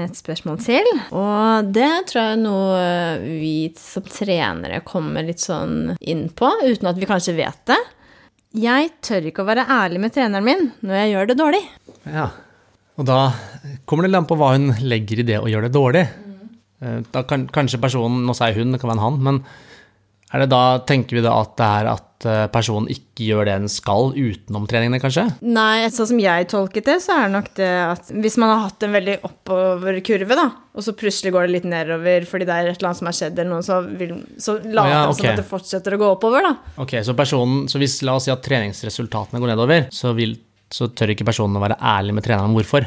et 0.00 0.18
spørsmål 0.18 0.58
til, 0.66 0.90
og 1.14 1.70
det 1.76 1.92
tror 2.10 2.20
jeg 2.24 2.34
er 2.34 2.42
noe 2.42 2.82
vi 3.22 3.54
som 3.78 4.10
trenere 4.10 4.82
kommer 4.86 5.26
litt 5.26 5.44
sånn 5.44 5.94
inn 6.02 6.26
på, 6.34 6.50
uten 6.66 6.90
at 6.90 6.98
vi 6.98 7.10
kanskje 7.12 7.36
vet 7.38 7.62
det. 7.70 7.78
Jeg 8.58 8.90
tør 9.06 9.30
ikke 9.30 9.46
å 9.46 9.50
være 9.52 9.68
ærlig 9.70 10.02
med 10.02 10.18
treneren 10.18 10.50
min 10.50 10.68
når 10.82 11.02
jeg 11.04 11.14
gjør 11.14 11.30
det 11.30 11.40
dårlig. 11.44 11.64
Ja. 12.10 12.28
Og 12.98 13.06
da 13.06 13.20
kommer 13.86 14.04
det 14.04 14.10
litt 14.12 14.22
an 14.24 14.28
på 14.30 14.38
hva 14.40 14.52
hun 14.56 14.72
legger 14.82 15.22
i 15.22 15.28
det 15.28 15.38
å 15.38 15.46
gjøre 15.50 15.68
det 15.68 15.76
dårlig. 15.76 16.04
Eh, 16.82 17.00
Da 17.14 17.22
kan, 17.28 17.46
kanskje 17.54 17.80
personen, 17.82 18.24
nå 18.26 18.34
sier 18.36 18.58
hun, 18.58 18.74
det 18.74 18.80
kan 18.82 18.90
være 18.90 18.98
en 18.98 19.06
han, 19.06 19.22
men 19.22 19.42
er 20.28 20.42
det 20.44 20.50
da, 20.52 20.62
tenker 20.84 21.16
vi 21.16 21.22
da 21.24 21.38
at 21.40 21.54
det 21.56 21.66
er 21.78 21.86
at 21.88 22.26
eh, 22.28 22.42
personen 22.52 22.90
ikke 22.92 23.24
gjør 23.30 23.46
det 23.48 23.54
den 23.62 23.70
skal 23.72 24.10
utenom 24.12 24.66
treningene, 24.68 24.98
kanskje? 25.00 25.24
Nei, 25.46 25.86
sånn 25.94 26.10
som 26.10 26.18
jeg 26.20 26.48
tolket 26.50 26.84
det, 26.90 26.96
så 27.00 27.14
er 27.14 27.22
det 27.28 27.36
nok 27.38 27.48
det 27.56 27.70
at 27.86 28.10
hvis 28.12 28.36
man 28.42 28.52
har 28.52 28.66
hatt 28.66 28.84
en 28.84 28.92
veldig 28.98 29.14
oppoverkurve, 29.24 30.36
da, 30.36 30.44
og 30.76 30.84
så 30.84 30.92
plutselig 30.98 31.32
går 31.32 31.46
det 31.48 31.54
litt 31.54 31.70
nedover 31.70 32.26
fordi 32.28 32.50
det 32.50 32.58
er 32.58 32.68
et 32.68 32.76
eller 32.76 32.90
annet 32.90 33.00
som 33.00 33.08
har 33.08 33.16
skjedd, 33.22 33.38
eller 33.40 33.54
noe, 33.54 33.64
så, 33.64 33.78
vil, 34.02 34.12
så 34.42 34.58
later 34.60 34.92
ja, 34.92 35.00
det 35.06 35.16
som 35.22 35.30
at 35.32 35.40
det 35.40 35.46
fortsetter 35.54 35.96
å 35.96 36.00
gå 36.02 36.10
oppover, 36.18 36.44
da. 36.50 36.52
Ok, 36.84 36.98
så 37.08 37.16
personen, 37.18 37.64
så 37.72 37.80
hvis 37.80 37.96
la 38.04 38.18
oss 38.18 38.28
si 38.28 38.34
at 38.34 38.44
treningsresultatene 38.44 39.40
går 39.40 39.54
nedover, 39.54 39.88
så, 39.96 40.12
vil, 40.18 40.36
så 40.70 40.88
tør 40.92 41.14
ikke 41.14 41.26
personen 41.28 41.56
å 41.58 41.62
være 41.64 41.78
ærlig 41.80 42.16
med 42.18 42.26
treneren 42.26 42.50
om 42.50 42.56
hvorfor. 42.58 42.86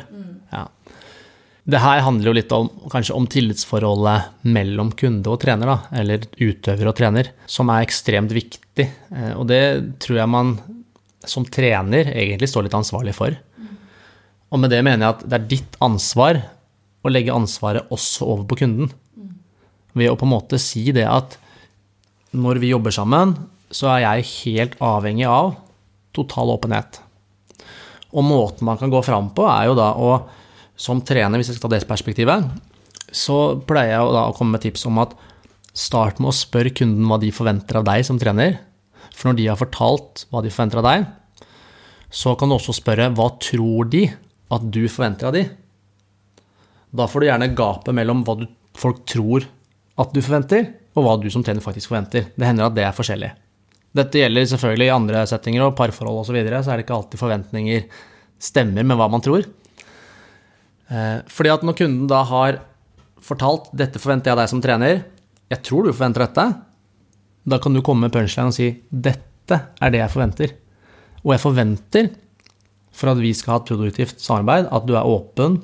Ja. 0.51 0.65
Det 1.71 1.79
her 1.81 2.01
handler 2.01 2.31
jo 2.31 2.35
litt 2.35 2.53
om, 2.55 2.69
kanskje 2.89 3.15
om 3.15 3.27
tillitsforholdet 3.29 4.45
mellom 4.49 4.89
kunde 4.97 5.29
og 5.29 5.39
trener, 5.43 5.69
da, 5.69 5.99
eller 6.01 6.25
utøver 6.41 6.89
og 6.89 6.95
trener, 6.97 7.29
som 7.49 7.69
er 7.69 7.85
ekstremt 7.85 8.33
viktig. 8.33 8.87
Eh, 9.13 9.33
Og 9.37 9.45
det 9.49 9.61
tror 10.01 10.21
jeg 10.23 10.31
man 10.33 10.55
som 11.29 11.45
trener 11.45 12.09
egentlig 12.15 12.49
står 12.49 12.65
litt 12.65 12.77
ansvarlig 12.77 13.13
for. 13.13 13.35
Og 14.51 14.59
med 14.59 14.73
det 14.73 14.81
mener 14.83 15.05
jeg 15.05 15.15
at 15.15 15.21
det 15.29 15.37
er 15.37 15.47
ditt 15.53 15.77
ansvar 15.85 16.41
å 17.05 17.11
legge 17.13 17.33
ansvaret 17.33 17.93
også 17.93 18.25
over 18.25 18.47
på 18.49 18.57
kunden. 18.63 18.89
Ved 19.93 20.09
å 20.11 20.17
på 20.17 20.25
en 20.27 20.33
måte 20.33 20.59
si 20.61 20.89
det 20.95 21.05
at 21.07 21.37
når 22.33 22.59
vi 22.63 22.71
jobber 22.71 22.93
sammen, 22.95 23.35
så 23.71 23.93
er 23.93 24.01
jeg 24.03 24.27
helt 24.41 24.75
avhengig 24.83 25.27
av 25.29 25.53
total 26.15 26.51
åpenhet. 26.57 26.99
Og 28.11 28.25
måten 28.27 28.67
man 28.67 28.79
kan 28.79 28.91
gå 28.91 29.01
fram 29.05 29.29
på, 29.35 29.45
er 29.47 29.69
jo 29.69 29.77
da 29.77 29.91
å, 29.95 30.15
som 30.75 31.01
trener, 31.05 31.39
hvis 31.39 31.51
jeg 31.51 31.59
skal 31.59 31.69
ta 31.69 31.77
det 31.77 31.87
perspektivet, 31.89 32.49
så 33.11 33.37
pleier 33.67 33.97
jeg 33.97 34.07
å 34.07 34.35
komme 34.35 34.55
med 34.55 34.65
tips 34.65 34.87
om 34.87 34.99
at 35.03 35.15
start 35.77 36.19
med 36.19 36.31
å 36.31 36.35
spørre 36.35 36.73
kunden 36.75 37.07
hva 37.07 37.19
de 37.21 37.31
forventer 37.35 37.79
av 37.79 37.87
deg 37.87 38.03
som 38.07 38.19
trener. 38.19 38.57
For 39.15 39.29
når 39.29 39.39
de 39.39 39.47
har 39.51 39.59
fortalt 39.59 40.25
hva 40.31 40.43
de 40.43 40.51
forventer 40.51 40.81
av 40.81 40.87
deg, 40.87 41.07
så 42.11 42.35
kan 42.35 42.51
du 42.51 42.57
også 42.57 42.75
spørre 42.75 43.11
hva 43.15 43.29
tror 43.39 43.87
de 43.91 44.05
at 44.51 44.67
du 44.67 44.83
forventer 44.91 45.29
av 45.29 45.35
de? 45.35 45.45
Da 46.91 47.07
får 47.07 47.23
du 47.23 47.27
gjerne 47.29 47.53
gapet 47.55 47.95
mellom 47.95 48.25
hva 48.27 48.35
du, 48.41 48.45
folk 48.75 49.05
tror 49.07 49.47
at 50.01 50.11
du 50.11 50.19
forventer, 50.23 50.73
og 50.91 51.05
hva 51.05 51.15
du 51.21 51.29
som 51.31 51.43
trener 51.45 51.63
faktisk 51.63 51.91
forventer. 51.91 52.27
Det 52.35 52.47
hender 52.47 52.67
at 52.67 52.75
det 52.75 52.83
er 52.83 52.95
forskjellig. 52.95 53.29
Dette 53.97 54.21
gjelder 54.21 54.47
selvfølgelig 54.53 54.87
i 54.87 54.95
andre 54.95 55.25
settinger 55.27 55.65
og 55.65 55.75
parforhold 55.75 56.21
osv., 56.21 56.31
så, 56.31 56.35
videre, 56.37 56.61
så 56.63 56.71
er 56.71 56.79
det 56.79 56.85
ikke 56.85 56.97
alltid 56.97 57.19
forventninger 57.19 57.87
stemmer 58.41 58.87
med 58.87 58.99
hva 58.99 59.09
man 59.11 59.23
tror. 59.23 59.47
Eh, 60.91 61.17
Fordi 61.27 61.51
at 61.51 61.65
når 61.67 61.77
kunden 61.81 62.07
da 62.09 62.23
har 62.27 62.61
fortalt 63.21 63.69
'dette 63.75 64.01
forventer 64.01 64.31
jeg 64.31 64.39
deg 64.39 64.49
som 64.49 64.61
trener', 64.61 65.03
'jeg 65.51 65.63
tror 65.63 65.85
du 65.85 65.93
forventer 65.93 66.25
dette', 66.25 66.61
da 67.47 67.57
kan 67.59 67.73
du 67.73 67.81
komme 67.81 68.07
med 68.07 68.13
punchline 68.13 68.47
og 68.47 68.53
si 68.53 68.81
'dette 68.89 69.59
er 69.81 69.89
det 69.91 69.99
jeg 69.99 70.13
forventer'. 70.15 70.53
Og 71.23 71.33
jeg 71.35 71.43
forventer, 71.43 72.09
for 72.91 73.11
at 73.11 73.17
vi 73.17 73.33
skal 73.33 73.53
ha 73.53 73.59
et 73.59 73.69
produktivt 73.69 74.19
samarbeid, 74.19 74.67
at 74.71 74.85
du 74.87 74.95
er 74.95 75.05
åpen, 75.05 75.61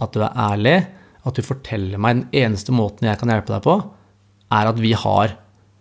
at 0.00 0.12
du 0.12 0.20
er 0.20 0.36
ærlig, 0.36 0.86
at 1.24 1.34
du 1.34 1.42
forteller 1.42 1.98
meg 1.98 2.16
den 2.16 2.28
eneste 2.32 2.72
måten 2.72 3.08
jeg 3.08 3.18
kan 3.18 3.28
hjelpe 3.28 3.52
deg 3.52 3.62
på, 3.62 3.76
er 4.50 4.66
at 4.66 4.78
vi 4.80 4.92
har 4.92 5.36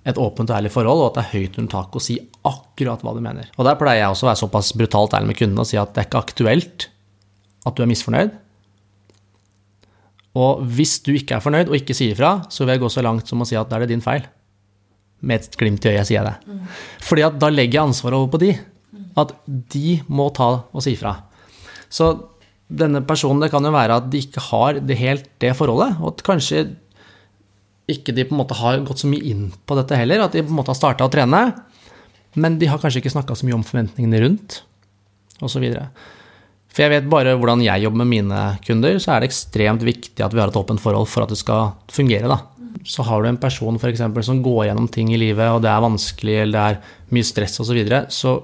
et 0.07 0.19
åpent 0.19 0.49
og 0.49 0.55
ærlig 0.55 0.71
forhold, 0.73 1.01
og 1.03 1.09
at 1.09 1.17
det 1.17 1.23
er 1.25 1.33
høyt 1.33 1.57
under 1.59 1.71
taket 1.73 1.99
å 1.99 2.03
si 2.03 2.15
akkurat 2.47 3.01
hva 3.03 3.13
du 3.15 3.21
mener. 3.23 3.49
Og 3.57 3.67
der 3.67 3.77
pleier 3.79 4.05
jeg 4.05 4.13
også 4.13 4.25
å 4.25 4.29
være 4.29 4.41
såpass 4.41 4.71
brutalt 4.79 5.15
ærlig 5.17 5.31
med 5.33 5.39
kunden 5.41 5.61
og 5.61 5.67
si 5.67 5.79
at 5.79 5.91
det 5.93 6.03
er 6.03 6.09
ikke 6.09 6.23
aktuelt 6.23 6.87
at 7.67 7.75
du 7.75 7.83
er 7.83 7.91
misfornøyd. 7.91 8.33
Og 10.39 10.63
hvis 10.77 10.99
du 11.03 11.11
ikke 11.17 11.37
er 11.37 11.43
fornøyd 11.43 11.71
og 11.71 11.77
ikke 11.79 11.95
sier 11.97 12.13
ifra, 12.13 12.37
så 12.53 12.63
vil 12.63 12.75
jeg 12.75 12.83
gå 12.83 12.91
så 12.93 13.03
langt 13.03 13.29
som 13.29 13.41
å 13.43 13.47
si 13.47 13.57
at 13.59 13.69
da 13.69 13.77
er 13.77 13.85
det 13.85 13.93
din 13.93 14.03
feil. 14.05 14.27
Med 15.19 15.41
et 15.41 15.57
glimt 15.59 15.83
i 15.83 15.91
øyet 15.91 16.07
sier 16.07 16.21
jeg 16.21 16.29
det. 16.29 16.59
Fordi 17.03 17.25
at 17.27 17.39
da 17.41 17.49
legger 17.51 17.81
jeg 17.81 17.89
ansvaret 17.89 18.19
over 18.21 18.31
på 18.35 18.43
de. 18.45 18.53
At 19.19 19.33
de 19.47 19.97
må 20.07 20.29
ta 20.35 20.51
og 20.63 20.85
si 20.85 20.93
ifra. 20.95 21.17
Så 21.91 22.13
denne 22.69 23.01
personen, 23.03 23.41
det 23.41 23.49
kan 23.51 23.65
jo 23.65 23.73
være 23.73 23.97
at 23.99 24.07
de 24.13 24.21
ikke 24.21 24.43
har 24.51 24.79
det 24.85 24.99
helt 24.99 25.25
det 25.41 25.55
forholdet, 25.57 25.97
og 25.99 26.13
at 26.13 26.23
kanskje 26.27 26.67
ikke 27.91 28.13
de 28.15 28.25
på 28.27 28.35
en 28.35 28.41
måte 28.41 28.57
har 28.59 28.79
gått 28.85 29.03
så 29.03 29.09
mye 29.09 29.25
inn 29.31 29.49
på 29.67 29.77
dette 29.79 29.97
heller, 29.97 30.23
at 30.23 30.35
de 30.35 30.43
på 30.45 30.51
en 30.53 30.59
måte 30.59 30.73
har 30.73 30.79
starta 30.79 31.07
å 31.07 31.11
trene, 31.13 31.41
men 32.39 32.59
de 32.61 32.69
har 32.69 32.81
kanskje 32.81 33.01
ikke 33.03 33.13
snakka 33.15 33.37
så 33.37 33.47
mye 33.47 33.57
om 33.57 33.65
forventningene 33.65 34.21
rundt, 34.23 34.61
osv. 35.41 35.65
For 36.69 36.85
jeg 36.85 36.93
vet 36.93 37.09
bare 37.09 37.33
hvordan 37.39 37.63
jeg 37.65 37.85
jobber 37.85 38.03
med 38.03 38.11
mine 38.11 38.43
kunder, 38.65 38.99
så 39.01 39.15
er 39.15 39.23
det 39.23 39.31
ekstremt 39.31 39.83
viktig 39.85 40.23
at 40.23 40.35
vi 40.35 40.41
har 40.41 40.51
et 40.51 40.59
åpent 40.59 40.81
forhold 40.81 41.09
for 41.09 41.25
at 41.25 41.33
det 41.33 41.39
skal 41.41 41.73
fungere, 41.91 42.29
da. 42.29 42.43
Så 42.85 43.03
har 43.03 43.23
du 43.23 43.31
en 43.31 43.41
person 43.41 43.79
for 43.81 43.89
eksempel, 43.89 44.23
som 44.23 44.43
går 44.45 44.69
gjennom 44.69 44.87
ting 44.91 45.09
i 45.11 45.19
livet, 45.19 45.49
og 45.49 45.63
det 45.65 45.71
er 45.73 45.83
vanskelig, 45.83 46.37
eller 46.43 46.55
det 46.55 46.63
er 46.69 47.11
mye 47.17 47.27
stress 47.27 47.57
osv., 47.57 47.71
så, 47.71 47.77
videre, 47.79 48.05
så 48.13 48.37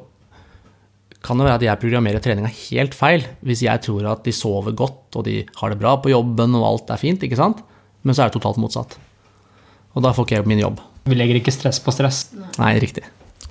kan 1.25 1.39
det 1.39 1.47
være 1.47 1.59
at 1.61 1.65
jeg 1.65 1.81
programmerer 1.81 2.21
treninga 2.21 2.51
helt 2.53 2.93
feil 2.93 3.23
hvis 3.45 3.63
jeg 3.65 3.81
tror 3.81 4.11
at 4.11 4.21
de 4.27 4.33
sover 4.35 4.75
godt 4.77 5.17
og 5.17 5.25
de 5.25 5.39
har 5.57 5.73
det 5.73 5.79
bra 5.81 5.95
på 5.97 6.11
jobben 6.11 6.53
og 6.59 6.67
alt 6.67 6.93
er 6.93 7.01
fint, 7.01 7.23
ikke 7.25 7.39
sant? 7.39 7.63
Men 8.05 8.13
så 8.13 8.23
er 8.25 8.29
det 8.29 8.37
totalt 8.37 8.61
motsatt. 8.61 8.93
Og 9.95 10.03
da 10.03 10.11
får 10.15 10.27
ikke 10.27 10.39
jeg 10.39 10.49
min 10.51 10.63
jobb. 10.63 10.81
Vi 11.07 11.17
legger 11.17 11.39
ikke 11.39 11.53
stress 11.55 11.79
på 11.83 11.93
stress. 11.95 12.27
Nei, 12.59 12.75
riktig. 12.83 13.05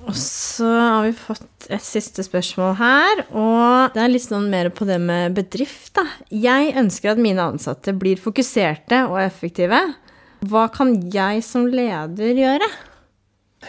Og 0.05 0.13
så 0.19 0.67
har 0.69 1.05
vi 1.07 1.13
fått 1.17 1.65
et 1.73 1.81
siste 1.81 2.21
spørsmål 2.25 2.75
her, 2.77 3.21
og 3.33 3.95
det 3.95 4.03
er 4.03 4.11
litt 4.11 4.25
sånn 4.27 4.51
mer 4.51 4.69
på 4.69 4.85
det 4.85 4.99
med 5.01 5.33
bedrift, 5.37 5.95
da. 5.97 6.03
Jeg 6.29 6.75
ønsker 6.77 7.15
at 7.15 7.21
mine 7.21 7.41
ansatte 7.41 7.95
blir 7.97 8.21
fokuserte 8.21 9.01
og 9.09 9.17
effektive. 9.23 9.79
Hva 10.45 10.67
kan 10.73 10.93
jeg 11.13 11.41
som 11.47 11.65
leder 11.71 12.37
gjøre? 12.37 12.69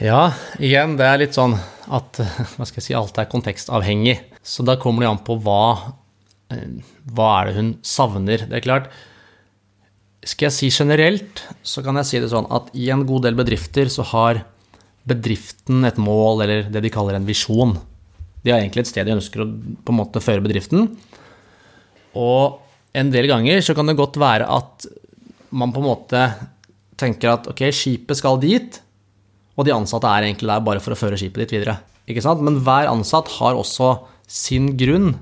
Ja, 0.05 0.35
igjen, 0.61 0.99
det 1.01 1.09
er 1.09 1.23
litt 1.23 1.37
sånn 1.39 1.57
at 1.89 2.21
hva 2.21 2.67
skal 2.69 2.83
jeg 2.83 2.89
si, 2.91 2.97
alt 2.99 3.17
er 3.17 3.31
kontekstavhengig. 3.33 4.19
Så 4.45 4.67
da 4.67 4.77
kommer 4.81 5.07
det 5.07 5.13
an 5.15 5.23
på 5.25 5.39
hva, 5.41 5.95
eh, 6.53 6.83
hva 7.17 7.31
er 7.39 7.49
det 7.49 7.57
hun 7.57 7.71
savner. 7.81 8.45
Det 8.45 8.61
er 8.61 8.67
klart, 8.67 8.91
skal 10.27 10.49
jeg 10.49 10.57
si 10.57 10.69
generelt, 10.75 11.43
så 11.63 11.83
kan 11.87 11.99
jeg 12.01 12.09
si 12.09 12.21
det 12.23 12.33
sånn 12.33 12.49
at 12.55 12.73
i 12.75 12.89
en 12.91 13.05
god 13.07 13.29
del 13.29 13.37
bedrifter 13.39 13.91
så 13.93 14.05
har 14.11 14.43
bedriften 15.07 15.87
et 15.87 15.99
mål, 16.03 16.43
eller 16.43 16.71
det 16.73 16.83
de 16.83 16.91
kaller 16.91 17.19
en 17.19 17.29
visjon. 17.29 17.77
De 18.43 18.51
har 18.51 18.59
egentlig 18.59 18.85
et 18.85 18.91
sted 18.91 19.07
de 19.07 19.15
ønsker 19.15 19.45
å 19.45 19.47
på 19.47 19.95
en 19.95 20.01
måte 20.01 20.23
føre 20.23 20.43
bedriften. 20.43 20.89
Og 22.19 22.59
en 22.97 23.13
del 23.13 23.29
ganger 23.31 23.63
så 23.63 23.77
kan 23.77 23.87
det 23.87 23.99
godt 23.99 24.19
være 24.19 24.49
at 24.51 24.89
man 25.55 25.73
på 25.75 25.83
en 25.83 25.89
måte 25.93 26.23
tenker 26.99 27.35
at 27.37 27.47
ok, 27.53 27.69
skipet 27.75 28.19
skal 28.19 28.41
dit, 28.43 28.81
og 29.57 29.67
de 29.69 29.75
ansatte 29.75 30.11
er 30.11 30.27
egentlig 30.27 30.51
der 30.51 30.65
bare 30.65 30.83
for 30.83 30.97
å 30.97 30.99
føre 30.99 31.19
skipet 31.21 31.45
dit 31.45 31.57
videre. 31.59 31.79
Ikke 32.11 32.25
sant? 32.25 32.43
Men 32.45 32.59
hver 32.65 32.91
ansatt 32.91 33.31
har 33.39 33.57
også 33.59 33.95
sin 34.27 34.73
grunn 34.79 35.15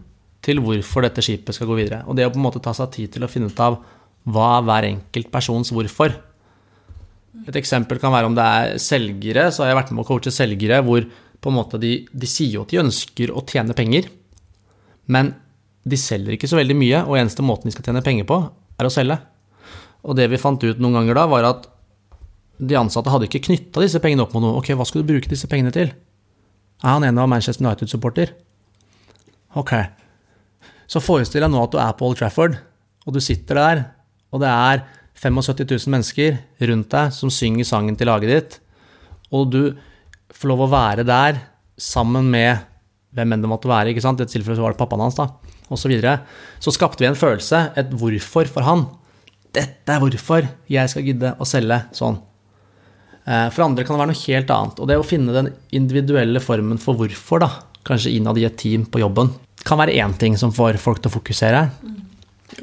til 0.44 0.60
hvorfor 0.64 1.04
dette 1.04 1.22
skipet 1.24 1.56
skal 1.56 1.68
gå 1.70 1.76
videre. 1.78 2.02
Og 2.08 2.16
det 2.16 2.26
å 2.26 2.32
på 2.32 2.40
en 2.40 2.46
måte 2.46 2.62
ta 2.62 2.74
seg 2.76 2.92
tid 2.94 3.14
til 3.14 3.24
å 3.24 3.30
finne 3.30 3.52
ut 3.52 3.62
av 3.62 3.78
hva 4.24 4.46
er 4.58 4.66
hver 4.68 4.88
enkelt 4.88 5.30
persons 5.32 5.72
hvorfor. 5.74 6.14
Et 7.44 7.56
eksempel 7.60 8.00
kan 8.00 8.14
være 8.14 8.30
om 8.30 8.36
det 8.36 8.44
er 8.44 8.76
selgere, 8.80 9.50
så 9.52 9.64
har 9.64 9.72
jeg 9.72 9.80
vært 9.82 9.94
med 9.94 10.04
å 10.04 10.08
coache 10.08 10.32
selgere 10.32 10.80
hvor 10.86 11.06
på 11.44 11.52
en 11.52 11.58
måte 11.58 11.80
de, 11.80 11.96
de 12.08 12.28
sier 12.30 12.56
jo 12.56 12.64
at 12.64 12.72
de 12.72 12.80
ønsker 12.80 13.32
å 13.34 13.42
tjene 13.44 13.76
penger, 13.76 14.08
men 15.12 15.34
de 15.84 15.98
selger 16.00 16.36
ikke 16.36 16.48
så 16.48 16.56
veldig 16.56 16.76
mye, 16.80 17.02
og 17.04 17.18
eneste 17.20 17.44
måten 17.44 17.68
de 17.68 17.74
skal 17.74 17.90
tjene 17.90 18.04
penger 18.04 18.24
på, 18.28 18.38
er 18.80 18.88
å 18.88 18.92
selge. 18.92 19.18
Og 20.04 20.16
det 20.16 20.30
vi 20.32 20.40
fant 20.40 20.62
ut 20.64 20.80
noen 20.80 20.96
ganger 21.00 21.18
da, 21.18 21.26
var 21.28 21.48
at 21.48 21.66
de 22.64 22.76
ansatte 22.78 23.12
hadde 23.12 23.28
ikke 23.28 23.42
knytta 23.48 23.82
disse 23.82 24.00
pengene 24.00 24.24
opp 24.24 24.32
mot 24.32 24.44
noe. 24.44 24.60
Ok, 24.60 24.72
hva 24.78 24.86
skal 24.88 25.02
du 25.02 25.10
bruke 25.10 25.28
disse 25.28 25.48
pengene 25.50 25.74
til? 25.74 25.92
Er 26.84 26.96
han 26.96 27.04
en 27.04 27.20
av 27.20 27.28
Manchester 27.28 27.66
United-supporter? 27.66 28.32
Ok. 29.60 29.74
Så 30.88 31.02
forestill 31.02 31.44
deg 31.44 31.52
nå 31.52 31.60
at 31.64 31.74
du 31.74 31.80
er 31.82 31.92
på 31.98 32.08
Old 32.08 32.20
Trafford, 32.20 32.56
og 33.04 33.16
du 33.16 33.20
sitter 33.24 33.60
der, 33.60 33.82
og 34.34 34.42
det 34.42 34.50
er 34.50 34.84
75 35.22 35.62
000 35.86 35.92
mennesker 35.94 36.38
rundt 36.68 36.90
deg 36.90 37.12
som 37.14 37.30
synger 37.32 37.68
sangen 37.68 37.96
til 37.96 38.10
laget 38.10 38.32
ditt, 38.32 38.56
og 39.30 39.52
du 39.54 39.60
får 40.34 40.50
lov 40.50 40.64
å 40.66 40.70
være 40.72 41.06
der 41.06 41.38
sammen 41.80 42.26
med 42.34 42.64
hvem 43.14 43.30
enn 43.36 43.44
det 43.44 43.50
måtte 43.50 43.70
være, 43.70 43.92
ikke 43.94 44.02
sant? 44.02 44.18
i 44.18 44.24
dette 44.24 44.34
tilfellet 44.34 44.58
var 44.62 44.74
det 44.74 44.80
pappaen 44.80 45.04
hans, 45.06 45.16
da, 45.18 45.28
osv., 45.70 45.84
så 45.86 45.90
videre, 45.90 46.16
så 46.58 46.74
skapte 46.74 47.04
vi 47.04 47.08
en 47.08 47.18
følelse, 47.18 47.60
et 47.78 47.94
hvorfor 47.94 48.50
for 48.50 48.66
han. 48.66 48.88
dette 49.54 49.86
er 49.94 50.02
hvorfor 50.02 50.48
jeg 50.66 50.90
skal 50.90 51.06
gidde 51.06 51.30
å 51.38 51.46
selge 51.46 51.78
sånn. 51.94 52.18
Eh, 53.24 53.46
For 53.54 53.64
andre 53.64 53.84
kan 53.86 53.94
det 53.94 54.02
være 54.02 54.10
noe 54.10 54.22
helt 54.26 54.50
annet. 54.50 54.80
Og 54.82 54.88
det 54.90 54.96
å 54.98 55.06
finne 55.06 55.36
den 55.36 55.52
individuelle 55.78 56.42
formen 56.42 56.80
for 56.82 56.98
hvorfor, 56.98 57.44
da, 57.44 57.50
kanskje 57.86 58.16
innad 58.16 58.40
i 58.40 58.48
et 58.48 58.58
team 58.58 58.84
på 58.90 58.98
jobben, 59.04 59.30
kan 59.64 59.78
være 59.80 59.94
én 60.02 60.12
ting 60.18 60.34
som 60.36 60.52
får 60.52 60.80
folk 60.82 61.00
til 61.00 61.12
å 61.12 61.14
fokusere. 61.14 61.62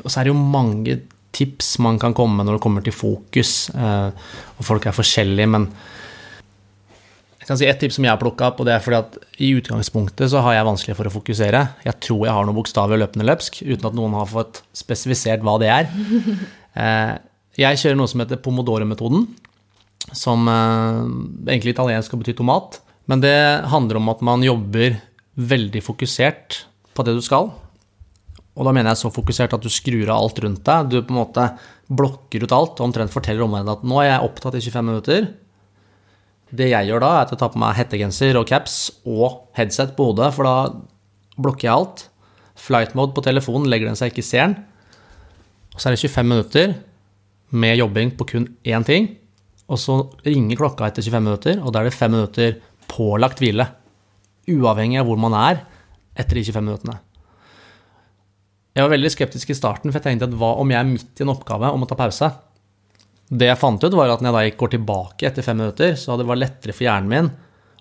Og 0.03 0.09
så 0.11 0.19
er 0.19 0.27
det 0.27 0.33
jo 0.33 0.37
mange 0.37 0.99
tips 1.35 1.77
man 1.83 1.97
kan 2.01 2.13
komme 2.17 2.37
med 2.39 2.47
når 2.49 2.57
det 2.59 2.63
kommer 2.63 2.83
til 2.85 2.93
fokus. 2.95 3.69
eh, 3.73 4.11
Og 4.59 4.65
folk 4.67 4.85
er 4.85 4.95
forskjellige, 4.95 5.47
men 5.49 5.69
jeg 7.41 7.47
kan 7.47 7.57
si 7.57 7.65
Et 7.65 7.79
tips 7.81 7.95
som 7.97 8.05
jeg 8.05 8.11
har 8.13 8.19
plukka 8.21 8.51
opp, 8.51 8.59
og 8.61 8.67
det 8.67 8.75
er 8.75 8.83
fordi 8.85 8.97
at 8.99 9.15
i 9.41 9.49
utgangspunktet 9.57 10.29
så 10.29 10.43
har 10.45 10.53
jeg 10.53 10.67
vanskelig 10.67 10.95
for 10.95 11.09
å 11.09 11.13
fokusere. 11.15 11.61
Jeg 11.87 11.95
tror 12.05 12.25
jeg 12.27 12.35
har 12.35 12.45
noen 12.45 12.55
bokstaver 12.59 12.99
løpende 13.01 13.25
løpsk, 13.25 13.63
uten 13.65 13.87
at 13.89 13.97
noen 13.97 14.13
har 14.13 14.29
fått 14.29 14.61
spesifisert 14.77 15.41
hva 15.45 15.57
det 15.61 15.71
er. 15.73 15.89
Eh, 16.71 17.17
Jeg 17.59 17.75
kjører 17.81 17.97
noe 17.99 18.07
som 18.07 18.21
heter 18.21 18.37
pomodoro-metoden, 18.39 19.25
som 20.15 20.45
eh, 20.47 21.01
egentlig 21.51 21.73
italiensk 21.73 22.07
skal 22.07 22.21
bety 22.21 22.31
tomat. 22.37 22.77
Men 23.11 23.19
det 23.19 23.33
handler 23.67 23.99
om 23.99 24.07
at 24.13 24.21
man 24.23 24.39
jobber 24.45 24.95
veldig 25.35 25.81
fokusert 25.83 26.61
på 26.95 27.03
det 27.03 27.17
du 27.17 27.19
skal. 27.25 27.49
Og 28.57 28.67
da 28.67 28.73
mener 28.75 28.91
jeg 28.91 28.99
så 28.99 29.11
fokusert 29.13 29.53
at 29.55 29.63
du 29.63 29.71
skrur 29.71 30.09
av 30.09 30.25
alt 30.25 30.41
rundt 30.43 30.63
deg. 30.67 30.89
Du 30.91 30.97
på 30.99 31.13
en 31.13 31.21
måte 31.21 31.45
blokker 31.91 32.43
ut 32.43 32.55
alt 32.55 32.79
og 32.79 32.89
omtrent 32.89 33.13
forteller 33.13 33.45
omverdenen 33.45 33.77
at 33.77 33.85
nå 33.87 34.01
er 34.01 34.09
jeg 34.09 34.27
opptatt 34.27 34.57
i 34.59 34.63
25 34.63 34.87
minutter. 34.89 35.29
Det 36.51 36.67
jeg 36.67 36.89
gjør 36.89 37.03
da, 37.03 37.11
er 37.15 37.25
at 37.25 37.31
jeg 37.31 37.39
tar 37.39 37.51
på 37.53 37.61
meg 37.61 37.77
hettegenser 37.77 38.39
og 38.39 38.47
caps 38.49 38.77
og 39.07 39.53
headset 39.55 39.93
på 39.95 40.09
hodet, 40.09 40.33
for 40.35 40.47
da 40.47 40.55
blokker 41.39 41.69
jeg 41.69 41.75
alt. 41.77 42.03
Flight 42.59 42.95
mode 42.97 43.15
på 43.15 43.23
telefonen 43.23 43.71
legger 43.71 43.87
den 43.87 43.99
seg 43.99 44.11
ikke 44.11 44.23
i 44.23 44.27
seeren. 44.27 44.57
Og 45.71 45.79
så 45.79 45.87
er 45.87 45.95
det 45.95 46.03
25 46.03 46.27
minutter 46.27 46.73
med 47.55 47.79
jobbing 47.79 48.11
på 48.19 48.27
kun 48.33 48.49
én 48.67 48.83
ting. 48.87 49.13
Og 49.71 49.79
så 49.79 49.95
ringer 50.25 50.59
klokka 50.59 50.89
etter 50.89 51.05
25 51.05 51.23
minutter, 51.23 51.61
og 51.63 51.71
da 51.71 51.79
er 51.79 51.87
det 51.87 51.95
fem 51.95 52.11
minutter 52.11 52.59
pålagt 52.91 53.39
hvile. 53.39 53.69
Uavhengig 54.51 54.99
av 54.99 55.07
hvor 55.07 55.23
man 55.23 55.37
er 55.39 55.63
etter 56.19 56.35
de 56.35 56.43
25 56.49 56.67
minuttene. 56.67 56.99
Jeg 58.71 58.85
var 58.85 58.93
veldig 58.93 59.11
skeptisk 59.11 59.49
i 59.51 59.57
starten, 59.57 59.91
for 59.91 59.99
jeg 59.99 60.05
tenkte 60.05 60.29
at 60.29 60.35
hva 60.39 60.53
om 60.61 60.69
jeg 60.71 60.79
er 60.79 60.87
midt 60.87 61.19
i 61.19 61.25
en 61.25 61.33
oppgave 61.33 61.71
og 61.73 61.79
må 61.81 61.87
ta 61.89 61.97
pause? 61.99 62.29
Det 63.31 63.47
jeg 63.49 63.59
fant 63.59 63.83
ut, 63.83 63.95
var 63.95 64.13
at 64.13 64.23
når 64.23 64.37
jeg 64.39 64.53
da 64.53 64.59
går 64.59 64.71
tilbake 64.75 65.27
etter 65.27 65.43
fem 65.43 65.59
minutter, 65.59 65.97
så 65.99 66.13
hadde 66.13 66.23
det 66.23 66.31
vært 66.31 66.43
lettere 66.45 66.75
for 66.75 66.87
hjernen 66.87 67.11
min 67.11 67.31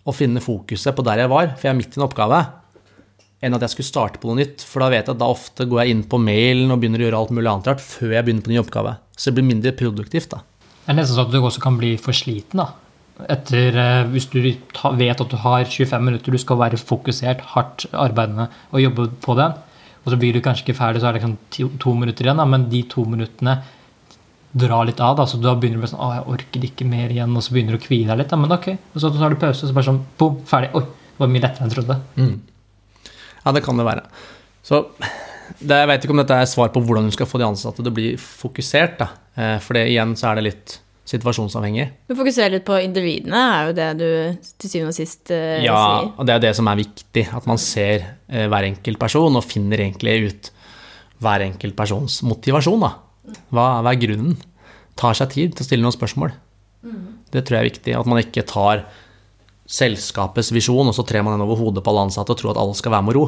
å 0.07 0.15
finne 0.17 0.43
fokuset 0.43 0.97
på 0.97 1.05
der 1.07 1.23
jeg 1.23 1.31
var, 1.31 1.53
for 1.55 1.69
jeg 1.69 1.75
er 1.75 1.79
midt 1.79 1.95
i 1.95 2.01
en 2.01 2.07
oppgave, 2.09 2.41
enn 3.41 3.57
at 3.57 3.65
jeg 3.65 3.75
skulle 3.75 3.91
starte 3.91 4.21
på 4.21 4.31
noe 4.31 4.41
nytt. 4.41 4.65
For 4.67 4.83
da 4.83 4.91
vet 4.91 5.07
jeg 5.07 5.15
at 5.15 5.23
da 5.23 5.31
ofte 5.31 5.67
går 5.71 5.83
jeg 5.85 5.95
inn 5.95 6.05
på 6.11 6.21
mailen 6.23 6.75
og 6.75 6.83
begynner 6.83 7.03
å 7.03 7.07
gjøre 7.07 7.23
alt 7.23 7.35
mulig 7.39 7.51
annet 7.53 7.71
rart 7.71 7.85
før 7.85 8.17
jeg 8.17 8.27
begynner 8.27 8.47
på 8.47 8.53
ny 8.53 8.61
oppgave. 8.65 8.99
Så 9.15 9.31
det 9.31 9.39
blir 9.39 9.49
mindre 9.53 9.77
produktivt, 9.79 10.35
da. 10.35 10.43
Det 10.83 10.91
er 10.91 10.99
nesten 10.99 11.17
sånn 11.17 11.31
at 11.31 11.35
du 11.35 11.41
også 11.41 11.63
kan 11.63 11.79
bli 11.79 11.95
for 12.03 12.17
sliten. 12.17 12.65
da. 12.65 12.71
Etter, 13.31 13.77
eh, 13.79 14.05
hvis 14.11 14.31
du 14.33 14.41
vet 14.43 15.23
at 15.23 15.31
du 15.31 15.37
har 15.39 15.65
25 15.65 16.03
minutter, 16.03 16.33
du 16.33 16.41
skal 16.41 16.59
være 16.59 16.81
fokusert, 16.81 17.43
hardt 17.55 17.87
arbeidende 17.93 18.49
og 18.73 18.81
jobbe 18.81 19.11
på 19.23 19.37
den, 19.39 19.59
og 20.11 20.17
så 20.17 20.19
blir 20.19 20.35
du 20.35 20.41
kanskje 20.43 20.65
ikke 20.67 20.79
ferdig, 20.81 21.01
så 21.03 21.07
er 21.09 21.15
det 21.15 21.23
liksom 21.23 21.37
to, 21.79 21.93
minutter 21.95 22.27
igjen, 22.27 22.41
da, 22.43 22.47
men 22.51 22.67
de 22.73 22.83
to 22.91 23.05
minuttene 23.07 23.61
drar 24.51 24.89
litt 24.89 24.99
av. 24.99 25.15
da, 25.21 25.27
så 25.31 25.39
Da 25.39 25.55
begynner 25.55 25.79
du 25.79 25.85
med 25.85 25.91
sånn 25.93 26.03
'Å, 26.03 26.15
jeg 26.17 26.27
orker 26.35 26.65
ikke 26.67 26.87
mer 26.91 27.09
igjen', 27.15 27.37
og 27.37 27.43
så 27.47 27.55
begynner 27.55 27.77
du 27.77 27.79
å 27.79 27.87
kvie 27.87 28.07
deg 28.07 28.19
litt. 28.19 28.29
da, 28.29 28.37
Men 28.37 28.51
ok, 28.53 28.69
og 28.95 29.01
så 29.01 29.11
tar 29.15 29.31
du 29.31 29.37
pause, 29.37 29.63
og 29.63 29.71
så 29.71 29.75
bare 29.75 29.85
sånn 29.85 30.05
bom, 30.19 30.41
ferdig. 30.45 30.75
Oi, 30.75 30.83
det 30.83 31.19
var 31.19 31.29
mye 31.29 31.41
lettere 31.47 31.63
enn 31.63 31.71
jeg 31.71 31.79
trodde. 31.79 32.01
Ja, 33.47 33.53
det 33.53 33.63
kan 33.63 33.77
det 33.77 33.87
være. 33.87 34.03
Så 34.63 34.85
det, 35.61 35.77
jeg 35.79 35.87
vet 35.89 36.05
ikke 36.05 36.11
om 36.11 36.17
dette 36.23 36.35
er 36.35 36.47
svar 36.47 36.69
på 36.75 36.83
hvordan 36.85 37.07
du 37.07 37.13
skal 37.15 37.27
få 37.27 37.39
de 37.39 37.45
ansatte 37.47 37.77
til 37.77 37.91
å 37.91 37.95
bli 37.95 38.17
fokusert, 38.17 38.99
da. 38.99 39.09
Eh, 39.37 39.59
For 39.59 39.75
det, 39.75 39.87
igjen 39.89 40.17
så 40.17 40.31
er 40.33 40.35
det 40.41 40.45
litt 40.45 40.79
situasjonsavhengig. 41.11 41.89
Du 42.09 42.15
fokuserer 42.19 42.53
litt 42.55 42.65
på 42.69 42.77
individene, 42.85 43.41
er 43.59 43.69
jo 43.71 43.75
det 43.77 43.89
du 43.99 44.07
til 44.63 44.71
syvende 44.71 44.93
og 44.93 44.97
sist 44.97 45.33
eh, 45.35 45.59
Ja, 45.65 45.77
sier. 45.77 46.13
og 46.17 46.29
det 46.29 46.37
er 46.37 46.45
det 46.47 46.53
som 46.59 46.71
er 46.71 46.79
viktig, 46.81 47.25
at 47.37 47.49
man 47.51 47.59
ser 47.61 48.05
eh, 48.31 48.47
hver 48.51 48.69
enkelt 48.69 49.01
person 49.03 49.37
og 49.41 49.45
finner 49.47 49.83
egentlig 49.83 50.17
ut 50.31 50.51
hver 51.21 51.43
enkelt 51.45 51.75
persons 51.77 52.21
motivasjon, 52.25 52.81
da. 52.87 52.95
Hva, 53.53 53.67
hva 53.85 53.91
er 53.93 53.99
grunnen? 54.01 54.39
Tar 55.01 55.19
seg 55.19 55.29
tid 55.35 55.53
til 55.59 55.65
å 55.65 55.69
stille 55.69 55.85
noen 55.85 55.95
spørsmål. 55.97 56.33
Det 57.31 57.43
tror 57.47 57.59
jeg 57.59 57.61
er 57.63 57.69
viktig, 57.71 57.93
at 57.99 58.09
man 58.09 58.19
ikke 58.23 58.43
tar 58.49 58.87
selskapets 59.71 60.51
visjon, 60.55 60.89
og 60.91 60.97
så 60.97 61.05
trer 61.07 61.23
man 61.23 61.37
den 61.37 61.45
over 61.45 61.59
hodet 61.61 61.85
på 61.85 61.93
alle 61.93 62.07
ansatte 62.09 62.33
og 62.35 62.41
tror 62.41 62.55
at 62.55 62.61
alle 62.63 62.75
skal 62.79 62.95
være 62.97 63.07
med 63.07 63.17
ro. 63.19 63.27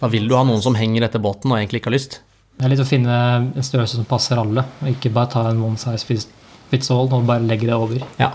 Da 0.00 0.08
vil 0.10 0.26
du 0.30 0.34
ha 0.38 0.42
noen 0.48 0.62
som 0.64 0.74
henger 0.78 1.04
etter 1.06 1.20
båten 1.22 1.52
og 1.52 1.58
egentlig 1.60 1.82
ikke 1.82 1.90
har 1.92 1.96
lyst. 1.98 2.18
Det 2.56 2.64
er 2.66 2.72
litt 2.72 2.82
å 2.82 2.88
finne 2.88 3.14
en 3.54 3.64
størrelse 3.64 3.98
som 4.00 4.08
passer 4.08 4.40
alle, 4.40 4.64
og 4.82 4.88
ikke 4.90 5.12
bare 5.14 5.30
ta 5.32 5.44
en 5.50 5.60
one 5.64 5.80
size 5.80 6.04
fits- 6.08 6.28
all 6.70 7.12
og 7.12 7.26
bare 7.26 7.42
legge 7.44 7.66
det 7.66 7.74
over. 7.74 8.02
Ja. 8.20 8.32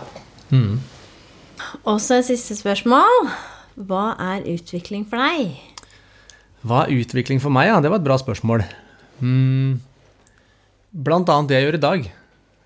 Mm. 0.51 0.79
Og 1.85 1.99
så 2.01 2.19
et 2.19 2.27
siste 2.27 2.57
spørsmål. 2.57 3.29
Hva 3.75 4.15
er 4.21 4.45
utvikling 4.53 5.03
for 5.09 5.19
deg? 5.19 5.55
Hva 6.65 6.85
er 6.85 6.95
utvikling 7.01 7.41
for 7.43 7.53
meg? 7.53 7.69
Ja, 7.69 7.81
det 7.83 7.91
var 7.91 7.99
et 7.99 8.07
bra 8.07 8.17
spørsmål. 8.19 8.63
Mm. 9.19 9.81
Blant 10.95 11.29
annet 11.29 11.51
det 11.51 11.59
jeg 11.59 11.67
gjør 11.67 11.77
i 11.77 11.83
dag, 11.83 12.07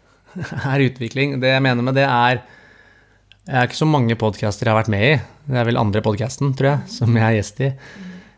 er 0.74 0.86
utvikling. 0.86 1.40
Det 1.42 1.52
jeg 1.56 1.66
mener 1.66 1.86
med 1.86 1.98
det 1.98 2.06
er 2.06 2.42
Jeg 3.50 3.58
er 3.58 3.66
ikke 3.66 3.80
så 3.80 3.90
mange 3.90 4.14
podcaster 4.20 4.68
jeg 4.68 4.76
har 4.76 4.84
vært 4.84 4.94
med 4.94 5.06
i. 5.06 5.14
Det 5.50 5.58
er 5.58 5.66
vel 5.66 5.82
andre 5.82 6.04
podcasten, 6.06 6.54
tror 6.54 6.76
jeg, 6.76 6.94
som 6.94 7.16
jeg 7.18 7.26
er 7.26 7.38
gjest 7.40 7.62
i. 7.66 7.70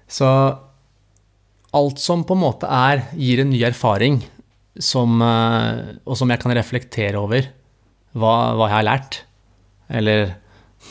Så 0.07 0.27
alt 1.75 1.99
som 1.99 2.23
på 2.27 2.35
en 2.35 2.43
måte 2.45 2.67
er 2.71 3.03
gir 3.19 3.41
en 3.43 3.51
ny 3.51 3.59
erfaring, 3.67 4.21
som, 4.79 5.19
eh, 5.25 5.97
og 6.05 6.17
som 6.19 6.31
jeg 6.31 6.41
kan 6.41 6.55
reflektere 6.55 7.19
over 7.19 7.49
hva, 8.13 8.35
hva 8.55 8.69
jeg 8.69 8.77
har 8.77 8.87
lært, 8.87 9.19
eller 9.91 10.35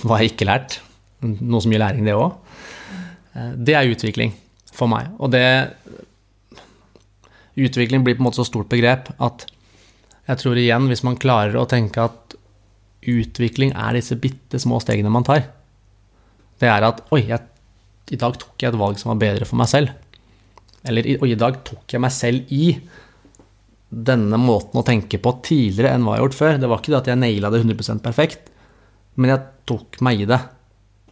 hva 0.03 0.21
jeg 0.21 0.33
ikke 0.33 0.47
har 0.47 0.53
lært, 0.55 0.81
noe 1.21 1.61
som 1.61 1.73
gir 1.73 1.83
læring, 1.83 2.05
det 2.09 2.17
òg, 2.17 2.37
det 3.61 3.77
er 3.77 3.89
utvikling 3.93 4.33
for 4.75 4.91
meg. 4.91 5.11
Og 5.21 5.33
det 5.33 5.45
Utvikling 7.61 8.05
blir 8.07 8.15
på 8.17 8.23
en 8.23 8.29
måte 8.29 8.39
så 8.39 8.47
stort 8.47 8.71
begrep 8.71 9.11
at 9.21 9.43
jeg 10.31 10.39
tror 10.41 10.59
igjen, 10.61 10.87
hvis 10.89 11.03
man 11.05 11.19
klarer 11.21 11.59
å 11.59 11.67
tenke 11.69 12.05
at 12.07 12.37
utvikling 13.11 13.73
er 13.75 13.97
disse 13.99 14.17
bitte 14.21 14.61
små 14.63 14.79
stegene 14.83 15.11
man 15.13 15.25
tar 15.27 15.47
Det 16.61 16.69
er 16.69 16.85
at 16.87 17.01
Oi, 17.11 17.25
jeg, 17.27 17.41
i 18.13 18.19
dag 18.21 18.37
tok 18.39 18.55
jeg 18.61 18.71
et 18.71 18.79
valg 18.79 19.01
som 19.01 19.11
var 19.11 19.21
bedre 19.23 19.49
for 19.49 19.59
meg 19.59 19.71
selv. 19.73 19.91
Eller 20.87 21.09
Oi, 21.17 21.33
i 21.33 21.39
dag 21.41 21.59
tok 21.67 21.91
jeg 21.91 22.03
meg 22.05 22.15
selv 22.15 22.53
i 22.55 22.77
denne 23.91 24.39
måten 24.39 24.79
å 24.79 24.85
tenke 24.87 25.19
på 25.19 25.33
tidligere 25.43 25.97
enn 25.97 26.05
hva 26.07 26.15
jeg 26.15 26.23
har 26.23 26.29
gjort 26.29 26.39
før. 26.39 26.59
Det 26.63 26.71
var 26.71 26.81
ikke 26.83 26.93
det 26.95 27.01
at 27.01 27.11
jeg 27.11 27.21
naila 27.21 27.51
det 27.51 27.61
100% 27.65 28.03
perfekt, 28.05 28.51
men 29.19 29.33
jeg 29.35 29.45
tok 29.67 29.99
meg 30.07 30.23
i 30.23 30.29
det. 30.31 30.39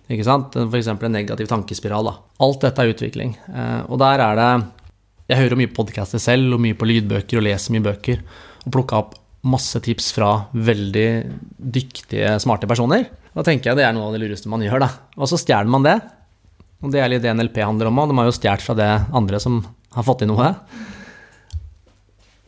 Ikke 0.08 0.24
sant? 0.24 0.54
F.eks. 0.56 0.88
en 0.94 1.12
negativ 1.12 1.50
tankespiral. 1.50 2.06
Da. 2.08 2.14
Alt 2.46 2.62
dette 2.64 2.84
er 2.84 2.92
utvikling. 2.94 3.34
Eh, 3.52 3.80
Og 3.90 3.98
der 4.00 4.22
er 4.24 4.38
det 4.38 4.50
Jeg 5.28 5.42
hører 5.42 5.58
mye 5.60 5.68
på 5.68 5.82
podcaster 5.84 6.18
selv, 6.22 6.54
og 6.56 6.60
mye 6.64 6.72
på 6.78 6.86
lydbøker, 6.88 7.36
og 7.36 7.44
leser 7.44 7.74
mye 7.74 7.84
bøker. 7.84 8.22
Og 8.64 8.72
plukka 8.72 8.96
opp 9.02 9.18
masse 9.44 9.76
tips 9.84 10.12
fra 10.16 10.46
veldig 10.54 11.08
dyktige, 11.60 12.30
smarte 12.40 12.66
personer. 12.66 13.04
Da 13.36 13.44
tenker 13.44 13.70
jeg 13.70 13.76
det 13.76 13.84
er 13.84 13.92
noe 13.92 14.08
av 14.08 14.16
det 14.16 14.22
lureste 14.22 14.48
man 14.48 14.64
gjør, 14.64 14.80
da. 14.86 14.88
Og 15.18 15.28
så 15.28 15.36
stjeler 15.36 15.68
man 15.68 15.84
det. 15.84 15.98
Og 16.80 16.94
det 16.94 17.02
er 17.02 17.12
litt 17.12 17.22
det 17.26 17.34
NLP 17.36 17.60
handler 17.60 17.90
om 17.90 18.00
òg. 18.00 18.08
De 18.08 18.16
har 18.16 18.30
jo 18.30 18.36
stjålet 18.38 18.64
fra 18.64 18.74
det 18.78 18.88
andre 19.12 19.40
som 19.42 19.60
har 19.92 20.06
fått 20.06 20.22
til 20.22 20.30
noe. 20.32 20.48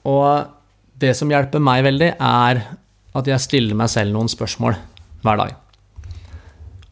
Og 0.09 1.01
det 1.01 1.15
som 1.17 1.31
hjelper 1.33 1.63
meg 1.65 1.85
veldig, 1.87 2.15
er 2.17 2.63
at 3.17 3.29
jeg 3.29 3.43
stiller 3.43 3.77
meg 3.79 3.91
selv 3.93 4.15
noen 4.15 4.31
spørsmål 4.31 4.77
hver 5.25 5.41
dag. 5.41 5.59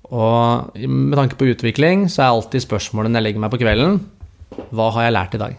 Og 0.08 0.76
med 0.88 1.16
tanke 1.18 1.36
på 1.38 1.50
utvikling, 1.52 2.06
så 2.08 2.24
er 2.24 2.32
alltid 2.32 2.64
spørsmålet 2.64 3.12
når 3.12 3.20
jeg 3.20 3.26
legger 3.26 3.42
meg 3.44 3.52
på 3.52 3.60
kvelden 3.60 3.98
Hva 4.72 4.86
har 4.94 5.04
jeg 5.04 5.14
lært 5.14 5.34
i 5.36 5.40
dag? 5.42 5.58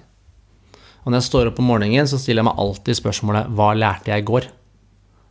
Og 1.03 1.11
når 1.11 1.19
jeg 1.19 1.27
står 1.27 1.51
opp 1.51 1.59
om 1.61 1.69
morgenen, 1.69 2.09
så 2.09 2.17
stiller 2.17 2.41
jeg 2.41 2.49
meg 2.49 2.63
alltid 2.63 2.97
spørsmålet 2.97 3.51
Hva 3.53 3.67
lærte 3.77 4.09
jeg 4.09 4.23
i 4.23 4.25
går? 4.25 4.49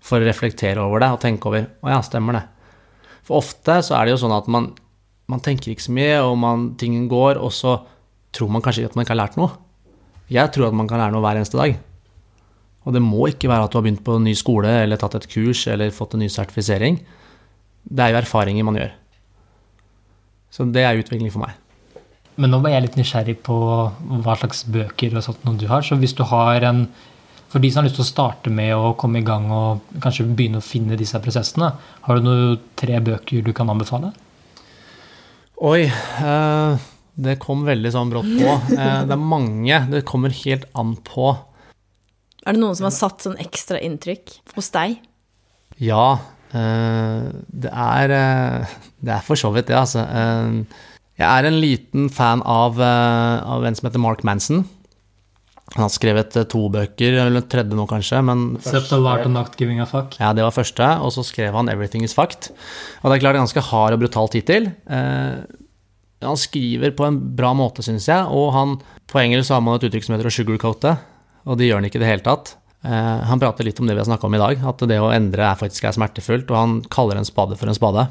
For 0.07 0.23
å 0.23 0.29
reflektere 0.29 0.85
over 0.85 1.03
det 1.03 1.11
og 1.16 1.21
tenke 1.25 1.51
over 1.51 1.66
Å 1.66 1.91
ja, 1.91 1.99
stemmer 2.07 2.39
det. 2.39 2.45
For 3.27 3.43
ofte 3.43 3.81
så 3.85 3.99
er 3.99 4.07
det 4.07 4.14
jo 4.14 4.23
sånn 4.23 4.37
at 4.39 4.47
man, 4.49 4.71
man 5.29 5.43
tenker 5.45 5.75
ikke 5.75 5.89
så 5.89 5.97
mye, 5.99 6.23
og 6.23 6.39
man, 6.41 6.71
tingen 6.81 7.11
går, 7.11 7.43
og 7.43 7.51
så 7.53 7.75
tror 8.33 8.55
man 8.55 8.62
kanskje 8.64 8.87
at 8.89 8.95
man 8.97 9.05
ikke 9.05 9.12
har 9.16 9.25
lært 9.25 9.37
noe. 9.37 9.51
Jeg 10.33 10.49
tror 10.55 10.71
at 10.71 10.79
man 10.79 10.89
kan 10.89 11.03
lære 11.03 11.12
noe 11.12 11.25
hver 11.25 11.41
eneste 11.41 11.59
dag. 11.59 11.75
Og 12.87 12.95
det 12.95 13.03
må 13.05 13.26
ikke 13.29 13.51
være 13.51 13.66
at 13.66 13.72
du 13.72 13.79
har 13.79 13.85
begynt 13.85 14.05
på 14.07 14.16
en 14.16 14.26
ny 14.29 14.35
skole 14.39 14.70
eller 14.85 15.01
tatt 15.01 15.18
et 15.18 15.29
kurs 15.31 15.66
eller 15.70 15.95
fått 15.95 16.14
en 16.16 16.22
ny 16.24 16.29
sertifisering. 16.33 17.01
Det 17.89 18.05
er 18.05 18.14
jo 18.14 18.20
erfaringer 18.22 18.66
man 18.66 18.79
gjør. 18.79 18.93
Så 20.53 20.66
det 20.72 20.85
er 20.85 21.01
utvikling 21.01 21.33
for 21.35 21.45
meg. 21.45 21.57
Men 22.39 22.53
nå 22.55 22.61
var 22.62 22.72
jeg 22.72 22.87
litt 22.87 22.99
nysgjerrig 22.99 23.37
på 23.47 23.57
hva 23.59 24.37
slags 24.39 24.62
bøker 24.70 25.16
og 25.18 25.24
sånt 25.26 25.47
du 25.59 25.66
har. 25.70 25.83
Så 25.83 25.99
hvis 25.99 26.14
du 26.16 26.24
har 26.29 26.64
en 26.70 26.89
For 27.49 27.64
de 27.64 27.70
som 27.72 27.81
har 27.81 27.87
lyst 27.87 27.97
til 27.97 28.05
å 28.05 28.11
starte 28.11 28.51
med 28.53 28.74
å 28.76 28.91
komme 29.01 29.22
i 29.22 29.24
gang 29.24 29.47
og 29.49 29.95
kanskje 30.05 30.26
begynne 30.37 30.61
å 30.61 30.64
finne 30.66 30.99
disse 31.01 31.16
prosessene, 31.16 31.70
har 32.05 32.18
du 32.18 32.26
noen 32.26 32.59
tre 32.76 32.99
bøker 33.01 33.41
du 33.41 33.55
kan 33.57 33.70
anbefale? 33.72 34.11
Oi, 35.64 35.89
eh, 35.89 36.85
det 37.16 37.39
kom 37.41 37.64
veldig 37.64 37.93
sånn 37.95 38.12
brått 38.12 38.29
på. 38.29 38.53
Eh, 38.76 39.01
det 39.09 39.16
er 39.16 39.24
mange. 39.33 39.79
Det 39.89 40.05
kommer 40.05 40.37
helt 40.45 40.68
an 40.76 40.93
på 41.09 41.33
Er 42.47 42.55
det 42.55 42.62
noen 42.62 42.76
som 42.78 42.89
har 42.89 42.95
satt 42.95 43.24
sånn 43.24 43.39
ekstra 43.43 43.80
inntrykk 43.84 44.39
hos 44.57 44.70
deg? 44.74 44.99
Ja, 45.82 46.18
eh, 46.53 47.28
det 47.49 47.72
er 47.72 48.14
eh, 48.14 48.76
Det 49.05 49.14
er 49.14 49.26
for 49.26 49.39
så 49.39 49.53
vidt 49.55 49.70
det, 49.70 49.78
altså. 49.78 50.05
Eh, 50.07 50.86
jeg 51.18 51.26
er 51.26 51.49
en 51.49 51.59
liten 51.59 52.11
fan 52.14 52.45
av, 52.47 52.78
av 52.78 53.64
en 53.66 53.74
som 53.74 53.89
heter 53.89 54.03
Mark 54.03 54.20
Manson. 54.22 54.62
Han 55.74 55.84
har 55.84 55.93
skrevet 55.93 56.36
to 56.49 56.62
bøker, 56.72 57.18
eller 57.26 57.45
tredje 57.45 57.76
nå 57.76 57.84
kanskje, 57.91 58.20
men 58.24 58.45
fuck. 59.91 60.14
Ja, 60.16 60.30
det 60.32 60.47
var 60.47 60.55
første, 60.55 60.86
og 61.05 61.12
så 61.12 61.24
skrev 61.26 61.59
han 61.59 61.68
'Everything 61.68 62.07
Is 62.07 62.14
Fucked'. 62.16 62.53
Og 63.03 63.11
det 63.11 63.18
er 63.18 63.24
klart 63.26 63.36
en 63.36 63.45
ganske 63.45 63.66
hard 63.68 63.93
og 63.93 64.01
brutal 64.01 64.30
tittel. 64.32 64.72
Eh, 64.89 65.45
han 66.22 66.36
skriver 66.41 66.97
på 66.97 67.05
en 67.05 67.18
bra 67.36 67.53
måte, 67.53 67.84
syns 67.84 68.09
jeg, 68.09 68.24
og 68.26 68.53
han 68.53 68.80
På 69.09 69.20
engelsk 69.22 69.49
har 69.49 69.62
man 69.64 69.76
et 69.76 69.89
uttrykk 69.89 70.05
som 70.05 70.14
heter 70.14 70.28
å 70.28 70.36
sugarcoate, 70.36 70.99
og 71.49 71.59
det 71.59 71.68
gjør 71.68 71.80
han 71.80 71.88
ikke 71.88 72.01
i 72.01 72.05
det 72.05 72.11
hele 72.12 72.26
tatt. 72.26 72.55
Eh, 72.86 73.20
han 73.26 73.40
prater 73.42 73.66
litt 73.66 73.80
om 73.80 73.88
det 73.88 73.96
vi 73.96 74.03
har 74.03 74.09
snakka 74.09 74.28
om 74.28 74.36
i 74.36 74.42
dag, 74.42 74.62
at 74.70 74.84
det 74.90 75.01
å 75.03 75.11
endre 75.14 75.49
er 75.49 75.59
faktisk 75.59 75.88
er 75.88 75.96
smertefullt, 75.96 76.51
og 76.53 76.59
han 76.61 76.76
kaller 76.92 77.18
en 77.18 77.28
spade 77.28 77.59
for 77.59 77.70
en 77.70 77.76
spade. 77.76 78.07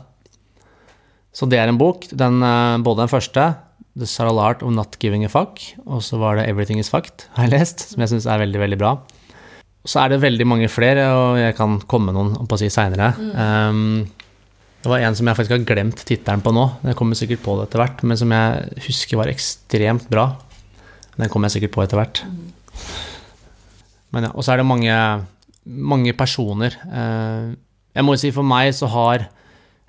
Så 1.38 1.48
det 1.50 1.62
er 1.62 1.70
en 1.70 1.80
bok, 1.80 2.10
den, 2.12 2.42
eh, 2.44 2.78
både 2.84 3.06
den 3.06 3.14
første, 3.14 3.56
'The 3.98 4.06
Saral 4.06 4.40
Art 4.40 4.62
of 4.62 4.74
Not 4.74 4.98
Giving 5.00 5.26
a 5.26 5.30
Fuck', 5.30 5.74
og 5.86 6.02
så 6.02 6.20
var 6.20 6.36
det 6.36 6.48
'Everything 6.48 6.80
Is 6.80 6.90
Fucked', 6.90 7.28
har 7.34 7.48
jeg 7.48 7.60
lest, 7.60 7.80
som 7.92 8.02
jeg 8.02 8.10
syns 8.10 8.26
er 8.26 8.40
veldig, 8.40 8.60
veldig 8.60 8.78
bra. 8.78 8.98
Så 9.86 10.04
er 10.04 10.10
det 10.10 10.22
veldig 10.22 10.46
mange 10.46 10.68
flere, 10.68 11.14
og 11.16 11.38
jeg 11.38 11.56
kan 11.56 11.80
komme 11.80 12.12
noen 12.12 12.36
på 12.48 12.58
å 12.58 12.60
si 12.60 12.68
seinere. 12.68 13.16
Um, 13.34 14.08
det 14.84 14.90
var 14.92 15.00
en 15.00 15.16
som 15.16 15.26
jeg 15.26 15.36
faktisk 15.36 15.56
har 15.56 15.76
glemt 15.76 16.04
tittelen 16.06 16.44
på 16.44 16.52
nå. 16.54 16.66
Jeg 16.84 16.96
kommer 16.96 17.16
sikkert 17.16 17.42
på 17.42 17.56
det 17.58 17.68
etter 17.68 17.82
hvert, 17.82 18.04
men 18.04 18.18
som 18.18 18.30
jeg 18.30 18.84
husker 18.86 19.18
var 19.18 19.32
ekstremt 19.32 20.10
bra. 20.10 20.36
Den 21.18 21.30
kommer 21.30 21.48
jeg 21.48 21.62
sikkert 21.62 21.76
på 21.78 21.84
etter 21.84 21.98
hvert. 21.98 22.22
Men 24.14 24.28
ja, 24.28 24.32
Og 24.34 24.44
så 24.46 24.54
er 24.54 24.62
det 24.62 24.66
mange, 24.70 24.98
mange 25.66 26.14
personer. 26.18 26.76
Eh, 26.88 27.56
Jeg 27.98 28.06
må 28.06 28.14
jo 28.14 28.22
si 28.22 28.32
for 28.32 28.46
meg 28.46 28.74
så 28.78 28.88
har 28.94 29.28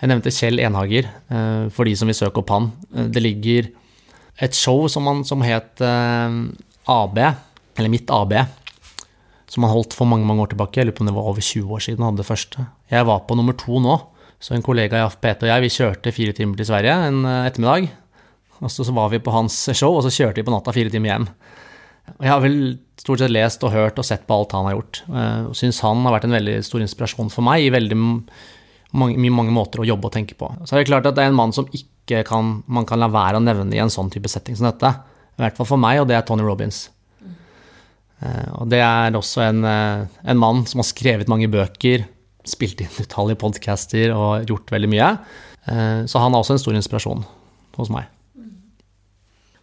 Jeg 0.01 0.09
nevnte 0.09 0.31
Kjell 0.31 0.61
Enhager, 0.62 1.09
eh, 1.31 1.69
for 1.75 1.85
de 1.85 1.95
som 1.99 2.07
vil 2.09 2.14
søke 2.14 2.39
opp 2.39 2.51
han. 2.55 2.71
Eh, 2.95 3.09
Det 3.09 3.23
ligger 3.23 3.69
et 4.41 4.55
show 4.55 4.87
som, 4.89 5.07
han, 5.07 5.25
som 5.25 5.43
het 5.43 5.81
AB, 5.83 7.19
eller 7.77 7.89
Mitt 7.91 8.09
AB, 8.11 8.35
som 9.51 9.64
han 9.64 9.73
holdt 9.73 9.97
for 9.99 10.07
mange 10.07 10.25
mange 10.25 10.45
år 10.45 10.53
tilbake. 10.53 10.79
Jeg 10.79 10.87
lurer 10.87 10.95
på 10.97 11.03
om 11.03 11.07
det 11.11 11.14
var 11.16 11.27
over 11.27 11.43
20 11.43 11.73
år 11.75 11.83
siden 11.83 11.99
han 12.05 12.12
hadde 12.12 12.23
det 12.23 12.29
første. 12.29 12.66
Jeg 12.91 13.07
var 13.09 13.25
på 13.27 13.35
nummer 13.35 13.57
to 13.59 13.81
nå, 13.83 13.97
så 14.39 14.55
en 14.55 14.62
kollega 14.62 14.95
i 15.01 15.03
AFPT 15.03 15.43
og 15.43 15.51
jeg 15.51 15.64
vi 15.64 15.69
kjørte 15.75 16.12
fire 16.14 16.33
timer 16.33 16.57
til 16.57 16.66
Sverige 16.71 16.95
en 17.09 17.25
ettermiddag. 17.27 17.89
Og 18.62 18.71
så 18.71 18.87
var 18.95 19.09
vi 19.11 19.19
på 19.19 19.35
hans 19.35 19.57
show, 19.75 19.97
og 19.99 20.03
så 20.07 20.11
kjørte 20.14 20.39
vi 20.39 20.47
på 20.47 20.55
natta 20.55 20.71
fire 20.75 20.91
timer 20.91 21.11
hjem. 21.12 21.27
Jeg 22.20 22.30
har 22.32 22.40
vel 22.40 22.78
stort 22.98 23.20
sett 23.22 23.30
lest 23.32 23.62
og 23.64 23.72
hørt 23.72 23.98
og 23.98 24.04
sett 24.04 24.26
på 24.26 24.34
alt 24.36 24.52
han 24.52 24.66
har 24.68 24.74
gjort. 24.78 25.02
eh, 25.09 25.42
Og 25.48 25.54
syns 25.56 25.80
han 25.84 26.02
har 26.04 26.12
vært 26.16 26.24
en 26.28 26.36
veldig 26.36 26.56
stor 26.66 26.80
inspirasjon 26.84 27.30
for 27.30 27.42
meg 27.46 27.62
i 27.66 27.70
veldig 27.70 27.98
mange, 28.98 29.30
mange 29.30 29.52
måter 29.54 29.80
å 29.82 29.86
jobbe 29.86 30.09
og 30.09 30.12
tenke 30.12 30.34
på. 30.38 30.48
Så 30.64 30.74
er 30.74 30.82
det 30.82 30.88
klart 30.90 31.06
at 31.06 31.14
det 31.14 31.24
er 31.24 31.28
en 31.32 31.38
mann 31.38 31.52
som 31.52 31.66
ikke 31.72 32.24
kan, 32.26 32.62
man 32.66 32.86
kan 32.88 32.98
la 32.98 33.09
være 33.12 33.36
å 33.38 33.44
nevne 33.44 33.74
i 33.76 33.78
en 33.82 33.92
sånn 33.92 34.11
type 34.11 34.28
setting 34.28 34.56
som 34.56 34.70
dette. 34.70 34.90
I 35.38 35.42
hvert 35.44 35.56
fall 35.56 35.66
for 35.66 35.76
meg, 35.78 36.00
og 36.00 36.09
det 36.09 36.16
er 36.16 36.22
Tony 36.26 36.42
Robins. 36.42 36.88
Eh, 38.22 38.48
Og 38.59 38.68
det 38.68 38.80
er 38.82 39.12
også 39.14 39.42
en, 39.48 39.64
eh, 39.64 40.06
en 40.24 40.38
mann 40.38 40.64
som 40.66 40.80
har 40.80 40.88
skrevet 40.88 41.28
mange 41.28 41.46
bøker, 41.48 42.06
spilt 42.44 42.80
inn 42.80 42.88
utallige 42.98 43.38
podcaster 43.38 44.11
og 44.16 44.46
gjort 44.46 44.70
veldig 44.72 44.88
mye. 44.88 45.18
Så 46.09 46.16
han 46.18 46.32
er 46.32 46.38
også 46.40 46.52
en 46.54 46.59
stor 46.62 46.72
inspirasjon 46.72 47.24
hos 47.76 47.90
meg. 47.90 48.06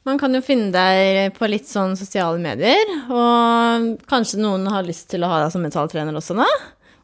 Man 0.06 0.20
kan 0.22 0.38
jo 0.38 0.42
finne 0.46 0.70
deg 0.70 1.34
på 1.34 1.48
litt 1.50 1.66
sånn 1.66 1.96
sosiale 1.98 2.38
medier, 2.38 2.92
og 3.10 4.04
kanskje 4.06 4.38
noen 4.38 4.68
har 4.70 4.86
lyst 4.86 5.08
til 5.10 5.26
å 5.26 5.32
ha 5.32 5.40
deg 5.42 5.54
som 5.56 5.66
mentaltrener 5.66 6.14
også 6.14 6.36
nå? 6.38 6.46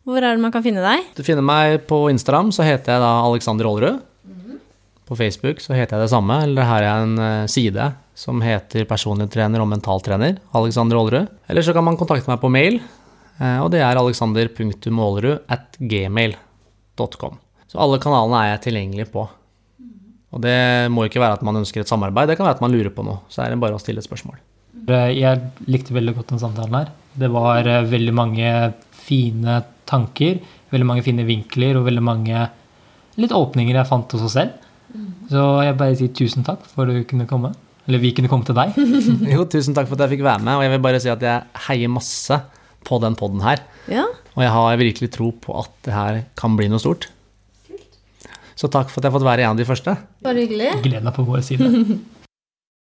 Hvor 0.05 0.21
er 0.21 0.35
det 0.35 0.43
man 0.43 0.53
kan 0.53 0.61
finne 0.65 0.83
deg? 0.85 1.07
Du 1.17 1.23
finner 1.25 1.45
meg 1.45 1.81
på 1.89 2.03
Instagram, 2.11 2.51
så 2.53 2.65
heter 2.65 2.93
jeg 2.93 3.01
da 3.01 3.09
Alexander 3.25 3.69
Aalerud. 3.69 4.05
På 5.09 5.17
Facebook 5.17 5.59
så 5.59 5.73
heter 5.73 5.97
jeg 5.97 6.05
det 6.05 6.13
samme, 6.13 6.37
eller 6.45 6.69
her 6.69 6.85
er 6.85 7.01
en 7.07 7.17
eh, 7.19 7.49
side 7.51 7.89
som 8.15 8.37
heter 8.45 8.85
personlig 8.87 9.31
trener 9.33 9.59
og 9.63 9.67
mentaltrener, 9.73 10.37
Alexander 10.55 11.01
Aalerud. 11.01 11.35
Eller 11.49 11.65
så 11.65 11.73
kan 11.75 11.83
man 11.89 11.97
kontakte 11.99 12.29
meg 12.29 12.39
på 12.39 12.53
mail, 12.53 12.79
eh, 13.41 13.57
og 13.59 13.73
det 13.73 13.81
er 13.81 13.97
alexander.aalerud 13.97 15.49
at 15.51 15.81
gmail.com. 15.81 17.41
Så 17.65 17.81
alle 17.81 17.99
kanalene 18.03 18.45
er 18.45 18.53
jeg 18.53 18.67
tilgjengelig 18.69 19.09
på. 19.09 19.25
Og 20.31 20.39
det 20.43 20.55
må 20.93 21.05
ikke 21.07 21.19
være 21.21 21.39
at 21.39 21.43
man 21.43 21.59
ønsker 21.59 21.83
et 21.83 21.91
samarbeid, 21.91 22.31
det 22.31 22.37
kan 22.39 22.47
være 22.47 22.59
at 22.59 22.63
man 22.63 22.71
lurer 22.71 22.91
på 22.95 23.03
noe. 23.03 23.19
Så 23.31 23.43
er 23.43 23.51
det 23.51 23.59
bare 23.61 23.75
å 23.75 23.81
stille 23.81 23.99
et 23.99 24.07
spørsmål. 24.07 24.39
Jeg 24.87 25.41
likte 25.67 25.93
veldig 25.93 26.15
godt 26.17 26.31
den 26.33 26.41
samtalen 26.41 26.77
her. 26.79 26.91
Det 27.19 27.27
var 27.31 27.67
eh, 27.67 27.83
veldig 27.91 28.13
mange 28.15 28.51
fine 28.95 29.59
tanker, 29.89 30.39
veldig 30.71 30.87
mange 30.87 31.03
fine 31.05 31.25
vinkler 31.27 31.77
og 31.77 31.85
veldig 31.89 32.03
mange 32.05 32.45
litt 33.19 33.33
åpninger 33.35 33.75
jeg 33.75 33.89
fant 33.89 34.15
hos 34.15 34.23
oss 34.29 34.37
selv. 34.39 34.55
Så 35.31 35.43
jeg 35.65 35.77
bare 35.79 35.97
sier 35.99 36.15
tusen 36.15 36.47
takk 36.47 36.63
for 36.71 36.87
at 36.87 36.95
du 36.95 37.03
kunne 37.07 37.27
komme. 37.29 37.51
Eller 37.89 38.01
vi 38.03 38.13
kunne 38.15 38.29
komme 38.31 38.47
til 38.47 38.55
deg. 38.55 38.75
Jo, 39.33 39.45
tusen 39.49 39.75
takk 39.75 39.89
for 39.89 39.97
at 39.97 40.05
jeg 40.05 40.17
fikk 40.17 40.25
være 40.27 40.43
med, 40.45 40.55
og 40.57 40.65
jeg 40.65 40.73
vil 40.75 40.83
bare 40.83 40.99
si 41.03 41.11
at 41.11 41.23
jeg 41.25 41.63
heier 41.67 41.91
masse 41.91 42.37
på 42.87 42.99
den 43.03 43.17
podden 43.19 43.43
her. 43.45 43.63
Ja, 43.91 44.07
Og 44.35 44.43
jeg 44.45 44.51
har 44.55 44.77
virkelig 44.79 45.11
tro 45.11 45.31
på 45.43 45.55
at 45.59 45.71
det 45.85 45.93
her 45.95 46.21
kan 46.39 46.55
bli 46.57 46.69
noe 46.71 46.81
stort. 46.81 47.09
Så 48.61 48.69
takk 48.69 48.91
for 48.93 49.01
at 49.01 49.07
jeg 49.07 49.09
har 49.11 49.17
fått 49.17 49.25
være 49.25 49.45
en 49.47 49.55
av 49.55 49.61
de 49.61 49.65
første. 49.65 49.95
bare 50.21 50.43
hyggelig. 50.43 50.73
Gled 50.85 51.07
deg 51.07 51.15
på 51.15 51.25
vår 51.25 51.45
side. 51.47 51.69